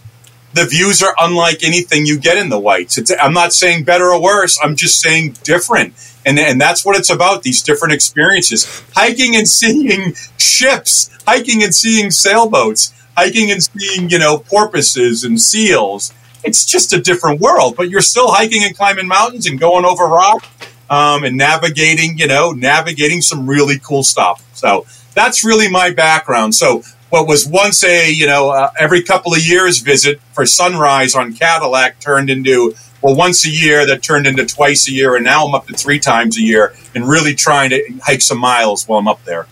the 0.53 0.65
views 0.65 1.01
are 1.01 1.15
unlike 1.19 1.63
anything 1.63 2.05
you 2.05 2.19
get 2.19 2.37
in 2.37 2.49
the 2.49 2.59
whites. 2.59 2.97
It's, 2.97 3.11
I'm 3.21 3.33
not 3.33 3.53
saying 3.53 3.83
better 3.83 4.11
or 4.11 4.21
worse. 4.21 4.59
I'm 4.61 4.75
just 4.75 4.99
saying 4.99 5.37
different, 5.43 5.93
and 6.25 6.37
and 6.37 6.59
that's 6.59 6.85
what 6.85 6.97
it's 6.97 7.09
about. 7.09 7.43
These 7.43 7.63
different 7.63 7.93
experiences: 7.93 8.83
hiking 8.95 9.35
and 9.35 9.47
seeing 9.47 10.13
ships, 10.37 11.09
hiking 11.25 11.63
and 11.63 11.73
seeing 11.73 12.11
sailboats 12.11 12.93
hiking 13.15 13.51
and 13.51 13.63
seeing, 13.63 14.09
you 14.09 14.19
know, 14.19 14.39
porpoises 14.39 15.23
and 15.23 15.39
seals. 15.39 16.13
It's 16.43 16.65
just 16.65 16.93
a 16.93 16.99
different 16.99 17.39
world, 17.39 17.75
but 17.75 17.89
you're 17.89 18.01
still 18.01 18.31
hiking 18.31 18.63
and 18.63 18.75
climbing 18.75 19.07
mountains 19.07 19.45
and 19.47 19.59
going 19.59 19.85
over 19.85 20.05
rock 20.05 20.45
um, 20.89 21.23
and 21.23 21.37
navigating, 21.37 22.17
you 22.17 22.27
know, 22.27 22.51
navigating 22.51 23.21
some 23.21 23.47
really 23.47 23.79
cool 23.79 24.03
stuff. 24.03 24.43
So 24.55 24.85
that's 25.13 25.43
really 25.43 25.69
my 25.69 25.91
background. 25.91 26.55
So 26.55 26.83
what 27.11 27.27
was 27.27 27.45
once 27.45 27.83
a, 27.83 28.09
you 28.09 28.25
know, 28.25 28.49
uh, 28.49 28.71
every 28.79 29.03
couple 29.03 29.33
of 29.33 29.45
years 29.45 29.79
visit 29.79 30.19
for 30.31 30.45
sunrise 30.45 31.13
on 31.13 31.33
Cadillac 31.33 31.99
turned 31.99 32.29
into, 32.29 32.73
well, 33.01 33.15
once 33.15 33.45
a 33.45 33.49
year 33.49 33.85
that 33.85 34.01
turned 34.01 34.25
into 34.25 34.45
twice 34.45 34.87
a 34.87 34.93
year. 34.93 35.15
And 35.15 35.25
now 35.25 35.45
I'm 35.45 35.53
up 35.53 35.67
to 35.67 35.73
three 35.73 35.99
times 35.99 36.37
a 36.37 36.41
year 36.41 36.73
and 36.95 37.07
really 37.07 37.35
trying 37.35 37.69
to 37.71 37.99
hike 38.01 38.21
some 38.21 38.39
miles 38.39 38.87
while 38.87 38.99
I'm 38.99 39.09
up 39.09 39.23
there. 39.25 39.45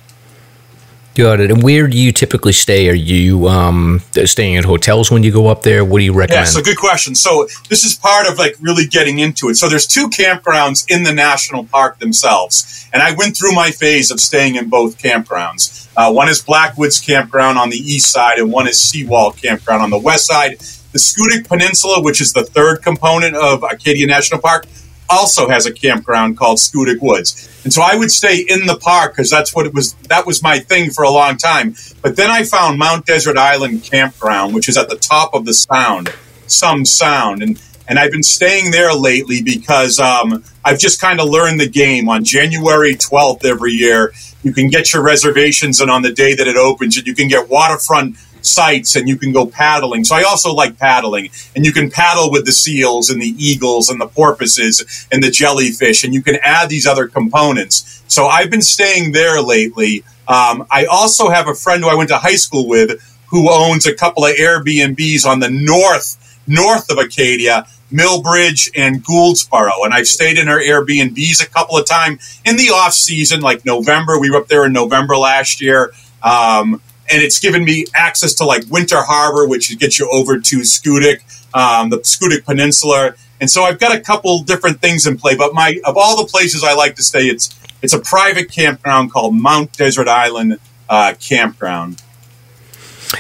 Got 1.16 1.40
it. 1.42 1.52
And 1.52 1.62
where 1.62 1.88
do 1.88 1.98
you 1.98 2.12
typically 2.12 2.54
stay? 2.54 2.88
Are 2.90 2.94
you 2.94 3.48
um, 3.48 4.02
staying 4.26 4.56
at 4.56 4.64
hotels 4.64 5.12
when 5.12 5.24
you 5.24 5.32
go 5.32 5.48
up 5.48 5.64
there? 5.64 5.84
What 5.84 6.00
do 6.00 6.06
you 6.06 6.14
recommend? 6.14 6.46
Yeah, 6.46 6.52
so 6.52 6.62
good 6.62 6.78
question. 6.78 7.16
So 7.16 7.48
this 7.68 7.84
is 7.84 7.96
part 7.96 8.28
of 8.30 8.38
like 8.38 8.56
really 8.62 8.86
getting 8.86 9.20
into 9.20 9.50
it. 9.50 9.56
So 9.56 9.68
there's 9.68 9.88
two 9.88 10.10
campgrounds 10.10 10.90
in 10.90 11.04
the 11.04 11.12
national 11.12 11.66
park 11.66 12.00
themselves, 12.00 12.88
and 12.94 13.02
I 13.02 13.14
went 13.14 13.36
through 13.36 13.54
my 13.54 13.72
phase 13.72 14.12
of 14.12 14.20
staying 14.20 14.56
in 14.56 14.70
both 14.70 14.98
campgrounds. 14.98 15.90
Uh, 15.98 16.12
one 16.14 16.30
is 16.30 16.42
Blackwoods 16.42 17.00
Campground 17.00 17.58
on 17.58 17.70
the 17.70 17.78
east 17.78 18.12
side, 18.12 18.38
and 18.38 18.52
one 18.52 18.68
is 18.68 18.80
Seawall 18.80 19.32
Campground 19.34 19.82
on 19.82 19.90
the 19.90 20.00
west 20.00 20.28
side. 20.28 20.60
The 20.92 21.00
Schoodic 21.00 21.48
Peninsula, 21.48 22.02
which 22.02 22.22
is 22.22 22.32
the 22.32 22.44
third 22.44 22.82
component 22.82 23.36
of 23.36 23.64
Acadia 23.64 24.08
National 24.08 24.40
Park, 24.40 24.66
also 25.10 25.50
has 25.50 25.66
a 25.66 25.74
campground 25.74 26.38
called 26.38 26.58
Schoodic 26.58 27.02
Woods. 27.02 27.62
And 27.64 27.74
so 27.74 27.82
I 27.82 27.96
would 27.96 28.12
stay 28.12 28.46
in 28.48 28.66
the 28.66 28.78
park 28.78 29.14
because 29.14 29.30
that's 29.30 29.56
what 29.56 29.66
it 29.66 29.74
was. 29.74 29.94
That 30.08 30.26
was 30.26 30.42
my 30.42 30.60
thing 30.60 30.92
for 30.92 31.04
a 31.04 31.10
long 31.10 31.38
time. 31.38 31.76
But 32.02 32.16
then 32.16 32.30
I 32.30 32.44
found 32.44 32.78
Mount 32.80 33.06
Desert 33.06 33.38
Island 33.38 33.84
Campground, 33.84 34.54
which 34.54 34.70
is 34.70 34.78
at 34.78 34.90
the 34.90 34.96
top 34.96 35.34
of 35.34 35.46
the 35.46 35.54
sound, 35.54 36.14
Somes 36.48 36.96
Sound. 36.96 37.42
And, 37.42 37.62
and 37.88 38.00
I've 38.00 38.12
been 38.12 38.24
staying 38.24 38.72
there 38.72 38.94
lately 38.94 39.42
because 39.42 40.00
um, 40.00 40.44
I've 40.64 40.80
just 40.80 41.02
kind 41.02 41.20
of 41.20 41.28
learned 41.28 41.60
the 41.60 41.70
game. 41.70 42.08
On 42.08 42.24
January 42.24 42.96
12th 42.96 43.46
every 43.46 43.72
year, 43.72 44.14
you 44.44 44.54
can 44.54 44.70
get 44.70 44.94
your 44.94 45.04
reservations, 45.04 45.82
and 45.82 45.92
on 45.92 46.02
the 46.02 46.14
day 46.14 46.34
that 46.34 46.48
it 46.48 46.56
opens, 46.56 46.96
you 46.96 47.16
can 47.16 47.28
get 47.28 47.50
waterfront 47.50 48.16
sites 48.42 48.96
and 48.96 49.08
you 49.08 49.18
can 49.18 49.32
go 49.32 49.46
paddling. 49.46 50.04
So 50.04 50.16
I 50.16 50.24
also 50.24 50.54
like 50.54 50.78
paddling 50.78 51.30
and 51.56 51.66
you 51.66 51.72
can 51.72 51.90
paddle 51.90 52.32
with 52.32 52.46
the 52.46 52.52
seals 52.52 53.10
and 53.10 53.22
the 53.22 53.36
eagles 53.38 53.90
and 53.90 54.00
the 54.00 54.08
porpoises 54.08 55.08
and 55.12 55.24
the 55.24 55.32
jellyfish 55.32 56.04
and 56.04 56.14
you 56.14 56.22
can 56.22 56.38
add 56.44 56.70
these 56.70 56.86
other 56.86 57.08
components. 57.08 58.04
So 58.08 58.28
I've 58.28 58.50
been 58.50 58.62
staying 58.62 59.12
there 59.12 59.42
lately. 59.42 60.04
Um, 60.28 60.66
I 60.72 60.86
also 60.86 61.30
have 61.30 61.48
a 61.48 61.56
friend 61.56 61.84
who 61.84 61.90
I 61.90 61.96
went 61.96 62.10
to 62.10 62.18
high 62.18 62.36
school 62.36 62.68
with 62.68 63.02
who 63.28 63.50
owns 63.52 63.86
a 63.86 63.94
couple 63.94 64.26
of 64.26 64.36
Airbnbs 64.36 65.26
on 65.26 65.40
the 65.40 65.50
north 65.50 66.18
north 66.50 66.92
of 66.92 66.98
Acadia, 66.98 67.68
Milbridge 67.92 68.72
and 68.76 69.04
Gouldsboro. 69.04 69.86
And 69.86 69.94
I've 69.94 70.08
stayed 70.08 70.38
in 70.38 70.48
her 70.48 70.60
Airbnbs 70.60 71.44
a 71.44 71.48
couple 71.48 71.78
of 71.78 71.86
times 71.86 72.42
in 72.44 72.58
the 72.58 72.70
off 72.70 72.94
season, 72.94 73.42
like 73.42 73.66
November. 73.66 74.20
We 74.20 74.32
were 74.32 74.38
up 74.38 74.48
there 74.48 74.66
in 74.66 74.74
November 74.74 75.16
last 75.16 75.62
year. 75.62 75.94
Um, 76.22 76.82
and 77.12 77.22
it's 77.22 77.40
given 77.40 77.64
me 77.64 77.86
access 77.96 78.34
to 78.36 78.46
like 78.46 78.64
Winter 78.70 79.02
Harbor, 79.02 79.48
which 79.48 79.78
gets 79.80 80.00
you 80.00 80.10
over 80.12 80.40
to 80.40 80.60
Schoodic, 80.60 81.22
um, 81.54 81.90
the 81.90 81.98
Schoodic 82.00 82.46
Peninsula, 82.46 83.16
and 83.40 83.50
so 83.50 83.64
I've 83.64 83.80
got 83.80 83.96
a 83.96 84.00
couple 84.00 84.44
different 84.44 84.82
things 84.82 85.08
in 85.08 85.18
play. 85.18 85.36
But 85.36 85.54
my 85.54 85.80
of 85.86 85.98
all 85.98 86.18
the 86.18 86.30
places 86.30 86.64
I 86.64 86.74
like 86.74 86.96
to 86.96 87.04
stay, 87.04 87.28
it's 87.28 87.58
it's 87.82 87.94
a 87.94 88.00
private 88.00 88.52
campground 88.52 89.12
called 89.12 89.36
Mount 89.36 89.74
Desert 89.74 90.08
Island 90.08 90.60
uh, 90.90 91.14
Campground. 91.20 92.02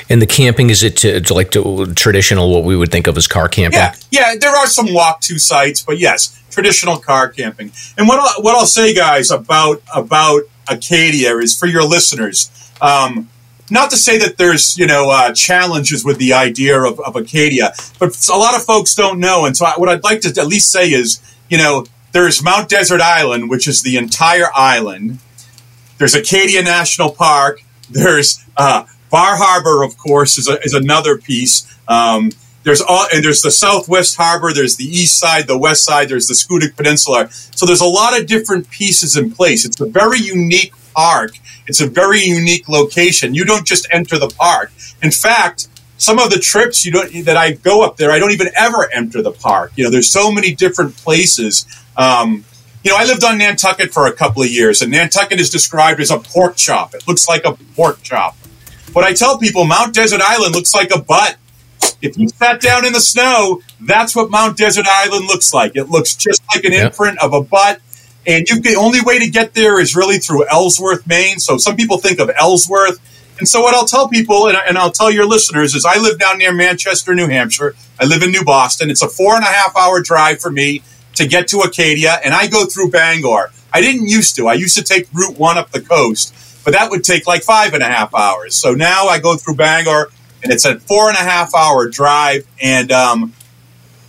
And 0.07 0.22
the 0.22 0.28
camping 0.28 0.70
is 0.70 0.84
it 0.84 0.98
to, 0.98 1.20
to 1.20 1.34
like 1.34 1.52
to 1.52 1.91
traditional 1.95 2.52
what 2.52 2.64
we 2.64 2.76
would 2.76 2.91
think 2.91 3.07
of 3.07 3.18
as 3.18 3.26
car 3.26 3.49
camping? 3.49 3.80
Yeah, 3.80 3.95
yeah. 4.11 4.36
There 4.40 4.56
are 4.56 4.68
some 4.68 4.94
walk 4.94 5.22
to 5.22 5.40
sites, 5.40 5.82
but 5.82 5.98
yes, 5.98 6.40
traditional 6.52 6.98
car 6.98 7.30
camping. 7.30 7.72
And 7.98 8.07
what 8.07 8.20
I'll, 8.20 8.44
what 8.44 8.56
I'll 8.56 8.68
say, 8.68 8.94
guys, 8.94 9.32
about 9.32 9.82
about 9.94 10.44
Acadia 10.70 11.38
is 11.38 11.57
for 11.57 11.66
your 11.66 11.84
listeners. 11.84 12.52
Um, 12.82 13.30
not 13.71 13.89
to 13.91 13.97
say 13.97 14.17
that 14.19 14.37
there's 14.37 14.77
you 14.77 14.87
know 14.87 15.09
uh, 15.09 15.33
challenges 15.33 16.03
with 16.03 16.17
the 16.17 16.33
idea 16.33 16.79
of, 16.79 16.99
of 16.99 17.15
Acadia, 17.15 17.73
but 17.99 18.27
a 18.27 18.37
lot 18.37 18.55
of 18.55 18.63
folks 18.63 18.95
don't 18.95 19.19
know. 19.19 19.45
And 19.45 19.55
so 19.55 19.65
I, 19.65 19.73
what 19.77 19.89
I'd 19.89 20.03
like 20.03 20.21
to 20.21 20.29
at 20.39 20.47
least 20.47 20.71
say 20.71 20.89
is, 20.91 21.19
you 21.49 21.57
know, 21.57 21.85
there's 22.11 22.43
Mount 22.43 22.69
Desert 22.69 23.01
Island, 23.01 23.49
which 23.49 23.67
is 23.67 23.81
the 23.81 23.97
entire 23.97 24.47
island. 24.55 25.19
There's 25.97 26.15
Acadia 26.15 26.63
National 26.63 27.11
Park. 27.11 27.61
There's 27.89 28.43
uh, 28.57 28.85
Bar 29.09 29.35
Harbor, 29.37 29.83
of 29.83 29.97
course, 29.97 30.37
is, 30.37 30.47
a, 30.47 30.61
is 30.61 30.73
another 30.73 31.17
piece. 31.17 31.67
Um, 31.87 32.31
there's 32.63 32.81
all, 32.81 33.07
and 33.13 33.23
there's 33.23 33.41
the 33.41 33.51
Southwest 33.51 34.17
Harbor. 34.17 34.53
There's 34.53 34.75
the 34.75 34.85
East 34.85 35.19
Side, 35.19 35.47
the 35.47 35.57
West 35.57 35.83
Side. 35.85 36.09
There's 36.09 36.27
the 36.27 36.33
Schoodic 36.33 36.75
Peninsula. 36.75 37.29
So 37.31 37.65
there's 37.65 37.81
a 37.81 37.85
lot 37.85 38.19
of 38.19 38.27
different 38.27 38.69
pieces 38.69 39.17
in 39.17 39.31
place. 39.31 39.65
It's 39.65 39.79
a 39.79 39.85
very 39.85 40.19
unique 40.19 40.73
park. 40.94 41.32
It's 41.68 41.82
a 41.82 41.88
very 41.88 42.22
unique 42.22 42.68
location. 42.70 43.34
You 43.34 43.45
don't 43.45 43.66
just 43.66 43.88
enter 43.91 44.18
the 44.18 44.30
park. 44.30 44.72
In 45.02 45.11
fact, 45.11 45.68
some 45.98 46.18
of 46.18 46.30
the 46.30 46.40
trips 46.40 46.86
you 46.86 46.91
don't 46.91 47.26
that 47.26 47.38
I 47.38 47.52
go 47.52 47.84
up 47.84 47.98
there, 47.98 48.11
I 48.11 48.20
don't 48.20 48.32
even 48.32 48.49
ever 48.56 48.90
enter 48.94 49.22
the 49.22 49.32
park. 49.32 49.74
You 49.76 49.84
know, 49.84 49.91
there's 49.91 50.11
so 50.11 50.32
many 50.32 50.56
different 50.56 50.95
places. 50.98 51.66
Um, 51.98 52.45
you 52.84 52.91
know, 52.91 52.98
I 52.98 53.03
lived 53.03 53.24
on 53.26 53.38
Nantucket 53.38 53.91
for 53.91 54.07
a 54.07 54.14
couple 54.14 54.41
of 54.41 54.49
years, 54.49 54.82
and 54.82 54.91
Nantucket 54.91 55.40
is 55.40 55.49
described 55.49 55.99
as 55.99 56.11
a 56.11 56.18
pork 56.18 56.56
chop. 56.56 56.95
It 56.95 57.07
looks 57.07 57.28
like 57.28 57.44
a 57.44 57.53
pork 57.76 58.02
chop. 58.02 58.38
But 58.94 59.03
I 59.03 59.14
tell 59.14 59.38
people 59.38 59.66
Mount 59.66 59.94
Desert 59.94 60.22
Island 60.22 60.56
looks 60.56 60.74
like 60.74 60.90
a 60.95 61.02
butt. 61.02 61.36
If 62.02 62.18
you 62.18 62.30
sat 62.30 62.61
down 62.61 62.86
in 62.86 62.94
the 62.94 63.02
snow, 63.02 63.61
that's 63.82 64.16
what 64.16 64.30
Mount 64.32 64.57
Desert 64.57 64.86
Island 64.88 65.26
looks 65.28 65.53
like. 65.53 65.76
It 65.76 65.90
looks 65.90 66.16
just 66.16 66.41
like 66.53 66.64
an 66.64 66.72
yep. 66.72 66.91
imprint 66.91 67.20
of 67.22 67.34
a 67.34 67.41
butt. 67.41 67.82
And 68.27 68.47
you 68.49 68.59
the 68.59 68.75
only 68.75 68.99
way 69.01 69.19
to 69.19 69.29
get 69.29 69.53
there 69.53 69.79
is 69.79 69.95
really 69.95 70.17
through 70.17 70.47
Ellsworth, 70.49 71.07
Maine. 71.07 71.39
So 71.39 71.57
some 71.57 71.75
people 71.75 71.97
think 71.97 72.19
of 72.19 72.29
Ellsworth. 72.37 72.99
And 73.39 73.47
so 73.47 73.61
what 73.61 73.73
I'll 73.73 73.85
tell 73.85 74.09
people, 74.09 74.47
and, 74.47 74.57
and 74.67 74.77
I'll 74.77 74.91
tell 74.91 75.09
your 75.09 75.25
listeners, 75.25 75.73
is 75.73 75.85
I 75.85 75.97
live 75.97 76.19
down 76.19 76.37
near 76.37 76.53
Manchester, 76.53 77.15
New 77.15 77.27
Hampshire. 77.27 77.73
I 77.99 78.05
live 78.05 78.21
in 78.21 78.31
New 78.31 78.43
Boston. 78.43 78.89
It's 78.89 79.01
a 79.01 79.07
four 79.07 79.35
and 79.35 79.43
a 79.43 79.47
half 79.47 79.75
hour 79.77 80.01
drive 80.01 80.41
for 80.41 80.51
me 80.51 80.83
to 81.15 81.27
get 81.27 81.47
to 81.49 81.59
Acadia, 81.59 82.19
and 82.23 82.33
I 82.33 82.47
go 82.47 82.65
through 82.65 82.91
Bangor. 82.91 83.51
I 83.73 83.81
didn't 83.81 84.07
used 84.07 84.35
to. 84.37 84.47
I 84.47 84.53
used 84.53 84.77
to 84.77 84.83
take 84.83 85.07
Route 85.13 85.37
1 85.37 85.57
up 85.57 85.71
the 85.71 85.81
coast, 85.81 86.33
but 86.63 86.71
that 86.71 86.89
would 86.89 87.03
take 87.03 87.27
like 87.27 87.43
five 87.43 87.73
and 87.73 87.83
a 87.83 87.87
half 87.87 88.13
hours. 88.15 88.55
So 88.55 88.73
now 88.73 89.07
I 89.07 89.19
go 89.19 89.35
through 89.35 89.55
Bangor, 89.55 90.09
and 90.43 90.51
it's 90.51 90.65
a 90.65 90.79
four 90.79 91.09
and 91.09 91.17
a 91.17 91.21
half 91.21 91.53
hour 91.53 91.89
drive, 91.89 92.47
and 92.61 92.91
um, 92.91 93.33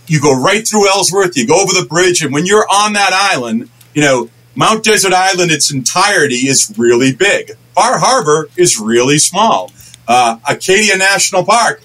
you 0.07 0.21
go 0.21 0.39
right 0.39 0.67
through 0.67 0.89
Ellsworth, 0.89 1.37
you 1.37 1.45
go 1.45 1.61
over 1.61 1.73
the 1.73 1.85
bridge, 1.85 2.21
and 2.23 2.33
when 2.33 2.45
you're 2.45 2.67
on 2.69 2.93
that 2.93 3.11
island, 3.13 3.69
you 3.93 4.01
know, 4.01 4.29
Mount 4.55 4.83
Desert 4.83 5.13
Island, 5.13 5.51
its 5.51 5.71
entirety 5.71 6.47
is 6.47 6.73
really 6.77 7.15
big. 7.15 7.51
Bar 7.75 7.99
Harbor 7.99 8.49
is 8.57 8.79
really 8.79 9.17
small. 9.17 9.71
Uh, 10.07 10.39
Acadia 10.47 10.97
National 10.97 11.45
Park 11.45 11.81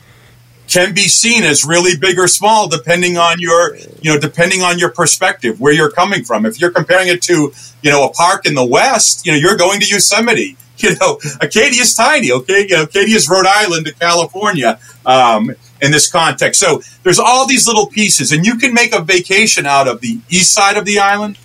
can 0.69 0.95
be 0.95 1.03
seen 1.03 1.45
as 1.45 1.65
really 1.65 1.97
big 1.97 2.19
or 2.19 2.27
small 2.27 2.69
depending 2.69 3.17
on 3.17 3.39
your 3.39 3.77
you 4.03 4.13
know 4.13 4.19
depending 4.19 4.63
on 4.63 4.79
your 4.79 4.91
perspective 4.91 5.61
where 5.61 5.73
you're 5.73 5.91
coming 5.91 6.25
from 6.25 6.45
if 6.45 6.61
you're 6.61 6.71
comparing 6.71 7.09
it 7.09 7.23
to 7.23 7.53
you 7.83 7.91
know 7.91 8.05
a 8.05 8.13
park 8.13 8.47
in 8.47 8.55
the 8.55 8.67
west 8.67 9.25
you 9.25 9.33
know 9.33 9.39
you're 9.39 9.57
going 9.57 9.81
to 9.81 9.87
yosemite 9.87 10.57
you 10.79 10.95
know 10.97 11.19
acadia 11.41 11.83
is 11.83 11.95
tiny 11.95 12.31
okay 12.33 12.67
you 12.69 12.77
know, 12.77 12.83
acadia 12.83 13.17
is 13.17 13.29
rhode 13.29 13.47
island 13.47 13.87
to 13.87 13.95
california 13.95 14.79
um, 15.07 15.51
in 15.81 15.93
this 15.93 16.11
context 16.11 16.61
so 16.61 16.83
there's 17.05 17.19
all 17.19 17.47
these 17.47 17.67
little 17.67 17.87
pieces 17.87 18.33
and 18.33 18.45
you 18.45 18.57
can 18.57 18.75
make 18.75 18.93
a 18.93 19.01
vacation 19.01 19.67
out 19.67 19.87
of 19.87 20.01
the 20.01 20.19
east 20.29 20.53
side 20.53 20.77
of 20.77 20.85
the 20.85 20.99
island 20.99 21.39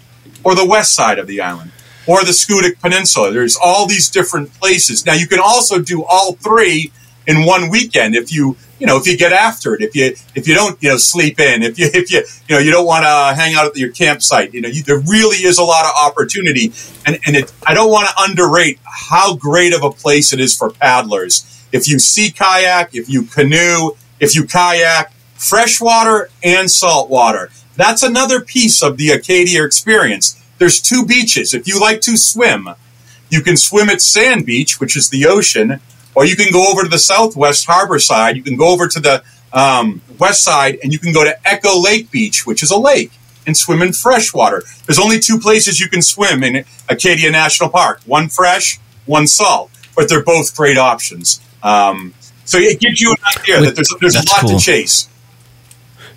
or 0.43 0.55
the 0.55 0.65
west 0.65 0.95
side 0.95 1.19
of 1.19 1.27
the 1.27 1.41
island 1.41 1.71
or 2.07 2.23
the 2.23 2.31
Schoodic 2.31 2.79
Peninsula. 2.81 3.31
There's 3.31 3.57
all 3.61 3.87
these 3.87 4.09
different 4.09 4.53
places. 4.53 5.05
Now 5.05 5.13
you 5.13 5.27
can 5.27 5.39
also 5.39 5.79
do 5.79 6.03
all 6.03 6.33
three 6.33 6.91
in 7.27 7.45
one 7.45 7.69
weekend 7.69 8.15
if 8.15 8.33
you 8.33 8.57
you 8.79 8.87
know 8.87 8.97
if 8.97 9.05
you 9.05 9.15
get 9.15 9.31
after 9.31 9.75
it 9.75 9.81
if 9.81 9.95
you 9.95 10.07
if 10.33 10.47
you 10.47 10.55
don't 10.55 10.81
you 10.81 10.89
know 10.89 10.97
sleep 10.97 11.39
in 11.39 11.61
if 11.61 11.77
you 11.77 11.87
if 11.93 12.11
you 12.11 12.23
you 12.49 12.55
know 12.55 12.59
you 12.59 12.71
don't 12.71 12.85
want 12.85 13.03
to 13.03 13.39
hang 13.39 13.53
out 13.53 13.67
at 13.67 13.77
your 13.77 13.91
campsite 13.91 14.53
you 14.53 14.61
know 14.61 14.67
you, 14.67 14.81
there 14.83 14.99
really 14.99 15.37
is 15.37 15.57
a 15.59 15.63
lot 15.63 15.85
of 15.85 15.91
opportunity 16.03 16.73
and 17.05 17.19
and 17.25 17.35
it, 17.35 17.53
I 17.65 17.73
don't 17.73 17.91
want 17.91 18.09
to 18.09 18.15
underrate 18.23 18.79
how 18.83 19.35
great 19.35 19.73
of 19.73 19.83
a 19.83 19.91
place 19.91 20.33
it 20.33 20.39
is 20.39 20.57
for 20.57 20.71
paddlers 20.71 21.45
if 21.71 21.87
you 21.87 21.99
sea 21.99 22.31
kayak 22.31 22.95
if 22.95 23.07
you 23.07 23.23
canoe 23.23 23.91
if 24.19 24.35
you 24.35 24.43
kayak 24.45 25.13
freshwater 25.35 26.29
and 26.43 26.69
saltwater 26.69 27.51
that's 27.81 28.03
another 28.03 28.41
piece 28.41 28.83
of 28.83 28.97
the 28.97 29.09
Acadia 29.11 29.63
experience. 29.63 30.41
There's 30.57 30.81
two 30.81 31.05
beaches. 31.05 31.53
If 31.53 31.67
you 31.67 31.79
like 31.79 32.01
to 32.01 32.17
swim, 32.17 32.69
you 33.29 33.41
can 33.41 33.57
swim 33.57 33.89
at 33.89 34.01
Sand 34.01 34.45
Beach, 34.45 34.79
which 34.79 34.95
is 34.95 35.09
the 35.09 35.25
ocean, 35.25 35.79
or 36.13 36.25
you 36.25 36.35
can 36.35 36.51
go 36.51 36.71
over 36.71 36.83
to 36.83 36.89
the 36.89 36.99
southwest 36.99 37.65
harbor 37.65 37.97
side. 37.97 38.35
You 38.35 38.43
can 38.43 38.57
go 38.57 38.67
over 38.67 38.87
to 38.87 38.99
the 38.99 39.23
um, 39.53 40.01
west 40.19 40.43
side 40.43 40.77
and 40.83 40.93
you 40.93 40.99
can 40.99 41.13
go 41.13 41.23
to 41.23 41.35
Echo 41.47 41.79
Lake 41.79 42.11
Beach, 42.11 42.45
which 42.45 42.61
is 42.61 42.71
a 42.71 42.77
lake, 42.77 43.11
and 43.47 43.55
swim 43.55 43.81
in 43.81 43.93
freshwater. 43.93 44.63
There's 44.85 44.99
only 44.99 45.19
two 45.19 45.39
places 45.39 45.79
you 45.79 45.89
can 45.89 46.01
swim 46.01 46.43
in 46.43 46.65
Acadia 46.89 47.31
National 47.31 47.69
Park 47.69 48.01
one 48.05 48.29
fresh, 48.29 48.79
one 49.05 49.27
salt, 49.27 49.71
but 49.95 50.09
they're 50.09 50.23
both 50.23 50.55
great 50.55 50.77
options. 50.77 51.41
Um, 51.63 52.13
so 52.45 52.57
it 52.57 52.79
gives 52.79 52.99
you 53.01 53.11
an 53.11 53.39
idea 53.39 53.61
that 53.61 53.75
there's, 53.75 53.93
there's 53.99 54.15
a 54.15 54.29
lot 54.29 54.41
cool. 54.41 54.59
to 54.59 54.59
chase. 54.59 55.07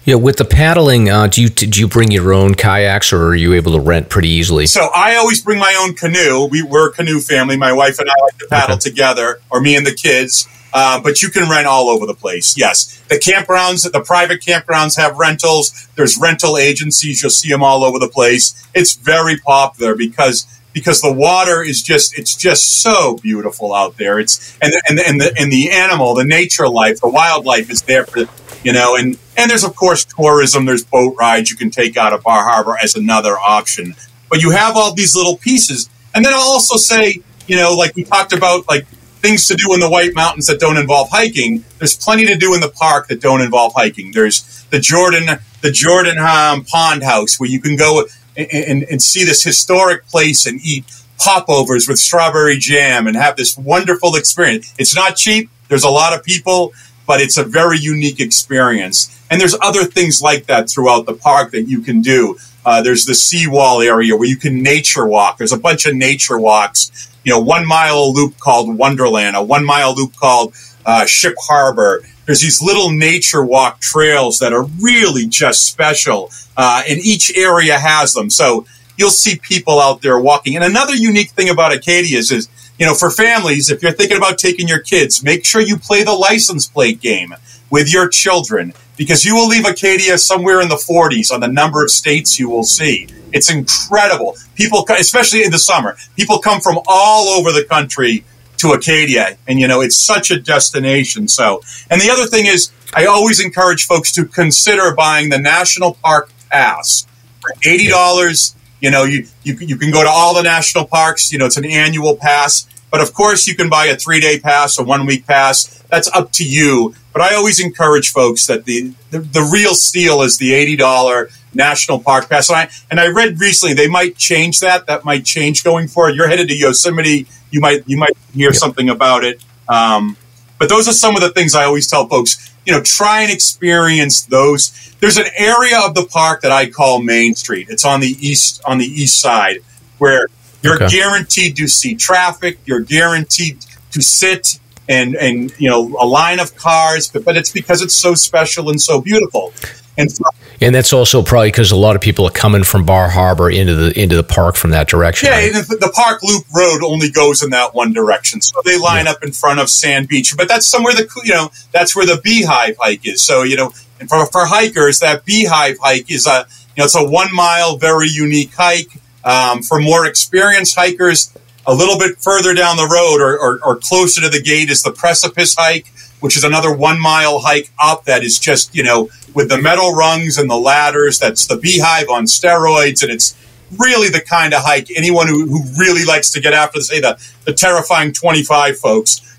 Yeah, 0.04 0.16
with 0.16 0.36
the 0.36 0.44
paddling, 0.44 1.08
uh, 1.08 1.28
do 1.28 1.40
you 1.40 1.48
do 1.48 1.80
you 1.80 1.88
bring 1.88 2.10
your 2.10 2.34
own 2.34 2.54
kayaks, 2.54 3.10
or 3.10 3.28
are 3.28 3.34
you 3.34 3.54
able 3.54 3.72
to 3.72 3.80
rent 3.80 4.10
pretty 4.10 4.28
easily? 4.28 4.66
So 4.66 4.90
I 4.94 5.16
always 5.16 5.42
bring 5.42 5.58
my 5.58 5.74
own 5.80 5.94
canoe. 5.94 6.44
We, 6.44 6.60
are 6.60 6.88
a 6.88 6.92
canoe 6.92 7.20
family. 7.20 7.56
My 7.56 7.72
wife 7.72 7.98
and 7.98 8.10
I 8.10 8.14
like 8.22 8.36
to 8.38 8.46
paddle 8.48 8.76
okay. 8.76 8.90
together, 8.90 9.40
or 9.50 9.62
me 9.62 9.76
and 9.76 9.86
the 9.86 9.94
kids. 9.94 10.46
Uh, 10.74 11.00
but 11.00 11.22
you 11.22 11.30
can 11.30 11.48
rent 11.48 11.68
all 11.68 11.88
over 11.88 12.04
the 12.04 12.14
place. 12.14 12.58
Yes, 12.58 13.00
the 13.08 13.14
campgrounds, 13.14 13.90
the 13.90 14.00
private 14.00 14.42
campgrounds 14.42 14.96
have 14.98 15.16
rentals. 15.16 15.88
There's 15.94 16.18
rental 16.18 16.58
agencies. 16.58 17.22
You'll 17.22 17.30
see 17.30 17.48
them 17.48 17.62
all 17.62 17.84
over 17.84 17.98
the 17.98 18.08
place. 18.08 18.60
It's 18.74 18.96
very 18.96 19.38
popular 19.38 19.94
because 19.94 20.46
because 20.74 21.00
the 21.00 21.12
water 21.12 21.62
is 21.62 21.80
just 21.80 22.18
it's 22.18 22.36
just 22.36 22.82
so 22.82 23.16
beautiful 23.22 23.72
out 23.72 23.96
there. 23.96 24.18
It's 24.18 24.58
and 24.60 24.72
the, 24.72 24.82
and 24.88 25.00
and 25.00 25.20
the 25.20 25.34
and 25.38 25.50
the 25.50 25.70
animal, 25.70 26.14
the 26.14 26.24
nature 26.24 26.68
life, 26.68 27.00
the 27.00 27.08
wildlife 27.08 27.70
is 27.70 27.82
there 27.82 28.04
for 28.04 28.24
you 28.62 28.72
know 28.72 28.96
and 28.96 29.16
and 29.38 29.50
there's 29.50 29.64
of 29.64 29.74
course 29.74 30.04
tourism. 30.04 30.66
There's 30.66 30.84
boat 30.84 31.14
rides 31.18 31.50
you 31.50 31.56
can 31.56 31.70
take 31.70 31.96
out 31.96 32.12
of 32.12 32.22
Bar 32.22 32.44
Harbor 32.44 32.76
as 32.82 32.96
another 32.96 33.38
option. 33.38 33.94
But 34.28 34.42
you 34.42 34.50
have 34.50 34.76
all 34.76 34.92
these 34.92 35.14
little 35.14 35.36
pieces, 35.36 35.88
and 36.14 36.24
then 36.24 36.34
I'll 36.34 36.40
also 36.40 36.76
say 36.76 37.22
you 37.46 37.56
know 37.56 37.74
like 37.74 37.94
we 37.94 38.04
talked 38.04 38.32
about 38.32 38.68
like 38.68 38.86
things 39.24 39.46
to 39.46 39.54
do 39.54 39.72
in 39.72 39.80
the 39.80 39.88
White 39.88 40.14
Mountains 40.14 40.48
that 40.48 40.60
don't 40.60 40.76
involve 40.76 41.08
hiking. 41.10 41.64
There's 41.78 41.96
plenty 41.96 42.26
to 42.26 42.36
do 42.36 42.52
in 42.52 42.60
the 42.60 42.68
park 42.68 43.08
that 43.08 43.20
don't 43.20 43.40
involve 43.40 43.72
hiking. 43.74 44.10
There's 44.12 44.64
the 44.70 44.80
Jordan 44.80 45.38
the 45.62 45.70
Jordan 45.70 46.18
um, 46.18 46.64
Pond 46.64 47.04
House 47.04 47.38
where 47.38 47.48
you 47.48 47.60
can 47.60 47.76
go 47.76 48.04
and, 48.36 48.82
and, 48.84 49.02
see 49.02 49.24
this 49.24 49.42
historic 49.42 50.06
place 50.08 50.46
and 50.46 50.60
eat 50.62 50.84
popovers 51.18 51.88
with 51.88 51.98
strawberry 51.98 52.58
jam 52.58 53.06
and 53.06 53.16
have 53.16 53.36
this 53.36 53.56
wonderful 53.56 54.16
experience. 54.16 54.74
It's 54.78 54.94
not 54.94 55.16
cheap. 55.16 55.50
There's 55.68 55.84
a 55.84 55.90
lot 55.90 56.12
of 56.12 56.24
people, 56.24 56.72
but 57.06 57.20
it's 57.20 57.36
a 57.36 57.44
very 57.44 57.78
unique 57.78 58.20
experience. 58.20 59.10
And 59.30 59.40
there's 59.40 59.56
other 59.62 59.84
things 59.84 60.20
like 60.20 60.46
that 60.46 60.68
throughout 60.68 61.06
the 61.06 61.14
park 61.14 61.52
that 61.52 61.62
you 61.62 61.80
can 61.80 62.00
do. 62.00 62.38
Uh, 62.64 62.82
there's 62.82 63.04
the 63.04 63.14
seawall 63.14 63.82
area 63.82 64.16
where 64.16 64.28
you 64.28 64.36
can 64.36 64.62
nature 64.62 65.06
walk. 65.06 65.38
There's 65.38 65.52
a 65.52 65.58
bunch 65.58 65.86
of 65.86 65.94
nature 65.94 66.38
walks. 66.38 67.10
You 67.24 67.32
know, 67.32 67.40
one 67.40 67.66
mile 67.66 68.12
loop 68.12 68.38
called 68.38 68.76
Wonderland, 68.76 69.36
a 69.36 69.42
one 69.42 69.64
mile 69.64 69.94
loop 69.94 70.16
called 70.16 70.54
uh, 70.84 71.06
Ship 71.06 71.34
Harbor. 71.38 72.02
There's 72.26 72.40
these 72.40 72.62
little 72.62 72.90
nature 72.90 73.44
walk 73.44 73.80
trails 73.80 74.38
that 74.38 74.52
are 74.52 74.64
really 74.80 75.26
just 75.26 75.66
special, 75.66 76.30
uh, 76.56 76.82
and 76.88 76.98
each 77.00 77.36
area 77.36 77.78
has 77.78 78.14
them. 78.14 78.30
So 78.30 78.66
you'll 78.96 79.10
see 79.10 79.36
people 79.36 79.80
out 79.80 80.02
there 80.02 80.18
walking. 80.18 80.56
And 80.56 80.64
another 80.64 80.94
unique 80.94 81.30
thing 81.30 81.48
about 81.48 81.72
Acadia 81.72 82.18
is, 82.18 82.30
is 82.30 82.48
you 82.78 82.86
know, 82.86 82.94
for 82.94 83.10
families, 83.10 83.70
if 83.70 83.82
you're 83.82 83.92
thinking 83.92 84.16
about 84.16 84.38
taking 84.38 84.66
your 84.66 84.80
kids, 84.80 85.22
make 85.22 85.44
sure 85.44 85.60
you 85.60 85.76
play 85.76 86.02
the 86.02 86.12
license 86.12 86.66
plate 86.66 87.00
game 87.00 87.34
with 87.70 87.92
your 87.92 88.08
children 88.08 88.72
because 88.96 89.24
you 89.24 89.34
will 89.34 89.48
leave 89.48 89.66
Acadia 89.66 90.18
somewhere 90.18 90.60
in 90.60 90.68
the 90.68 90.76
40s 90.76 91.32
on 91.32 91.40
the 91.40 91.48
number 91.48 91.82
of 91.82 91.90
states 91.90 92.38
you 92.38 92.48
will 92.48 92.64
see. 92.64 93.08
It's 93.32 93.50
incredible. 93.50 94.36
People, 94.54 94.86
especially 94.90 95.44
in 95.44 95.50
the 95.50 95.58
summer, 95.58 95.96
people 96.16 96.38
come 96.38 96.60
from 96.60 96.78
all 96.86 97.28
over 97.28 97.50
the 97.50 97.64
country 97.64 98.24
to 98.64 98.72
Acadia, 98.72 99.36
and 99.46 99.60
you 99.60 99.68
know 99.68 99.80
it's 99.82 99.96
such 99.96 100.30
a 100.30 100.40
destination. 100.40 101.28
So, 101.28 101.60
and 101.90 102.00
the 102.00 102.10
other 102.10 102.26
thing 102.26 102.46
is, 102.46 102.72
I 102.94 103.04
always 103.04 103.38
encourage 103.44 103.86
folks 103.86 104.10
to 104.12 104.24
consider 104.24 104.94
buying 104.94 105.28
the 105.28 105.38
National 105.38 105.94
Park 106.02 106.30
Pass 106.50 107.06
for 107.40 107.52
eighty 107.66 107.88
dollars. 107.88 108.56
You 108.80 108.90
know, 108.90 109.04
you, 109.04 109.26
you 109.42 109.54
you 109.60 109.76
can 109.76 109.90
go 109.90 110.02
to 110.02 110.08
all 110.08 110.34
the 110.34 110.42
national 110.42 110.86
parks. 110.86 111.30
You 111.32 111.38
know, 111.38 111.46
it's 111.46 111.58
an 111.58 111.66
annual 111.66 112.16
pass, 112.16 112.66
but 112.90 113.00
of 113.00 113.12
course, 113.12 113.46
you 113.46 113.54
can 113.54 113.68
buy 113.68 113.86
a 113.86 113.96
three 113.96 114.20
day 114.20 114.40
pass, 114.40 114.78
a 114.78 114.82
one 114.82 115.04
week 115.04 115.26
pass. 115.26 115.82
That's 115.90 116.08
up 116.14 116.32
to 116.32 116.44
you. 116.44 116.94
But 117.12 117.22
I 117.22 117.34
always 117.34 117.60
encourage 117.60 118.12
folks 118.12 118.46
that 118.46 118.64
the 118.64 118.94
the, 119.10 119.20
the 119.20 119.48
real 119.52 119.74
steal 119.74 120.22
is 120.22 120.38
the 120.38 120.54
eighty 120.54 120.76
dollar 120.76 121.28
national 121.54 122.00
park 122.00 122.28
pass. 122.28 122.48
And 122.48 122.56
I, 122.58 122.68
and 122.90 123.00
I 123.00 123.08
read 123.08 123.38
recently 123.40 123.74
they 123.74 123.88
might 123.88 124.16
change 124.16 124.60
that. 124.60 124.86
That 124.86 125.04
might 125.04 125.24
change 125.24 125.62
going 125.64 125.86
forward. 125.86 126.16
You're 126.16 126.28
headed 126.28 126.48
to 126.48 126.56
Yosemite. 126.56 127.26
You 127.54 127.60
might 127.60 127.88
you 127.88 127.96
might 127.96 128.16
hear 128.32 128.50
yep. 128.50 128.56
something 128.56 128.90
about 128.90 129.22
it. 129.22 129.40
Um, 129.68 130.16
but 130.58 130.68
those 130.68 130.88
are 130.88 130.92
some 130.92 131.14
of 131.14 131.22
the 131.22 131.30
things 131.30 131.54
I 131.54 131.64
always 131.64 131.86
tell 131.86 132.08
folks. 132.08 132.52
You 132.66 132.72
know, 132.72 132.82
try 132.82 133.22
and 133.22 133.30
experience 133.30 134.24
those. 134.24 134.94
There's 134.98 135.18
an 135.18 135.26
area 135.36 135.78
of 135.86 135.94
the 135.94 136.06
park 136.06 136.42
that 136.42 136.50
I 136.50 136.68
call 136.68 137.00
Main 137.00 137.36
Street. 137.36 137.68
It's 137.70 137.84
on 137.84 138.00
the 138.00 138.16
east 138.20 138.60
on 138.66 138.78
the 138.78 138.86
east 138.86 139.20
side 139.20 139.58
where 139.98 140.26
you're 140.62 140.82
okay. 140.82 140.88
guaranteed 140.88 141.56
to 141.58 141.68
see 141.68 141.94
traffic. 141.94 142.58
You're 142.64 142.80
guaranteed 142.80 143.64
to 143.92 144.02
sit 144.02 144.58
and 144.88 145.14
and 145.14 145.54
you 145.60 145.70
know 145.70 145.96
a 146.00 146.06
line 146.06 146.40
of 146.40 146.56
cars, 146.56 147.08
but 147.08 147.24
but 147.24 147.36
it's 147.36 147.52
because 147.52 147.82
it's 147.82 147.94
so 147.94 148.14
special 148.14 148.68
and 148.68 148.80
so 148.80 149.00
beautiful. 149.00 149.52
And 149.96 150.10
so, 150.10 150.24
and 150.60 150.74
that's 150.74 150.92
also 150.92 151.22
probably 151.22 151.48
because 151.48 151.70
a 151.70 151.76
lot 151.76 151.94
of 151.94 152.02
people 152.02 152.26
are 152.26 152.32
coming 152.32 152.64
from 152.64 152.84
Bar 152.84 153.10
Harbor 153.10 153.48
into 153.48 153.74
the 153.74 154.00
into 154.00 154.16
the 154.16 154.24
park 154.24 154.56
from 154.56 154.70
that 154.70 154.88
direction. 154.88 155.28
Yeah, 155.28 155.36
right? 155.36 155.52
the, 155.52 155.76
the, 155.80 155.92
Park 155.94 156.22
Loop 156.22 156.44
Road 156.54 156.82
only 156.82 157.10
goes 157.10 157.44
in 157.44 157.50
that 157.50 157.74
one 157.74 157.92
direction, 157.92 158.40
so 158.40 158.60
they 158.64 158.76
line 158.76 159.04
yeah. 159.04 159.12
up 159.12 159.22
in 159.22 159.30
front 159.30 159.60
of 159.60 159.68
Sand 159.68 160.08
Beach. 160.08 160.34
But 160.36 160.48
that's 160.48 160.66
somewhere 160.66 160.94
the 160.94 161.08
you 161.22 161.32
know 161.32 161.50
that's 161.70 161.94
where 161.94 162.06
the 162.06 162.20
Beehive 162.22 162.76
hike 162.80 163.06
is. 163.06 163.24
So 163.24 163.44
you 163.44 163.56
know, 163.56 163.72
and 164.00 164.08
for, 164.08 164.26
for 164.26 164.46
hikers, 164.46 164.98
that 164.98 165.24
Beehive 165.24 165.76
hike 165.80 166.10
is 166.10 166.26
a 166.26 166.46
you 166.76 166.80
know 166.80 166.84
it's 166.86 166.96
a 166.96 167.04
one 167.04 167.32
mile, 167.32 167.76
very 167.76 168.08
unique 168.08 168.54
hike. 168.54 169.00
Um, 169.24 169.62
for 169.62 169.80
more 169.80 170.04
experienced 170.04 170.74
hikers, 170.76 171.32
a 171.66 171.74
little 171.74 171.98
bit 171.98 172.18
further 172.18 172.52
down 172.52 172.76
the 172.76 172.86
road 172.86 173.22
or, 173.22 173.38
or, 173.38 173.58
or 173.64 173.76
closer 173.76 174.20
to 174.20 174.28
the 174.28 174.42
gate 174.42 174.68
is 174.68 174.82
the 174.82 174.92
Precipice 174.92 175.54
hike 175.54 175.93
which 176.24 176.38
is 176.38 176.42
another 176.42 176.74
one 176.74 176.98
mile 176.98 177.40
hike 177.40 177.70
up 177.78 178.06
that 178.06 178.24
is 178.24 178.38
just, 178.38 178.74
you 178.74 178.82
know, 178.82 179.10
with 179.34 179.50
the 179.50 179.60
metal 179.60 179.92
rungs 179.92 180.38
and 180.38 180.48
the 180.48 180.56
ladders. 180.56 181.18
That's 181.18 181.46
the 181.46 181.58
beehive 181.58 182.08
on 182.08 182.24
steroids. 182.24 183.02
And 183.02 183.12
it's 183.12 183.36
really 183.78 184.08
the 184.08 184.22
kind 184.22 184.54
of 184.54 184.62
hike 184.62 184.88
anyone 184.96 185.28
who, 185.28 185.46
who 185.46 185.62
really 185.78 186.02
likes 186.02 186.30
to 186.30 186.40
get 186.40 186.54
after, 186.54 186.80
say, 186.80 186.98
the, 186.98 187.22
the 187.44 187.52
terrifying 187.52 188.14
25 188.14 188.78
folks. 188.78 189.36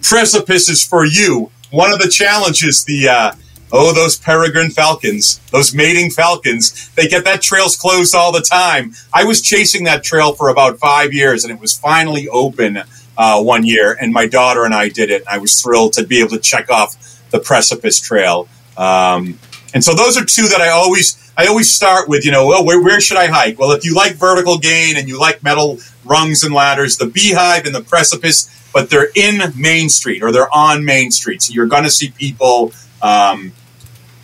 Precipice 0.00 0.68
is 0.68 0.86
for 0.86 1.04
you. 1.04 1.50
One 1.72 1.92
of 1.92 1.98
the 1.98 2.08
challenges, 2.08 2.84
the, 2.84 3.08
uh, 3.08 3.32
Oh, 3.70 3.92
those 3.92 4.16
peregrine 4.16 4.70
falcons, 4.70 5.40
those 5.50 5.74
mating 5.74 6.10
falcons, 6.10 6.88
they 6.94 7.06
get 7.06 7.24
that 7.24 7.42
trail's 7.42 7.76
closed 7.76 8.14
all 8.14 8.32
the 8.32 8.40
time. 8.40 8.94
I 9.12 9.24
was 9.24 9.42
chasing 9.42 9.84
that 9.84 10.02
trail 10.02 10.32
for 10.32 10.48
about 10.48 10.78
five 10.78 11.12
years 11.12 11.44
and 11.44 11.52
it 11.52 11.60
was 11.60 11.76
finally 11.76 12.28
open 12.30 12.82
uh, 13.18 13.42
one 13.42 13.64
year, 13.64 13.98
and 14.00 14.12
my 14.12 14.26
daughter 14.26 14.64
and 14.64 14.72
I 14.72 14.88
did 14.88 15.10
it. 15.10 15.24
I 15.28 15.38
was 15.38 15.60
thrilled 15.60 15.92
to 15.94 16.06
be 16.06 16.20
able 16.20 16.30
to 16.30 16.38
check 16.38 16.70
off 16.70 16.96
the 17.30 17.40
precipice 17.40 18.00
trail. 18.00 18.48
Um, 18.76 19.38
and 19.74 19.82
so 19.84 19.92
those 19.92 20.16
are 20.16 20.24
two 20.24 20.48
that 20.48 20.60
I 20.60 20.68
always 20.70 21.32
I 21.36 21.46
always 21.46 21.70
start 21.70 22.08
with. 22.08 22.24
You 22.24 22.30
know, 22.30 22.46
well, 22.46 22.64
where, 22.64 22.80
where 22.80 23.00
should 23.00 23.18
I 23.18 23.26
hike? 23.26 23.58
Well, 23.58 23.72
if 23.72 23.84
you 23.84 23.94
like 23.94 24.14
vertical 24.14 24.56
gain 24.56 24.96
and 24.96 25.08
you 25.08 25.18
like 25.18 25.42
metal 25.42 25.78
rungs 26.04 26.44
and 26.44 26.54
ladders, 26.54 26.96
the 26.96 27.06
Beehive 27.06 27.66
and 27.66 27.74
the 27.74 27.82
Precipice, 27.82 28.70
but 28.72 28.88
they're 28.88 29.10
in 29.14 29.40
Main 29.56 29.88
Street 29.88 30.22
or 30.22 30.30
they're 30.30 30.54
on 30.54 30.84
Main 30.84 31.10
Street, 31.10 31.42
so 31.42 31.52
you're 31.52 31.66
going 31.66 31.84
to 31.84 31.90
see 31.90 32.10
people. 32.10 32.72
Um, 33.02 33.52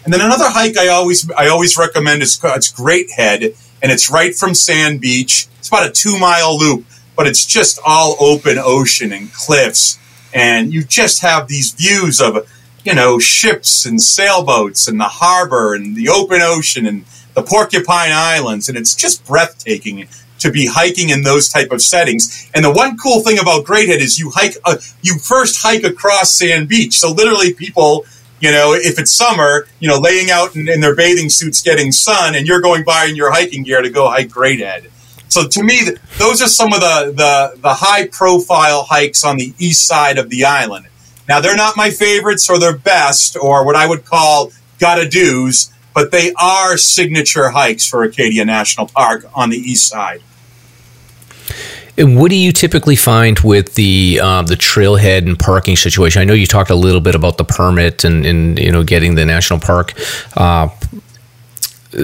and 0.05 0.12
then 0.12 0.21
another 0.21 0.49
hike 0.49 0.77
I 0.77 0.89
always 0.89 1.29
I 1.33 1.49
always 1.49 1.77
recommend 1.77 2.23
is 2.23 2.41
it's 2.43 2.71
Great 2.71 3.11
Head, 3.11 3.43
and 3.83 3.91
it's 3.91 4.09
right 4.09 4.35
from 4.35 4.55
Sand 4.55 5.01
Beach. 5.01 5.49
It's 5.59 5.69
about 5.69 5.89
a 5.89 5.91
two 5.91 6.16
mile 6.16 6.57
loop 6.57 6.87
but 7.16 7.27
it's 7.27 7.45
just 7.45 7.78
all 7.85 8.16
open 8.20 8.59
ocean 8.59 9.12
and 9.12 9.32
cliffs. 9.32 9.99
And 10.32 10.73
you 10.73 10.82
just 10.85 11.23
have 11.23 11.49
these 11.49 11.73
views 11.73 12.20
of, 12.20 12.49
you 12.85 12.95
know, 12.95 13.19
ships 13.19 13.86
and 13.86 14.03
sailboats 14.03 14.89
and 14.89 14.99
the 14.99 15.05
harbor 15.05 15.74
and 15.74 15.95
the 15.95 16.09
open 16.09 16.41
ocean 16.43 16.86
and 16.86 17.05
the 17.35 17.43
Porcupine 17.43 18.11
Islands. 18.12 18.69
And 18.69 18.77
it's 18.77 18.95
just 18.95 19.24
breathtaking 19.24 20.09
to 20.41 20.51
be 20.51 20.66
hiking 20.66 21.09
in 21.09 21.23
those 21.23 21.49
type 21.49 21.70
of 21.70 21.81
settings. 21.81 22.51
And 22.55 22.65
the 22.65 22.73
one 22.73 22.97
cool 22.99 23.20
thing 23.20 23.39
about 23.39 23.65
Great 23.65 23.89
Head 23.89 24.01
is 24.01 24.19
you 24.19 24.31
hike, 24.31 24.57
uh, 24.65 24.77
you 25.03 25.19
first 25.19 25.62
hike 25.62 25.85
across 25.85 26.36
Sand 26.36 26.69
Beach. 26.69 26.99
So 26.99 27.12
literally 27.12 27.55
people, 27.55 28.05
you 28.41 28.51
know, 28.51 28.74
if 28.74 28.99
it's 28.99 29.12
summer, 29.12 29.66
you 29.78 29.89
know, 29.89 29.99
laying 29.99 30.31
out 30.31 30.55
in, 30.55 30.69
in 30.69 30.81
their 30.81 30.95
bathing 30.95 31.31
suits 31.31 31.62
getting 31.62 31.93
sun 31.93 32.35
and 32.35 32.47
you're 32.47 32.61
going 32.61 32.85
by 32.85 33.07
in 33.07 33.16
your 33.16 33.32
hiking 33.32 33.62
gear 33.62 33.81
to 33.81 33.89
go 33.89 34.09
hike 34.09 34.28
Great 34.28 34.61
Head. 34.61 34.91
So 35.35 35.48
to 35.48 35.65
me, 35.65 35.81
those 36.16 36.40
are 36.40 36.47
some 36.47 36.73
of 36.73 36.78
the, 36.78 37.12
the, 37.16 37.61
the 37.61 37.74
high 37.74 38.06
profile 38.06 38.85
hikes 38.85 39.24
on 39.24 39.36
the 39.36 39.52
east 39.59 39.85
side 39.85 40.16
of 40.16 40.31
the 40.31 40.44
island. 40.44 40.86
Now, 41.28 41.40
they're 41.40 41.56
not 41.56 41.77
my 41.77 41.90
favorites 41.90 42.48
or 42.48 42.61
their 42.61 42.77
best 42.77 43.36
or 43.36 43.66
what 43.66 43.74
I 43.74 43.89
would 43.89 44.05
call 44.05 44.52
gotta 44.78 45.09
do's, 45.09 45.73
but 45.93 46.12
they 46.12 46.32
are 46.35 46.77
signature 46.77 47.48
hikes 47.48 47.85
for 47.85 48.05
Acadia 48.05 48.44
National 48.44 48.86
Park 48.86 49.24
on 49.35 49.51
the 49.51 49.56
east 49.56 49.89
side. 49.89 50.23
And 51.98 52.16
what 52.16 52.31
do 52.31 52.36
you 52.36 52.52
typically 52.52 52.97
find 52.97 53.40
with 53.40 53.74
the 53.74 54.20
uh, 54.23 54.43
the 54.43 54.56
trailhead 54.56 55.27
and 55.27 55.36
parking 55.36 55.77
situation? 55.77 56.23
I 56.23 56.24
know 56.24 56.35
you 56.35 56.47
talked 56.47 56.70
a 56.70 56.77
little 56.77 57.01
bit 57.01 57.16
about 57.16 57.39
the 57.39 57.44
permit 57.44 58.05
and, 58.05 58.24
and 58.24 58.59
you 58.59 58.70
know 58.70 58.85
getting 58.85 59.16
the 59.16 59.24
national 59.24 59.59
park 59.59 59.94
uh, 60.36 60.69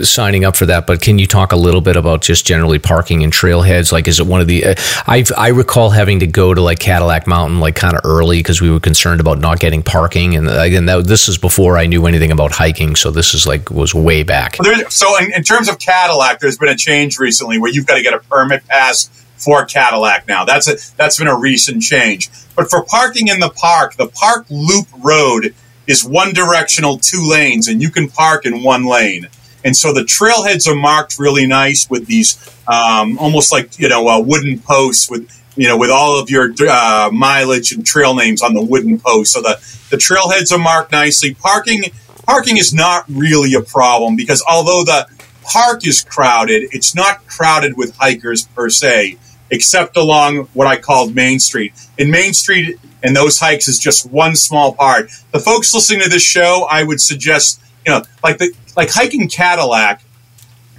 signing 0.03 0.45
up 0.45 0.57
for 0.57 0.67
that, 0.67 0.87
but 0.87 1.01
can 1.01 1.19
you 1.19 1.27
talk 1.27 1.53
a 1.53 1.57
little 1.57 1.81
bit 1.81 1.97
about 1.97 2.23
just 2.23 2.47
generally 2.47 2.79
parking 2.79 3.23
and 3.23 3.33
trailheads? 3.33 3.93
Like, 3.93 4.09
is 4.09 4.21
it 4.21 4.27
one 4.27 4.41
of 4.41 4.47
the? 4.47 4.65
Uh, 4.67 4.75
I 5.07 5.25
I 5.37 5.49
recall 5.49 5.91
having 5.91 6.21
to 6.21 6.27
go 6.27 6.55
to 6.55 6.61
like 6.61 6.79
Cadillac 6.79 7.27
Mountain 7.27 7.61
like 7.61 7.75
kind 7.75 7.95
of 7.95 8.01
early 8.05 8.39
because 8.39 8.61
we 8.61 8.71
were 8.71 8.81
concerned 8.81 9.21
about 9.21 9.39
not 9.39 9.61
getting 9.61 9.83
parking, 9.83 10.37
and 10.37 10.49
again, 10.49 10.87
that, 10.87 11.07
this 11.07 11.29
is 11.29 11.39
before 11.39 11.77
I 11.79 11.87
knew 11.87 12.07
anything 12.07 12.31
about 12.33 12.53
hiking, 12.53 12.97
so 12.97 13.11
this 13.11 13.35
is 13.35 13.47
like 13.47 13.71
was 13.71 13.95
way 13.95 14.23
back. 14.23 14.57
So, 14.89 15.19
in, 15.19 15.33
in 15.33 15.43
terms 15.43 15.69
of 15.69 15.79
Cadillac, 15.79 16.41
there's 16.41 16.59
been 16.59 16.69
a 16.69 16.77
change 16.77 17.19
recently 17.19 17.59
where 17.59 17.71
you've 17.71 17.87
got 17.87 17.97
to 17.97 18.03
get 18.03 18.15
a 18.15 18.19
permit 18.19 18.67
pass 18.67 19.09
for 19.37 19.65
Cadillac 19.65 20.29
now. 20.29 20.45
That's 20.45 20.69
a 20.69 20.77
that's 20.97 21.19
been 21.19 21.29
a 21.29 21.39
recent 21.39 21.83
change. 21.83 22.31
But 22.55 22.69
for 22.69 22.85
parking 22.85 23.29
in 23.29 23.41
the 23.41 23.51
park, 23.51 23.97
the 23.97 24.09
Park 24.09 24.47
Loop 24.51 24.87
Road 25.03 25.55
is 25.87 26.05
one 26.05 26.33
directional, 26.33 26.99
two 26.99 27.27
lanes, 27.29 27.67
and 27.67 27.83
you 27.83 27.91
can 27.91 28.09
park 28.09 28.47
in 28.47 28.63
one 28.63 28.85
lane. 28.85 29.29
And 29.65 29.77
so 29.77 29.93
the 29.93 30.03
trailheads 30.03 30.67
are 30.67 30.75
marked 30.75 31.19
really 31.19 31.47
nice 31.47 31.89
with 31.91 32.07
these 32.07 32.39
um, 32.67 33.19
almost 33.19 33.53
like 33.53 33.79
you 33.79 33.89
know 33.89 34.09
uh, 34.09 34.21
wooden 34.21 34.59
posts 34.59 35.11
with 35.11 35.29
you 35.57 35.69
know 35.69 35.77
with 35.77 35.91
all 35.91 36.19
of 36.19 36.31
your 36.31 36.53
uh, 36.69 37.11
mileage 37.13 37.73
and 37.73 37.85
trail 37.85 38.15
names 38.15 38.43
on 38.43 38.55
the 38.55 38.63
wooden 38.63 38.99
post. 38.99 39.33
So 39.33 39.43
the 39.43 39.61
the 39.91 39.97
trailheads 39.97 40.53
are 40.53 40.59
marked 40.59 40.93
nicely. 40.93 41.35
Parking 41.35 41.85
parking 42.27 42.57
is 42.57 42.73
not 42.73 43.05
really 43.09 43.55
a 43.55 43.61
problem 43.61 44.17
because 44.17 44.43
although 44.49 44.85
the 44.85 45.07
park 45.43 45.87
is 45.87 46.03
crowded, 46.03 46.69
it's 46.73 46.95
not 46.95 47.27
crowded 47.27 47.77
with 47.77 47.97
hikers 47.97 48.47
per 48.55 48.71
se, 48.71 49.19
except 49.51 49.97
along 49.97 50.49
what 50.55 50.67
I 50.67 50.77
called 50.77 51.15
Main 51.15 51.39
Street. 51.39 51.73
In 51.99 52.11
Main 52.11 52.33
Street 52.33 52.79
and 53.03 53.17
those 53.17 53.39
hikes 53.39 53.69
is 53.69 53.79
just 53.79 54.11
one 54.11 54.37
small 54.37 54.75
part. 54.75 55.11
The 55.33 55.39
folks 55.39 55.73
listening 55.75 56.03
to 56.03 56.09
this 56.09 56.23
show, 56.23 56.67
I 56.71 56.83
would 56.83 57.01
suggest, 57.01 57.61
you 57.87 57.93
know, 57.93 58.03
like 58.23 58.39
the 58.39 58.53
like 58.77 58.91
hiking 58.91 59.29
Cadillac 59.29 60.03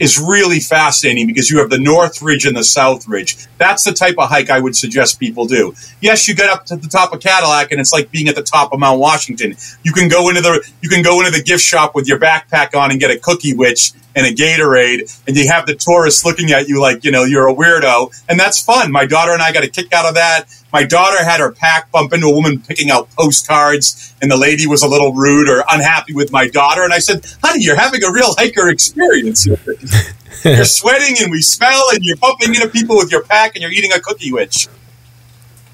is 0.02 0.19
really 0.19 0.60
fascinating 0.60 1.28
because 1.28 1.52
you 1.52 1.60
have 1.60 1.69
the 1.69 1.78
North 1.78 2.23
Ridge 2.23 2.48
and 2.48 2.57
the 2.57 2.64
South 2.64 3.07
Ridge. 3.07 3.38
That's 3.60 3.84
the 3.84 3.91
type 3.91 4.15
of 4.18 4.30
hike 4.30 4.49
I 4.49 4.60
would 4.60 4.76
suggest 4.76 5.19
people 5.19 5.45
do. 5.45 5.76
Yes, 6.02 6.28
you 6.28 6.34
get 6.34 6.49
up 6.49 6.65
to 6.65 6.76
the 6.76 6.88
top 6.88 7.14
of 7.14 7.19
Cadillac 7.19 7.72
and 7.72 7.80
it's 7.80 7.94
like 7.94 8.10
being 8.10 8.28
at 8.28 8.34
the 8.34 8.41
top 8.41 8.73
of 8.73 8.80
Mount 8.80 8.99
Washington. 8.99 9.56
You 9.84 9.94
can 9.94 10.10
go 10.10 10.30
into 10.30 10.41
the 10.41 10.68
you 10.82 10.90
can 10.90 11.03
go 11.03 11.19
into 11.19 11.32
the 11.32 11.44
gift 11.44 11.64
shop 11.64 11.94
with 11.94 12.07
your 12.07 12.19
backpack 12.19 12.76
on 12.76 12.90
and 12.90 12.99
get 12.99 13.11
a 13.11 13.19
cookie 13.19 13.53
witch 13.53 13.91
and 14.15 14.26
a 14.26 14.34
Gatorade 14.34 15.22
and 15.28 15.38
you 15.38 15.48
have 15.48 15.68
the 15.68 15.76
tourists 15.76 16.26
looking 16.26 16.52
at 16.52 16.68
you 16.68 16.82
like, 16.82 17.03
you 17.03 17.11
know, 17.11 17.23
you're 17.23 17.48
a 17.48 17.53
weirdo. 17.53 18.11
And 18.28 18.40
that's 18.40 18.60
fun. 18.60 18.91
My 18.91 19.06
daughter 19.06 19.34
and 19.34 19.41
I 19.41 19.53
got 19.53 19.64
a 19.64 19.69
kick 19.69 19.94
out 19.94 20.07
of 20.07 20.15
that. 20.15 20.45
My 20.73 20.84
daughter 20.84 21.23
had 21.23 21.39
her 21.39 21.52
pack 21.52 21.91
bump 21.91 22.14
into 22.14 22.27
a 22.27 22.34
woman 22.34 22.60
picking 22.61 22.89
out 22.89 23.10
postcards, 23.11 24.14
and 24.22 24.31
the 24.31 24.38
lady 24.38 24.68
was 24.68 24.84
a 24.84 24.88
little 24.88 25.14
rude 25.14 25.49
or 25.49 25.64
unhappy 25.69 26.14
with 26.14 26.31
my 26.31 26.48
daughter. 26.48 26.84
And 26.84 26.93
I 26.93 26.99
said, 26.99 27.26
honey, 27.43 27.64
you're 27.64 27.76
having 27.76 28.03
a 28.03 28.11
real 28.11 28.34
hiker 28.38 28.69
experience. 28.69 29.45
you're 29.45 30.65
sweating 30.65 31.18
and 31.22 31.31
we 31.31 31.41
smell, 31.41 31.89
and 31.91 32.03
you're 32.03 32.18
bumping 32.18 32.56
into 32.56 32.69
people 32.69 32.95
with 32.95 33.11
your 33.11 33.23
pack, 33.23 33.56
and 33.56 33.61
you're 33.61 33.72
eating 33.72 33.91
a 33.91 33.99
cookie 33.99 34.31
witch. 34.31 34.68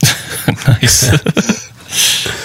nice. 0.67 1.67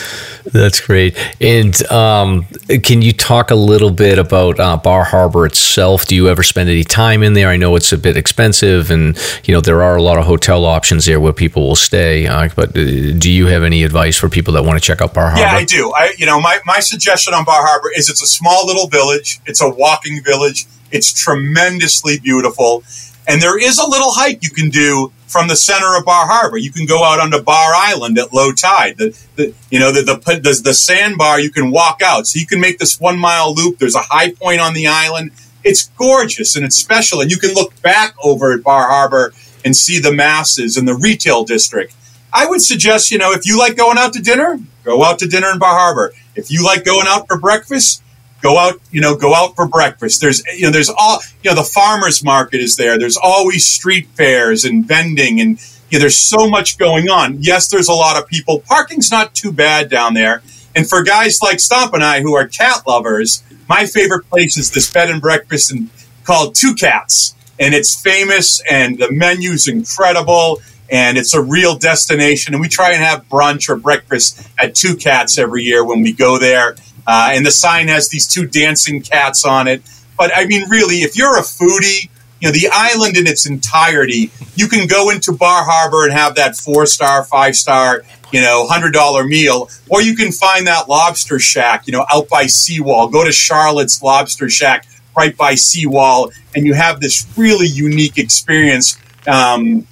That's 0.52 0.80
great. 0.80 1.16
And 1.40 1.74
um, 1.90 2.44
can 2.82 3.00
you 3.00 3.12
talk 3.12 3.50
a 3.50 3.54
little 3.54 3.90
bit 3.90 4.18
about 4.18 4.60
uh, 4.60 4.76
Bar 4.76 5.04
Harbor 5.04 5.46
itself? 5.46 6.06
Do 6.06 6.14
you 6.14 6.28
ever 6.28 6.42
spend 6.42 6.68
any 6.68 6.84
time 6.84 7.22
in 7.22 7.32
there? 7.32 7.48
I 7.48 7.56
know 7.56 7.74
it's 7.74 7.92
a 7.92 7.98
bit 7.98 8.18
expensive, 8.18 8.90
and 8.90 9.18
you 9.44 9.54
know 9.54 9.62
there 9.62 9.82
are 9.82 9.96
a 9.96 10.02
lot 10.02 10.18
of 10.18 10.26
hotel 10.26 10.66
options 10.66 11.06
there 11.06 11.20
where 11.20 11.32
people 11.32 11.66
will 11.66 11.76
stay. 11.76 12.26
Uh, 12.26 12.50
but 12.54 12.70
uh, 12.70 12.72
do 12.72 13.32
you 13.32 13.46
have 13.46 13.62
any 13.62 13.82
advice 13.82 14.16
for 14.16 14.28
people 14.28 14.52
that 14.54 14.64
want 14.64 14.78
to 14.78 14.84
check 14.84 15.00
out 15.00 15.14
Bar 15.14 15.30
Harbor? 15.30 15.40
Yeah, 15.40 15.52
I 15.52 15.64
do. 15.64 15.90
I, 15.96 16.12
you 16.18 16.26
know, 16.26 16.38
my 16.40 16.60
my 16.66 16.80
suggestion 16.80 17.32
on 17.32 17.44
Bar 17.44 17.66
Harbor 17.66 17.90
is 17.96 18.10
it's 18.10 18.22
a 18.22 18.26
small 18.26 18.66
little 18.66 18.88
village. 18.88 19.40
It's 19.46 19.62
a 19.62 19.70
walking 19.70 20.22
village. 20.22 20.66
It's 20.90 21.12
tremendously 21.14 22.18
beautiful, 22.20 22.84
and 23.28 23.40
there 23.40 23.59
is 23.59 23.78
a 23.78 23.89
little 23.89 24.11
hike 24.11 24.43
you 24.43 24.51
can 24.51 24.69
do 24.69 25.12
from 25.27 25.49
the 25.49 25.57
center 25.57 25.97
of 25.97 26.05
Bar 26.05 26.27
Harbor. 26.27 26.59
You 26.59 26.70
can 26.73 26.86
go 26.86 27.05
out 27.05 27.20
onto 27.20 27.40
Bar 27.43 27.73
Island 27.74 28.19
at 28.19 28.35
low 28.35 28.53
tide. 28.53 28.99
The, 28.99 29.19
the 29.36 29.55
you 29.70 29.78
know 29.78 29.93
the, 29.93 30.03
the 30.03 30.16
the 30.16 30.61
the 30.62 30.74
sandbar 30.74 31.40
you 31.40 31.51
can 31.51 31.70
walk 31.70 32.03
out, 32.03 32.27
so 32.27 32.39
you 32.39 32.47
can 32.47 32.61
make 32.61 32.78
this 32.78 33.01
one 33.01 33.19
mile 33.19 33.55
loop. 33.55 33.78
There's 33.78 33.94
a 33.94 34.03
high 34.03 34.32
point 34.32 34.61
on 34.61 34.74
the 34.74 34.86
island. 34.86 35.32
It's 35.65 35.89
gorgeous 35.97 36.57
and 36.57 36.65
it's 36.65 36.77
special, 36.77 37.20
and 37.20 37.31
you 37.31 37.39
can 37.39 37.55
look 37.55 37.81
back 37.82 38.15
over 38.23 38.53
at 38.53 38.62
Bar 38.62 38.89
Harbor 38.89 39.32
and 39.65 39.77
see 39.77 39.99
the 39.99 40.12
masses 40.12 40.77
and 40.77 40.86
the 40.86 40.94
retail 40.94 41.44
district. 41.44 41.94
I 42.32 42.47
would 42.47 42.62
suggest, 42.62 43.11
you 43.11 43.19
know, 43.19 43.32
if 43.32 43.47
you 43.47 43.59
like 43.59 43.77
going 43.77 43.99
out 43.99 44.12
to 44.15 44.23
dinner, 44.23 44.59
go 44.85 45.05
out 45.05 45.19
to 45.20 45.28
dinner 45.28 45.51
in 45.51 45.59
Bar 45.59 45.78
Harbor. 45.78 46.12
If 46.35 46.51
you 46.51 46.65
like 46.65 46.85
going 46.85 47.07
out 47.07 47.28
for 47.28 47.39
breakfast, 47.39 48.03
go 48.43 48.59
out, 48.59 48.81
you 48.90 49.01
know, 49.01 49.16
go 49.16 49.35
out 49.35 49.55
for 49.56 49.66
breakfast. 49.66 50.20
There's, 50.20 50.43
you 50.55 50.62
know, 50.62 50.70
there's 50.70 50.90
all, 50.90 51.20
you 51.43 51.51
know, 51.51 51.56
the 51.56 51.62
farmers 51.62 52.24
market 52.24 52.60
is 52.60 52.77
there. 52.77 52.98
There's 52.98 53.16
always 53.16 53.64
street 53.64 54.09
fairs 54.09 54.64
and 54.64 54.85
vending 54.85 55.40
and, 55.40 55.59
you 55.90 55.98
know, 55.98 56.01
there's 56.01 56.19
so 56.19 56.48
much 56.48 56.78
going 56.78 57.09
on. 57.09 57.39
Yes, 57.40 57.69
there's 57.69 57.89
a 57.89 57.94
lot 57.94 58.20
of 58.20 58.28
people. 58.28 58.60
Parking's 58.60 59.10
not 59.10 59.35
too 59.35 59.52
bad 59.52 59.89
down 59.89 60.14
there. 60.14 60.43
And 60.74 60.89
for 60.89 61.02
guys 61.02 61.40
like 61.43 61.60
Stomp 61.60 61.94
and 61.94 62.02
I 62.02 62.20
who 62.20 62.35
are 62.35 62.48
cat 62.48 62.82
lovers, 62.86 63.43
my 63.69 63.86
favorite 63.86 64.28
place 64.28 64.56
is 64.56 64.70
this 64.70 64.90
bed 64.90 65.10
and 65.10 65.20
breakfast 65.20 65.70
and 65.70 65.90
called 66.24 66.55
Two 66.55 66.74
Cats. 66.74 67.35
And 67.60 67.74
it's 67.74 68.01
famous 68.01 68.60
and 68.69 68.98
the 68.98 69.10
menu's 69.12 69.69
incredible 69.69 70.60
and 70.90 71.16
it's 71.16 71.35
a 71.35 71.43
real 71.43 71.77
destination. 71.77 72.55
And 72.55 72.60
we 72.60 72.69
try 72.69 72.93
and 72.93 73.02
have 73.02 73.28
brunch 73.28 73.69
or 73.69 73.77
breakfast 73.77 74.47
at 74.59 74.74
Two 74.74 74.97
Cats 74.97 75.39
every 75.39 75.62
year 75.62 75.85
when 75.85 76.02
we 76.02 76.12
go 76.12 76.39
there. 76.39 76.77
Uh, 77.06 77.30
and 77.32 77.44
the 77.44 77.50
sign 77.50 77.88
has 77.88 78.08
these 78.08 78.26
two 78.26 78.46
dancing 78.46 79.02
cats 79.02 79.44
on 79.44 79.68
it. 79.68 79.82
But 80.16 80.30
I 80.34 80.46
mean, 80.46 80.68
really, 80.68 80.96
if 80.96 81.16
you're 81.16 81.36
a 81.36 81.42
foodie, 81.42 82.08
you 82.40 82.48
know, 82.48 82.52
the 82.52 82.68
island 82.72 83.16
in 83.16 83.26
its 83.26 83.46
entirety, 83.46 84.30
you 84.56 84.68
can 84.68 84.86
go 84.86 85.10
into 85.10 85.32
Bar 85.32 85.64
Harbor 85.64 86.04
and 86.04 86.12
have 86.12 86.34
that 86.36 86.56
four 86.56 86.86
star, 86.86 87.24
five 87.24 87.54
star, 87.54 88.02
you 88.32 88.40
know, 88.40 88.66
hundred 88.66 88.92
dollar 88.92 89.24
meal, 89.24 89.68
or 89.88 90.02
you 90.02 90.16
can 90.16 90.32
find 90.32 90.66
that 90.66 90.88
lobster 90.88 91.38
shack, 91.38 91.86
you 91.86 91.92
know, 91.92 92.04
out 92.12 92.28
by 92.28 92.46
Seawall. 92.46 93.08
Go 93.08 93.24
to 93.24 93.32
Charlotte's 93.32 94.02
Lobster 94.02 94.48
Shack 94.48 94.86
right 95.16 95.36
by 95.36 95.54
Seawall, 95.54 96.32
and 96.54 96.66
you 96.66 96.74
have 96.74 97.00
this 97.00 97.26
really 97.36 97.68
unique 97.68 98.18
experience. 98.18 98.98
Um, 99.26 99.86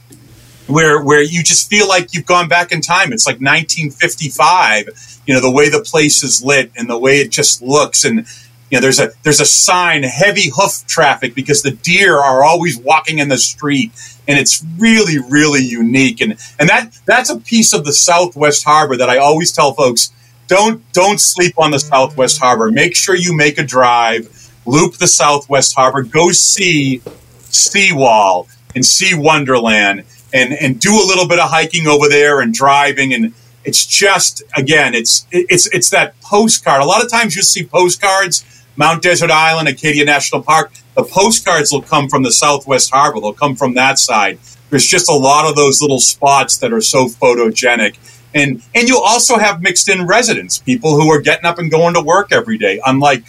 where 0.71 1.03
where 1.03 1.23
you 1.23 1.43
just 1.43 1.69
feel 1.69 1.89
like 1.89 2.15
you've 2.15 2.27
gone 2.27 2.49
back 2.49 2.73
in 2.73 2.81
time. 2.81 3.13
It's 3.13 3.27
like 3.27 3.37
1955. 3.37 5.21
You 5.27 5.35
know 5.35 5.41
the 5.41 5.51
way 5.51 5.69
the 5.69 5.81
place 5.81 6.23
is 6.23 6.43
lit 6.43 6.71
and 6.77 6.89
the 6.89 6.99
way 6.99 7.21
it 7.21 7.31
just 7.31 7.63
looks, 7.63 8.05
and 8.05 8.27
you 8.71 8.77
know 8.77 8.81
there's 8.81 8.99
a 8.99 9.13
there's 9.23 9.41
a 9.41 9.47
sign 9.47 10.03
heavy 10.03 10.51
hoof 10.55 10.87
traffic 10.87 11.35
because 11.35 11.63
the 11.63 11.73
deer 11.73 12.17
are 12.17 12.43
always 12.43 12.79
walking 12.79 13.19
in 13.19 13.29
the 13.29 13.39
street, 13.39 13.93
and 14.27 14.39
it's 14.39 14.65
really 14.79 15.19
really 15.19 15.65
unique. 15.65 16.21
And 16.21 16.33
and 16.59 16.69
that 16.69 16.99
that's 17.07 17.31
a 17.31 17.39
piece 17.39 17.73
of 17.73 17.85
the 17.85 17.93
Southwest 17.93 18.65
Harbor 18.65 18.97
that 18.97 19.11
I 19.11 19.19
always 19.19 19.53
tell 19.53 19.75
folks 19.75 20.13
don't 20.51 20.83
don't 20.93 21.21
sleep 21.21 21.55
on 21.59 21.71
the 21.71 21.79
Southwest 21.79 22.41
Harbor. 22.41 22.73
Make 22.73 22.97
sure 22.97 23.15
you 23.15 23.37
make 23.37 23.57
a 23.59 23.63
drive, 23.63 24.51
loop 24.67 24.95
the 24.97 25.07
Southwest 25.07 25.77
Harbor, 25.77 26.03
go 26.03 26.33
see 26.33 27.03
Seawall 27.51 28.49
and 28.75 28.85
see 28.85 29.15
Wonderland 29.15 30.05
and 30.33 30.53
and 30.53 30.81
do 30.81 30.93
a 30.93 31.07
little 31.07 31.27
bit 31.29 31.39
of 31.39 31.51
hiking 31.51 31.87
over 31.87 32.09
there 32.09 32.41
and 32.41 32.53
driving. 32.53 33.13
And 33.13 33.35
it's 33.65 33.85
just 33.87 34.43
again 34.57 34.95
it's 34.95 35.27
it's 35.31 35.67
it's 35.69 35.91
that 35.91 36.21
postcard. 36.21 36.83
A 36.83 36.87
lot 36.87 37.05
of 37.05 37.11
times 37.11 37.37
you 37.37 37.43
see 37.43 37.65
postcards 37.65 38.45
mount 38.77 39.03
desert 39.03 39.31
island 39.31 39.69
acadia 39.69 40.05
national 40.05 40.43
park. 40.43 40.73
The 40.97 41.05
postcards 41.05 41.73
will 41.73 41.83
come 41.83 42.09
from 42.09 42.23
the 42.23 42.33
southwest 42.33 42.91
harbor. 42.91 43.21
They'll 43.21 43.33
come 43.33 43.57
from 43.57 43.75
that 43.75 43.99
side. 43.99 44.39
There's 44.71 44.87
just 44.87 45.11
a 45.11 45.15
lot 45.15 45.49
of 45.49 45.57
those 45.57 45.83
little 45.83 46.01
spots 46.01 46.59
that 46.59 46.73
are 46.73 46.81
so 46.81 47.07
photogenic. 47.07 47.97
And 48.35 48.63
and 48.75 48.89
you 48.89 48.99
also 48.99 49.39
have 49.39 49.61
mixed 49.61 49.89
in 49.89 50.07
residents 50.07 50.59
people 50.59 51.01
who 51.01 51.11
are 51.11 51.21
getting 51.21 51.45
up 51.45 51.59
and 51.59 51.71
going 51.71 51.95
to 51.95 52.01
work 52.01 52.33
every 52.33 52.59
day. 52.59 52.81
Unlike 52.87 53.25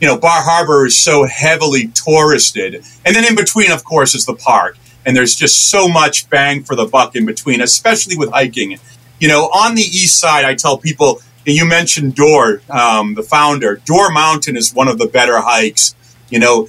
you 0.00 0.08
know 0.08 0.18
bar 0.18 0.42
harbor 0.42 0.86
is 0.86 0.98
so 0.98 1.24
heavily 1.24 1.88
touristed. 1.88 2.84
And 3.04 3.14
then 3.14 3.24
in 3.24 3.36
between 3.36 3.70
of 3.70 3.84
course 3.84 4.14
is 4.14 4.26
the 4.26 4.34
park 4.34 4.76
and 5.04 5.16
there's 5.16 5.34
just 5.34 5.70
so 5.70 5.88
much 5.88 6.28
bang 6.30 6.62
for 6.62 6.76
the 6.76 6.86
buck 6.86 7.16
in 7.16 7.26
between, 7.26 7.60
especially 7.60 8.16
with 8.16 8.30
hiking. 8.30 8.78
You 9.18 9.28
know, 9.28 9.44
on 9.44 9.74
the 9.74 9.82
east 9.82 10.18
side, 10.18 10.44
I 10.44 10.54
tell 10.54 10.78
people, 10.78 11.20
you 11.44 11.64
mentioned 11.64 12.14
Dorr, 12.14 12.60
um, 12.70 13.14
the 13.14 13.22
founder. 13.22 13.76
Dorr 13.84 14.10
Mountain 14.10 14.56
is 14.56 14.72
one 14.72 14.88
of 14.88 14.98
the 14.98 15.06
better 15.06 15.40
hikes. 15.40 15.94
You 16.30 16.38
know, 16.38 16.68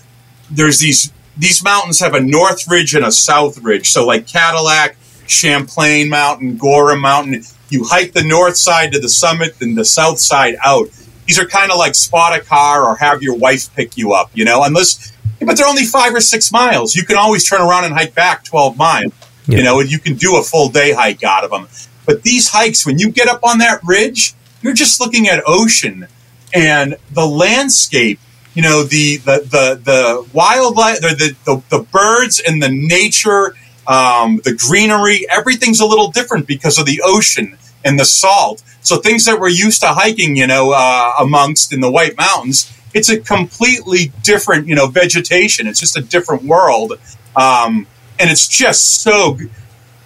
there's 0.50 0.80
these 0.80 1.12
these 1.38 1.64
mountains 1.64 2.00
have 2.00 2.14
a 2.14 2.20
north 2.20 2.70
ridge 2.70 2.94
and 2.94 3.06
a 3.06 3.12
south 3.12 3.58
ridge. 3.60 3.90
So 3.90 4.06
like 4.06 4.28
Cadillac, 4.28 4.98
Champlain 5.28 6.10
Mountain, 6.10 6.58
Gorham 6.58 7.02
Mountain, 7.02 7.44
you 7.70 7.84
hike 7.86 8.14
the 8.14 8.24
north 8.24 8.58
side 8.58 8.92
to 8.92 9.00
the 9.00 9.10
summit 9.10 9.58
then 9.60 9.76
the 9.76 9.86
south 9.86 10.20
side 10.20 10.56
out. 10.64 10.90
These 11.26 11.40
are 11.40 11.46
kind 11.46 11.72
of 11.72 11.78
like 11.78 11.96
spot 11.96 12.38
a 12.38 12.44
car 12.44 12.86
or 12.86 12.96
have 12.98 13.24
your 13.24 13.36
wife 13.36 13.74
pick 13.76 13.98
you 13.98 14.14
up, 14.14 14.30
you 14.34 14.46
know, 14.46 14.64
unless 14.64 15.13
but 15.40 15.58
they're 15.58 15.68
only 15.68 15.86
five 15.86 16.14
or 16.14 16.22
six 16.22 16.52
miles. 16.52 16.96
You 16.96 17.06
can 17.06 17.18
always 17.18 17.48
turn 17.48 17.62
around 17.62 17.86
and 17.86 17.94
hike 17.94 18.16
back 18.16 18.44
12 18.44 18.78
miles, 18.78 19.14
yeah. 19.48 19.58
you 19.58 19.64
know, 19.64 19.80
and 19.80 19.92
you 19.92 20.00
can 20.00 20.16
do 20.16 20.38
a 20.38 20.44
full 20.44 20.70
day 20.70 20.94
hike 20.94 21.24
out 21.24 21.44
of 21.44 21.52
them. 21.52 21.68
But 22.06 22.24
these 22.24 22.50
hikes, 22.50 22.86
when 22.86 23.00
you 23.00 23.12
get 23.12 23.28
up 23.28 23.44
on 23.44 23.60
that 23.60 23.82
ridge, 23.84 24.34
you're 24.62 24.74
just 24.74 25.00
looking 25.00 25.28
at 25.28 25.44
ocean 25.46 26.08
and 26.54 26.98
the 27.12 27.26
landscape, 27.26 28.20
you 28.54 28.62
know, 28.62 28.84
the, 28.84 29.18
the, 29.18 29.40
the, 29.40 29.82
the 29.84 30.28
wildlife, 30.34 31.02
the, 31.02 31.36
the, 31.46 31.64
the, 31.70 31.84
birds 31.84 32.42
and 32.46 32.62
the 32.62 32.70
nature, 32.70 33.56
um, 33.88 34.40
the 34.44 34.54
greenery, 34.54 35.26
everything's 35.30 35.80
a 35.80 35.86
little 35.86 36.12
different 36.12 36.48
because 36.48 36.78
of 36.78 36.86
the 36.86 37.02
ocean 37.04 37.58
and 37.84 38.00
the 38.00 38.06
salt. 38.06 38.64
So 38.82 38.98
things 38.98 39.26
that 39.26 39.40
we're 39.40 39.50
used 39.50 39.82
to 39.82 39.88
hiking, 39.88 40.36
you 40.36 40.48
know, 40.48 40.72
uh, 40.72 41.14
amongst 41.20 41.74
in 41.74 41.80
the 41.80 41.92
White 41.92 42.18
Mountains, 42.18 42.72
it's 42.94 43.10
a 43.10 43.20
completely 43.20 44.12
different, 44.22 44.68
you 44.68 44.76
know, 44.76 44.88
vegetation. 44.88 45.68
It's 45.68 45.80
just 45.80 45.98
a 45.98 46.02
different 46.02 46.44
world, 46.44 46.94
um, 47.36 47.88
and 48.20 48.30
it's 48.30 48.48
just 48.48 49.02
so 49.02 49.38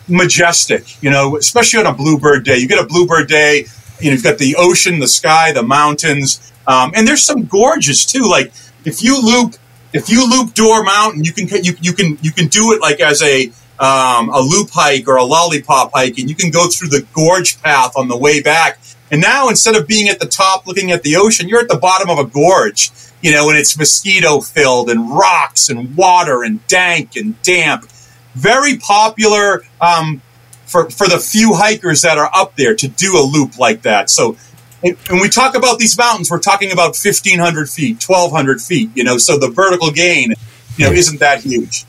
majestic, 0.07 1.01
you 1.03 1.09
know, 1.09 1.37
especially 1.37 1.79
on 1.79 1.85
a 1.85 1.93
bluebird 1.93 2.45
day. 2.45 2.57
You 2.57 2.67
get 2.67 2.83
a 2.83 2.87
bluebird 2.87 3.27
day, 3.27 3.65
you 3.99 4.09
know, 4.09 4.13
you've 4.13 4.23
got 4.23 4.37
the 4.37 4.55
ocean, 4.57 4.99
the 4.99 5.07
sky, 5.07 5.51
the 5.51 5.63
mountains, 5.63 6.53
um, 6.67 6.91
and 6.95 7.07
there's 7.07 7.23
some 7.23 7.45
gorges 7.45 8.05
too. 8.05 8.27
Like 8.29 8.51
if 8.85 9.03
you 9.03 9.21
loop, 9.21 9.55
if 9.93 10.09
you 10.09 10.29
loop 10.29 10.53
Dorr 10.53 10.83
Mountain, 10.83 11.23
you 11.23 11.33
can 11.33 11.47
you, 11.63 11.73
you 11.81 11.93
can 11.93 12.17
you 12.21 12.31
can 12.31 12.47
do 12.47 12.73
it 12.73 12.81
like 12.81 12.99
as 12.99 13.21
a 13.21 13.51
um, 13.79 14.29
a 14.29 14.39
loop 14.39 14.69
hike 14.71 15.07
or 15.07 15.17
a 15.17 15.23
lollipop 15.23 15.91
hike, 15.93 16.17
and 16.17 16.29
you 16.29 16.35
can 16.35 16.51
go 16.51 16.67
through 16.67 16.89
the 16.89 17.05
gorge 17.13 17.61
path 17.61 17.93
on 17.95 18.07
the 18.07 18.17
way 18.17 18.41
back. 18.41 18.79
And 19.11 19.21
now 19.21 19.49
instead 19.49 19.75
of 19.75 19.87
being 19.87 20.09
at 20.09 20.19
the 20.19 20.27
top 20.27 20.67
looking 20.67 20.91
at 20.91 21.03
the 21.03 21.15
ocean, 21.15 21.47
you're 21.47 21.61
at 21.61 21.69
the 21.69 21.77
bottom 21.77 22.09
of 22.09 22.19
a 22.19 22.25
gorge, 22.25 22.91
you 23.21 23.31
know, 23.31 23.49
and 23.49 23.57
it's 23.57 23.77
mosquito 23.77 24.41
filled 24.41 24.89
and 24.89 25.09
rocks 25.09 25.69
and 25.69 25.95
water 25.95 26.43
and 26.43 26.65
dank 26.67 27.15
and 27.15 27.41
damp. 27.41 27.87
Very 28.35 28.77
popular 28.77 29.63
um, 29.81 30.21
for 30.65 30.89
for 30.89 31.07
the 31.07 31.17
few 31.17 31.55
hikers 31.55 32.01
that 32.01 32.17
are 32.17 32.29
up 32.33 32.55
there 32.55 32.75
to 32.75 32.87
do 32.87 33.17
a 33.17 33.23
loop 33.23 33.57
like 33.57 33.83
that. 33.83 34.09
So 34.09 34.37
when 34.81 35.21
we 35.21 35.29
talk 35.29 35.55
about 35.55 35.79
these 35.79 35.97
mountains, 35.97 36.29
we're 36.29 36.39
talking 36.39 36.71
about 36.71 36.95
1,500 36.95 37.69
feet, 37.69 38.03
1,200 38.07 38.61
feet, 38.61 38.91
you 38.93 39.03
know, 39.03 39.17
so 39.17 39.37
the 39.37 39.49
vertical 39.49 39.91
gain, 39.91 40.33
you 40.77 40.85
know, 40.85 40.91
isn't 40.91 41.19
that 41.19 41.41
huge. 41.41 41.85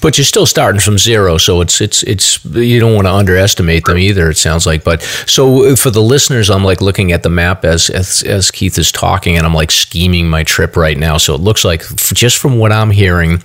But 0.00 0.16
you're 0.16 0.24
still 0.24 0.46
starting 0.46 0.80
from 0.80 0.96
zero, 0.96 1.38
so 1.38 1.60
it's 1.60 1.80
it's 1.80 2.02
it's 2.04 2.44
you 2.44 2.78
don't 2.78 2.94
want 2.94 3.06
to 3.06 3.12
underestimate 3.12 3.84
them 3.84 3.98
either. 3.98 4.30
It 4.30 4.36
sounds 4.36 4.64
like, 4.64 4.84
but 4.84 5.02
so 5.26 5.74
for 5.74 5.90
the 5.90 6.02
listeners, 6.02 6.50
I'm 6.50 6.62
like 6.62 6.80
looking 6.80 7.10
at 7.10 7.24
the 7.24 7.30
map 7.30 7.64
as 7.64 7.90
as, 7.90 8.22
as 8.22 8.50
Keith 8.52 8.78
is 8.78 8.92
talking, 8.92 9.36
and 9.36 9.44
I'm 9.44 9.54
like 9.54 9.72
scheming 9.72 10.28
my 10.28 10.44
trip 10.44 10.76
right 10.76 10.96
now. 10.96 11.16
So 11.16 11.34
it 11.34 11.40
looks 11.40 11.64
like 11.64 11.82
just 11.96 12.38
from 12.38 12.58
what 12.58 12.70
I'm 12.70 12.90
hearing, 12.90 13.42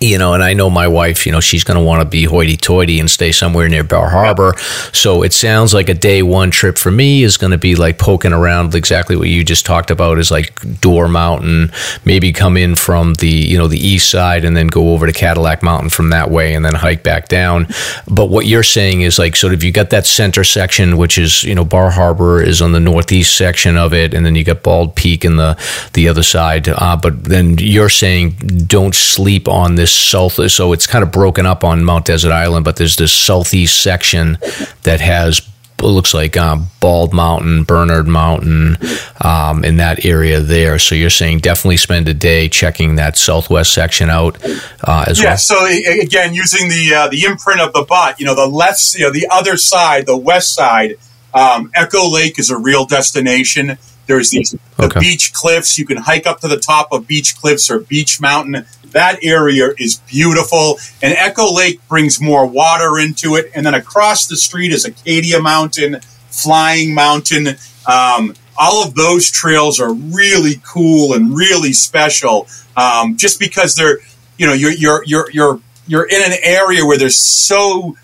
you 0.00 0.18
know, 0.18 0.34
and 0.34 0.42
I 0.42 0.52
know 0.52 0.68
my 0.68 0.88
wife, 0.88 1.24
you 1.24 1.32
know, 1.32 1.40
she's 1.40 1.64
going 1.64 1.78
to 1.78 1.84
want 1.84 2.02
to 2.02 2.08
be 2.08 2.24
hoity 2.24 2.56
toity 2.56 3.00
and 3.00 3.10
stay 3.10 3.32
somewhere 3.32 3.68
near 3.68 3.82
Bar 3.82 4.10
Harbor. 4.10 4.54
So 4.92 5.22
it 5.22 5.32
sounds 5.32 5.72
like 5.72 5.88
a 5.88 5.94
day 5.94 6.22
one 6.22 6.50
trip 6.50 6.76
for 6.76 6.90
me 6.90 7.22
is 7.22 7.36
going 7.36 7.52
to 7.52 7.58
be 7.58 7.76
like 7.76 7.98
poking 7.98 8.32
around 8.32 8.74
exactly 8.74 9.16
what 9.16 9.28
you 9.28 9.42
just 9.42 9.64
talked 9.64 9.90
about 9.90 10.18
is 10.18 10.30
like 10.30 10.80
Dorr 10.80 11.08
Mountain, 11.08 11.72
maybe 12.04 12.32
come 12.32 12.56
in 12.56 12.74
from 12.74 13.14
the, 13.14 13.28
you 13.28 13.56
know, 13.56 13.68
the 13.68 13.78
east 13.78 14.10
side 14.10 14.44
and 14.44 14.56
then 14.56 14.66
go 14.66 14.92
over 14.92 15.06
to 15.06 15.12
Cadillac 15.12 15.62
Mountain 15.62 15.90
from 15.90 16.10
that 16.10 16.30
way 16.30 16.54
and 16.54 16.64
then 16.64 16.74
hike 16.74 17.02
back 17.02 17.28
down. 17.28 17.66
But 18.06 18.26
what 18.26 18.46
you're 18.46 18.62
saying 18.62 19.00
is 19.00 19.18
like 19.18 19.34
sort 19.34 19.54
of 19.54 19.64
you 19.64 19.72
got 19.72 19.90
that 19.90 20.04
center 20.04 20.44
section, 20.44 20.98
which 20.98 21.16
is, 21.16 21.42
you 21.44 21.54
know, 21.54 21.64
Bar 21.64 21.90
Harbor 21.90 22.42
is 22.42 22.60
on 22.60 22.72
the 22.72 22.80
northeast 22.80 23.36
section 23.36 23.78
of 23.78 23.94
it. 23.94 24.12
And 24.12 24.26
then 24.26 24.34
you 24.34 24.44
got 24.44 24.62
Bald 24.62 24.94
Peak 24.94 25.24
in 25.24 25.36
the, 25.36 25.58
the 25.94 26.08
other 26.08 26.22
side. 26.22 26.68
Uh, 26.68 26.98
but 27.00 27.24
then 27.24 27.56
you're 27.58 27.88
saying 27.88 28.32
don't 28.66 28.94
sleep 28.94 29.48
on 29.48 29.75
this 29.76 29.92
south. 29.92 30.50
So 30.50 30.72
it's 30.72 30.86
kind 30.86 31.02
of 31.02 31.12
broken 31.12 31.46
up 31.46 31.64
on 31.64 31.84
Mount 31.84 32.04
Desert 32.04 32.32
Island, 32.32 32.64
but 32.64 32.76
there's 32.76 32.96
this 32.96 33.12
southeast 33.12 33.80
section 33.80 34.38
that 34.82 35.00
has 35.00 35.40
it 35.78 35.84
looks 35.84 36.14
like 36.14 36.36
um, 36.36 36.68
Bald 36.80 37.12
Mountain, 37.12 37.64
Bernard 37.64 38.06
Mountain, 38.06 38.78
um, 39.20 39.62
in 39.62 39.76
that 39.76 40.06
area 40.06 40.40
there. 40.40 40.78
So 40.78 40.94
you're 40.94 41.10
saying 41.10 41.40
definitely 41.40 41.76
spend 41.76 42.08
a 42.08 42.14
day 42.14 42.48
checking 42.48 42.94
that 42.94 43.18
southwest 43.18 43.74
section 43.74 44.08
out 44.08 44.42
uh, 44.82 45.04
as 45.06 45.18
well. 45.18 45.24
yeah, 45.24 45.30
well. 45.30 45.36
So 45.36 45.66
again, 45.66 46.32
using 46.32 46.68
the 46.68 46.94
uh, 46.94 47.08
the 47.08 47.24
imprint 47.24 47.60
of 47.60 47.72
the 47.72 47.82
butt, 47.82 48.18
you 48.18 48.26
know, 48.26 48.34
the 48.34 48.46
left, 48.46 48.94
you 48.94 49.04
know, 49.04 49.10
the 49.10 49.28
other 49.30 49.56
side, 49.56 50.06
the 50.06 50.16
west 50.16 50.54
side. 50.54 50.96
Um, 51.34 51.70
Echo 51.74 52.08
Lake 52.10 52.38
is 52.38 52.48
a 52.48 52.56
real 52.56 52.86
destination. 52.86 53.76
There's 54.06 54.30
these 54.30 54.54
the 54.76 54.84
Okay. 54.86 55.00
beech 55.00 55.32
cliffs. 55.32 55.78
You 55.78 55.86
can 55.86 55.96
hike 55.98 56.26
up 56.26 56.40
to 56.40 56.48
the 56.48 56.58
top 56.58 56.88
of 56.92 57.06
Beech 57.06 57.36
Cliffs 57.36 57.70
or 57.70 57.80
Beech 57.80 58.20
Mountain. 58.20 58.64
That 58.92 59.18
area 59.22 59.70
is 59.78 59.96
beautiful, 60.10 60.78
and 61.02 61.12
Echo 61.16 61.52
Lake 61.52 61.80
brings 61.88 62.20
more 62.20 62.46
water 62.46 62.98
into 62.98 63.34
it. 63.34 63.50
And 63.54 63.66
then 63.66 63.74
across 63.74 64.26
the 64.26 64.36
street 64.36 64.72
is 64.72 64.84
Acadia 64.84 65.40
Mountain, 65.40 66.00
Flying 66.30 66.94
Mountain. 66.94 67.56
Um, 67.86 68.34
all 68.56 68.84
of 68.84 68.94
those 68.94 69.30
trails 69.30 69.80
are 69.80 69.92
really 69.92 70.60
cool 70.64 71.12
and 71.14 71.36
really 71.36 71.72
special, 71.72 72.46
um, 72.76 73.16
just 73.16 73.38
because 73.38 73.74
they're, 73.74 73.98
you 74.38 74.46
know, 74.46 74.52
you're 74.54 74.72
you're 74.72 75.02
you're 75.04 75.30
you're 75.30 75.60
you're 75.86 76.06
in 76.08 76.22
an 76.32 76.38
area 76.42 76.84
where 76.84 76.96
there's 76.98 77.18
so 77.18 77.96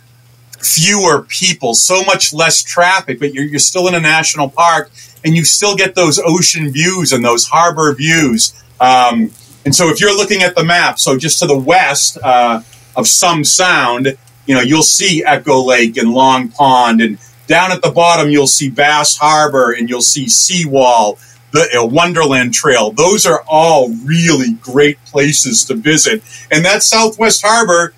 fewer 0.60 1.22
people, 1.22 1.74
so 1.74 2.04
much 2.04 2.32
less 2.32 2.62
traffic, 2.62 3.18
but 3.18 3.34
you're, 3.34 3.44
you're 3.44 3.58
still 3.58 3.88
in 3.88 3.94
a 3.94 4.00
national 4.00 4.48
park 4.48 4.90
and 5.24 5.34
you 5.34 5.44
still 5.44 5.76
get 5.76 5.94
those 5.94 6.20
ocean 6.24 6.70
views 6.70 7.12
and 7.12 7.24
those 7.24 7.46
harbor 7.46 7.94
views. 7.94 8.54
Um, 8.80 9.30
and 9.64 9.74
so 9.74 9.88
if 9.88 10.00
you're 10.00 10.16
looking 10.16 10.42
at 10.42 10.54
the 10.54 10.64
map, 10.64 10.98
so 10.98 11.16
just 11.16 11.38
to 11.38 11.46
the 11.46 11.58
west 11.58 12.18
uh, 12.22 12.62
of 12.96 13.06
Somes 13.06 13.52
Sound, 13.52 14.16
you 14.46 14.54
know, 14.54 14.60
you'll 14.60 14.82
see 14.82 15.24
Echo 15.24 15.62
Lake 15.62 15.96
and 15.96 16.12
Long 16.12 16.48
Pond 16.48 17.00
and 17.00 17.18
down 17.46 17.70
at 17.70 17.82
the 17.82 17.90
bottom, 17.90 18.30
you'll 18.30 18.46
see 18.46 18.70
Bass 18.70 19.16
Harbor 19.16 19.72
and 19.72 19.88
you'll 19.88 20.00
see 20.00 20.28
Seawall, 20.28 21.18
the 21.52 21.68
Wonderland 21.84 22.54
Trail. 22.54 22.92
Those 22.92 23.26
are 23.26 23.44
all 23.46 23.90
really 24.04 24.54
great 24.54 25.04
places 25.04 25.64
to 25.66 25.74
visit. 25.74 26.22
And 26.50 26.64
that 26.64 26.82
Southwest 26.82 27.42
Harbor 27.44 27.94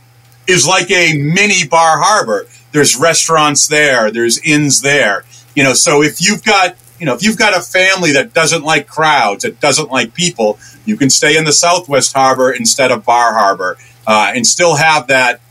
is 0.47 0.67
like 0.67 0.91
a 0.91 1.17
mini 1.17 1.67
bar 1.67 1.99
harbor. 2.03 2.47
There's 2.73 2.97
restaurants 2.97 3.69
there, 3.69 4.11
there's 4.11 4.39
inns 4.39 4.81
there. 4.81 5.25
You 5.55 5.63
know, 5.63 5.75
so 5.75 6.03
if 6.03 6.21
you've 6.21 6.43
got 6.43 6.75
you 7.05 7.11
know, 7.11 7.15
if 7.15 7.23
you've 7.23 7.37
got 7.37 7.55
a 7.55 7.61
family 7.61 8.13
that 8.13 8.33
doesn't 8.33 8.65
like 8.65 8.87
crowds, 8.87 9.43
that 9.43 9.61
doesn't 9.61 9.91
like 9.91 10.15
people, 10.15 10.59
you 10.87 10.97
can 10.97 11.11
stay 11.11 11.37
in 11.37 11.45
the 11.45 11.53
Southwest 11.53 12.15
Harbor 12.15 12.51
instead 12.51 12.91
of 12.91 13.05
Bar 13.05 13.35
Harbor, 13.35 13.77
uh, 14.07 14.33
and 14.35 14.47
still 14.47 14.77
have 14.77 15.09
that 15.09 15.43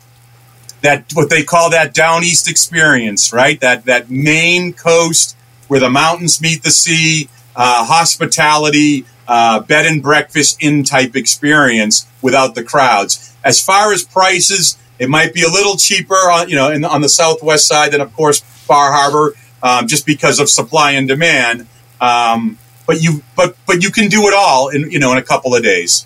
that 0.82 1.12
what 1.14 1.30
they 1.30 1.44
call 1.44 1.70
that 1.70 1.94
down 1.94 2.24
east 2.24 2.50
experience, 2.50 3.32
right? 3.32 3.60
That 3.60 3.86
that 3.86 4.10
Maine 4.10 4.74
coast 4.74 5.38
where 5.68 5.80
the 5.80 5.92
mountains 5.92 6.42
meet 6.42 6.64
the 6.64 6.72
sea, 6.72 7.30
uh, 7.56 7.86
hospitality, 7.86 9.06
uh, 9.28 9.60
bed 9.60 9.86
and 9.86 10.02
breakfast 10.02 10.58
inn 10.60 10.84
type 10.84 11.16
experience 11.16 12.08
without 12.24 12.56
the 12.56 12.64
crowds. 12.64 13.36
As 13.44 13.64
far 13.64 13.94
as 13.94 14.04
prices, 14.04 14.76
it 14.98 15.08
might 15.08 15.36
be 15.36 15.44
a 15.44 15.50
little 15.50 15.78
cheaper 15.78 16.16
on 16.16 16.50
you 16.50 16.56
know 16.56 16.72
in, 16.72 16.84
on 16.84 17.02
the 17.02 17.10
southwest 17.10 17.68
side 17.68 17.92
than 17.92 18.02
of 18.02 18.12
course 18.16 18.42
Bar 18.68 18.92
Harbor, 18.92 19.36
um, 19.64 19.88
just 19.88 20.06
because 20.06 20.40
of 20.40 20.50
supply 20.50 20.92
and 20.92 21.08
demand. 21.08 21.68
Um, 22.00 22.60
but 22.86 23.02
you 23.02 23.24
but 23.36 23.56
but 23.66 23.82
you 23.82 23.90
can 23.90 24.10
do 24.10 24.28
it 24.28 24.34
all 24.36 24.70
in 24.70 24.92
you 24.92 25.00
know 25.00 25.12
in 25.14 25.18
a 25.18 25.24
couple 25.24 25.56
of 25.56 25.64
days. 25.64 26.06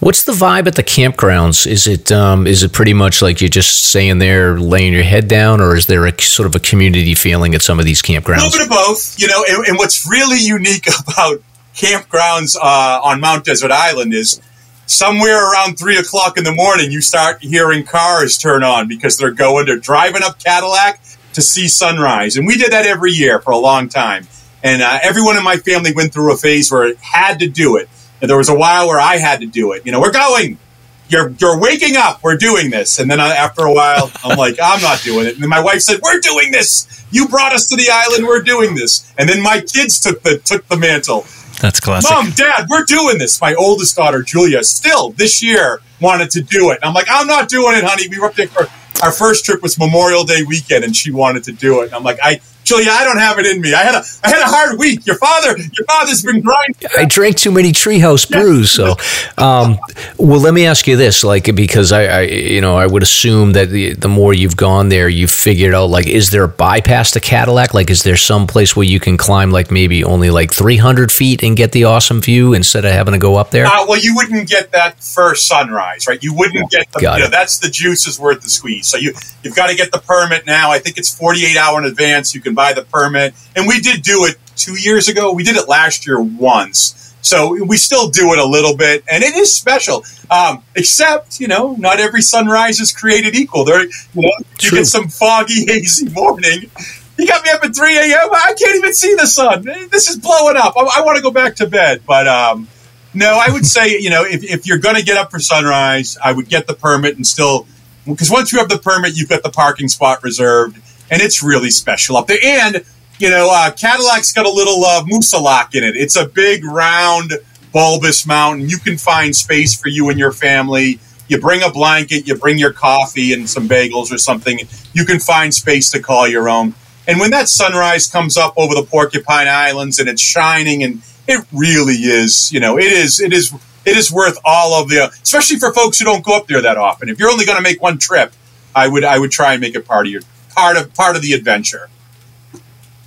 What's 0.00 0.24
the 0.24 0.32
vibe 0.32 0.66
at 0.66 0.74
the 0.74 0.82
campgrounds? 0.82 1.66
Is 1.66 1.86
it 1.86 2.10
um, 2.10 2.46
is 2.46 2.62
it 2.62 2.72
pretty 2.72 2.94
much 2.94 3.22
like 3.22 3.40
you're 3.40 3.48
just 3.48 3.84
staying 3.84 4.18
there, 4.18 4.58
laying 4.58 4.92
your 4.92 5.02
head 5.02 5.28
down, 5.28 5.60
or 5.60 5.76
is 5.76 5.86
there 5.86 6.06
a 6.06 6.20
sort 6.20 6.46
of 6.46 6.54
a 6.54 6.60
community 6.60 7.14
feeling 7.14 7.54
at 7.54 7.62
some 7.62 7.78
of 7.78 7.84
these 7.84 8.02
campgrounds? 8.02 8.40
A 8.40 8.44
little 8.44 8.58
bit 8.58 8.62
of 8.62 8.68
both, 8.70 9.18
you 9.18 9.28
know. 9.28 9.44
And, 9.48 9.66
and 9.68 9.78
what's 9.78 10.08
really 10.08 10.38
unique 10.38 10.86
about 11.08 11.42
campgrounds 11.74 12.56
uh, 12.56 13.00
on 13.02 13.20
Mount 13.20 13.44
Desert 13.44 13.70
Island 13.70 14.14
is 14.14 14.40
somewhere 14.86 15.50
around 15.50 15.78
three 15.78 15.96
o'clock 15.96 16.36
in 16.36 16.44
the 16.44 16.52
morning, 16.52 16.90
you 16.90 17.00
start 17.00 17.42
hearing 17.42 17.84
cars 17.84 18.38
turn 18.38 18.62
on 18.62 18.86
because 18.86 19.16
they're 19.16 19.30
going, 19.30 19.66
they're 19.66 19.78
driving 19.78 20.22
up 20.22 20.38
Cadillac 20.42 21.00
to 21.34 21.42
see 21.42 21.68
sunrise, 21.68 22.36
and 22.36 22.46
we 22.46 22.56
did 22.56 22.72
that 22.72 22.86
every 22.86 23.12
year 23.12 23.40
for 23.40 23.52
a 23.52 23.58
long 23.58 23.88
time. 23.88 24.26
And 24.62 24.80
uh, 24.82 24.98
everyone 25.02 25.36
in 25.36 25.44
my 25.44 25.56
family 25.56 25.92
went 25.92 26.12
through 26.12 26.32
a 26.32 26.36
phase 26.36 26.72
where 26.72 26.84
it 26.84 26.98
had 26.98 27.40
to 27.40 27.48
do 27.48 27.76
it, 27.76 27.88
and 28.20 28.30
there 28.30 28.38
was 28.38 28.48
a 28.48 28.54
while 28.54 28.88
where 28.88 29.00
I 29.00 29.16
had 29.16 29.40
to 29.40 29.46
do 29.46 29.72
it. 29.72 29.84
You 29.84 29.92
know, 29.92 30.00
we're 30.00 30.12
going. 30.12 30.58
You're, 31.06 31.28
you're 31.38 31.60
waking 31.60 31.96
up. 31.96 32.22
We're 32.22 32.38
doing 32.38 32.70
this. 32.70 32.98
And 32.98 33.10
then 33.10 33.20
I, 33.20 33.34
after 33.34 33.66
a 33.66 33.72
while, 33.72 34.10
I'm 34.24 34.38
like, 34.38 34.56
I'm 34.60 34.80
not 34.80 35.02
doing 35.02 35.26
it. 35.26 35.34
And 35.34 35.42
then 35.42 35.50
my 35.50 35.60
wife 35.60 35.80
said, 35.80 36.00
We're 36.02 36.18
doing 36.18 36.50
this. 36.50 37.04
You 37.10 37.28
brought 37.28 37.52
us 37.52 37.68
to 37.68 37.76
the 37.76 37.88
island. 37.92 38.26
We're 38.26 38.40
doing 38.40 38.74
this. 38.74 39.12
And 39.18 39.28
then 39.28 39.42
my 39.42 39.60
kids 39.60 40.00
took 40.00 40.22
the 40.22 40.38
took 40.38 40.66
the 40.66 40.78
mantle. 40.78 41.26
That's 41.60 41.78
classic. 41.78 42.10
Mom, 42.10 42.30
Dad, 42.30 42.66
we're 42.68 42.84
doing 42.84 43.18
this. 43.18 43.40
My 43.40 43.54
oldest 43.54 43.96
daughter, 43.96 44.22
Julia, 44.22 44.64
still 44.64 45.10
this 45.10 45.42
year 45.42 45.80
wanted 46.00 46.30
to 46.30 46.42
do 46.42 46.70
it. 46.70 46.78
And 46.82 46.84
I'm 46.84 46.94
like, 46.94 47.06
I'm 47.08 47.26
not 47.26 47.48
doing 47.48 47.76
it, 47.76 47.84
honey. 47.84 48.08
We 48.08 48.18
were 48.18 48.26
up 48.26 48.34
there 48.34 48.48
for 48.48 48.66
our 49.02 49.12
first 49.12 49.44
trip 49.44 49.62
was 49.62 49.78
Memorial 49.78 50.24
Day 50.24 50.42
weekend, 50.42 50.84
and 50.84 50.94
she 50.94 51.10
wanted 51.10 51.44
to 51.44 51.52
do 51.52 51.82
it. 51.82 51.86
And 51.86 51.94
I'm 51.94 52.04
like, 52.04 52.18
I, 52.22 52.40
Julia, 52.64 52.90
I 52.90 53.04
don't 53.04 53.18
have 53.18 53.38
it 53.38 53.46
in 53.46 53.60
me. 53.60 53.74
I 53.74 53.82
had 53.82 53.94
a, 53.94 54.02
I 54.24 54.28
had 54.30 54.40
a 54.40 54.46
hard 54.46 54.78
week. 54.78 55.06
Your 55.06 55.16
father, 55.16 55.56
your 55.56 55.86
father's 55.86 56.22
been 56.22 56.40
grinding. 56.40 56.90
I 56.96 57.04
drank 57.04 57.36
too 57.36 57.52
many 57.52 57.72
treehouse 57.72 58.28
brews. 58.28 58.70
So, 58.70 58.96
um, 59.36 59.78
well, 60.18 60.40
let 60.40 60.54
me 60.54 60.66
ask 60.66 60.86
you 60.86 60.96
this: 60.96 61.22
like, 61.22 61.54
because 61.54 61.92
I, 61.92 62.04
I, 62.04 62.20
you 62.22 62.60
know, 62.60 62.76
I 62.76 62.86
would 62.86 63.02
assume 63.02 63.52
that 63.52 63.68
the, 63.68 63.92
the 63.92 64.08
more 64.08 64.32
you've 64.32 64.56
gone 64.56 64.88
there, 64.88 65.08
you've 65.08 65.30
figured 65.30 65.74
out 65.74 65.90
like, 65.90 66.06
is 66.06 66.30
there 66.30 66.44
a 66.44 66.48
bypass 66.48 67.10
to 67.12 67.20
Cadillac? 67.20 67.74
Like, 67.74 67.90
is 67.90 68.02
there 68.02 68.16
some 68.16 68.46
place 68.46 68.74
where 68.74 68.86
you 68.86 68.98
can 68.98 69.16
climb 69.16 69.50
like 69.50 69.70
maybe 69.70 70.02
only 70.02 70.30
like 70.30 70.52
300 70.52 71.12
feet 71.12 71.42
and 71.42 71.56
get 71.56 71.72
the 71.72 71.84
awesome 71.84 72.20
view 72.22 72.54
instead 72.54 72.84
of 72.84 72.92
having 72.92 73.12
to 73.12 73.18
go 73.18 73.36
up 73.36 73.50
there? 73.50 73.66
Uh, 73.66 73.84
well, 73.86 74.00
you 74.00 74.14
wouldn't 74.16 74.48
get 74.48 74.72
that 74.72 75.02
first 75.02 75.46
sunrise, 75.46 76.06
right? 76.06 76.22
You 76.22 76.34
wouldn't 76.34 76.70
get 76.70 76.90
the, 76.92 77.00
Got 77.00 77.14
you 77.14 77.20
know, 77.20 77.26
it. 77.26 77.30
that's 77.30 77.58
the 77.58 77.68
juice 77.68 78.06
is 78.06 78.18
worth 78.18 78.40
the 78.42 78.48
squeeze. 78.48 78.86
So 78.86 78.96
you 78.96 79.12
you've 79.42 79.54
got 79.54 79.68
to 79.68 79.76
get 79.76 79.92
the 79.92 79.98
permit 79.98 80.46
now. 80.46 80.70
I 80.70 80.78
think 80.78 80.96
it's 80.96 81.14
48 81.14 81.56
hour 81.56 81.78
in 81.78 81.84
advance. 81.84 82.34
You 82.34 82.40
can 82.40 82.53
buy 82.54 82.72
the 82.72 82.82
permit, 82.82 83.34
and 83.56 83.66
we 83.66 83.80
did 83.80 84.02
do 84.02 84.24
it 84.24 84.36
two 84.56 84.78
years 84.80 85.08
ago. 85.08 85.32
We 85.32 85.42
did 85.42 85.56
it 85.56 85.68
last 85.68 86.06
year 86.06 86.20
once, 86.20 87.14
so 87.22 87.62
we 87.64 87.76
still 87.76 88.08
do 88.08 88.32
it 88.32 88.38
a 88.38 88.44
little 88.46 88.76
bit, 88.76 89.04
and 89.10 89.22
it 89.24 89.34
is 89.34 89.54
special. 89.56 90.04
Um, 90.30 90.62
except 90.74 91.40
you 91.40 91.48
know, 91.48 91.74
not 91.78 92.00
every 92.00 92.22
sunrise 92.22 92.80
is 92.80 92.92
created 92.92 93.34
equal. 93.34 93.64
There, 93.64 93.82
you 93.84 93.90
know, 94.14 94.30
you 94.60 94.70
get 94.70 94.86
some 94.86 95.08
foggy, 95.08 95.66
hazy 95.68 96.08
morning. 96.10 96.70
You 97.16 97.28
got 97.28 97.44
me 97.44 97.50
up 97.50 97.62
at 97.62 97.76
3 97.76 97.96
a.m. 97.96 98.28
I 98.32 98.54
can't 98.58 98.74
even 98.76 98.92
see 98.92 99.14
the 99.14 99.26
sun. 99.26 99.62
This 99.62 100.08
is 100.08 100.16
blowing 100.16 100.56
up. 100.56 100.74
I, 100.76 100.98
I 100.98 101.02
want 101.04 101.16
to 101.16 101.22
go 101.22 101.30
back 101.30 101.54
to 101.56 101.66
bed, 101.68 102.02
but 102.06 102.26
um, 102.26 102.66
No, 103.14 103.40
I 103.40 103.52
would 103.52 103.64
say, 103.64 104.00
you 104.00 104.10
know, 104.10 104.24
if, 104.24 104.42
if 104.42 104.66
you're 104.66 104.78
going 104.78 104.96
to 104.96 105.04
get 105.04 105.16
up 105.16 105.30
for 105.30 105.38
sunrise, 105.38 106.18
I 106.22 106.32
would 106.32 106.48
get 106.48 106.66
the 106.66 106.74
permit 106.74 107.14
and 107.16 107.24
still, 107.24 107.66
because 108.04 108.30
once 108.30 108.52
you 108.52 108.58
have 108.58 108.68
the 108.68 108.78
permit, 108.78 109.16
you've 109.16 109.28
got 109.28 109.44
the 109.44 109.50
parking 109.50 109.86
spot 109.86 110.24
reserved, 110.24 110.78
and 111.14 111.22
it's 111.22 111.44
really 111.44 111.70
special 111.70 112.16
up 112.16 112.26
there. 112.26 112.42
And, 112.42 112.84
you 113.20 113.30
know, 113.30 113.48
uh, 113.48 113.70
Cadillac's 113.70 114.32
got 114.32 114.46
a 114.46 114.50
little 114.50 114.84
uh, 114.84 115.04
Moosilauke 115.04 115.76
in 115.76 115.84
it. 115.84 115.94
It's 115.94 116.16
a 116.16 116.26
big, 116.26 116.64
round, 116.64 117.34
bulbous 117.72 118.26
mountain. 118.26 118.68
You 118.68 118.78
can 118.78 118.98
find 118.98 119.34
space 119.34 119.80
for 119.80 119.88
you 119.88 120.08
and 120.08 120.18
your 120.18 120.32
family. 120.32 120.98
You 121.28 121.40
bring 121.40 121.62
a 121.62 121.70
blanket, 121.70 122.26
you 122.26 122.34
bring 122.34 122.58
your 122.58 122.72
coffee 122.72 123.32
and 123.32 123.48
some 123.48 123.68
bagels 123.68 124.12
or 124.12 124.18
something. 124.18 124.58
You 124.92 125.04
can 125.04 125.20
find 125.20 125.54
space 125.54 125.92
to 125.92 126.00
call 126.02 126.26
your 126.26 126.48
own. 126.48 126.74
And 127.06 127.20
when 127.20 127.30
that 127.30 127.48
sunrise 127.48 128.08
comes 128.08 128.36
up 128.36 128.52
over 128.56 128.74
the 128.74 128.82
Porcupine 128.82 129.46
Islands 129.46 130.00
and 130.00 130.08
it's 130.08 130.20
shining 130.20 130.82
and 130.82 131.00
it 131.28 131.46
really 131.52 131.94
is, 131.94 132.50
you 132.52 132.58
know, 132.58 132.76
it 132.76 132.90
is, 132.90 133.20
it 133.20 133.32
is, 133.32 133.54
it 133.86 133.96
is 133.96 134.10
worth 134.10 134.36
all 134.44 134.82
of 134.82 134.88
the, 134.88 135.12
especially 135.22 135.58
for 135.58 135.72
folks 135.72 136.00
who 136.00 136.04
don't 136.06 136.24
go 136.24 136.36
up 136.36 136.48
there 136.48 136.60
that 136.60 136.76
often. 136.76 137.08
If 137.08 137.20
you're 137.20 137.30
only 137.30 137.46
going 137.46 137.56
to 137.56 137.62
make 137.62 137.80
one 137.80 137.98
trip, 137.98 138.32
I 138.74 138.88
would, 138.88 139.04
I 139.04 139.16
would 139.16 139.30
try 139.30 139.52
and 139.52 139.60
make 139.60 139.76
it 139.76 139.86
part 139.86 140.06
of 140.06 140.12
your, 140.12 140.22
part 140.54 140.76
of, 140.76 140.94
part 140.94 141.16
of 141.16 141.22
the 141.22 141.32
adventure. 141.32 141.88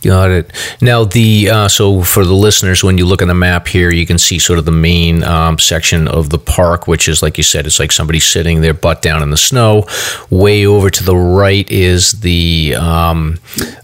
Got 0.08 0.32
it. 0.32 0.54
Now 0.80 1.04
the 1.04 1.50
uh, 1.50 1.68
so 1.68 2.02
for 2.02 2.24
the 2.24 2.34
listeners, 2.34 2.82
when 2.82 2.98
you 2.98 3.06
look 3.06 3.22
at 3.22 3.28
the 3.28 3.34
map 3.34 3.68
here, 3.68 3.92
you 3.92 4.06
can 4.06 4.18
see 4.18 4.40
sort 4.40 4.58
of 4.58 4.64
the 4.64 4.72
main 4.72 5.22
um, 5.26 5.60
section 5.60 6.08
of 6.08 6.30
the 6.30 6.38
park, 6.38 6.88
which 6.88 7.10
is 7.10 7.22
like 7.22 7.36
you 7.36 7.44
said, 7.44 7.66
it's 7.66 7.78
like 7.78 7.92
somebody 7.92 8.22
sitting 8.22 8.62
their 8.62 8.74
butt 8.74 9.02
down 9.02 9.22
in 9.22 9.32
the 9.32 9.38
snow. 9.38 9.86
Way 10.30 10.66
over 10.66 10.90
to 10.90 11.04
the 11.04 11.18
right 11.18 11.70
is 11.70 12.22
the 12.22 12.76
um, 12.80 13.38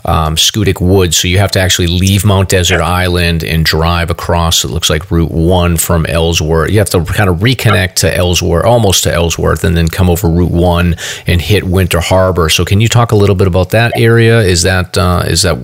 um, 0.05 0.37
Schoodic 0.37 0.79
Woods, 0.79 1.17
so 1.17 1.27
you 1.27 1.39
have 1.39 1.51
to 1.51 1.59
actually 1.59 1.87
leave 1.87 2.23
Mount 2.23 2.47
Desert 2.47 2.79
Island 2.79 3.43
and 3.43 3.65
drive 3.65 4.09
across. 4.09 4.63
It 4.63 4.69
looks 4.69 4.89
like 4.89 5.11
Route 5.11 5.31
One 5.31 5.75
from 5.75 6.05
Ellsworth. 6.05 6.71
You 6.71 6.77
have 6.79 6.89
to 6.91 7.03
kind 7.03 7.29
of 7.29 7.39
reconnect 7.39 7.95
to 7.95 8.15
Ellsworth, 8.15 8.63
almost 8.63 9.03
to 9.03 9.13
Ellsworth, 9.13 9.65
and 9.65 9.75
then 9.75 9.89
come 9.89 10.09
over 10.09 10.29
Route 10.29 10.51
One 10.51 10.95
and 11.27 11.41
hit 11.41 11.65
Winter 11.65 11.99
Harbor. 11.99 12.47
So 12.47 12.63
can 12.63 12.79
you 12.79 12.87
talk 12.87 13.11
a 13.11 13.17
little 13.17 13.35
bit 13.35 13.47
about 13.47 13.71
that 13.71 13.91
area? 13.97 14.39
Is 14.39 14.61
that 14.61 14.97
uh, 14.97 15.23
is 15.27 15.41
that 15.41 15.57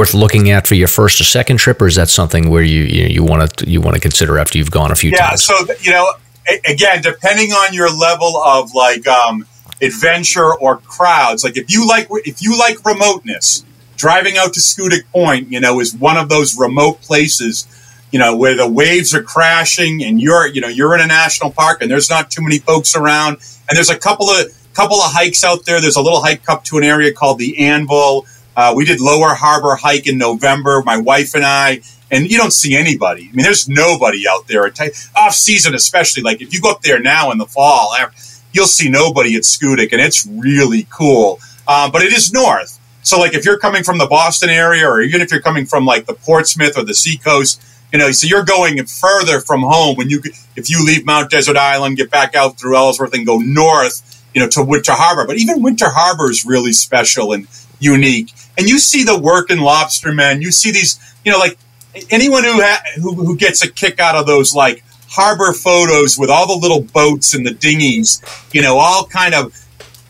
worth 0.00 0.14
looking 0.14 0.50
at 0.50 0.66
for 0.66 0.76
your 0.76 0.88
first 0.88 1.20
or 1.20 1.24
second 1.24 1.58
trip, 1.58 1.82
or 1.82 1.86
is 1.86 1.96
that 1.96 2.08
something 2.08 2.48
where 2.48 2.62
you 2.62 2.84
you, 2.84 3.04
you 3.08 3.22
want 3.22 3.54
to 3.54 3.68
you 3.68 3.82
want 3.82 3.94
to 3.94 4.00
consider 4.00 4.38
after 4.38 4.56
you've 4.56 4.70
gone 4.70 4.90
a 4.90 4.94
few 4.94 5.10
yeah, 5.10 5.28
times? 5.28 5.42
so 5.42 5.54
you 5.80 5.90
know, 5.90 6.10
again, 6.66 7.02
depending 7.02 7.50
on 7.50 7.74
your 7.74 7.94
level 7.94 8.38
of 8.38 8.74
like 8.74 9.06
um, 9.06 9.46
adventure 9.82 10.54
or 10.54 10.78
crowds, 10.78 11.44
like 11.44 11.58
if 11.58 11.70
you 11.70 11.86
like 11.86 12.08
if 12.24 12.40
you 12.40 12.58
like 12.58 12.82
remoteness, 12.82 13.62
driving 13.98 14.38
out 14.38 14.54
to 14.54 14.60
Schoodic 14.60 15.04
Point, 15.12 15.52
you 15.52 15.60
know, 15.60 15.80
is 15.80 15.94
one 15.94 16.16
of 16.16 16.30
those 16.30 16.58
remote 16.58 17.02
places, 17.02 17.68
you 18.10 18.18
know, 18.18 18.34
where 18.34 18.56
the 18.56 18.66
waves 18.66 19.14
are 19.14 19.22
crashing 19.22 20.02
and 20.02 20.18
you're 20.18 20.46
you 20.46 20.62
know 20.62 20.68
you're 20.68 20.94
in 20.94 21.02
a 21.02 21.06
national 21.06 21.50
park 21.50 21.82
and 21.82 21.90
there's 21.90 22.08
not 22.08 22.30
too 22.30 22.40
many 22.40 22.58
folks 22.58 22.96
around, 22.96 23.34
and 23.68 23.76
there's 23.76 23.90
a 23.90 23.98
couple 23.98 24.30
of 24.30 24.46
couple 24.72 24.96
of 24.96 25.12
hikes 25.12 25.44
out 25.44 25.66
there. 25.66 25.78
There's 25.78 25.96
a 25.96 26.02
little 26.02 26.22
hike 26.22 26.48
up 26.48 26.64
to 26.64 26.78
an 26.78 26.84
area 26.84 27.12
called 27.12 27.38
the 27.38 27.58
Anvil 27.58 28.24
uh, 28.60 28.74
we 28.74 28.84
did 28.84 29.00
Lower 29.00 29.32
Harbor 29.32 29.74
hike 29.74 30.06
in 30.06 30.18
November, 30.18 30.82
my 30.84 30.98
wife 30.98 31.34
and 31.34 31.46
I, 31.46 31.80
and 32.10 32.30
you 32.30 32.36
don't 32.36 32.52
see 32.52 32.76
anybody. 32.76 33.22
I 33.22 33.34
mean, 33.34 33.42
there's 33.42 33.70
nobody 33.70 34.28
out 34.28 34.48
there 34.48 34.70
off 35.16 35.32
season, 35.32 35.74
especially. 35.74 36.22
Like 36.22 36.42
if 36.42 36.52
you 36.52 36.60
go 36.60 36.70
up 36.70 36.82
there 36.82 37.00
now 37.00 37.30
in 37.30 37.38
the 37.38 37.46
fall, 37.46 37.96
you'll 38.52 38.66
see 38.66 38.90
nobody 38.90 39.34
at 39.34 39.44
Schoodic, 39.44 39.92
and 39.92 40.02
it's 40.02 40.26
really 40.26 40.86
cool. 40.90 41.40
Uh, 41.66 41.90
but 41.90 42.02
it 42.02 42.12
is 42.12 42.34
north, 42.34 42.78
so 43.02 43.18
like 43.18 43.32
if 43.32 43.46
you're 43.46 43.58
coming 43.58 43.82
from 43.82 43.96
the 43.96 44.06
Boston 44.06 44.50
area, 44.50 44.86
or 44.86 45.00
even 45.00 45.22
if 45.22 45.32
you're 45.32 45.40
coming 45.40 45.64
from 45.64 45.86
like 45.86 46.04
the 46.04 46.12
Portsmouth 46.12 46.76
or 46.76 46.84
the 46.84 46.94
Seacoast, 46.94 47.62
you 47.94 47.98
know, 47.98 48.10
so 48.10 48.26
you're 48.26 48.44
going 48.44 48.84
further 48.84 49.40
from 49.40 49.62
home 49.62 49.96
when 49.96 50.10
you 50.10 50.20
if 50.54 50.68
you 50.68 50.84
leave 50.84 51.06
Mount 51.06 51.30
Desert 51.30 51.56
Island, 51.56 51.96
get 51.96 52.10
back 52.10 52.34
out 52.34 52.58
through 52.58 52.76
Ellsworth, 52.76 53.14
and 53.14 53.24
go 53.24 53.38
north, 53.38 54.22
you 54.34 54.42
know, 54.42 54.48
to 54.48 54.62
Winter 54.62 54.92
Harbor. 54.92 55.26
But 55.26 55.38
even 55.38 55.62
Winter 55.62 55.88
Harbor 55.88 56.30
is 56.30 56.44
really 56.44 56.74
special 56.74 57.32
and 57.32 57.48
unique 57.78 58.34
and 58.60 58.68
you 58.68 58.78
see 58.78 59.04
the 59.04 59.18
working 59.18 59.56
lobstermen. 59.56 60.42
You 60.42 60.52
see 60.52 60.70
these, 60.70 61.00
you 61.24 61.32
know, 61.32 61.38
like 61.38 61.56
anyone 62.10 62.44
who, 62.44 62.60
ha- 62.60 62.82
who 62.96 63.14
who 63.14 63.36
gets 63.36 63.64
a 63.64 63.72
kick 63.72 63.98
out 63.98 64.14
of 64.14 64.26
those 64.26 64.54
like 64.54 64.84
harbor 65.08 65.54
photos 65.54 66.18
with 66.18 66.28
all 66.28 66.46
the 66.46 66.60
little 66.60 66.82
boats 66.82 67.34
and 67.34 67.46
the 67.46 67.54
dinghies, 67.54 68.22
you 68.52 68.60
know, 68.60 68.76
all 68.76 69.06
kind 69.06 69.34
of 69.34 69.56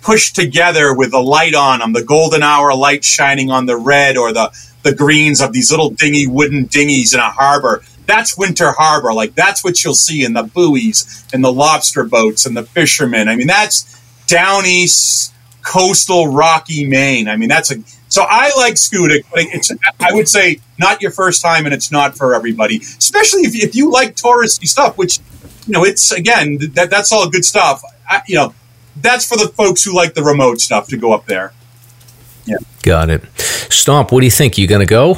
pushed 0.02 0.34
together 0.34 0.92
with 0.92 1.12
the 1.12 1.22
light 1.22 1.54
on 1.54 1.78
them, 1.78 1.92
the 1.92 2.02
golden 2.02 2.42
hour 2.42 2.74
light 2.74 3.04
shining 3.04 3.52
on 3.52 3.66
the 3.66 3.76
red 3.76 4.16
or 4.16 4.32
the 4.32 4.50
the 4.82 4.94
greens 4.94 5.40
of 5.40 5.52
these 5.52 5.70
little 5.70 5.90
dingy 5.90 6.26
wooden 6.26 6.64
dinghies 6.64 7.14
in 7.14 7.20
a 7.20 7.30
harbor. 7.30 7.84
That's 8.06 8.36
Winter 8.36 8.72
Harbor. 8.72 9.12
Like 9.12 9.36
that's 9.36 9.62
what 9.62 9.84
you'll 9.84 9.94
see 9.94 10.24
in 10.24 10.32
the 10.32 10.42
buoys 10.42 11.24
and 11.32 11.44
the 11.44 11.52
lobster 11.52 12.02
boats 12.02 12.46
and 12.46 12.56
the 12.56 12.64
fishermen. 12.64 13.28
I 13.28 13.36
mean, 13.36 13.46
that's 13.46 13.96
down 14.26 14.66
east 14.66 15.32
coastal 15.62 16.26
rocky 16.26 16.84
Maine. 16.84 17.28
I 17.28 17.36
mean, 17.36 17.48
that's 17.48 17.70
a 17.70 17.76
so 18.10 18.26
I 18.28 18.50
like 18.56 18.74
Schoodic, 18.74 19.24
but 19.30 19.44
it's 19.46 19.72
I 20.00 20.12
would 20.12 20.28
say 20.28 20.60
not 20.78 21.00
your 21.00 21.12
first 21.12 21.40
time, 21.40 21.64
and 21.64 21.72
it's 21.72 21.90
not 21.90 22.16
for 22.16 22.34
everybody. 22.34 22.78
Especially 22.78 23.42
if, 23.42 23.54
if 23.54 23.74
you 23.74 23.90
like 23.90 24.16
touristy 24.16 24.66
stuff, 24.66 24.98
which 24.98 25.20
you 25.66 25.72
know, 25.72 25.84
it's 25.84 26.10
again 26.10 26.58
that 26.74 26.90
that's 26.90 27.12
all 27.12 27.30
good 27.30 27.44
stuff. 27.44 27.82
I, 28.08 28.22
you 28.26 28.34
know, 28.34 28.52
that's 28.96 29.24
for 29.24 29.38
the 29.38 29.48
folks 29.48 29.84
who 29.84 29.94
like 29.94 30.14
the 30.14 30.24
remote 30.24 30.60
stuff 30.60 30.88
to 30.88 30.96
go 30.96 31.12
up 31.12 31.26
there. 31.26 31.52
Yeah, 32.46 32.56
got 32.82 33.10
it. 33.10 33.22
Stomp, 33.38 34.10
what 34.10 34.20
do 34.20 34.26
you 34.26 34.32
think? 34.32 34.58
You 34.58 34.66
going 34.66 34.80
to 34.80 34.86
go? 34.86 35.16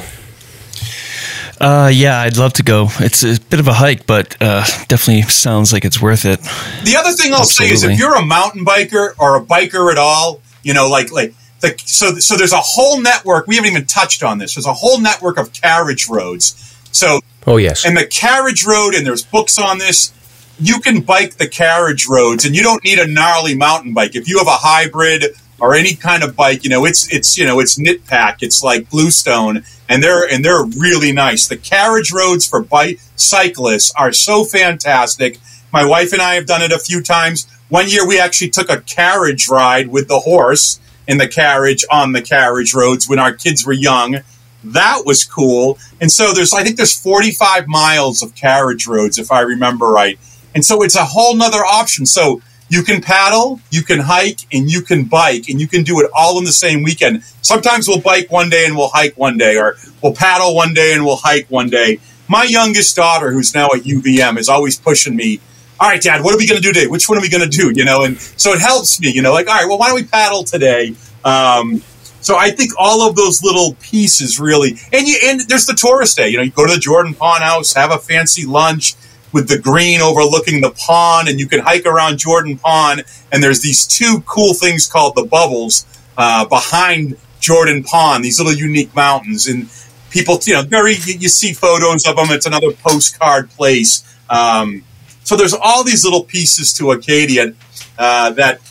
Uh, 1.59 1.89
yeah, 1.91 2.19
I'd 2.19 2.37
love 2.37 2.53
to 2.53 2.63
go. 2.63 2.89
It's 2.99 3.23
a 3.23 3.39
bit 3.39 3.59
of 3.59 3.67
a 3.67 3.73
hike, 3.73 4.05
but 4.05 4.35
uh, 4.41 4.65
definitely 4.87 5.21
sounds 5.23 5.71
like 5.71 5.85
it's 5.85 6.01
worth 6.01 6.25
it. 6.25 6.41
The 6.83 6.95
other 6.97 7.13
thing 7.13 7.33
I'll 7.33 7.39
Absolutely. 7.39 7.77
say 7.77 7.87
is 7.87 7.93
if 7.93 7.97
you're 7.97 8.15
a 8.15 8.25
mountain 8.25 8.65
biker 8.65 9.13
or 9.17 9.37
a 9.37 9.41
biker 9.41 9.91
at 9.91 9.97
all, 9.97 10.41
you 10.61 10.73
know, 10.73 10.89
like 10.89 11.11
like 11.11 11.33
the, 11.63 11.81
so 11.85 12.19
so 12.19 12.35
there's 12.35 12.51
a 12.51 12.57
whole 12.57 13.01
network. 13.01 13.47
We 13.47 13.55
haven't 13.55 13.71
even 13.71 13.85
touched 13.85 14.21
on 14.21 14.37
this. 14.37 14.55
There's 14.55 14.65
a 14.65 14.73
whole 14.73 14.99
network 14.99 15.37
of 15.37 15.53
carriage 15.53 16.09
roads. 16.09 16.77
So 16.91 17.21
oh 17.47 17.57
yes, 17.57 17.85
and 17.85 17.95
the 17.95 18.05
carriage 18.05 18.65
road, 18.65 18.93
and 18.93 19.07
there's 19.07 19.23
books 19.23 19.57
on 19.57 19.77
this. 19.77 20.11
You 20.59 20.79
can 20.79 21.01
bike 21.01 21.37
the 21.37 21.47
carriage 21.47 22.05
roads, 22.05 22.45
and 22.45 22.53
you 22.53 22.61
don't 22.61 22.83
need 22.83 22.99
a 22.99 23.07
gnarly 23.07 23.55
mountain 23.55 23.93
bike. 23.93 24.15
If 24.15 24.27
you 24.27 24.37
have 24.39 24.47
a 24.47 24.59
hybrid 24.59 25.35
or 25.59 25.73
any 25.73 25.95
kind 25.95 26.21
of 26.21 26.35
bike, 26.35 26.65
you 26.65 26.69
know 26.69 26.85
it's 26.85 27.11
it's 27.13 27.37
you 27.37 27.45
know 27.45 27.61
it's 27.61 27.79
knit 27.79 28.05
pack. 28.05 28.43
It's 28.43 28.61
like 28.61 28.89
Bluestone, 28.89 29.63
and 29.87 30.03
they're 30.03 30.29
and 30.29 30.43
they're 30.43 30.65
really 30.65 31.13
nice. 31.13 31.47
The 31.47 31.57
carriage 31.57 32.11
roads 32.11 32.45
for 32.45 32.61
bike 32.61 32.99
cyclists 33.15 33.93
are 33.97 34.11
so 34.11 34.43
fantastic. 34.43 35.39
My 35.71 35.85
wife 35.85 36.11
and 36.11 36.21
I 36.21 36.35
have 36.35 36.45
done 36.45 36.61
it 36.61 36.73
a 36.73 36.77
few 36.77 37.01
times. 37.01 37.47
One 37.69 37.87
year 37.87 38.05
we 38.05 38.19
actually 38.19 38.49
took 38.49 38.69
a 38.69 38.81
carriage 38.81 39.47
ride 39.47 39.87
with 39.87 40.07
the 40.09 40.19
horse 40.19 40.79
in 41.07 41.17
the 41.17 41.27
carriage 41.27 41.83
on 41.91 42.13
the 42.13 42.21
carriage 42.21 42.73
roads 42.73 43.07
when 43.07 43.19
our 43.19 43.33
kids 43.33 43.65
were 43.65 43.73
young. 43.73 44.19
That 44.63 45.03
was 45.05 45.25
cool. 45.25 45.77
And 45.99 46.11
so 46.11 46.33
there's, 46.33 46.53
I 46.53 46.63
think 46.63 46.77
there's 46.77 46.97
45 46.97 47.67
miles 47.67 48.23
of 48.23 48.35
carriage 48.35 48.87
roads, 48.87 49.17
if 49.17 49.31
I 49.31 49.41
remember 49.41 49.87
right. 49.87 50.17
And 50.55 50.63
so 50.63 50.83
it's 50.83 50.95
a 50.95 51.03
whole 51.03 51.35
nother 51.35 51.65
option. 51.65 52.05
So 52.05 52.41
you 52.69 52.83
can 52.83 53.01
paddle, 53.01 53.59
you 53.69 53.83
can 53.83 53.99
hike, 53.99 54.39
and 54.53 54.69
you 54.71 54.81
can 54.81 55.03
bike, 55.03 55.49
and 55.49 55.59
you 55.59 55.67
can 55.67 55.83
do 55.83 55.99
it 55.99 56.09
all 56.15 56.39
in 56.39 56.45
the 56.45 56.51
same 56.51 56.81
weekend. 56.81 57.23
Sometimes 57.41 57.87
we'll 57.87 58.01
bike 58.01 58.31
one 58.31 58.49
day 58.49 58.65
and 58.65 58.75
we'll 58.75 58.89
hike 58.89 59.17
one 59.17 59.37
day, 59.37 59.57
or 59.57 59.75
we'll 60.01 60.15
paddle 60.15 60.55
one 60.55 60.73
day 60.73 60.93
and 60.93 61.05
we'll 61.05 61.17
hike 61.17 61.47
one 61.51 61.69
day. 61.69 61.99
My 62.27 62.43
youngest 62.43 62.95
daughter, 62.95 63.31
who's 63.31 63.53
now 63.53 63.67
at 63.67 63.81
UVM, 63.81 64.37
is 64.37 64.47
always 64.49 64.79
pushing 64.79 65.15
me 65.15 65.39
all 65.83 65.89
right, 65.89 66.01
Dad, 66.01 66.23
what 66.23 66.33
are 66.33 66.37
we 66.37 66.47
going 66.47 66.61
to 66.61 66.65
do 66.65 66.71
today? 66.71 66.87
Which 66.87 67.09
one 67.09 67.17
are 67.17 67.21
we 67.21 67.27
going 67.27 67.43
to 67.43 67.57
do? 67.57 67.73
You 67.75 67.83
know, 67.83 68.05
and 68.05 68.17
so 68.17 68.53
it 68.53 68.61
helps 68.61 69.01
me, 69.01 69.11
you 69.11 69.21
know, 69.21 69.33
like, 69.33 69.49
all 69.49 69.53
right, 69.53 69.67
well, 69.67 69.77
why 69.77 69.87
don't 69.87 69.95
we 69.95 70.05
paddle 70.05 70.45
today? 70.45 70.95
Um, 71.25 71.81
so 72.21 72.37
I 72.37 72.51
think 72.51 72.71
all 72.79 73.05
of 73.05 73.17
those 73.17 73.43
little 73.43 73.75
pieces 73.81 74.39
really, 74.39 74.77
and 74.93 75.05
you, 75.05 75.17
and 75.25 75.41
there's 75.41 75.65
the 75.65 75.73
tourist 75.73 76.15
day. 76.15 76.29
You 76.29 76.37
know, 76.37 76.43
you 76.43 76.51
go 76.51 76.65
to 76.65 76.73
the 76.73 76.79
Jordan 76.79 77.13
Pond 77.13 77.43
House, 77.43 77.73
have 77.73 77.91
a 77.91 77.97
fancy 77.97 78.45
lunch 78.45 78.93
with 79.33 79.49
the 79.49 79.59
green 79.59 79.99
overlooking 79.99 80.61
the 80.61 80.71
pond, 80.71 81.27
and 81.27 81.37
you 81.37 81.49
can 81.49 81.59
hike 81.59 81.85
around 81.85 82.17
Jordan 82.17 82.57
Pond. 82.57 83.03
And 83.33 83.43
there's 83.43 83.61
these 83.61 83.85
two 83.85 84.23
cool 84.25 84.53
things 84.53 84.87
called 84.87 85.15
the 85.15 85.25
bubbles 85.25 85.85
uh, 86.17 86.45
behind 86.45 87.17
Jordan 87.41 87.83
Pond. 87.83 88.23
These 88.23 88.39
little 88.39 88.53
unique 88.53 88.95
mountains, 88.95 89.47
and 89.47 89.69
people, 90.11 90.39
you 90.45 90.53
know, 90.53 90.61
very 90.61 90.93
you, 90.93 91.15
you 91.15 91.27
see 91.27 91.51
photos 91.51 92.07
of 92.07 92.15
them. 92.15 92.27
It's 92.29 92.45
another 92.45 92.71
postcard 92.71 93.49
place. 93.49 94.01
Um, 94.29 94.85
so 95.23 95.35
there's 95.35 95.53
all 95.53 95.83
these 95.83 96.03
little 96.03 96.23
pieces 96.23 96.73
to 96.73 96.91
Acadia 96.91 97.53
uh, 97.97 98.31
that 98.31 98.61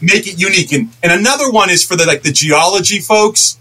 make 0.00 0.26
it 0.26 0.38
unique. 0.38 0.72
And, 0.72 0.90
and 1.02 1.12
another 1.12 1.50
one 1.50 1.70
is 1.70 1.84
for 1.84 1.96
the 1.96 2.06
like 2.06 2.22
the 2.22 2.32
geology 2.32 2.98
folks. 2.98 3.58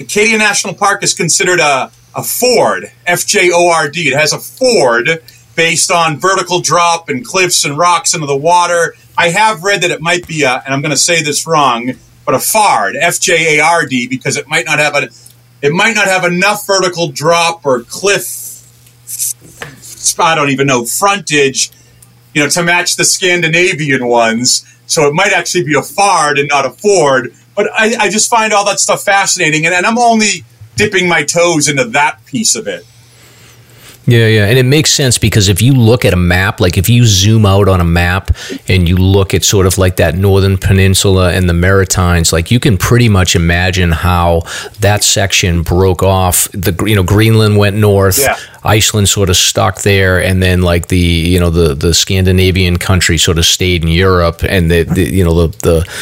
Acadia 0.00 0.38
National 0.38 0.74
Park 0.74 1.04
is 1.04 1.14
considered 1.14 1.60
a, 1.60 1.90
a 2.16 2.22
Fjord, 2.22 2.90
F 3.06 3.26
J 3.26 3.50
O 3.52 3.68
R 3.68 3.88
D. 3.88 4.08
It 4.08 4.16
has 4.16 4.32
a 4.32 4.38
fjord 4.38 5.22
based 5.54 5.90
on 5.90 6.18
vertical 6.18 6.60
drop 6.60 7.08
and 7.08 7.24
cliffs 7.24 7.64
and 7.64 7.78
rocks 7.78 8.12
into 8.14 8.26
the 8.26 8.36
water. 8.36 8.96
I 9.16 9.28
have 9.28 9.62
read 9.62 9.82
that 9.82 9.92
it 9.92 10.00
might 10.00 10.26
be 10.26 10.42
a, 10.42 10.62
and 10.64 10.74
I'm 10.74 10.80
going 10.80 10.90
to 10.90 10.96
say 10.96 11.22
this 11.22 11.46
wrong, 11.46 11.92
but 12.26 12.34
a 12.34 12.38
Fjard, 12.38 12.96
F 13.00 13.20
J 13.20 13.58
A 13.58 13.62
R 13.62 13.86
D, 13.86 14.08
because 14.08 14.36
it 14.36 14.48
might 14.48 14.66
not 14.66 14.80
have 14.80 14.96
a, 14.96 15.08
it 15.62 15.72
might 15.72 15.94
not 15.94 16.06
have 16.06 16.24
enough 16.24 16.66
vertical 16.66 17.08
drop 17.08 17.64
or 17.64 17.82
cliff 17.84 18.50
I 20.18 20.34
don't 20.34 20.50
even 20.50 20.66
know 20.66 20.84
frontage, 20.84 21.70
you 22.34 22.42
know, 22.42 22.48
to 22.50 22.62
match 22.62 22.96
the 22.96 23.04
Scandinavian 23.04 24.06
ones. 24.06 24.64
So 24.86 25.08
it 25.08 25.14
might 25.14 25.32
actually 25.32 25.64
be 25.64 25.74
a 25.74 25.82
fjard 25.82 26.38
and 26.38 26.48
not 26.48 26.66
a 26.66 26.70
fjord. 26.70 27.34
But 27.56 27.70
I, 27.72 27.94
I 27.98 28.10
just 28.10 28.28
find 28.28 28.52
all 28.52 28.64
that 28.66 28.80
stuff 28.80 29.04
fascinating, 29.04 29.64
and, 29.64 29.74
and 29.74 29.86
I'm 29.86 29.98
only 29.98 30.44
dipping 30.76 31.08
my 31.08 31.22
toes 31.22 31.68
into 31.68 31.84
that 31.84 32.24
piece 32.26 32.56
of 32.56 32.66
it. 32.66 32.84
Yeah, 34.06 34.26
yeah. 34.26 34.46
And 34.46 34.58
it 34.58 34.64
makes 34.64 34.90
sense 34.90 35.16
because 35.16 35.48
if 35.48 35.62
you 35.62 35.72
look 35.72 36.04
at 36.04 36.12
a 36.12 36.16
map, 36.16 36.60
like 36.60 36.76
if 36.76 36.88
you 36.90 37.06
zoom 37.06 37.46
out 37.46 37.68
on 37.68 37.80
a 37.80 37.84
map 37.84 38.30
and 38.68 38.86
you 38.88 38.96
look 38.96 39.32
at 39.32 39.44
sort 39.44 39.66
of 39.66 39.78
like 39.78 39.96
that 39.96 40.14
northern 40.16 40.58
peninsula 40.58 41.32
and 41.32 41.48
the 41.48 41.54
Maritimes, 41.54 42.32
like 42.32 42.50
you 42.50 42.60
can 42.60 42.76
pretty 42.76 43.08
much 43.08 43.34
imagine 43.34 43.92
how 43.92 44.42
that 44.80 45.02
section 45.02 45.62
broke 45.62 46.02
off. 46.02 46.48
The 46.52 46.74
you 46.86 46.94
know 46.94 47.02
Greenland 47.02 47.56
went 47.56 47.76
north, 47.76 48.18
Yeah. 48.18 48.36
Iceland 48.62 49.08
sort 49.08 49.30
of 49.30 49.36
stuck 49.36 49.82
there, 49.82 50.22
and 50.22 50.42
then 50.42 50.60
like 50.62 50.88
the 50.88 50.98
you 50.98 51.40
know 51.40 51.50
the 51.50 51.74
the 51.74 51.94
Scandinavian 51.94 52.76
country 52.78 53.16
sort 53.16 53.38
of 53.38 53.46
stayed 53.46 53.82
in 53.84 53.88
Europe, 53.88 54.42
and 54.42 54.70
the, 54.70 54.82
the 54.82 55.02
you 55.02 55.24
know 55.24 55.46
the 55.46 55.56
the 55.62 55.92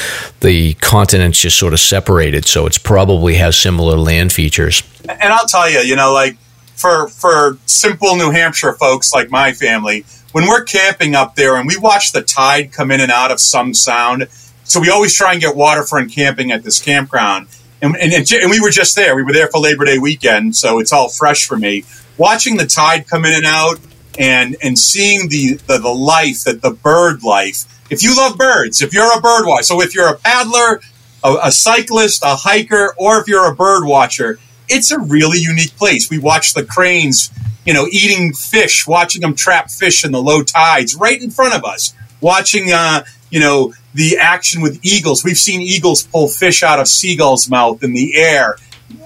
the 0.41 0.75
continents 0.75 1.41
just 1.41 1.57
sort 1.57 1.73
of 1.73 1.79
separated. 1.81 2.47
So 2.47 2.67
it's 2.67 2.79
probably 2.79 3.35
has 3.35 3.57
similar 3.57 3.97
land 3.97 4.33
features. 4.33 4.83
And 5.09 5.33
I'll 5.33 5.47
tell 5.47 5.69
you, 5.69 5.81
you 5.81 5.97
know, 5.97 6.13
like 6.13 6.37
for 6.75 7.09
for 7.09 7.59
simple 7.67 8.17
New 8.17 8.31
Hampshire 8.31 8.73
folks 8.73 9.13
like 9.13 9.31
my 9.31 9.53
family, 9.53 10.05
when 10.33 10.47
we're 10.47 10.65
camping 10.65 11.15
up 11.15 11.37
there 11.37 11.57
and 11.57 11.67
we 11.67 11.77
watch 11.77 12.13
the 12.13 12.23
tide 12.23 12.73
come 12.73 12.91
in 12.91 13.01
and 13.01 13.13
out 13.13 13.31
of 13.31 13.41
some 13.41 13.75
sound, 13.75 14.29
so 14.65 14.81
we 14.81 14.91
always 14.91 15.15
try 15.15 15.33
and 15.33 15.41
get 15.41 15.55
waterfront 15.55 16.13
camping 16.13 16.51
at 16.51 16.65
this 16.65 16.81
campground. 16.81 17.49
And, 17.81 17.97
and, 17.97 18.13
and, 18.13 18.51
we 18.51 18.61
were 18.61 18.71
just 18.71 18.95
there. 18.95 19.17
We 19.17 19.25
were 19.25 19.33
there 19.33 19.49
for 19.49 19.61
Labor 19.61 19.85
Day 19.85 19.99
weekend, 19.99 20.55
so 20.55 20.79
it's 20.79 20.93
all 20.93 21.09
fresh 21.09 21.47
for 21.47 21.57
me. 21.57 21.85
Watching 22.17 22.57
the 22.57 22.67
tide 22.67 23.09
come 23.09 23.25
in 23.25 23.35
and 23.35 23.45
out 23.45 23.81
and 24.19 24.57
and 24.63 24.79
seeing 24.79 25.29
the, 25.29 25.55
the, 25.67 25.79
the 25.79 25.89
life 25.89 26.45
that 26.45 26.63
the 26.63 26.71
bird 26.71 27.23
life. 27.23 27.65
If 27.91 28.03
you 28.03 28.17
love 28.17 28.39
birds, 28.39 28.81
if 28.81 28.95
you're 28.95 29.17
a 29.17 29.21
bird 29.21 29.47
watcher, 29.47 29.65
so 29.65 29.83
if 29.83 29.95
you're 29.95 30.09
a 30.09 30.17
paddler, 30.17 30.81
a, 31.25 31.37
a 31.45 31.53
cyclist, 31.53 32.23
a 32.23 32.37
hiker, 32.37 32.95
or 32.99 33.21
if 33.21 33.29
you're 33.29 33.51
a 33.51 33.55
bird 33.55 33.85
watcher, 33.85 34.39
it's 34.69 34.91
a 34.91 34.99
really 34.99 35.39
unique 35.39 35.77
place. 35.77 36.11
We 36.11 36.19
watch 36.19 36.55
the 36.55 36.65
cranes, 36.65 37.31
you 37.67 37.73
know, 37.75 37.87
eating 37.91 38.33
fish, 38.33 38.87
watching 38.87 39.23
them 39.23 39.35
trap 39.35 39.71
fish 39.71 40.05
in 40.05 40.13
the 40.13 40.23
low 40.23 40.43
tides 40.43 40.95
right 40.95 41.21
in 41.21 41.31
front 41.31 41.55
of 41.55 41.65
us. 41.65 41.95
Watching, 42.21 42.71
uh, 42.73 43.05
you 43.31 43.41
know, 43.41 43.75
the 43.95 44.17
action 44.19 44.63
with 44.63 44.79
eagles. 44.85 45.25
We've 45.25 45.37
seen 45.37 45.61
eagles 45.61 46.05
pull 46.05 46.29
fish 46.29 46.63
out 46.63 46.79
of 46.79 46.87
seagulls' 46.89 47.49
mouth 47.51 47.83
in 47.83 47.93
the 47.95 48.17
air. 48.17 48.57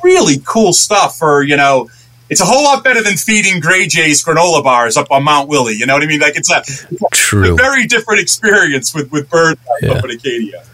Really 0.03 0.37
cool 0.45 0.73
stuff 0.73 1.17
for 1.17 1.43
you 1.43 1.57
know. 1.57 1.89
It's 2.29 2.41
a 2.41 2.45
whole 2.45 2.65
lot 2.65 2.83
better 2.83 3.03
than 3.05 3.17
feeding 3.17 3.61
Gray 3.61 3.87
Jays 3.87 4.25
granola 4.25 4.63
bars 4.65 4.97
up 4.97 5.07
on 5.13 5.23
Mount 5.23 5.49
Willey. 5.49 5.75
You 5.75 5.87
know 5.87 5.95
what 5.95 6.03
I 6.03 6.07
mean? 6.07 6.19
Like 6.19 6.35
it's 6.37 6.51
a, 6.51 6.61
True. 7.13 7.53
a 7.53 7.57
very 7.57 7.87
different 7.87 8.21
experience 8.21 8.93
with 8.93 9.13
with 9.13 9.31
birds 9.31 9.61
Yeah. 9.81 9.93
up 9.93 10.05
in 10.05 10.11
Acadia. 10.11 10.65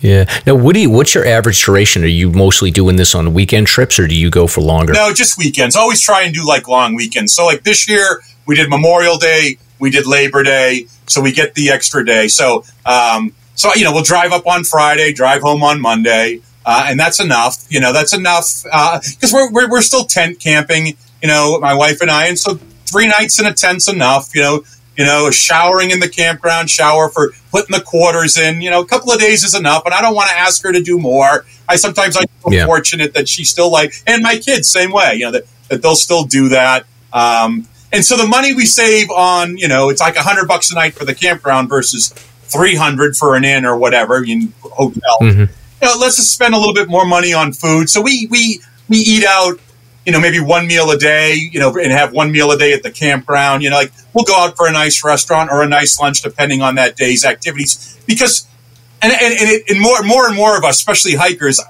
Yeah. 0.00 0.24
Now, 0.46 0.56
you, 0.70 0.90
what's 0.90 1.14
your 1.14 1.26
average 1.26 1.62
duration? 1.62 2.02
Are 2.04 2.06
you 2.06 2.30
mostly 2.30 2.70
doing 2.70 2.96
this 2.96 3.14
on 3.14 3.34
weekend 3.34 3.66
trips, 3.66 3.98
or 3.98 4.06
do 4.06 4.14
you 4.14 4.30
go 4.30 4.46
for 4.46 4.60
longer? 4.62 4.92
No, 4.92 5.12
just 5.12 5.36
weekends. 5.36 5.76
Always 5.76 6.00
try 6.00 6.22
and 6.22 6.34
do 6.34 6.46
like 6.46 6.68
long 6.68 6.94
weekends. 6.94 7.34
So 7.34 7.44
like 7.44 7.64
this 7.64 7.88
year 7.88 8.22
we 8.46 8.56
did 8.56 8.70
Memorial 8.70 9.18
Day, 9.18 9.58
we 9.78 9.90
did 9.90 10.06
Labor 10.06 10.42
Day, 10.42 10.86
so 11.06 11.20
we 11.20 11.32
get 11.32 11.54
the 11.54 11.70
extra 11.70 12.04
day. 12.04 12.28
So 12.28 12.64
um, 12.86 13.34
so 13.54 13.74
you 13.74 13.84
know 13.84 13.92
we'll 13.92 14.02
drive 14.02 14.32
up 14.32 14.46
on 14.46 14.64
Friday, 14.64 15.12
drive 15.12 15.42
home 15.42 15.62
on 15.62 15.80
Monday, 15.80 16.40
uh, 16.64 16.86
and 16.88 16.98
that's 16.98 17.20
enough. 17.20 17.66
You 17.68 17.80
know 17.80 17.92
that's 17.92 18.14
enough 18.14 18.62
because 18.64 19.32
we're, 19.32 19.50
we're 19.52 19.70
we're 19.70 19.82
still 19.82 20.04
tent 20.04 20.40
camping. 20.40 20.96
You 21.22 21.28
know, 21.28 21.58
my 21.60 21.74
wife 21.74 22.00
and 22.00 22.10
I, 22.10 22.26
and 22.26 22.38
so 22.38 22.54
three 22.86 23.06
nights 23.06 23.38
in 23.38 23.46
a 23.46 23.52
tent's 23.52 23.88
enough. 23.88 24.34
You 24.34 24.42
know. 24.42 24.64
You 24.96 25.04
know, 25.06 25.30
showering 25.30 25.90
in 25.92 26.00
the 26.00 26.08
campground, 26.08 26.68
shower 26.68 27.08
for 27.08 27.32
putting 27.50 27.74
the 27.74 27.82
quarters 27.82 28.36
in. 28.36 28.60
You 28.60 28.70
know, 28.70 28.80
a 28.80 28.86
couple 28.86 29.12
of 29.12 29.18
days 29.20 29.44
is 29.44 29.54
enough, 29.54 29.84
and 29.86 29.94
I 29.94 30.02
don't 30.02 30.14
want 30.14 30.28
to 30.30 30.36
ask 30.36 30.62
her 30.62 30.72
to 30.72 30.82
do 30.82 30.98
more. 30.98 31.46
I 31.68 31.76
sometimes 31.76 32.16
I 32.16 32.24
feel 32.42 32.52
Yeah. 32.52 32.66
fortunate 32.66 33.14
that 33.14 33.28
she 33.28 33.44
still 33.44 33.70
like, 33.70 33.94
and 34.06 34.22
my 34.22 34.36
kids 34.38 34.70
same 34.70 34.90
way. 34.92 35.14
You 35.14 35.26
know 35.26 35.30
that, 35.32 35.44
that 35.68 35.80
they'll 35.82 35.94
still 35.96 36.24
do 36.24 36.48
that. 36.50 36.84
Um, 37.12 37.66
and 37.92 38.04
so 38.04 38.16
the 38.16 38.26
money 38.26 38.52
we 38.52 38.66
save 38.66 39.10
on, 39.10 39.56
you 39.56 39.68
know, 39.68 39.88
it's 39.88 40.00
like 40.00 40.16
a 40.16 40.22
hundred 40.22 40.46
bucks 40.48 40.70
a 40.70 40.74
night 40.74 40.94
for 40.94 41.04
the 41.04 41.14
campground 41.14 41.68
versus 41.68 42.08
three 42.44 42.74
hundred 42.74 43.16
for 43.16 43.36
an 43.36 43.44
inn 43.44 43.64
or 43.64 43.76
whatever 43.78 44.22
in 44.24 44.52
hotel. 44.60 45.18
Mhm. 45.22 45.48
You 45.82 45.88
know, 45.88 45.94
let's 45.98 46.16
just 46.16 46.32
spend 46.34 46.52
a 46.54 46.58
little 46.58 46.74
bit 46.74 46.88
more 46.88 47.06
money 47.06 47.32
on 47.32 47.52
food. 47.52 47.88
So 47.88 48.00
we 48.02 48.26
we 48.30 48.60
we 48.88 48.98
eat 48.98 49.24
out, 49.24 49.58
you 50.06 50.12
know, 50.12 50.20
maybe 50.20 50.40
one 50.40 50.66
meal 50.66 50.90
a 50.90 50.98
day, 50.98 51.34
you 51.34 51.60
know, 51.60 51.76
and 51.76 51.92
have 51.92 52.12
one 52.12 52.32
meal 52.32 52.50
a 52.50 52.58
day 52.58 52.72
at 52.72 52.82
the 52.82 52.90
campground. 52.90 53.62
You 53.62 53.70
know, 53.70 53.76
like 53.76 53.92
we'll 54.14 54.24
go 54.24 54.36
out 54.36 54.56
for 54.56 54.66
a 54.66 54.72
nice 54.72 55.04
restaurant 55.04 55.50
or 55.50 55.62
a 55.62 55.68
nice 55.68 56.00
lunch 56.00 56.22
depending 56.22 56.62
on 56.62 56.76
that 56.76 56.96
day's 56.96 57.24
activities 57.24 58.00
because 58.06 58.46
and 59.02 59.12
and, 59.12 59.22
and, 59.22 59.50
it, 59.50 59.70
and 59.70 59.80
more 59.80 60.02
more 60.02 60.26
and 60.26 60.36
more 60.36 60.56
of 60.56 60.64
us, 60.64 60.78
especially 60.78 61.14
hikers, 61.14 61.60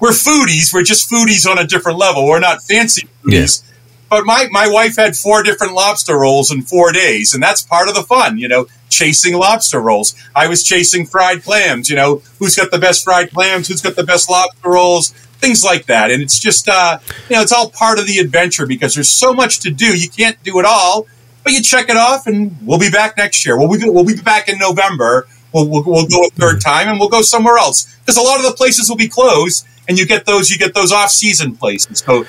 we're 0.00 0.10
foodies. 0.10 0.72
We're 0.72 0.82
just 0.82 1.10
foodies 1.10 1.48
on 1.48 1.58
a 1.58 1.66
different 1.66 1.98
level. 1.98 2.26
We're 2.26 2.40
not 2.40 2.62
fancy 2.62 3.08
foodies. 3.22 3.62
But 4.10 4.24
my, 4.24 4.48
my 4.50 4.68
wife 4.68 4.96
had 4.96 5.16
four 5.16 5.42
different 5.42 5.74
lobster 5.74 6.16
rolls 6.16 6.50
in 6.50 6.62
four 6.62 6.92
days, 6.92 7.34
and 7.34 7.42
that's 7.42 7.62
part 7.62 7.88
of 7.88 7.94
the 7.94 8.02
fun, 8.02 8.38
you 8.38 8.48
know, 8.48 8.66
chasing 8.88 9.34
lobster 9.34 9.80
rolls. 9.80 10.14
I 10.34 10.48
was 10.48 10.64
chasing 10.64 11.04
fried 11.04 11.42
clams, 11.42 11.90
you 11.90 11.96
know, 11.96 12.22
who's 12.38 12.56
got 12.56 12.70
the 12.70 12.78
best 12.78 13.04
fried 13.04 13.30
clams, 13.30 13.68
who's 13.68 13.82
got 13.82 13.96
the 13.96 14.04
best 14.04 14.30
lobster 14.30 14.70
rolls, 14.70 15.12
things 15.38 15.64
like 15.64 15.86
that. 15.86 16.10
And 16.10 16.22
it's 16.22 16.38
just, 16.38 16.68
uh, 16.68 16.98
you 17.28 17.36
know, 17.36 17.42
it's 17.42 17.52
all 17.52 17.70
part 17.70 17.98
of 17.98 18.06
the 18.06 18.18
adventure 18.18 18.66
because 18.66 18.94
there's 18.94 19.08
so 19.10 19.32
much 19.32 19.60
to 19.60 19.70
do. 19.70 19.96
You 19.96 20.08
can't 20.08 20.40
do 20.42 20.58
it 20.58 20.64
all, 20.64 21.06
but 21.44 21.52
you 21.52 21.62
check 21.62 21.88
it 21.88 21.96
off, 21.96 22.26
and 22.26 22.56
we'll 22.62 22.78
be 22.78 22.90
back 22.90 23.16
next 23.16 23.46
year. 23.46 23.58
We'll 23.58 23.68
be, 23.78 23.88
we'll 23.88 24.04
be 24.04 24.16
back 24.20 24.48
in 24.48 24.58
November. 24.58 25.26
We'll, 25.52 25.66
we'll, 25.68 25.84
we'll 25.84 26.06
go 26.06 26.24
a 26.26 26.30
third 26.30 26.60
time, 26.60 26.88
and 26.88 26.98
we'll 27.00 27.08
go 27.08 27.22
somewhere 27.22 27.56
else 27.56 27.86
because 28.00 28.16
a 28.16 28.20
lot 28.20 28.38
of 28.38 28.44
the 28.44 28.52
places 28.52 28.88
will 28.88 28.96
be 28.96 29.08
closed, 29.08 29.66
and 29.88 29.98
you 29.98 30.06
get 30.06 30.26
those 30.26 30.50
you 30.50 30.58
get 30.58 30.74
those 30.74 30.92
off 30.92 31.10
season 31.10 31.56
places. 31.56 32.00
So 32.04 32.26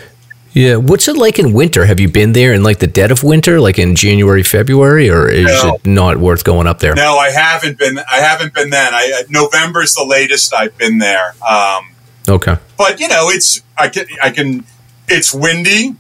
Yeah. 0.54 0.78
What's 0.78 1.08
it 1.10 1.18
like 1.18 1.38
in 1.38 1.52
winter? 1.54 1.86
Have 1.86 2.00
you 2.00 2.08
been 2.08 2.32
there 2.34 2.54
in 2.54 2.64
like 2.64 2.80
the 2.80 2.88
dead 2.88 3.12
of 3.12 3.22
winter, 3.24 3.60
like 3.60 3.78
in 3.78 3.96
January, 3.96 4.42
February, 4.44 5.10
or 5.10 5.30
is 5.30 5.46
No. 5.64 5.76
it 5.76 5.86
not 5.86 6.18
worth 6.18 6.44
going 6.46 6.66
up 6.66 6.80
there? 6.80 6.96
No, 6.96 7.18
I 7.18 7.30
haven't 7.32 7.78
been. 7.78 8.00
I 8.00 8.18
haven't 8.22 8.54
been 8.54 8.70
then. 8.70 8.94
I, 8.94 9.24
November's 9.30 9.94
the 9.96 10.06
latest 10.06 10.54
I've 10.54 10.78
been 10.78 11.00
there. 11.00 11.36
Um, 11.48 11.90
Okay. 12.30 12.56
but 12.78 13.00
you 13.00 13.08
know, 13.08 13.30
it's 13.30 13.62
I 13.78 13.90
can 13.90 14.06
I 14.22 14.30
can. 14.30 14.66
It's 15.08 15.34
windy, 15.34 15.96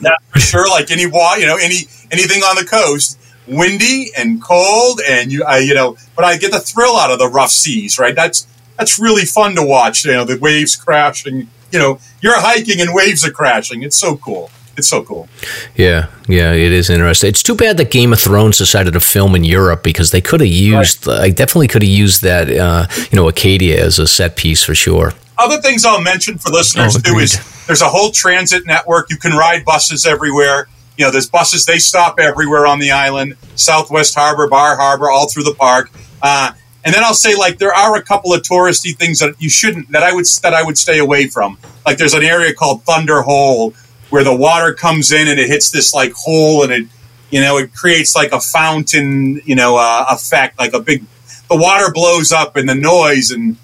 that's 0.00 0.24
for 0.30 0.40
sure. 0.40 0.68
Like 0.68 0.90
any 0.90 1.02
you 1.02 1.10
know, 1.46 1.56
any 1.56 1.86
anything 2.10 2.42
on 2.42 2.56
the 2.56 2.66
coast, 2.68 3.18
windy 3.46 4.10
and 4.16 4.42
cold, 4.42 5.00
and 5.06 5.30
you, 5.30 5.44
I, 5.44 5.58
you 5.58 5.74
know, 5.74 5.96
but 6.16 6.24
I 6.24 6.38
get 6.38 6.52
the 6.52 6.60
thrill 6.60 6.96
out 6.96 7.10
of 7.10 7.18
the 7.18 7.28
rough 7.28 7.50
seas, 7.50 7.98
right? 7.98 8.14
That's 8.14 8.46
that's 8.78 8.98
really 8.98 9.24
fun 9.24 9.54
to 9.56 9.62
watch. 9.64 10.04
You 10.04 10.12
know, 10.12 10.24
the 10.24 10.38
waves 10.38 10.76
crashing. 10.76 11.48
You 11.70 11.78
know, 11.78 11.98
you're 12.20 12.40
hiking 12.40 12.80
and 12.80 12.94
waves 12.94 13.24
are 13.24 13.30
crashing. 13.30 13.82
It's 13.82 13.96
so 13.96 14.16
cool. 14.16 14.50
It's 14.76 14.88
so 14.88 15.02
cool. 15.02 15.28
Yeah, 15.76 16.06
yeah, 16.26 16.52
it 16.52 16.72
is 16.72 16.88
interesting. 16.88 17.28
It's 17.28 17.42
too 17.42 17.54
bad 17.54 17.76
that 17.76 17.90
Game 17.90 18.12
of 18.12 18.20
Thrones 18.20 18.58
decided 18.58 18.94
to 18.94 19.00
film 19.00 19.34
in 19.34 19.44
Europe 19.44 19.82
because 19.82 20.10
they 20.10 20.20
could 20.20 20.40
have 20.40 20.48
used. 20.48 21.08
I 21.08 21.30
definitely 21.30 21.68
could 21.68 21.82
have 21.82 21.90
used 21.90 22.22
that, 22.22 22.50
uh, 22.50 22.86
you 23.10 23.16
know, 23.16 23.28
Acadia 23.28 23.84
as 23.84 23.98
a 23.98 24.06
set 24.06 24.36
piece 24.36 24.62
for 24.62 24.74
sure. 24.74 25.12
Other 25.40 25.60
things 25.60 25.84
I'll 25.84 26.00
mention 26.00 26.38
for 26.38 26.50
listeners 26.50 26.96
Oh, 26.96 27.00
too 27.00 27.10
agreed. 27.12 27.24
is 27.24 27.66
there's 27.66 27.82
a 27.82 27.88
whole 27.88 28.10
transit 28.10 28.66
network. 28.66 29.10
You 29.10 29.16
can 29.16 29.32
ride 29.32 29.64
buses 29.64 30.04
everywhere. 30.06 30.68
You 30.98 31.06
know, 31.06 31.10
there's 31.10 31.28
buses. 31.30 31.64
They 31.64 31.78
stop 31.78 32.18
everywhere 32.20 32.66
on 32.66 32.78
the 32.78 32.90
island. 32.90 33.36
Southwest 33.54 34.14
Harbor, 34.14 34.48
Bar 34.48 34.76
Harbor, 34.76 35.10
all 35.10 35.28
through 35.28 35.44
the 35.44 35.54
park. 35.54 35.90
Uh, 36.22 36.52
and 36.84 36.94
then 36.94 37.02
I'll 37.04 37.14
say 37.14 37.34
like 37.36 37.58
there 37.58 37.72
are 37.74 37.96
a 37.96 38.02
couple 38.02 38.32
of 38.34 38.42
touristy 38.42 38.94
things 38.96 39.18
that 39.20 39.34
you 39.40 39.48
shouldn't 39.50 39.90
that 39.92 40.02
I 40.02 40.12
would 40.12 40.26
that 40.42 40.52
I 40.54 40.62
would 40.62 40.76
stay 40.78 40.98
away 40.98 41.26
from. 41.28 41.58
Like 41.86 41.96
there's 41.98 42.14
an 42.14 42.22
area 42.22 42.52
called 42.54 42.82
Thunder 42.84 43.22
Hole 43.22 43.74
where 44.10 44.24
the 44.24 44.34
water 44.34 44.72
comes 44.74 45.12
in 45.12 45.28
and 45.28 45.38
it 45.38 45.48
hits 45.48 45.70
this 45.70 45.94
like 45.94 46.12
hole 46.12 46.62
and 46.64 46.72
it 46.72 46.86
you 47.30 47.40
know 47.40 47.58
it 47.58 47.72
creates 47.74 48.16
like 48.16 48.32
a 48.32 48.40
fountain 48.40 49.40
you 49.44 49.54
know 49.54 49.76
uh, 49.76 50.04
effect 50.10 50.58
like 50.58 50.72
a 50.72 50.80
big 50.80 51.04
the 51.48 51.56
water 51.56 51.92
blows 51.92 52.32
up 52.32 52.56
and 52.56 52.68
the 52.68 52.74
noise 52.74 53.30
and 53.30 53.56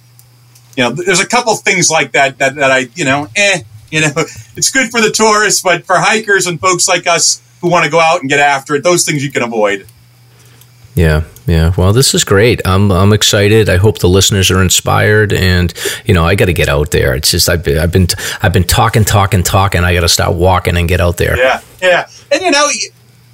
you 0.76 0.84
know, 0.84 0.90
there's 0.90 1.20
a 1.20 1.26
couple 1.26 1.54
things 1.56 1.90
like 1.90 2.12
that 2.12 2.38
that, 2.38 2.54
that 2.56 2.70
I, 2.70 2.88
you 2.94 3.04
know, 3.04 3.28
eh, 3.34 3.62
you 3.90 4.00
know, 4.00 4.10
it's 4.16 4.70
good 4.70 4.90
for 4.90 5.00
the 5.00 5.10
tourists, 5.10 5.62
but 5.62 5.84
for 5.84 5.96
hikers 5.96 6.46
and 6.46 6.60
folks 6.60 6.88
like 6.88 7.06
us 7.06 7.42
who 7.60 7.70
want 7.70 7.84
to 7.84 7.90
go 7.90 8.00
out 8.00 8.20
and 8.20 8.28
get 8.28 8.40
after 8.40 8.74
it, 8.74 8.84
those 8.84 9.04
things 9.04 9.24
you 9.24 9.32
can 9.32 9.42
avoid. 9.42 9.86
Yeah, 10.94 11.24
yeah. 11.46 11.74
Well, 11.76 11.92
this 11.92 12.14
is 12.14 12.24
great. 12.24 12.62
I'm 12.64 12.90
I'm 12.90 13.12
excited. 13.12 13.68
I 13.68 13.76
hope 13.76 13.98
the 13.98 14.08
listeners 14.08 14.50
are 14.50 14.62
inspired, 14.62 15.34
and 15.34 15.72
you 16.06 16.14
know, 16.14 16.24
I 16.24 16.36
got 16.36 16.46
to 16.46 16.54
get 16.54 16.70
out 16.70 16.90
there. 16.90 17.14
It's 17.14 17.30
just 17.30 17.50
I've 17.50 17.62
been 17.62 17.78
I've 17.78 17.92
been 17.92 18.06
I've 18.40 18.54
been 18.54 18.64
talking, 18.64 19.04
talking, 19.04 19.42
talking. 19.42 19.84
I 19.84 19.92
got 19.92 20.00
to 20.00 20.08
start 20.08 20.34
walking 20.36 20.74
and 20.78 20.88
get 20.88 21.02
out 21.02 21.18
there. 21.18 21.36
Yeah, 21.36 21.60
yeah. 21.82 22.08
And 22.32 22.40
you 22.40 22.50
know, 22.50 22.68
you, 22.68 22.90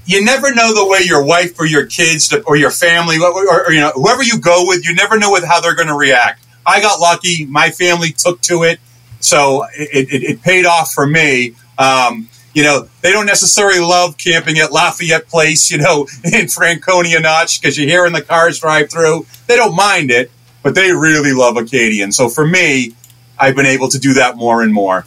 you 0.07 0.25
never 0.25 0.53
know 0.53 0.75
the 0.75 0.91
way 0.91 1.01
your 1.05 1.25
wife 1.25 1.59
or 1.61 1.65
your 1.65 1.87
kids 1.87 2.35
or 2.47 2.57
your 2.57 2.73
family 2.73 3.19
or, 3.19 3.31
or, 3.31 3.67
or, 3.67 3.73
you 3.73 3.81
know 3.81 3.93
whoever 3.95 4.25
you 4.25 4.41
go 4.41 4.65
with, 4.67 4.85
you 4.85 4.97
never 4.97 5.17
know 5.17 5.31
with 5.31 5.45
how 5.45 5.61
they're 5.61 5.77
going 5.77 5.89
to 5.89 5.95
react. 5.95 6.42
I 6.67 6.81
got 6.81 7.01
lucky; 7.01 7.47
my 7.47 7.71
family 7.71 8.13
took 8.13 8.41
to 8.43 8.63
it, 8.63 8.81
so 9.21 9.65
it, 9.77 10.13
it, 10.13 10.23
it 10.23 10.43
paid 10.43 10.67
off 10.67 10.93
for 10.93 11.07
me. 11.07 11.55
Um, 11.79 12.29
you 12.55 12.63
know, 12.63 12.89
they 13.01 13.13
don't 13.13 13.27
necessarily 13.27 13.81
love 13.81 14.19
camping 14.19 14.59
at 14.59 14.73
Lafayette 14.73 15.29
Place, 15.29 15.71
you 15.71 15.79
know, 15.79 16.07
in 16.25 16.49
Franconia 16.49 17.21
Notch 17.21 17.61
because 17.61 17.79
you're 17.79 17.89
hearing 17.89 18.13
the 18.13 18.23
cars 18.23 18.61
drive 18.61 18.91
through. 18.91 19.27
They 19.47 19.57
don't 19.57 19.75
mind 19.75 20.11
it, 20.11 20.31
but 20.63 20.75
they 20.75 20.93
really 20.93 21.33
love 21.33 21.57
Acadian. 21.57 22.13
So 22.13 22.29
for 22.29 22.47
me, 22.47 22.95
I've 23.39 23.57
been 23.57 23.67
able 23.67 23.89
to 23.89 23.99
do 23.99 24.15
that 24.15 24.37
more 24.37 24.63
and 24.63 24.73
more. 24.73 25.07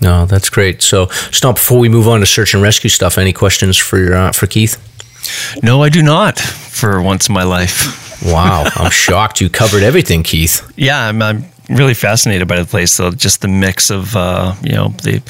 No, 0.00 0.26
that's 0.26 0.50
great. 0.50 0.82
So, 0.82 1.06
Stomp 1.30 1.56
before 1.56 1.78
we 1.78 1.88
move 1.88 2.08
on 2.08 2.20
to 2.20 2.26
search 2.26 2.52
and 2.52 2.62
rescue 2.62 2.90
stuff. 2.90 3.16
Any 3.16 3.32
questions 3.32 3.76
for 3.76 3.98
your, 3.98 4.14
uh, 4.14 4.32
for 4.32 4.46
Keith? 4.46 4.76
No, 5.62 5.82
I 5.82 5.88
do 5.88 6.02
not. 6.02 6.38
For 6.38 7.00
once 7.00 7.28
in 7.28 7.34
my 7.34 7.44
life. 7.44 8.00
Wow, 8.24 8.64
I'm 8.76 8.90
shocked 8.90 9.40
you 9.40 9.48
covered 9.48 9.82
everything, 9.82 10.22
Keith. 10.22 10.70
Yeah, 10.76 10.98
I'm, 11.08 11.22
I'm 11.22 11.44
really 11.68 11.94
fascinated 11.94 12.46
by 12.48 12.58
the 12.58 12.64
place. 12.64 12.92
So 12.92 13.10
just 13.10 13.40
the 13.40 13.48
mix 13.48 13.90
of 13.90 14.14
uh, 14.16 14.54
you 14.62 14.72
know 14.72 14.88
the 15.02 15.20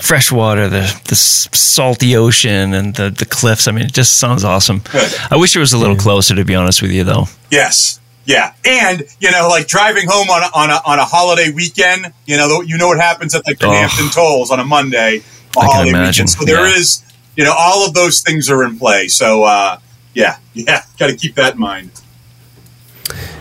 fresh 0.00 0.30
water, 0.30 0.68
the 0.68 1.00
the 1.08 1.16
salty 1.16 2.16
ocean, 2.16 2.74
and 2.74 2.94
the 2.94 3.10
the 3.10 3.26
cliffs. 3.26 3.68
I 3.68 3.72
mean, 3.72 3.84
it 3.84 3.92
just 3.92 4.18
sounds 4.18 4.44
awesome. 4.44 4.80
Good. 4.90 5.14
I 5.30 5.36
wish 5.36 5.56
it 5.56 5.60
was 5.60 5.72
a 5.72 5.78
little 5.78 5.96
closer, 5.96 6.34
to 6.34 6.44
be 6.44 6.54
honest 6.54 6.82
with 6.82 6.90
you, 6.92 7.04
though. 7.04 7.24
Yes. 7.50 8.00
Yeah, 8.24 8.52
and 8.62 9.04
you 9.20 9.30
know, 9.30 9.48
like 9.48 9.68
driving 9.68 10.06
home 10.06 10.28
on 10.28 10.42
a, 10.42 10.50
on 10.54 10.68
a 10.68 10.82
on 10.84 10.98
a 10.98 11.04
holiday 11.06 11.50
weekend, 11.50 12.12
you 12.26 12.36
know, 12.36 12.60
you 12.60 12.76
know 12.76 12.88
what 12.88 12.98
happens 12.98 13.34
at 13.34 13.46
like 13.46 13.58
the 13.58 13.68
Oh. 13.68 13.70
Hampton 13.72 14.10
Tolls 14.10 14.50
on 14.50 14.60
a 14.60 14.64
Monday, 14.66 15.22
a 15.56 15.58
I 15.58 15.62
can 15.62 15.70
holiday 15.70 15.90
imagine, 15.90 16.24
weekend. 16.24 16.30
So 16.30 16.44
there 16.44 16.68
yeah. 16.68 16.76
is, 16.76 17.02
you 17.36 17.44
know, 17.44 17.54
all 17.56 17.86
of 17.86 17.94
those 17.94 18.20
things 18.20 18.50
are 18.50 18.62
in 18.64 18.78
play. 18.78 19.08
So 19.08 19.44
uh, 19.44 19.78
yeah, 20.12 20.36
yeah, 20.52 20.82
got 20.98 21.06
to 21.06 21.16
keep 21.16 21.36
that 21.36 21.54
in 21.54 21.58
mind. 21.60 21.90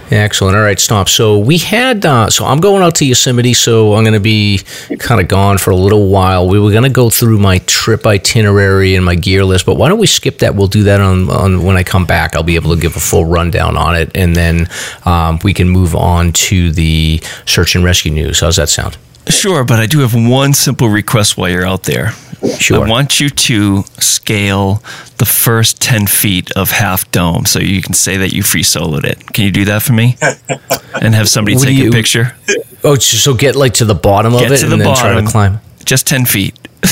Excellent. 0.10 0.56
All 0.56 0.64
right, 0.64 0.80
Stomp. 0.80 1.10
So 1.10 1.38
we 1.38 1.58
had. 1.58 2.06
Uh, 2.06 2.30
so 2.30 2.46
I'm 2.46 2.62
going 2.62 2.82
out 2.82 2.96
to 2.96 3.06
Yosemite. 3.06 3.54
So 3.54 3.94
I'm 3.94 4.04
going 4.04 4.14
to 4.14 4.20
be 4.20 4.62
kind 5.00 5.20
of 5.20 5.28
gone 5.28 5.58
for 5.58 5.72
a 5.72 5.76
little 5.76 6.08
while. 6.08 6.48
We 6.48 6.60
were 6.60 6.72
going 6.72 6.84
to 6.84 6.90
go 6.90 7.10
through 7.10 7.40
my 7.40 7.58
trip 7.60 8.08
itinerary 8.08 8.96
and 8.96 9.04
my 9.04 9.16
gear 9.16 9.44
list, 9.44 9.66
but 9.66 9.76
why 9.76 9.90
don't 9.90 10.00
we 10.00 10.08
skip 10.08 10.40
that? 10.40 10.56
We'll 10.56 10.68
do 10.68 10.84
that 10.84 11.02
on, 11.02 11.30
on 11.30 11.64
when 11.64 11.76
I 11.76 11.84
come 11.84 12.06
back. 12.06 12.36
I'll 12.36 12.44
be 12.44 12.56
able 12.56 12.74
to 12.74 12.82
give 12.82 12.96
a 12.96 13.00
full 13.02 13.26
rundown 13.26 13.76
on 13.76 13.96
it, 13.96 14.12
and 14.16 14.36
then 14.36 14.70
um, 15.06 15.40
we 15.44 15.54
can 15.54 15.68
move 15.68 15.96
on 15.96 16.32
to 16.34 16.72
the 16.72 17.22
search 17.46 17.76
and 17.76 17.84
rescue 17.84 18.12
news. 18.12 18.40
How's 18.40 18.56
that 18.56 18.70
sound? 18.70 18.98
Sure, 19.30 19.64
but 19.64 19.80
I 19.80 19.86
do 19.86 20.00
have 20.00 20.14
one 20.16 20.54
simple 20.54 20.90
request 20.90 21.38
while 21.38 21.50
you're 21.50 21.66
out 21.66 21.84
there. 21.84 22.12
Sure. 22.60 22.86
I 22.86 22.90
want 22.90 23.20
you 23.20 23.30
to 23.30 23.84
scale 24.00 24.84
the 25.18 25.26
first 25.26 25.82
10 25.82 26.06
feet 26.08 26.52
of 26.52 26.70
Half 26.70 27.10
Dome 27.12 27.46
so 27.46 27.60
you 27.60 27.82
can 27.82 27.94
say 27.94 28.18
that 28.18 28.32
you 28.32 28.44
free 28.44 28.62
soloed 28.64 29.06
it. 29.06 29.20
Can 29.34 29.46
you 29.46 29.52
do 29.52 29.66
that 29.66 29.82
for 29.82 29.94
me? 29.94 30.18
and 31.02 31.16
have 31.16 31.28
somebody 31.30 31.58
take 31.58 31.76
you- 31.78 31.90
a 31.90 31.92
picture? 31.92 32.36
Oh, 32.84 32.96
so 32.96 33.34
get 33.34 33.56
like 33.56 33.74
to 33.76 33.86
the 33.86 33.96
bottom 33.96 34.34
of 34.36 34.42
it 34.42 34.58
to 34.60 34.64
and 34.66 34.74
the 34.74 34.78
then 34.78 34.96
try 34.96 35.10
bottom. 35.14 35.26
to 35.26 35.32
climb. 35.32 35.60
Just 35.84 36.06
10 36.08 36.26
feet. 36.26 36.56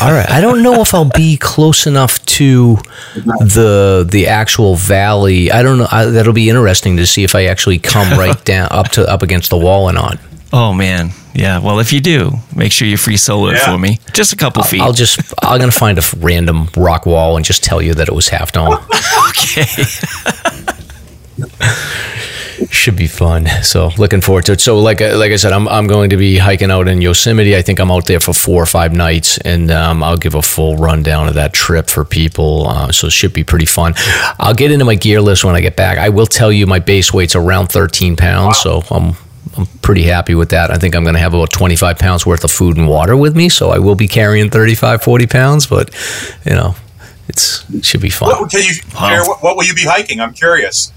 All 0.00 0.10
right. 0.12 0.28
I 0.30 0.40
don't 0.40 0.62
know 0.62 0.80
if 0.80 0.94
I'll 0.94 1.10
be 1.10 1.36
close 1.36 1.86
enough 1.86 2.24
to 2.26 2.76
the 3.14 4.06
the 4.10 4.26
actual 4.26 4.74
valley. 4.74 5.50
I 5.52 5.62
don't 5.62 5.78
know. 5.78 5.86
I, 5.90 6.06
that'll 6.06 6.32
be 6.32 6.48
interesting 6.48 6.96
to 6.96 7.06
see 7.06 7.22
if 7.24 7.34
I 7.34 7.44
actually 7.44 7.78
come 7.78 8.18
right 8.18 8.42
down 8.44 8.68
up 8.72 8.88
to 8.92 9.08
up 9.08 9.22
against 9.22 9.50
the 9.50 9.58
wall 9.58 9.84
or 9.88 9.92
not. 9.92 10.18
Oh, 10.52 10.72
man. 10.72 11.10
Yeah. 11.36 11.58
Well, 11.60 11.80
if 11.80 11.92
you 11.92 12.00
do, 12.00 12.32
make 12.54 12.72
sure 12.72 12.88
you 12.88 12.96
free 12.96 13.16
solo 13.16 13.48
it 13.50 13.54
Yeah. 13.54 13.72
for 13.72 13.78
me. 13.78 13.98
Just 14.12 14.32
a 14.32 14.36
couple 14.36 14.62
feet. 14.62 14.80
I'll 14.80 14.92
just 14.94 15.20
I'm 15.42 15.58
gonna 15.60 15.70
find 15.72 15.98
a 15.98 16.02
random 16.18 16.68
rock 16.76 17.04
wall 17.06 17.36
and 17.36 17.44
just 17.44 17.62
tell 17.62 17.82
you 17.82 17.94
that 17.94 18.08
it 18.08 18.14
was 18.14 18.28
half 18.28 18.52
dome. 18.52 18.78
okay. 19.28 19.64
Should 22.70 22.96
be 22.96 23.06
fun. 23.06 23.46
So 23.62 23.90
looking 23.98 24.22
forward 24.22 24.46
to 24.46 24.52
it. 24.52 24.60
So 24.62 24.78
like 24.78 25.02
I- 25.02 25.12
like 25.14 25.30
I 25.30 25.36
said, 25.36 25.52
I'm 25.52 25.68
I'm 25.68 25.86
going 25.86 26.08
to 26.10 26.16
be 26.16 26.38
hiking 26.38 26.70
out 26.70 26.88
in 26.88 27.02
Yosemite. 27.02 27.54
I 27.54 27.60
think 27.60 27.78
I'm 27.80 27.90
out 27.90 28.06
there 28.06 28.18
for 28.18 28.32
four 28.32 28.62
or 28.62 28.66
five 28.66 28.94
nights, 28.94 29.36
and 29.38 29.70
um, 29.70 30.02
I'll 30.02 30.16
give 30.16 30.34
a 30.34 30.40
full 30.42 30.76
rundown 30.78 31.28
of 31.28 31.34
that 31.34 31.52
trip 31.52 31.90
for 31.90 32.04
people. 32.04 32.66
Uh, 32.66 32.90
so 32.92 33.08
it 33.08 33.12
should 33.12 33.34
be 33.34 33.44
pretty 33.44 33.66
fun. 33.66 33.92
I'll 34.40 34.54
get 34.54 34.70
into 34.70 34.86
my 34.86 34.94
gear 34.94 35.20
list 35.20 35.44
when 35.44 35.54
I 35.54 35.60
get 35.60 35.76
back. 35.76 35.98
I 35.98 36.08
will 36.08 36.26
tell 36.26 36.50
you 36.50 36.66
my 36.66 36.78
base 36.78 37.12
weight's 37.12 37.36
around 37.36 37.66
13 37.68 38.16
pounds, 38.16 38.58
so 38.58 38.82
I'm. 38.90 39.16
I'm 39.56 39.66
pretty 39.82 40.02
happy 40.02 40.34
with 40.34 40.50
that. 40.50 40.70
I 40.70 40.76
think 40.76 40.94
I'm 40.94 41.02
going 41.02 41.14
to 41.14 41.20
have 41.20 41.34
about 41.34 41.50
25 41.50 41.98
pounds 41.98 42.26
worth 42.26 42.44
of 42.44 42.50
food 42.50 42.76
and 42.76 42.88
water 42.88 43.16
with 43.16 43.36
me, 43.36 43.48
so 43.48 43.70
I 43.70 43.78
will 43.78 43.94
be 43.94 44.08
carrying 44.08 44.50
35, 44.50 45.02
40 45.02 45.26
pounds, 45.26 45.66
but 45.66 45.94
you 46.44 46.52
know, 46.52 46.74
it's 47.28 47.68
it 47.70 47.84
should 47.84 48.00
be 48.00 48.10
fun. 48.10 48.28
What, 48.28 48.50
can 48.50 48.62
you 48.62 48.72
share? 48.72 49.24
What, 49.24 49.42
what 49.42 49.56
will 49.56 49.64
you 49.64 49.74
be 49.74 49.84
hiking? 49.84 50.20
I'm 50.20 50.32
curious. 50.32 50.92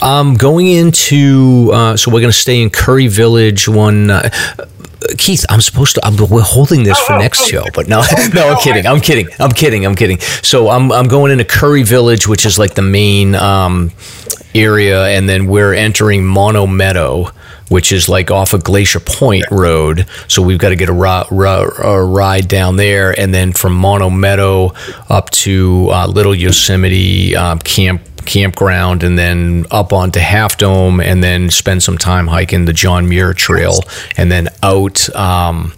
Um, 0.00 0.34
going 0.34 0.68
into 0.68 1.70
uh, 1.72 1.96
so 1.96 2.10
we're 2.10 2.20
going 2.20 2.32
to 2.32 2.38
stay 2.38 2.62
in 2.62 2.70
Curry 2.70 3.08
Village. 3.08 3.68
One, 3.68 4.10
uh, 4.10 4.30
Keith, 5.16 5.44
I'm 5.48 5.60
supposed 5.60 5.94
to. 5.96 6.06
I'm, 6.06 6.16
we're 6.16 6.42
holding 6.42 6.82
this 6.82 6.98
for 7.00 7.14
Oh, 7.14 7.16
oh, 7.16 7.20
next 7.20 7.42
oh. 7.42 7.46
show, 7.46 7.64
but 7.74 7.88
no, 7.88 8.02
no, 8.34 8.48
I'm 8.50 8.60
kidding. 8.60 8.86
I'm 8.86 9.00
kidding. 9.00 9.28
I'm 9.40 9.50
kidding. 9.50 9.86
I'm 9.86 9.94
kidding. 9.96 10.18
So 10.20 10.68
I'm 10.68 10.92
I'm 10.92 11.08
going 11.08 11.32
into 11.32 11.44
Curry 11.44 11.82
Village, 11.82 12.28
which 12.28 12.46
is 12.46 12.58
like 12.58 12.74
the 12.74 12.82
main 12.82 13.34
um, 13.34 13.90
area, 14.54 15.06
and 15.06 15.28
then 15.28 15.46
we're 15.46 15.74
entering 15.74 16.24
Mono 16.24 16.66
Meadow. 16.66 17.30
Which 17.70 17.92
is 17.92 18.08
like 18.08 18.30
off 18.30 18.54
of 18.54 18.64
Glacier 18.64 18.98
Point 18.98 19.44
Road, 19.50 20.06
so 20.26 20.40
we've 20.40 20.56
got 20.58 20.70
to 20.70 20.76
get 20.76 20.88
a, 20.88 20.92
ri- 20.94 21.26
ri- 21.30 21.70
a 21.84 22.02
ride 22.02 22.48
down 22.48 22.76
there, 22.76 23.10
and 23.20 23.34
then 23.34 23.52
from 23.52 23.74
Mono 23.74 24.08
Meadow 24.08 24.72
up 25.10 25.28
to 25.44 25.88
uh, 25.90 26.06
Little 26.06 26.34
Yosemite 26.34 27.36
um, 27.36 27.58
Camp 27.58 28.00
campground 28.24 29.02
and 29.02 29.18
then 29.18 29.66
up 29.70 29.92
onto 29.92 30.20
Half 30.20 30.58
Dome 30.58 31.00
and 31.00 31.22
then 31.22 31.50
spend 31.50 31.82
some 31.82 31.98
time 31.98 32.26
hiking 32.26 32.66
the 32.66 32.72
John 32.72 33.08
Muir 33.08 33.32
Trail 33.34 33.80
and 34.16 34.30
then 34.30 34.48
out 34.62 35.08
um, 35.16 35.72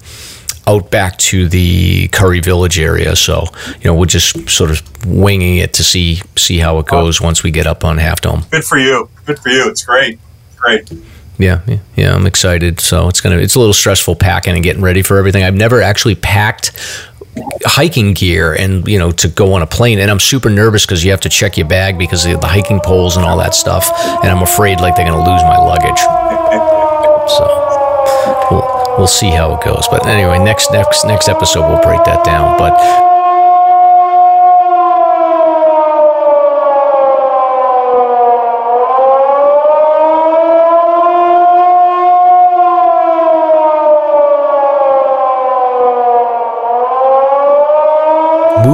out 0.70 0.90
back 0.90 1.16
to 1.18 1.48
the 1.48 2.09
Curry 2.09 2.40
Village 2.40 2.78
area. 2.78 3.16
So 3.16 3.44
you 3.78 3.84
know 3.84 3.94
we're 3.94 4.06
just 4.06 4.48
sort 4.48 4.70
of 4.70 5.06
winging 5.06 5.56
it 5.56 5.74
to 5.74 5.84
see 5.84 6.20
see 6.36 6.59
how 6.59 6.78
it 6.78 6.86
goes 6.86 7.20
oh. 7.20 7.24
once 7.24 7.42
we 7.42 7.51
get 7.51 7.66
up 7.66 7.84
on 7.84 7.98
Half 7.98 8.22
Dome. 8.22 8.44
Good 8.51 8.64
for 8.64 8.78
you. 8.78 9.09
Good 9.26 9.38
for 9.38 9.48
you. 9.51 9.68
It's 9.68 9.84
great. 9.84 10.18
Great. 10.56 10.90
Yeah, 11.38 11.62
yeah, 11.66 11.78
yeah, 11.97 12.14
I'm 12.14 12.26
excited. 12.26 12.80
So 12.80 13.09
it's 13.09 13.20
gonna 13.20 13.38
it's 13.38 13.55
a 13.55 13.59
little 13.59 13.74
stressful 13.74 14.16
packing 14.16 14.55
and 14.55 14.62
getting 14.62 14.82
ready 14.82 15.02
for 15.02 15.18
everything. 15.18 15.42
I've 15.42 15.55
never 15.55 15.80
actually 15.80 16.14
packed 16.14 16.72
hiking 17.64 18.12
gear 18.12 18.52
and 18.52 18.86
you 18.86 18.98
know 18.98 19.12
to 19.12 19.28
go 19.28 19.52
on 19.52 19.62
a 19.62 19.66
plane 19.66 20.01
and 20.01 20.10
i'm 20.10 20.18
super 20.18 20.51
nervous 20.51 20.84
because 20.84 21.05
you 21.05 21.12
have 21.12 21.20
to 21.20 21.28
check 21.28 21.56
your 21.56 21.66
bag 21.66 21.97
because 21.97 22.26
of 22.26 22.40
the 22.40 22.47
hiking 22.47 22.80
poles 22.80 23.16
and 23.16 23.24
all 23.24 23.38
that 23.38 23.55
stuff 23.55 23.88
and 24.22 24.30
i'm 24.30 24.42
afraid 24.42 24.80
like 24.80 24.97
they're 24.97 25.06
going 25.06 25.24
to 25.24 25.30
lose 25.30 25.42
my 25.44 25.56
luggage 25.56 26.01
so 27.30 27.60
we'll, 28.99 29.07
see 29.07 29.31
how 29.31 29.55
it 29.55 29.65
goes. 29.65 29.87
But 29.91 30.07
anyway 30.07 30.39
next 30.39 30.73
next 30.73 31.05
next 31.05 31.29
episode 31.29 31.69
we'll 31.69 31.83
break 31.83 32.05
that 32.05 32.25
down. 32.25 32.59
But 32.59 33.19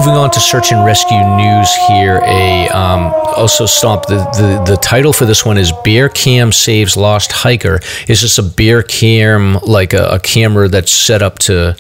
Moving 0.06 0.20
on 0.20 0.30
to 0.30 0.40
search 0.40 0.70
and 0.70 0.86
rescue 0.86 1.18
news 1.18 1.74
here. 1.88 2.20
A 2.22 2.68
um, 2.68 3.12
also 3.36 3.66
Stomp 3.66 4.06
the, 4.06 4.18
the 4.18 4.62
the 4.64 4.76
title 4.76 5.12
for 5.12 5.24
this 5.24 5.44
one 5.44 5.58
is 5.58 5.72
Bear 5.82 6.08
Cam 6.08 6.52
saves 6.52 6.96
lost 6.96 7.32
hiker. 7.32 7.80
Is 8.06 8.22
this 8.22 8.38
a 8.38 8.44
bear 8.44 8.84
cam 8.84 9.54
like 9.66 9.94
a, 9.94 10.06
a 10.10 10.20
camera 10.20 10.68
that's 10.68 10.92
set 10.92 11.22
up 11.22 11.40
to 11.40 11.76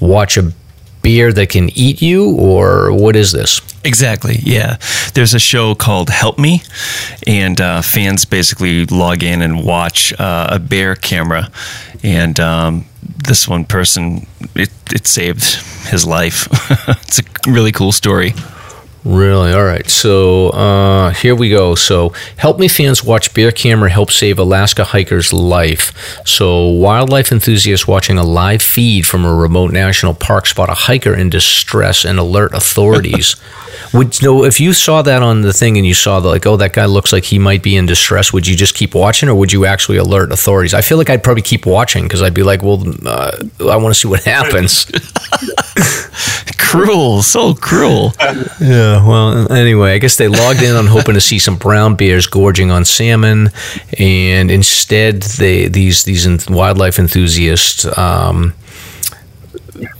watch 0.00 0.36
a 0.36 0.52
bear 1.02 1.32
that 1.32 1.48
can 1.48 1.68
eat 1.70 2.00
you, 2.00 2.36
or 2.36 2.92
what 2.92 3.16
is 3.16 3.32
this? 3.32 3.60
Exactly. 3.84 4.36
Yeah. 4.40 4.78
There's 5.14 5.34
a 5.34 5.40
show 5.40 5.74
called 5.74 6.10
Help 6.10 6.38
Me, 6.38 6.62
and 7.26 7.60
uh, 7.60 7.82
fans 7.82 8.24
basically 8.24 8.86
log 8.86 9.24
in 9.24 9.42
and 9.42 9.64
watch 9.64 10.12
uh, 10.20 10.46
a 10.52 10.60
bear 10.60 10.94
camera. 10.94 11.50
And 12.04 12.38
um, 12.38 12.84
this 13.02 13.48
one 13.48 13.64
person, 13.64 14.26
it, 14.54 14.70
it 14.92 15.06
saved 15.06 15.42
his 15.88 16.06
life. 16.06 16.46
it's 17.02 17.18
a 17.18 17.22
really 17.50 17.72
cool 17.72 17.92
story. 17.92 18.34
Really? 19.04 19.52
All 19.52 19.64
right. 19.64 19.88
So 19.88 20.48
uh, 20.50 21.10
here 21.10 21.34
we 21.34 21.50
go. 21.50 21.74
So, 21.74 22.14
Help 22.38 22.58
Me 22.58 22.68
fans 22.68 23.04
watch 23.04 23.34
Bear 23.34 23.52
Camera 23.52 23.90
help 23.90 24.10
save 24.10 24.38
Alaska 24.38 24.82
hiker's 24.82 25.30
life. 25.30 25.92
So, 26.26 26.68
wildlife 26.68 27.30
enthusiasts 27.30 27.86
watching 27.86 28.16
a 28.16 28.24
live 28.24 28.62
feed 28.62 29.06
from 29.06 29.26
a 29.26 29.34
remote 29.34 29.72
national 29.72 30.14
park 30.14 30.46
spot 30.46 30.70
a 30.70 30.74
hiker 30.74 31.12
in 31.14 31.28
distress 31.28 32.04
and 32.06 32.18
alert 32.18 32.54
authorities. 32.54 33.36
would 33.92 34.20
you 34.20 34.26
know 34.26 34.44
if 34.44 34.58
you 34.58 34.72
saw 34.72 35.02
that 35.02 35.22
on 35.22 35.42
the 35.42 35.52
thing 35.52 35.76
and 35.76 35.86
you 35.86 35.94
saw 35.94 36.20
the, 36.20 36.28
like, 36.28 36.46
oh, 36.46 36.56
that 36.56 36.72
guy 36.72 36.86
looks 36.86 37.12
like 37.12 37.24
he 37.24 37.38
might 37.38 37.62
be 37.62 37.76
in 37.76 37.84
distress? 37.84 38.32
Would 38.32 38.46
you 38.46 38.56
just 38.56 38.74
keep 38.74 38.94
watching, 38.94 39.28
or 39.28 39.34
would 39.34 39.52
you 39.52 39.66
actually 39.66 39.98
alert 39.98 40.32
authorities? 40.32 40.72
I 40.72 40.80
feel 40.80 40.96
like 40.96 41.10
I'd 41.10 41.22
probably 41.22 41.42
keep 41.42 41.66
watching 41.66 42.04
because 42.04 42.22
I'd 42.22 42.34
be 42.34 42.42
like, 42.42 42.62
well, 42.62 42.82
uh, 43.04 43.36
I 43.60 43.76
want 43.76 43.94
to 43.94 44.00
see 44.00 44.08
what 44.08 44.24
happens. 44.24 44.86
Cruel. 46.74 47.22
So 47.22 47.54
cruel. 47.54 48.12
Yeah, 48.60 48.93
well, 49.02 49.52
anyway, 49.52 49.92
I 49.94 49.98
guess 49.98 50.16
they 50.16 50.28
logged 50.28 50.62
in 50.62 50.76
on 50.76 50.86
hoping 50.86 51.14
to 51.14 51.20
see 51.20 51.38
some 51.38 51.56
brown 51.56 51.96
bears 51.96 52.26
gorging 52.26 52.70
on 52.70 52.84
salmon, 52.84 53.50
and 53.98 54.50
instead, 54.50 55.22
they 55.22 55.68
these 55.68 56.04
these 56.04 56.48
wildlife 56.48 56.98
enthusiasts 56.98 57.86
um, 57.96 58.54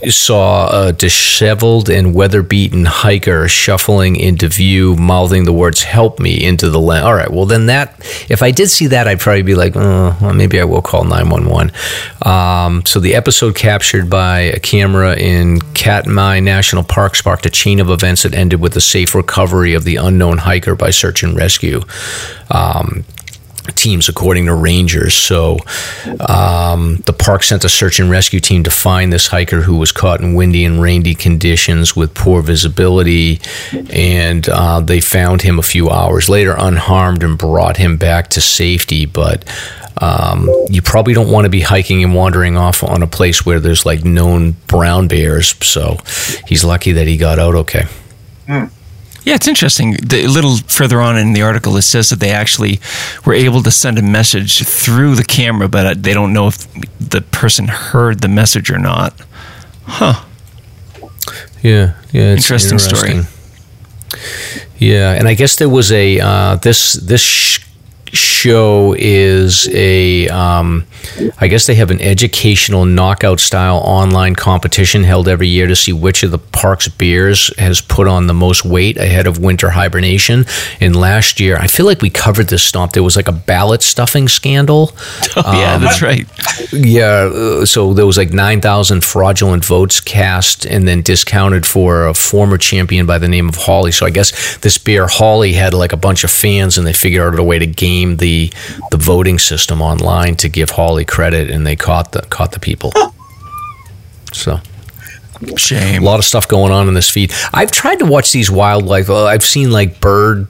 saw 0.09 0.87
a 0.87 0.91
disheveled 0.91 1.89
and 1.89 2.13
weather-beaten 2.13 2.85
hiker 2.85 3.47
shuffling 3.47 4.15
into 4.15 4.47
view, 4.47 4.95
mouthing 4.95 5.45
the 5.45 5.53
words 5.53 5.83
"Help 5.83 6.19
me" 6.19 6.43
into 6.43 6.69
the 6.69 6.79
lens. 6.79 7.05
All 7.05 7.13
right, 7.13 7.29
well 7.31 7.45
then 7.45 7.67
that 7.67 7.95
if 8.29 8.41
I 8.41 8.51
did 8.51 8.69
see 8.69 8.87
that, 8.87 9.07
I'd 9.07 9.19
probably 9.19 9.43
be 9.43 9.55
like, 9.55 9.75
oh, 9.75 10.17
well, 10.21 10.33
maybe 10.33 10.59
I 10.59 10.63
will 10.63 10.81
call 10.81 11.03
nine 11.03 11.29
one 11.29 11.47
one. 11.47 11.71
Um, 12.21 12.85
so 12.85 12.99
the 12.99 13.15
episode 13.15 13.55
captured 13.55 14.09
by 14.09 14.39
a 14.39 14.59
camera 14.59 15.15
in 15.15 15.61
Katmai 15.73 16.39
National 16.39 16.83
Park 16.83 17.15
sparked 17.15 17.45
a 17.45 17.49
chain 17.49 17.79
of 17.79 17.89
events 17.89 18.23
that 18.23 18.33
ended 18.33 18.59
with 18.59 18.73
the 18.73 18.81
safe 18.81 19.15
recovery 19.15 19.73
of 19.73 19.83
the 19.83 19.97
unknown 19.97 20.39
hiker 20.39 20.75
by 20.75 20.91
search 20.91 21.23
and 21.23 21.35
rescue. 21.35 21.81
Um, 22.49 23.05
teams 23.73 24.09
according 24.09 24.45
to 24.45 24.53
rangers. 24.53 25.13
So 25.13 25.57
um, 26.27 26.97
the 27.05 27.15
park 27.17 27.43
sent 27.43 27.63
a 27.63 27.69
search 27.69 27.99
and 27.99 28.09
rescue 28.09 28.39
team 28.39 28.63
to 28.63 28.71
find 28.71 29.11
this 29.11 29.27
hiker 29.27 29.61
who 29.61 29.77
was 29.77 29.91
caught 29.91 30.21
in 30.21 30.33
windy 30.33 30.65
and 30.65 30.81
rainy 30.81 31.15
conditions 31.15 31.95
with 31.95 32.13
poor 32.13 32.41
visibility 32.41 33.39
and 33.89 34.47
uh, 34.49 34.79
they 34.79 34.99
found 35.01 35.41
him 35.41 35.59
a 35.59 35.63
few 35.63 35.89
hours 35.89 36.29
later 36.29 36.55
unharmed 36.57 37.23
and 37.23 37.37
brought 37.37 37.77
him 37.77 37.97
back 37.97 38.29
to 38.29 38.41
safety. 38.41 39.05
But 39.05 39.45
um, 40.01 40.49
you 40.69 40.81
probably 40.81 41.13
don't 41.13 41.31
want 41.31 41.45
to 41.45 41.49
be 41.49 41.61
hiking 41.61 42.03
and 42.03 42.13
wandering 42.13 42.57
off 42.57 42.83
on 42.83 43.01
a 43.01 43.07
place 43.07 43.45
where 43.45 43.59
there's 43.59 43.85
like 43.85 44.03
known 44.03 44.51
brown 44.67 45.07
bears. 45.07 45.55
So 45.65 45.97
he's 46.47 46.63
lucky 46.63 46.91
that 46.93 47.07
he 47.07 47.17
got 47.17 47.39
out 47.39 47.55
okay 47.55 47.85
Yeah, 49.25 49.33
it's 49.33 49.47
interesting. 49.47 49.93
The, 49.93 50.23
a 50.25 50.27
little 50.27 50.57
further 50.57 51.01
on 51.01 51.17
in 51.17 51.33
the 51.33 51.41
article, 51.41 51.75
it 51.77 51.81
says 51.81 52.09
that 52.11 52.19
they 52.19 52.29
actually 52.29 52.79
were 53.25 53.33
able 53.33 53.63
to 53.63 53.71
send 53.71 53.97
a 53.97 54.03
message 54.03 54.63
through 54.63 55.15
the 55.15 55.23
camera, 55.23 55.67
but 55.67 55.85
uh, 55.85 55.93
they 55.97 56.13
don't 56.13 56.31
know 56.31 56.47
if 56.47 56.71
the 56.99 57.21
person 57.21 57.67
heard 57.67 58.19
the 58.19 58.27
message 58.27 58.69
or 58.69 58.77
not. 58.77 59.19
Huh. 59.85 60.23
Yeah, 61.63 61.95
yeah, 62.11 62.33
it's 62.33 62.43
Interesting 62.43 62.77
story. 62.77 63.21
Yeah, 64.77 65.13
and 65.13 65.27
I 65.27 65.33
guess 65.33 65.55
there 65.55 65.69
was 65.69 65.91
a 65.91 66.19
uh, 66.19 66.55
this 66.57 66.93
this 66.93 67.59
show 68.45 68.93
is 68.97 69.67
a 69.69 70.27
um, 70.27 70.85
I 71.39 71.47
guess 71.47 71.65
they 71.65 71.75
have 71.75 71.89
an 71.89 71.99
educational 71.99 72.85
knockout 72.85 73.39
style 73.39 73.77
online 73.77 74.35
competition 74.35 75.03
held 75.03 75.27
every 75.27 75.47
year 75.47 75.65
to 75.65 75.75
see 75.75 75.93
which 75.93 76.21
of 76.21 76.29
the 76.29 76.37
park's 76.37 76.87
beers 76.87 77.51
has 77.57 77.81
put 77.81 78.07
on 78.07 78.27
the 78.27 78.33
most 78.33 78.63
weight 78.63 78.97
ahead 78.97 79.25
of 79.25 79.39
winter 79.39 79.71
hibernation. 79.71 80.45
And 80.79 80.95
last 80.95 81.39
year, 81.39 81.57
I 81.57 81.67
feel 81.67 81.87
like 81.87 82.01
we 82.01 82.09
covered 82.11 82.47
this 82.49 82.63
stomp. 82.63 82.93
There 82.93 83.03
was 83.03 83.15
like 83.15 83.27
a 83.27 83.31
ballot 83.31 83.81
stuffing 83.81 84.27
scandal. 84.27 84.91
Oh, 85.37 85.51
yeah, 85.51 85.77
that's 85.77 86.01
right. 86.01 86.25
Yeah, 86.71 87.29
uh, 87.33 87.65
so 87.65 87.93
there 87.93 88.05
was 88.05 88.17
like 88.17 88.31
9,000 88.31 89.03
fraudulent 89.03 89.65
votes 89.65 89.99
cast 89.99 90.65
and 90.65 90.87
then 90.87 91.01
discounted 91.01 91.65
for 91.65 92.07
a 92.07 92.13
former 92.13 92.57
champion 92.57 93.05
by 93.05 93.17
the 93.17 93.27
name 93.27 93.49
of 93.49 93.55
Holly. 93.55 93.91
So 93.91 94.05
I 94.05 94.11
guess 94.11 94.57
this 94.57 94.77
beer, 94.77 95.07
Holly, 95.07 95.53
had 95.53 95.73
like 95.73 95.91
a 95.91 95.97
bunch 95.97 96.23
of 96.23 96.31
fans 96.31 96.77
and 96.77 96.87
they 96.87 96.93
figured 96.93 97.33
out 97.33 97.39
a 97.39 97.43
way 97.43 97.59
to 97.59 97.67
game 97.67 98.17
the 98.17 98.34
the 98.91 98.97
voting 98.97 99.39
system 99.39 99.81
online 99.81 100.35
to 100.37 100.49
give 100.49 100.71
Holly 100.71 101.05
credit 101.05 101.49
and 101.49 101.65
they 101.65 101.75
caught 101.75 102.11
the 102.11 102.21
caught 102.21 102.51
the 102.51 102.59
people. 102.59 102.91
So 104.31 104.59
Shame. 105.57 106.01
a 106.01 106.05
lot 106.05 106.19
of 106.19 106.25
stuff 106.25 106.47
going 106.47 106.71
on 106.71 106.87
in 106.87 106.93
this 106.93 107.09
feed. 107.09 107.33
I've 107.53 107.71
tried 107.71 107.99
to 107.99 108.05
watch 108.05 108.31
these 108.31 108.49
wildlife. 108.51 109.09
Uh, 109.09 109.25
I've 109.25 109.43
seen 109.43 109.71
like 109.71 109.99
bird 109.99 110.47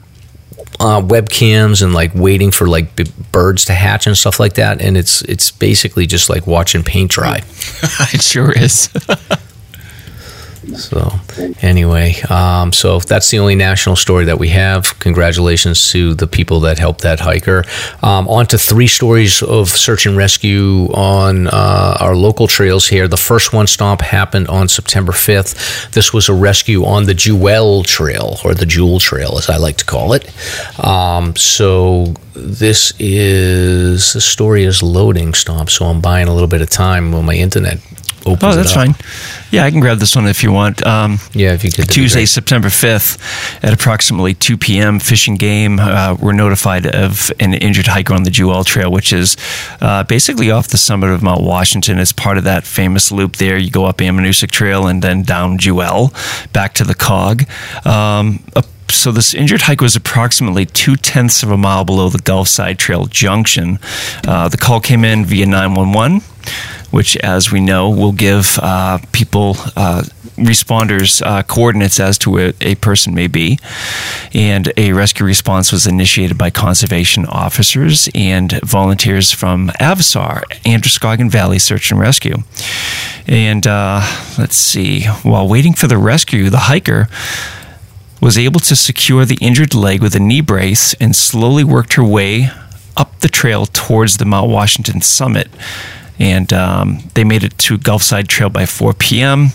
uh, 0.80 1.00
webcams 1.00 1.82
and 1.82 1.92
like 1.94 2.14
waiting 2.14 2.50
for 2.50 2.66
like 2.66 2.94
b- 2.96 3.04
birds 3.32 3.64
to 3.66 3.72
hatch 3.72 4.06
and 4.06 4.16
stuff 4.16 4.38
like 4.38 4.54
that. 4.54 4.80
And 4.80 4.96
it's 4.96 5.22
it's 5.22 5.50
basically 5.50 6.06
just 6.06 6.28
like 6.28 6.46
watching 6.46 6.82
paint 6.82 7.10
dry. 7.10 7.38
it 8.12 8.22
sure 8.22 8.52
is. 8.52 8.88
So 10.74 11.10
anyway, 11.62 12.14
um, 12.28 12.72
so 12.72 12.98
that's 12.98 13.30
the 13.30 13.38
only 13.38 13.54
national 13.54 13.96
story 13.96 14.24
that 14.24 14.38
we 14.38 14.48
have. 14.48 14.98
Congratulations 14.98 15.90
to 15.92 16.14
the 16.14 16.26
people 16.26 16.60
that 16.60 16.78
helped 16.78 17.02
that 17.02 17.20
hiker. 17.20 17.64
Um, 18.02 18.28
on 18.28 18.46
to 18.46 18.58
three 18.58 18.86
stories 18.86 19.42
of 19.42 19.68
search 19.68 20.06
and 20.06 20.16
rescue 20.16 20.88
on 20.92 21.48
uh, 21.48 21.96
our 22.00 22.16
local 22.16 22.46
trails 22.46 22.88
here. 22.88 23.06
The 23.08 23.16
first 23.16 23.52
one 23.52 23.66
stomp 23.66 24.00
happened 24.00 24.48
on 24.48 24.68
September 24.68 25.12
5th. 25.12 25.90
This 25.92 26.12
was 26.12 26.28
a 26.28 26.34
rescue 26.34 26.84
on 26.84 27.04
the 27.04 27.14
Jewell 27.14 27.82
Trail, 27.84 28.38
or 28.44 28.54
the 28.54 28.66
Jewell 28.66 28.98
Trail, 28.98 29.38
as 29.38 29.48
I 29.48 29.56
like 29.56 29.76
to 29.78 29.84
call 29.84 30.12
it. 30.12 30.30
Um, 30.84 31.36
so 31.36 32.14
this 32.34 32.92
is 32.98 34.12
the 34.12 34.20
story 34.20 34.64
is 34.64 34.82
loading 34.82 35.32
stomp, 35.34 35.70
so 35.70 35.86
I'm 35.86 36.00
buying 36.00 36.28
a 36.28 36.32
little 36.32 36.48
bit 36.48 36.60
of 36.60 36.70
time 36.70 37.12
when 37.12 37.24
my 37.24 37.34
internet 37.34 37.78
opens. 38.26 38.42
Oh, 38.42 38.50
it 38.50 38.56
that's 38.56 38.76
up. 38.76 38.86
fine. 38.86 38.94
Yeah, 39.50 39.64
I 39.64 39.70
can 39.70 39.80
grab 39.80 39.98
this 39.98 40.14
one 40.16 40.26
if 40.26 40.42
you 40.42 40.52
want. 40.52 40.84
Um, 40.86 41.18
Yeah, 41.32 41.52
if 41.52 41.64
you 41.64 41.70
could. 41.70 41.88
Tuesday. 41.88 42.26
September 42.26 42.68
5th, 42.68 43.64
at 43.64 43.72
approximately 43.72 44.34
2 44.34 44.56
p.m., 44.56 44.98
Fish 44.98 45.28
and 45.28 45.38
Game 45.38 45.78
uh, 45.78 46.16
were 46.20 46.32
notified 46.32 46.86
of 46.86 47.30
an 47.40 47.54
injured 47.54 47.86
hiker 47.86 48.14
on 48.14 48.24
the 48.24 48.30
Jewell 48.30 48.64
Trail, 48.64 48.90
which 48.90 49.12
is 49.12 49.36
uh, 49.80 50.02
basically 50.04 50.50
off 50.50 50.68
the 50.68 50.76
summit 50.76 51.10
of 51.10 51.22
Mount 51.22 51.42
Washington. 51.42 51.98
It's 51.98 52.12
part 52.12 52.36
of 52.38 52.44
that 52.44 52.64
famous 52.64 53.12
loop 53.12 53.36
there. 53.36 53.56
You 53.56 53.70
go 53.70 53.84
up 53.84 53.98
Ammonoosuc 53.98 54.50
Trail 54.50 54.86
and 54.86 55.02
then 55.02 55.22
down 55.22 55.58
Jewel, 55.58 56.12
back 56.52 56.74
to 56.74 56.84
the 56.84 56.94
Cog. 56.94 57.44
Um, 57.86 58.42
a 58.54 58.64
so 58.88 59.10
this 59.10 59.34
injured 59.34 59.62
hike 59.62 59.80
was 59.80 59.96
approximately 59.96 60.64
two 60.64 60.94
tenths 60.96 61.42
of 61.42 61.50
a 61.50 61.56
mile 61.56 61.84
below 61.84 62.08
the 62.08 62.18
Gulfside 62.18 62.78
Trail 62.78 63.06
junction. 63.06 63.78
Uh, 64.26 64.48
the 64.48 64.56
call 64.56 64.80
came 64.80 65.04
in 65.04 65.24
via 65.24 65.44
911, 65.44 66.20
which, 66.90 67.16
as 67.18 67.52
we 67.52 67.60
know, 67.60 67.90
will 67.90 68.12
give 68.12 68.58
uh, 68.62 68.98
people 69.12 69.56
uh, 69.76 70.02
responders 70.36 71.22
uh, 71.24 71.42
coordinates 71.42 71.98
as 71.98 72.18
to 72.18 72.30
where 72.30 72.52
a 72.60 72.74
person 72.76 73.14
may 73.14 73.26
be. 73.26 73.58
And 74.34 74.72
a 74.76 74.92
rescue 74.92 75.24
response 75.24 75.72
was 75.72 75.86
initiated 75.86 76.36
by 76.36 76.50
conservation 76.50 77.26
officers 77.26 78.08
and 78.14 78.60
volunteers 78.62 79.32
from 79.32 79.68
Avsar, 79.80 80.42
Androscoggin 80.64 81.30
Valley 81.30 81.58
Search 81.58 81.90
and 81.90 82.00
Rescue. 82.00 82.36
And 83.26 83.66
uh, 83.66 84.02
let's 84.38 84.56
see, 84.56 85.04
while 85.22 85.48
waiting 85.48 85.74
for 85.74 85.86
the 85.86 85.98
rescue, 85.98 86.50
the 86.50 86.60
hiker 86.60 87.08
was 88.20 88.38
able 88.38 88.60
to 88.60 88.76
secure 88.76 89.24
the 89.24 89.38
injured 89.40 89.74
leg 89.74 90.02
with 90.02 90.14
a 90.14 90.20
knee 90.20 90.40
brace 90.40 90.94
and 90.94 91.14
slowly 91.14 91.64
worked 91.64 91.94
her 91.94 92.04
way 92.04 92.50
up 92.96 93.20
the 93.20 93.28
trail 93.28 93.66
towards 93.66 94.16
the 94.16 94.24
Mount 94.24 94.50
Washington 94.50 95.00
summit. 95.00 95.50
And 96.18 96.52
um, 96.52 96.98
they 97.14 97.24
made 97.24 97.44
it 97.44 97.56
to 97.58 97.78
Gulfside 97.78 98.28
Trail 98.28 98.48
by 98.48 98.66
4 98.66 98.94
p.m. 98.94 99.48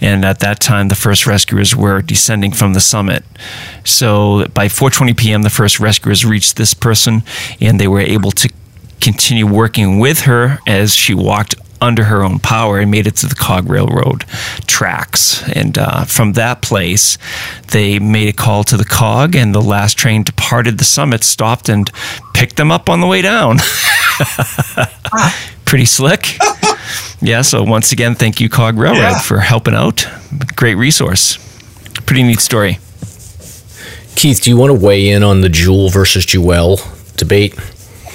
And 0.00 0.24
at 0.24 0.40
that 0.40 0.60
time, 0.60 0.88
the 0.88 0.94
first 0.94 1.26
rescuers 1.26 1.76
were 1.76 2.00
descending 2.00 2.52
from 2.52 2.72
the 2.72 2.80
summit. 2.80 3.24
So 3.84 4.46
by 4.54 4.68
4:20 4.68 5.16
p.m., 5.16 5.42
the 5.42 5.50
first 5.50 5.78
rescuers 5.78 6.24
reached 6.24 6.56
this 6.56 6.74
person, 6.74 7.22
and 7.60 7.78
they 7.78 7.88
were 7.88 8.00
able 8.00 8.30
to 8.32 8.48
continue 9.00 9.46
working 9.46 9.98
with 9.98 10.20
her 10.20 10.58
as 10.66 10.94
she 10.94 11.14
walked 11.14 11.54
under 11.80 12.04
her 12.04 12.22
own 12.22 12.38
power 12.38 12.78
and 12.78 12.90
made 12.90 13.06
it 13.06 13.16
to 13.16 13.26
the 13.26 13.34
Cog 13.34 13.68
Railroad 13.70 14.22
tracks. 14.66 15.42
And 15.48 15.78
uh, 15.78 16.04
from 16.04 16.34
that 16.34 16.62
place, 16.62 17.16
they 17.68 17.98
made 17.98 18.28
a 18.28 18.32
call 18.32 18.64
to 18.64 18.76
the 18.76 18.84
Cog, 18.84 19.34
and 19.34 19.54
the 19.54 19.62
last 19.62 19.96
train 19.96 20.22
departed 20.22 20.78
the 20.78 20.84
summit, 20.84 21.24
stopped, 21.24 21.68
and 21.68 21.90
picked 22.34 22.56
them 22.56 22.70
up 22.70 22.88
on 22.88 23.00
the 23.00 23.06
way 23.06 23.22
down. 23.22 23.58
Pretty 25.64 25.84
slick. 25.84 26.36
yeah, 27.20 27.42
so 27.42 27.62
once 27.62 27.92
again, 27.92 28.14
thank 28.14 28.40
you, 28.40 28.48
Cog 28.48 28.76
Railroad, 28.76 28.98
Yeah. 28.98 29.18
for 29.20 29.38
helping 29.38 29.74
out. 29.74 30.06
Great 30.56 30.74
resource. 30.74 31.38
Pretty 32.06 32.22
neat 32.22 32.40
story. 32.40 32.78
Keith, 34.16 34.42
do 34.42 34.50
you 34.50 34.56
want 34.56 34.78
to 34.78 34.86
weigh 34.86 35.08
in 35.10 35.22
on 35.22 35.40
the 35.40 35.48
Jewel 35.48 35.88
versus 35.88 36.26
Jewel 36.26 36.78
debate? 37.16 37.54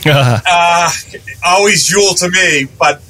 Uh, 0.08 0.92
always 1.44 1.84
Jewel 1.88 2.14
to 2.14 2.30
me, 2.30 2.68
but 2.78 3.02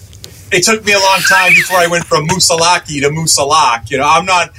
it 0.56 0.64
took 0.64 0.84
me 0.86 0.94
a 0.94 1.00
long 1.00 1.20
time 1.28 1.52
before 1.54 1.78
I 1.78 1.88
went 1.88 2.06
from 2.06 2.28
Musalaki 2.28 3.02
to 3.02 3.10
Musalak. 3.10 3.90
You 3.92 3.98
know, 4.00 4.08
I'm 4.08 4.26
not, 4.26 4.50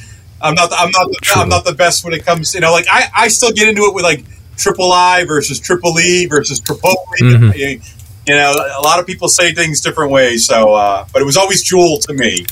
I'm 0.40 0.54
not, 0.54 0.70
I'm 0.72 0.90
not, 0.90 1.08
the, 1.08 1.32
I'm 1.36 1.48
not 1.48 1.64
the 1.64 1.72
best 1.74 2.04
when 2.04 2.12
it 2.14 2.24
comes. 2.24 2.54
You 2.54 2.60
know, 2.60 2.72
like 2.72 2.86
I, 2.90 3.06
I 3.16 3.28
still 3.28 3.52
get 3.52 3.68
into 3.68 3.82
it 3.82 3.94
with 3.94 4.04
like 4.04 4.24
triple 4.56 4.92
I 4.92 5.24
versus 5.24 5.58
triple 5.60 5.98
E 5.98 6.26
versus 6.26 6.60
Tripoli. 6.60 6.94
You, 7.20 7.80
you 8.26 8.34
know, 8.34 8.52
a 8.52 8.82
lot 8.82 8.98
of 9.00 9.06
people 9.06 9.28
say 9.28 9.52
things 9.54 9.80
different 9.80 10.10
ways. 10.10 10.46
So, 10.46 10.74
uh, 10.74 11.06
but 11.12 11.22
it 11.22 11.24
was 11.24 11.36
always 11.36 11.62
Jewel 11.62 11.98
to 12.00 12.12
me. 12.14 12.44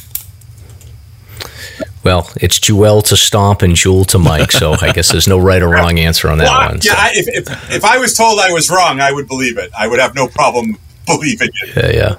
Well, 2.04 2.30
it's 2.36 2.60
Jewel 2.60 3.00
to 3.02 3.16
Stomp 3.16 3.62
and 3.62 3.74
Jewel 3.74 4.04
to 4.06 4.18
Mike, 4.18 4.52
so 4.52 4.76
I 4.80 4.92
guess 4.92 5.10
there's 5.10 5.26
no 5.26 5.38
right 5.38 5.62
or 5.62 5.68
wrong 5.70 5.98
answer 5.98 6.28
on 6.28 6.36
that 6.38 6.44
Well, 6.44 6.68
one. 6.68 6.80
yeah, 6.82 6.92
so. 6.92 6.98
I, 6.98 7.10
if, 7.14 7.28
if 7.48 7.72
if 7.72 7.84
I 7.84 7.96
was 7.96 8.14
told 8.14 8.40
I 8.40 8.52
was 8.52 8.68
wrong, 8.68 9.00
I 9.00 9.10
would 9.10 9.26
believe 9.26 9.56
it. 9.56 9.70
I 9.76 9.88
would 9.88 9.98
have 10.00 10.14
no 10.14 10.28
problem 10.28 10.76
believing 11.06 11.48
it. 11.62 11.96
yeah, 11.96 12.18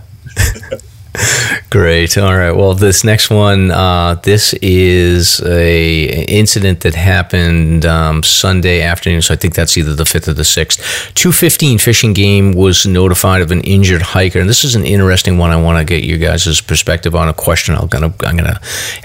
yeah. 0.72 0.80
Great. 1.70 2.18
All 2.18 2.36
right. 2.36 2.52
Well, 2.52 2.74
this 2.74 3.04
next 3.04 3.30
one, 3.30 3.72
uh, 3.72 4.16
this 4.16 4.54
is 4.62 5.42
a 5.42 6.24
incident 6.26 6.82
that 6.82 6.96
happened 6.96 7.86
um, 7.86 8.24
Sunday 8.24 8.82
afternoon. 8.82 9.22
So 9.22 9.34
I 9.34 9.38
think 9.38 9.56
that's 9.56 9.78
either 9.78 9.94
the 9.94 10.06
fifth 10.06 10.28
or 10.28 10.34
the 10.34 10.44
sixth. 10.44 11.14
Two 11.14 11.32
fifteen 11.32 11.78
Fish 11.78 12.04
and 12.04 12.16
Game 12.16 12.54
was 12.54 12.86
notified 12.86 13.42
of 13.42 13.52
an 13.52 13.62
injured 13.62 14.02
hiker, 14.02 14.40
and 14.40 14.50
this 14.50 14.64
is 14.64 14.76
an 14.76 14.86
interesting 14.86 15.38
one. 15.38 15.52
I 15.52 15.62
want 15.62 15.78
to 15.80 15.86
get 15.86 16.04
you 16.04 16.18
guys' 16.18 16.62
perspective 16.62 17.16
on 17.16 17.28
a 17.28 17.34
question 17.34 17.76
I'm 17.76 17.88
gonna 17.88 18.14
I'm 18.22 18.38
gonna 18.38 18.60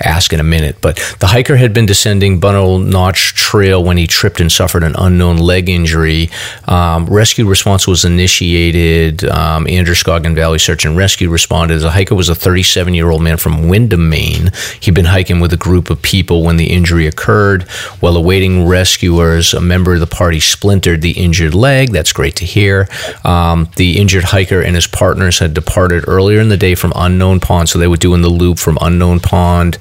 ask 0.05 0.33
in 0.33 0.41
a 0.41 0.45
minute. 0.45 0.77
But 0.81 0.97
the 1.21 1.27
hiker 1.27 1.57
had 1.57 1.73
been 1.73 1.87
descending 1.87 2.41
Bunnell 2.41 2.79
Notch 2.79 3.35
Trail 3.35 3.83
when 3.83 3.97
he 3.97 4.07
tripped 4.07 4.41
and 4.41 4.51
suffered 4.51 4.83
an 4.83 4.95
unknown 4.99 5.39
leg 5.39 5.69
injury. 5.69 6.31
Um, 6.67 7.07
rescue 7.07 7.47
response 7.47 7.87
was 7.87 8.05
initiated. 8.05 9.25
Um, 9.25 9.67
Androscoggin 9.67 10.35
Valley 10.35 10.59
Search 10.59 10.85
and 10.85 10.97
Rescue 10.97 11.31
responded. 11.31 11.83
Was 12.09 12.29
a 12.29 12.35
37 12.35 12.95
year 12.95 13.11
old 13.11 13.23
man 13.23 13.37
from 13.37 13.69
Windham, 13.69 14.09
Maine. 14.09 14.51
He'd 14.81 14.95
been 14.95 15.05
hiking 15.05 15.41
with 15.41 15.53
a 15.53 15.57
group 15.57 15.91
of 15.91 16.01
people 16.01 16.43
when 16.43 16.57
the 16.57 16.71
injury 16.71 17.07
occurred. 17.07 17.65
While 18.01 18.17
awaiting 18.17 18.67
rescuers, 18.67 19.53
a 19.53 19.61
member 19.61 19.95
of 19.95 20.01
the 20.01 20.07
party 20.07 20.41
splintered 20.41 21.03
the 21.03 21.13
injured 21.13 21.55
leg. 21.55 21.91
That's 21.91 22.13
great 22.13 22.37
to 22.37 22.45
hear. 22.45 22.89
Um, 23.25 23.69
the 23.77 23.99
injured 23.99 24.25
hiker 24.25 24.63
and 24.63 24.75
his 24.75 24.87
partners 24.87 25.39
had 25.39 25.53
departed 25.53 26.05
earlier 26.09 26.41
in 26.41 26.49
the 26.49 26.57
day 26.57 26.75
from 26.75 26.93
Unknown 26.97 27.41
Pond, 27.41 27.69
so 27.69 27.79
they 27.79 27.89
were 27.89 27.97
doing 27.97 28.23
the 28.23 28.29
loop 28.29 28.59
from 28.59 28.79
Unknown 28.81 29.21
Pond 29.21 29.79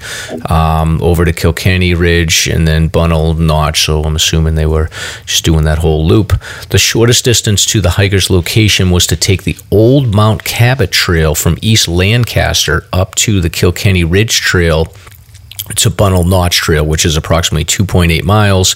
um, 0.50 1.02
over 1.02 1.26
to 1.26 1.32
Kilkenny 1.34 1.94
Ridge 1.94 2.48
and 2.48 2.68
then 2.68 2.88
Bunnell 2.88 3.36
Notch. 3.36 3.86
So 3.86 4.04
I'm 4.04 4.16
assuming 4.16 4.56
they 4.56 4.66
were 4.66 4.90
just 5.26 5.46
doing 5.46 5.64
that 5.64 5.80
whole 5.80 6.06
loop. 6.06 6.34
The 6.70 6.78
shortest 6.78 7.24
distance 7.26 7.66
to 7.68 7.82
the 7.82 7.91
hiker's 7.91 8.30
location 8.30 8.90
was 8.90 9.08
to 9.08 9.16
take 9.16 9.44
the 9.44 9.58
old 9.72 10.14
Mount 10.14 10.44
Cabot 10.44 10.91
Trail 10.91 11.36
from 11.36 11.58
East 11.62 11.88
Lancaster 12.11 12.86
up 12.91 13.14
to 13.15 13.40
the 13.40 13.49
Kilkenny 13.49 14.03
Ridge 14.03 14.41
Trail 14.41 14.86
to 15.76 15.90
Bunnell 15.90 16.24
Notch 16.24 16.58
Trail, 16.58 16.86
which 16.86 17.06
is 17.06 17.18
approximately 17.18 17.66
2.8 17.66 18.24
miles. 18.24 18.76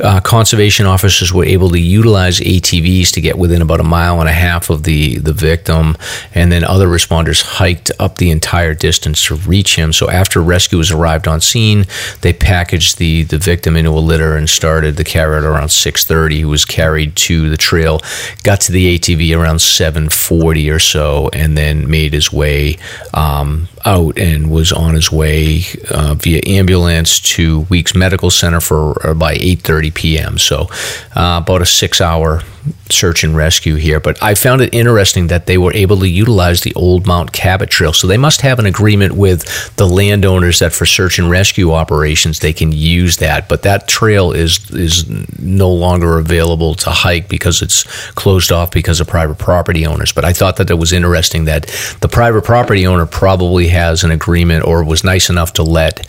Uh, 0.00 0.20
conservation 0.20 0.86
officers 0.86 1.32
were 1.32 1.44
able 1.44 1.70
to 1.70 1.80
utilize 1.80 2.40
ATVs 2.40 3.12
to 3.12 3.20
get 3.20 3.38
within 3.38 3.62
about 3.62 3.80
a 3.80 3.84
mile 3.84 4.20
and 4.20 4.28
a 4.28 4.32
half 4.32 4.70
of 4.70 4.82
the, 4.82 5.18
the 5.18 5.32
victim, 5.32 5.96
and 6.34 6.50
then 6.50 6.64
other 6.64 6.86
responders 6.86 7.42
hiked 7.42 7.90
up 7.98 8.18
the 8.18 8.30
entire 8.30 8.74
distance 8.74 9.24
to 9.26 9.34
reach 9.36 9.76
him. 9.76 9.92
So 9.92 10.10
after 10.10 10.40
rescuers 10.42 10.90
arrived 10.90 11.28
on 11.28 11.40
scene, 11.40 11.84
they 12.20 12.32
packaged 12.32 12.98
the, 12.98 13.22
the 13.24 13.38
victim 13.38 13.76
into 13.76 13.90
a 13.90 14.00
litter 14.00 14.36
and 14.36 14.48
started 14.48 14.96
the 14.96 15.04
carry 15.04 15.36
at 15.36 15.44
around 15.44 15.68
6:30. 15.68 16.32
He 16.32 16.44
was 16.44 16.64
carried 16.64 17.16
to 17.16 17.48
the 17.48 17.56
trail, 17.56 18.00
got 18.42 18.60
to 18.62 18.72
the 18.72 18.98
ATV 18.98 19.36
around 19.36 19.56
7:40 19.56 20.74
or 20.74 20.78
so, 20.78 21.30
and 21.32 21.56
then 21.56 21.88
made 21.88 22.12
his 22.12 22.32
way 22.32 22.78
um, 23.14 23.68
out 23.84 24.18
and 24.18 24.50
was 24.50 24.72
on 24.72 24.94
his 24.94 25.10
way 25.10 25.62
uh, 25.90 26.14
via 26.14 26.40
ambulance 26.46 27.20
to 27.20 27.60
Weeks 27.62 27.94
Medical 27.94 28.30
Center 28.30 28.60
for 28.60 29.06
uh, 29.06 29.14
by 29.14 29.34
8:30 29.36 29.94
p.m. 29.94 30.38
So 30.38 30.68
uh, 31.16 31.40
about 31.42 31.62
a 31.62 31.66
six-hour 31.66 32.42
search 32.90 33.24
and 33.24 33.34
rescue 33.34 33.74
here. 33.74 33.98
But 33.98 34.22
I 34.22 34.34
found 34.34 34.60
it 34.60 34.74
interesting 34.74 35.28
that 35.28 35.46
they 35.46 35.58
were 35.58 35.72
able 35.74 35.98
to 36.00 36.08
utilize 36.08 36.60
the 36.60 36.74
old 36.74 37.06
Mount 37.06 37.32
Cabot 37.32 37.70
Trail. 37.70 37.92
So 37.92 38.06
they 38.06 38.16
must 38.16 38.42
have 38.42 38.58
an 38.58 38.66
agreement 38.66 39.14
with 39.14 39.76
the 39.76 39.86
landowners 39.86 40.60
that 40.60 40.72
for 40.72 40.86
search 40.86 41.18
and 41.18 41.30
rescue 41.30 41.72
operations 41.72 42.38
they 42.38 42.52
can 42.52 42.70
use 42.70 43.16
that. 43.16 43.48
But 43.48 43.62
that 43.62 43.88
trail 43.88 44.32
is 44.32 44.70
is 44.70 45.08
no 45.38 45.70
longer 45.70 46.18
available 46.18 46.74
to 46.76 46.90
hike 46.90 47.28
because 47.28 47.62
it's 47.62 47.84
closed 48.12 48.52
off 48.52 48.70
because 48.70 49.00
of 49.00 49.08
private 49.08 49.38
property 49.38 49.86
owners. 49.86 50.12
But 50.12 50.24
I 50.24 50.32
thought 50.32 50.56
that 50.56 50.70
it 50.70 50.78
was 50.78 50.92
interesting 50.92 51.46
that 51.46 51.66
the 52.00 52.08
private 52.08 52.44
property 52.44 52.86
owner 52.86 53.06
probably 53.06 53.68
has 53.72 54.04
an 54.04 54.10
agreement 54.10 54.64
or 54.64 54.84
was 54.84 55.04
nice 55.04 55.28
enough 55.28 55.52
to 55.54 55.62
let 55.62 56.06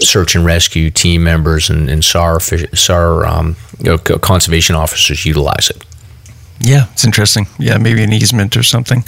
search 0.00 0.34
and 0.34 0.44
rescue 0.44 0.90
team 0.90 1.22
members 1.22 1.70
and, 1.70 1.88
and 1.88 2.04
SAR, 2.04 2.40
SAR 2.40 3.26
um, 3.26 3.56
you 3.78 3.90
know, 3.90 3.98
conservation 3.98 4.76
officers 4.76 5.24
utilize 5.24 5.70
it. 5.70 5.84
Yeah, 6.60 6.86
it's 6.92 7.04
interesting. 7.04 7.46
Yeah, 7.58 7.78
maybe 7.78 8.02
an 8.02 8.12
easement 8.12 8.56
or 8.56 8.62
something. 8.62 9.04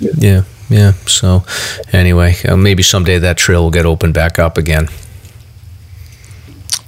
Yeah, 0.00 0.42
yeah. 0.68 0.92
So, 1.06 1.44
anyway, 1.92 2.34
uh, 2.46 2.56
maybe 2.56 2.82
someday 2.82 3.18
that 3.18 3.36
trail 3.36 3.62
will 3.62 3.70
get 3.70 3.86
opened 3.86 4.14
back 4.14 4.38
up 4.38 4.58
again. 4.58 4.88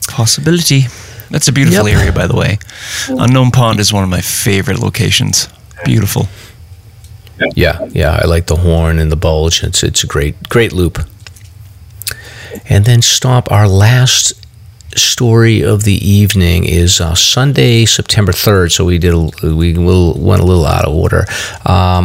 Possibility. 0.09 0.83
That's 1.31 1.49
a 1.49 1.53
beautiful 1.53 1.89
yep. 1.89 1.99
area, 1.99 2.13
by 2.13 2.27
the 2.27 2.37
way. 2.37 2.59
Unknown 3.09 3.51
Pond 3.51 3.81
is 3.81 3.93
one 3.93 4.05
of 4.05 4.11
my 4.11 4.21
favorite 4.21 4.79
locations. 4.79 5.49
Beautiful. 5.85 6.29
Yeah, 7.55 7.85
yeah. 7.91 8.21
I 8.23 8.27
like 8.27 8.47
the 8.47 8.57
horn 8.57 8.99
and 8.99 9.11
the 9.11 9.17
bulge. 9.17 9.63
It's 9.63 9.83
it's 9.83 10.05
a 10.05 10.07
great 10.07 10.49
great 10.49 10.73
loop. 10.73 10.99
And 12.69 12.85
then 12.85 13.03
Stomp. 13.03 13.51
Our 13.51 13.69
last 13.69 14.35
story 14.97 15.63
of 15.63 15.83
the 15.85 15.95
evening 15.95 16.65
is 16.65 17.01
uh, 17.01 17.15
Sunday, 17.15 17.85
September 17.85 18.33
3rd. 18.33 18.73
So 18.73 18.85
we 18.85 18.99
did 18.99 19.13
a, 19.13 19.55
we 19.55 19.77
will, 19.77 20.15
went 20.15 20.41
a 20.41 20.45
little 20.45 20.67
out 20.67 20.85
of 20.85 20.95
order. 20.95 21.25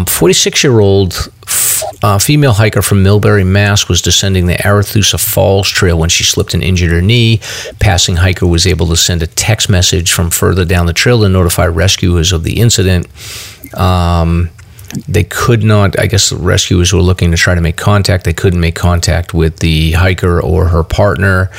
46 0.08 0.66
um, 0.66 0.72
year 0.72 0.80
old 0.80 1.32
uh, 2.02 2.18
female 2.18 2.54
hiker 2.54 2.82
from 2.82 3.04
Millbury, 3.04 3.46
Mass, 3.46 3.88
was 3.88 4.02
descending 4.02 4.46
the 4.48 4.56
Arethusa 4.56 5.20
Falls 5.20 5.70
Trail 5.70 5.98
when 5.98 6.10
she 6.10 6.24
slipped 6.24 6.54
and 6.54 6.64
injured 6.64 6.92
her 6.92 7.02
knee. 7.02 7.40
Passing 7.80 8.18
hiker 8.18 8.48
was 8.48 8.66
able 8.66 8.88
to 8.88 8.96
send 8.96 9.22
a 9.22 9.28
text 9.28 9.70
message 9.70 10.12
from 10.12 10.30
further 10.30 10.66
down 10.66 10.86
the 10.86 10.94
trail 10.94 11.22
to 11.22 11.30
notify 11.30 11.66
rescuers 11.66 12.32
of 12.32 12.44
the 12.44 12.60
incident. 12.60 13.08
Um, 13.78 14.50
they 15.08 15.24
could 15.24 15.64
not, 15.64 16.00
I 16.00 16.08
guess 16.08 16.30
the 16.30 16.38
rescuers 16.38 16.92
were 16.92 17.02
looking 17.02 17.30
to 17.32 17.38
try 17.38 17.54
to 17.54 17.62
make 17.62 17.78
contact. 17.78 18.24
They 18.24 18.34
couldn't 18.34 18.60
make 18.60 18.76
contact 18.76 19.34
with 19.34 19.60
the 19.60 19.92
hiker 19.92 20.42
or 20.42 20.68
her 20.68 20.84
partner. 20.84 21.52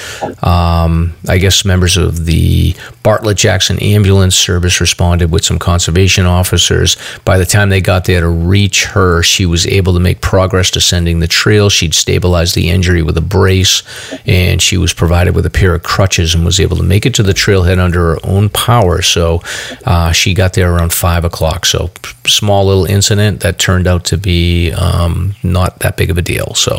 Um, 0.43 1.15
I 1.29 1.39
guess 1.39 1.65
members 1.65 1.97
of 1.97 2.27
the 2.27 2.75
Bartlett 3.05 3.37
Jackson 3.37 3.79
Ambulance 3.79 4.35
Service 4.35 4.81
responded 4.81 5.31
with 5.31 5.45
some 5.45 5.59
conservation 5.59 6.27
officers. 6.27 6.97
By 7.25 7.39
the 7.39 7.47
time 7.47 7.69
they 7.69 7.81
got 7.81 8.05
there 8.05 8.21
to 8.21 8.29
reach 8.29 8.87
her, 8.87 9.23
she 9.23 9.47
was 9.47 9.65
able 9.67 9.95
to 9.95 10.01
make 10.01 10.21
progress 10.21 10.71
descending 10.71 11.21
the 11.21 11.29
trail. 11.29 11.71
She'd 11.71 11.95
stabilized 11.95 12.57
the 12.57 12.69
injury 12.69 13.03
with 13.03 13.17
a 13.17 13.23
brace, 13.23 13.83
and 14.27 14.61
she 14.61 14.77
was 14.77 14.93
provided 14.93 15.37
with 15.37 15.47
a 15.47 15.51
pair 15.51 15.75
of 15.75 15.85
crutches 15.85 16.35
and 16.35 16.45
was 16.45 16.59
able 16.59 16.77
to 16.79 16.83
make 16.83 17.07
it 17.07 17.15
to 17.15 17.23
the 17.23 17.33
trailhead 17.33 17.79
under 17.79 18.15
her 18.15 18.19
own 18.25 18.49
power. 18.49 19.03
So 19.03 19.43
uh, 19.87 20.11
she 20.11 20.35
got 20.35 20.55
there 20.55 20.75
around 20.75 20.93
five 20.93 21.25
o'clock. 21.25 21.65
So 21.65 21.91
small 22.27 22.67
little 22.67 22.87
incident 22.87 23.20
that 23.41 23.59
turned 23.59 23.87
out 23.87 24.05
to 24.07 24.17
be 24.17 24.73
um, 24.73 25.35
not 25.43 25.79
that 25.81 25.97
big 25.97 26.11
of 26.11 26.19
a 26.19 26.23
deal. 26.23 26.55
So, 26.55 26.79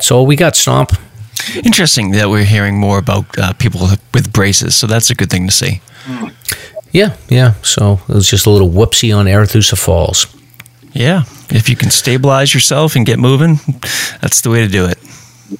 so 0.00 0.22
we 0.22 0.36
got 0.36 0.56
Stomp. 0.56 0.92
Interesting 1.64 2.10
that 2.12 2.28
we're 2.28 2.44
hearing 2.44 2.78
more 2.78 2.98
about 2.98 3.38
uh, 3.38 3.52
people 3.54 3.88
with 4.12 4.32
braces. 4.32 4.74
So 4.76 4.86
that's 4.86 5.10
a 5.10 5.14
good 5.14 5.30
thing 5.30 5.46
to 5.46 5.52
see. 5.52 5.80
Yeah, 6.92 7.16
yeah. 7.28 7.54
So 7.62 8.00
it 8.08 8.14
was 8.14 8.28
just 8.28 8.46
a 8.46 8.50
little 8.50 8.68
whoopsie 8.68 9.16
on 9.16 9.26
Arethusa 9.26 9.78
Falls. 9.78 10.26
Yeah, 10.92 11.22
if 11.50 11.68
you 11.68 11.76
can 11.76 11.90
stabilize 11.90 12.52
yourself 12.52 12.96
and 12.96 13.06
get 13.06 13.18
moving, 13.18 13.60
that's 14.20 14.40
the 14.40 14.50
way 14.50 14.60
to 14.60 14.68
do 14.68 14.86
it. 14.86 14.98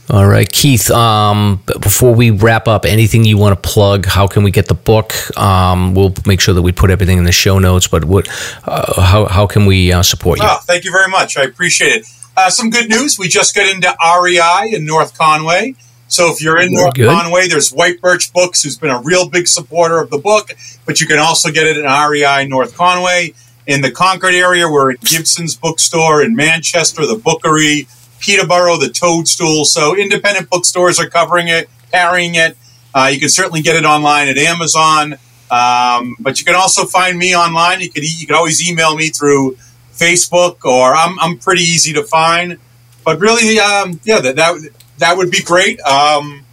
All 0.08 0.26
right, 0.26 0.50
Keith. 0.50 0.90
Um, 0.90 1.62
before 1.80 2.14
we 2.14 2.30
wrap 2.30 2.68
up, 2.68 2.84
anything 2.84 3.24
you 3.24 3.38
want 3.38 3.60
to 3.60 3.68
plug? 3.68 4.06
How 4.06 4.26
can 4.26 4.42
we 4.42 4.50
get 4.50 4.66
the 4.66 4.74
book? 4.74 5.14
Um, 5.38 5.94
we'll 5.94 6.14
make 6.26 6.40
sure 6.40 6.54
that 6.54 6.62
we 6.62 6.72
put 6.72 6.90
everything 6.90 7.18
in 7.18 7.24
the 7.24 7.32
show 7.32 7.58
notes. 7.58 7.88
But 7.88 8.04
what? 8.04 8.28
Uh, 8.64 9.00
how 9.00 9.26
how 9.26 9.46
can 9.46 9.66
we 9.66 9.92
uh, 9.92 10.02
support 10.02 10.38
you? 10.38 10.46
Oh, 10.48 10.58
thank 10.62 10.84
you 10.84 10.92
very 10.92 11.08
much. 11.08 11.36
I 11.36 11.42
appreciate 11.42 11.92
it. 11.92 12.06
Uh, 12.36 12.50
some 12.50 12.70
good 12.70 12.88
news. 12.88 13.18
We 13.18 13.28
just 13.28 13.54
got 13.54 13.68
into 13.68 13.94
REI 14.00 14.74
in 14.74 14.86
North 14.86 15.16
Conway. 15.16 15.74
So 16.06 16.32
if 16.32 16.42
you're 16.42 16.60
in 16.60 16.72
North 16.72 16.94
good. 16.94 17.08
Conway, 17.08 17.46
there's 17.48 17.70
White 17.70 18.00
Birch 18.00 18.32
Books, 18.32 18.62
who's 18.62 18.78
been 18.78 18.90
a 18.90 19.00
real 19.00 19.28
big 19.28 19.46
supporter 19.46 20.00
of 20.00 20.10
the 20.10 20.18
book. 20.18 20.50
But 20.84 21.00
you 21.00 21.06
can 21.06 21.18
also 21.18 21.50
get 21.50 21.66
it 21.66 21.76
at 21.76 22.06
REI 22.08 22.46
North 22.46 22.76
Conway. 22.76 23.34
In 23.66 23.82
the 23.82 23.90
Concord 23.90 24.34
area, 24.34 24.68
we're 24.68 24.92
at 24.92 25.00
Gibson's 25.00 25.54
Bookstore 25.54 26.22
in 26.22 26.34
Manchester, 26.34 27.06
the 27.06 27.16
Bookery 27.16 27.86
Peterborough, 28.20 28.78
the 28.78 28.88
Toadstool. 28.88 29.64
So 29.64 29.96
independent 29.96 30.48
bookstores 30.48 31.00
are 31.00 31.08
covering 31.08 31.48
it, 31.48 31.68
carrying 31.90 32.36
it. 32.36 32.56
Uh, 32.94 33.10
you 33.12 33.18
can 33.18 33.28
certainly 33.28 33.62
get 33.62 33.76
it 33.76 33.84
online 33.84 34.28
at 34.28 34.36
Amazon, 34.36 35.14
um, 35.50 36.16
but 36.20 36.38
you 36.38 36.44
can 36.44 36.54
also 36.54 36.84
find 36.84 37.18
me 37.18 37.36
online. 37.36 37.80
You 37.80 37.90
can 37.90 38.02
you 38.04 38.26
can 38.26 38.36
always 38.36 38.68
email 38.68 38.96
me 38.96 39.08
through 39.08 39.56
Facebook, 39.92 40.64
or 40.64 40.94
I'm 40.94 41.18
I'm 41.20 41.38
pretty 41.38 41.62
easy 41.62 41.92
to 41.94 42.02
find. 42.02 42.58
But 43.04 43.20
really, 43.20 43.58
um, 43.58 44.00
yeah, 44.04 44.20
that, 44.20 44.36
that 44.36 44.70
that 44.98 45.16
would 45.16 45.30
be 45.30 45.42
great. 45.42 45.80
Um, 45.80 46.44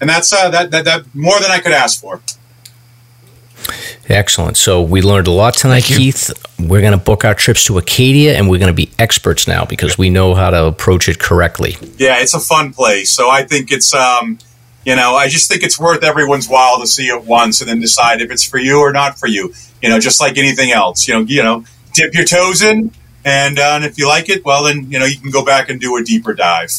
and 0.00 0.08
that's 0.08 0.32
uh, 0.32 0.50
that, 0.50 0.70
that 0.70 0.84
that 0.84 1.14
more 1.14 1.40
than 1.40 1.50
I 1.50 1.58
could 1.58 1.72
ask 1.72 2.00
for. 2.00 2.20
Excellent. 4.08 4.56
So 4.56 4.82
we 4.82 5.02
learned 5.02 5.26
a 5.26 5.30
lot 5.30 5.54
tonight, 5.54 5.84
Keith. 5.84 6.30
We're 6.58 6.80
going 6.80 6.92
to 6.92 6.98
book 6.98 7.24
our 7.24 7.34
trips 7.34 7.64
to 7.64 7.78
Acadia, 7.78 8.36
and 8.36 8.48
we're 8.48 8.58
going 8.58 8.68
to 8.68 8.74
be 8.74 8.90
experts 8.98 9.46
now 9.48 9.64
because 9.64 9.96
we 9.96 10.10
know 10.10 10.34
how 10.34 10.50
to 10.50 10.66
approach 10.66 11.08
it 11.08 11.18
correctly. 11.18 11.76
Yeah, 11.96 12.20
it's 12.20 12.34
a 12.34 12.40
fun 12.40 12.72
place. 12.72 13.10
So 13.10 13.30
I 13.30 13.44
think 13.44 13.70
it's, 13.72 13.94
um, 13.94 14.38
you 14.84 14.96
know, 14.96 15.14
I 15.14 15.28
just 15.28 15.48
think 15.48 15.62
it's 15.62 15.78
worth 15.78 16.02
everyone's 16.02 16.48
while 16.48 16.80
to 16.80 16.86
see 16.86 17.06
it 17.06 17.24
once 17.24 17.60
and 17.60 17.68
then 17.68 17.80
decide 17.80 18.20
if 18.20 18.30
it's 18.30 18.44
for 18.44 18.58
you 18.58 18.80
or 18.80 18.92
not 18.92 19.18
for 19.18 19.26
you. 19.26 19.52
You 19.82 19.88
know, 19.88 19.98
just 19.98 20.20
like 20.20 20.36
anything 20.36 20.70
else. 20.70 21.08
You 21.08 21.14
know, 21.14 21.20
you 21.20 21.42
know, 21.42 21.64
dip 21.94 22.14
your 22.14 22.24
toes 22.24 22.62
in, 22.62 22.92
And, 23.24 23.58
uh, 23.58 23.72
and 23.74 23.84
if 23.84 23.98
you 23.98 24.08
like 24.08 24.28
it, 24.28 24.44
well, 24.44 24.64
then 24.64 24.90
you 24.90 24.98
know 24.98 25.04
you 25.04 25.18
can 25.18 25.30
go 25.30 25.44
back 25.44 25.68
and 25.68 25.80
do 25.80 25.96
a 25.96 26.02
deeper 26.02 26.34
dive. 26.34 26.70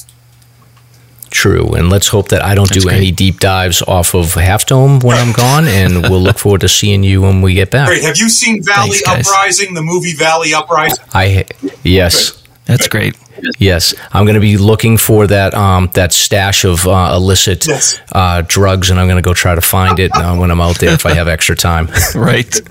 True, 1.32 1.74
and 1.74 1.90
let's 1.90 2.10
hope 2.10 2.28
that 2.30 2.44
I 2.44 2.54
don't 2.56 2.68
That's 2.70 2.82
do 2.84 2.88
great. 2.90 2.98
any 2.98 3.12
deep 3.12 3.40
dives 3.40 3.82
off 3.82 4.14
of 4.14 4.34
Half 4.34 4.66
Dome 4.68 5.00
when 5.00 5.18
I'm 5.18 5.32
gone, 5.32 5.66
and 5.66 6.02
we'll 6.10 6.20
look 6.22 6.38
forward 6.38 6.62
to 6.62 6.70
seeing 6.70 7.04
you 7.04 7.22
when 7.22 7.42
we 7.42 7.54
get 7.54 7.72
back. 7.72 7.88
Great. 7.88 8.04
Have 8.04 8.18
you 8.18 8.28
seen 8.30 8.62
Valley 8.62 8.98
Thanks. 8.98 9.30
Uprising, 9.30 9.74
the 9.74 9.82
movie 9.82 10.14
Valley 10.14 10.54
Uprising? 10.54 11.04
I 11.14 11.46
yes. 11.84 12.38
That's 12.66 12.88
great. 12.88 13.18
Yes, 13.58 13.94
I'm 14.14 14.24
going 14.26 14.36
to 14.36 14.40
be 14.42 14.58
looking 14.58 14.98
for 14.98 15.26
that 15.28 15.54
um, 15.56 15.90
that 15.94 16.14
stash 16.14 16.64
of 16.64 16.86
uh, 16.88 17.12
illicit 17.16 17.66
Yes. 17.66 18.00
uh, 18.12 18.44
drugs, 18.46 18.92
and 18.92 19.00
I'm 19.00 19.08
going 19.08 19.22
to 19.22 19.28
go 19.28 19.34
try 19.34 19.56
to 19.56 19.62
find 19.62 20.00
it 20.00 20.12
uh, 20.14 20.36
when 20.36 20.52
I'm 20.52 20.62
out 20.62 20.80
there 20.80 20.94
if 20.94 21.06
I 21.06 21.14
have 21.14 21.28
extra 21.28 21.56
time. 21.56 21.88
Right. 22.16 22.62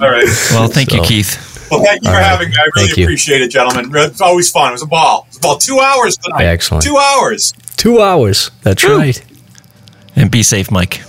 All 0.00 0.10
right. 0.10 0.26
Well, 0.52 0.68
thank 0.68 0.92
you, 0.92 1.02
Keith. 1.02 1.51
Well, 1.72 1.82
thank 1.84 2.02
you 2.02 2.08
All 2.10 2.14
for 2.14 2.20
right. 2.20 2.26
having 2.26 2.50
me. 2.50 2.56
I 2.58 2.64
really 2.76 2.86
Thank 2.88 2.98
you. 2.98 3.04
appreciate 3.04 3.40
it, 3.40 3.48
gentlemen. 3.50 3.90
It's 3.94 4.20
always 4.20 4.50
fun. 4.50 4.68
It 4.70 4.72
was 4.72 4.82
a 4.82 4.86
ball. 4.86 5.22
It 5.22 5.28
was 5.28 5.36
about 5.38 5.60
two 5.60 5.80
hours 5.80 6.16
tonight. 6.18 6.44
Excellent. 6.44 6.84
Two 6.84 6.98
hours. 6.98 7.54
Two 7.76 8.00
hours. 8.00 8.50
That's 8.62 8.84
Woo. 8.84 8.98
right. 8.98 9.22
And 10.14 10.30
be 10.30 10.42
safe, 10.42 10.70
Mike. 10.70 11.00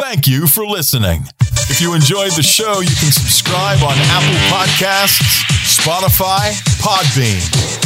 Thank 0.00 0.26
you 0.26 0.46
for 0.46 0.64
listening. 0.66 1.22
If 1.70 1.80
you 1.80 1.94
enjoyed 1.94 2.32
the 2.32 2.42
show, 2.42 2.80
you 2.80 2.88
can 2.88 3.12
subscribe 3.12 3.82
on 3.82 3.92
Apple 4.10 4.38
Podcasts, 4.48 5.44
Spotify, 5.68 6.50
Podbean, 6.80 7.38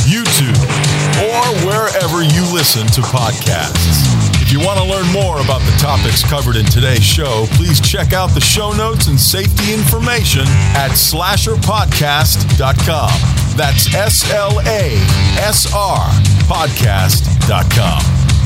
YouTube, 0.07 0.57
or 1.19 1.67
wherever 1.67 2.23
you 2.23 2.43
listen 2.55 2.87
to 2.89 3.01
podcasts. 3.03 4.22
If 4.53 4.61
you 4.61 4.67
want 4.67 4.81
to 4.81 4.85
learn 4.85 5.11
more 5.15 5.41
about 5.41 5.63
the 5.65 5.73
topics 5.79 6.23
covered 6.23 6.57
in 6.57 6.67
today's 6.67 7.03
show, 7.03 7.47
please 7.53 7.81
check 7.81 8.13
out 8.13 8.35
the 8.35 8.41
show 8.43 8.71
notes 8.73 9.07
and 9.07 9.19
safety 9.19 9.73
information 9.73 10.43
at 10.77 10.91
slasrpodcast.com. 10.91 13.11
That's 13.57 13.95
S 13.95 14.31
L 14.31 14.61
A 14.61 14.93
S 15.41 15.73
R 15.73 16.05
podcast.com. 16.53 18.03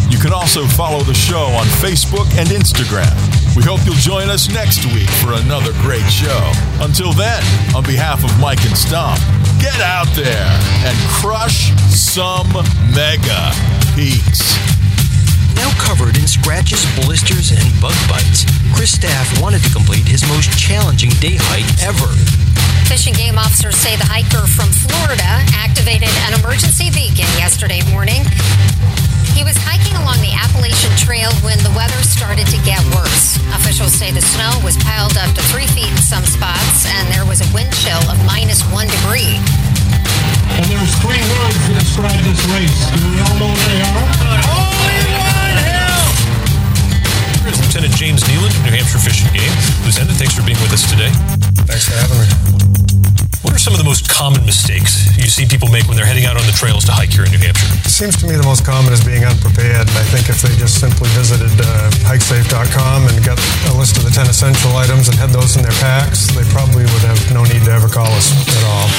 You 0.08 0.18
can 0.18 0.32
also 0.32 0.64
follow 0.78 1.02
the 1.02 1.12
show 1.12 1.42
on 1.58 1.66
Facebook 1.82 2.32
and 2.38 2.50
Instagram. 2.50 3.10
We 3.56 3.64
hope 3.64 3.84
you'll 3.84 3.96
join 3.96 4.30
us 4.30 4.48
next 4.48 4.86
week 4.94 5.10
for 5.26 5.32
another 5.32 5.72
great 5.82 6.06
show. 6.06 6.52
Until 6.78 7.14
then, 7.14 7.42
on 7.74 7.82
behalf 7.82 8.22
of 8.22 8.30
Mike 8.38 8.64
and 8.64 8.78
Stomp, 8.78 9.18
get 9.58 9.80
out 9.80 10.06
there 10.14 10.46
and 10.86 10.96
crush 11.18 11.74
some 11.90 12.46
mega 12.94 13.50
peaks. 13.96 14.54
Now 15.56 15.72
covered 15.80 16.16
in 16.16 16.28
scratches, 16.28 16.84
blisters, 17.00 17.50
and 17.50 17.64
bug 17.80 17.96
bites, 18.08 18.44
Chris 18.76 18.92
Staff 18.92 19.40
wanted 19.40 19.64
to 19.64 19.70
complete 19.72 20.06
his 20.06 20.22
most 20.28 20.52
challenging 20.56 21.10
day 21.18 21.40
hike 21.40 21.66
ever. 21.82 22.12
Fish 22.86 23.08
and 23.08 23.16
game 23.16 23.36
officers 23.40 23.74
say 23.74 23.96
the 23.96 24.06
hiker 24.06 24.46
from 24.46 24.70
Florida 24.70 25.42
activated 25.56 26.12
an 26.28 26.38
emergency 26.38 26.92
beacon 26.94 27.26
yesterday 27.34 27.82
morning. 27.90 28.22
He 29.34 29.44
was 29.44 29.58
hiking 29.58 29.96
along 30.00 30.22
the 30.24 30.32
Appalachian 30.32 30.94
Trail 30.96 31.28
when 31.44 31.58
the 31.60 31.72
weather 31.76 32.00
started 32.00 32.46
to 32.48 32.58
get 32.64 32.80
worse. 32.96 33.36
Officials 33.52 33.92
say 33.92 34.12
the 34.12 34.24
snow 34.24 34.48
was 34.64 34.76
piled 34.80 35.18
up 35.18 35.34
to 35.36 35.42
three 35.52 35.66
feet 35.76 35.90
in 35.90 36.00
some 36.00 36.24
spots, 36.24 36.88
and 36.88 37.04
there 37.12 37.26
was 37.26 37.44
a 37.44 37.48
wind 37.52 37.68
chill 37.80 38.00
of 38.08 38.16
minus 38.24 38.64
one 38.72 38.88
degree. 38.88 39.36
And 40.56 40.64
there's 40.72 40.94
three 41.04 41.20
words 41.20 41.58
to 41.68 41.72
describe 41.76 42.16
this 42.24 42.40
race. 42.54 42.80
Do 42.96 43.12
we 43.12 43.20
all 43.20 43.36
know 43.36 43.50
what 43.52 43.60
they 43.68 43.80
are? 43.84 44.08
Oh, 44.56 44.65
Here's 47.47 47.62
Lieutenant 47.62 47.94
James 47.94 48.27
Nealon, 48.27 48.51
New 48.66 48.74
Hampshire 48.74 48.98
Fish 48.98 49.23
and 49.23 49.31
Game. 49.31 49.55
Lieutenant, 49.86 50.18
thanks 50.18 50.35
for 50.35 50.43
being 50.43 50.59
with 50.59 50.74
us 50.74 50.82
today. 50.90 51.14
Thanks 51.70 51.86
for 51.86 51.94
having 51.94 52.18
me. 52.18 52.27
What 53.47 53.55
are 53.55 53.62
some 53.62 53.70
of 53.70 53.78
the 53.78 53.86
most 53.86 54.10
common 54.10 54.43
mistakes 54.43 55.06
you 55.14 55.31
see 55.31 55.47
people 55.47 55.70
make 55.70 55.86
when 55.86 55.94
they're 55.94 56.10
heading 56.10 56.27
out 56.27 56.35
on 56.35 56.43
the 56.43 56.56
trails 56.59 56.82
to 56.90 56.93
hike 56.93 57.14
here 57.14 57.23
in 57.23 57.31
New 57.31 57.39
Hampshire? 57.39 57.70
It 57.86 57.94
seems 57.94 58.18
to 58.18 58.27
me 58.27 58.35
the 58.35 58.43
most 58.43 58.66
common 58.66 58.90
is 58.90 58.98
being 58.98 59.23
unprepared. 59.23 59.86
And 59.86 59.94
I 59.94 60.02
think 60.10 60.27
if 60.27 60.43
they 60.43 60.51
just 60.59 60.82
simply 60.82 61.06
visited 61.14 61.55
uh, 61.55 61.86
hikesafe.com 62.02 63.14
and 63.14 63.14
got 63.23 63.39
a 63.70 63.78
list 63.78 63.94
of 63.94 64.02
the 64.02 64.10
10 64.10 64.27
essential 64.27 64.74
items 64.74 65.06
and 65.06 65.14
had 65.14 65.31
those 65.31 65.55
in 65.55 65.62
their 65.62 65.78
packs, 65.78 66.27
they 66.35 66.43
probably 66.51 66.82
would 66.82 67.06
have 67.06 67.23
no 67.31 67.47
need 67.47 67.62
to 67.62 67.70
ever 67.70 67.86
call 67.86 68.10
us 68.10 68.35
at 68.35 68.62
all. 68.66 68.90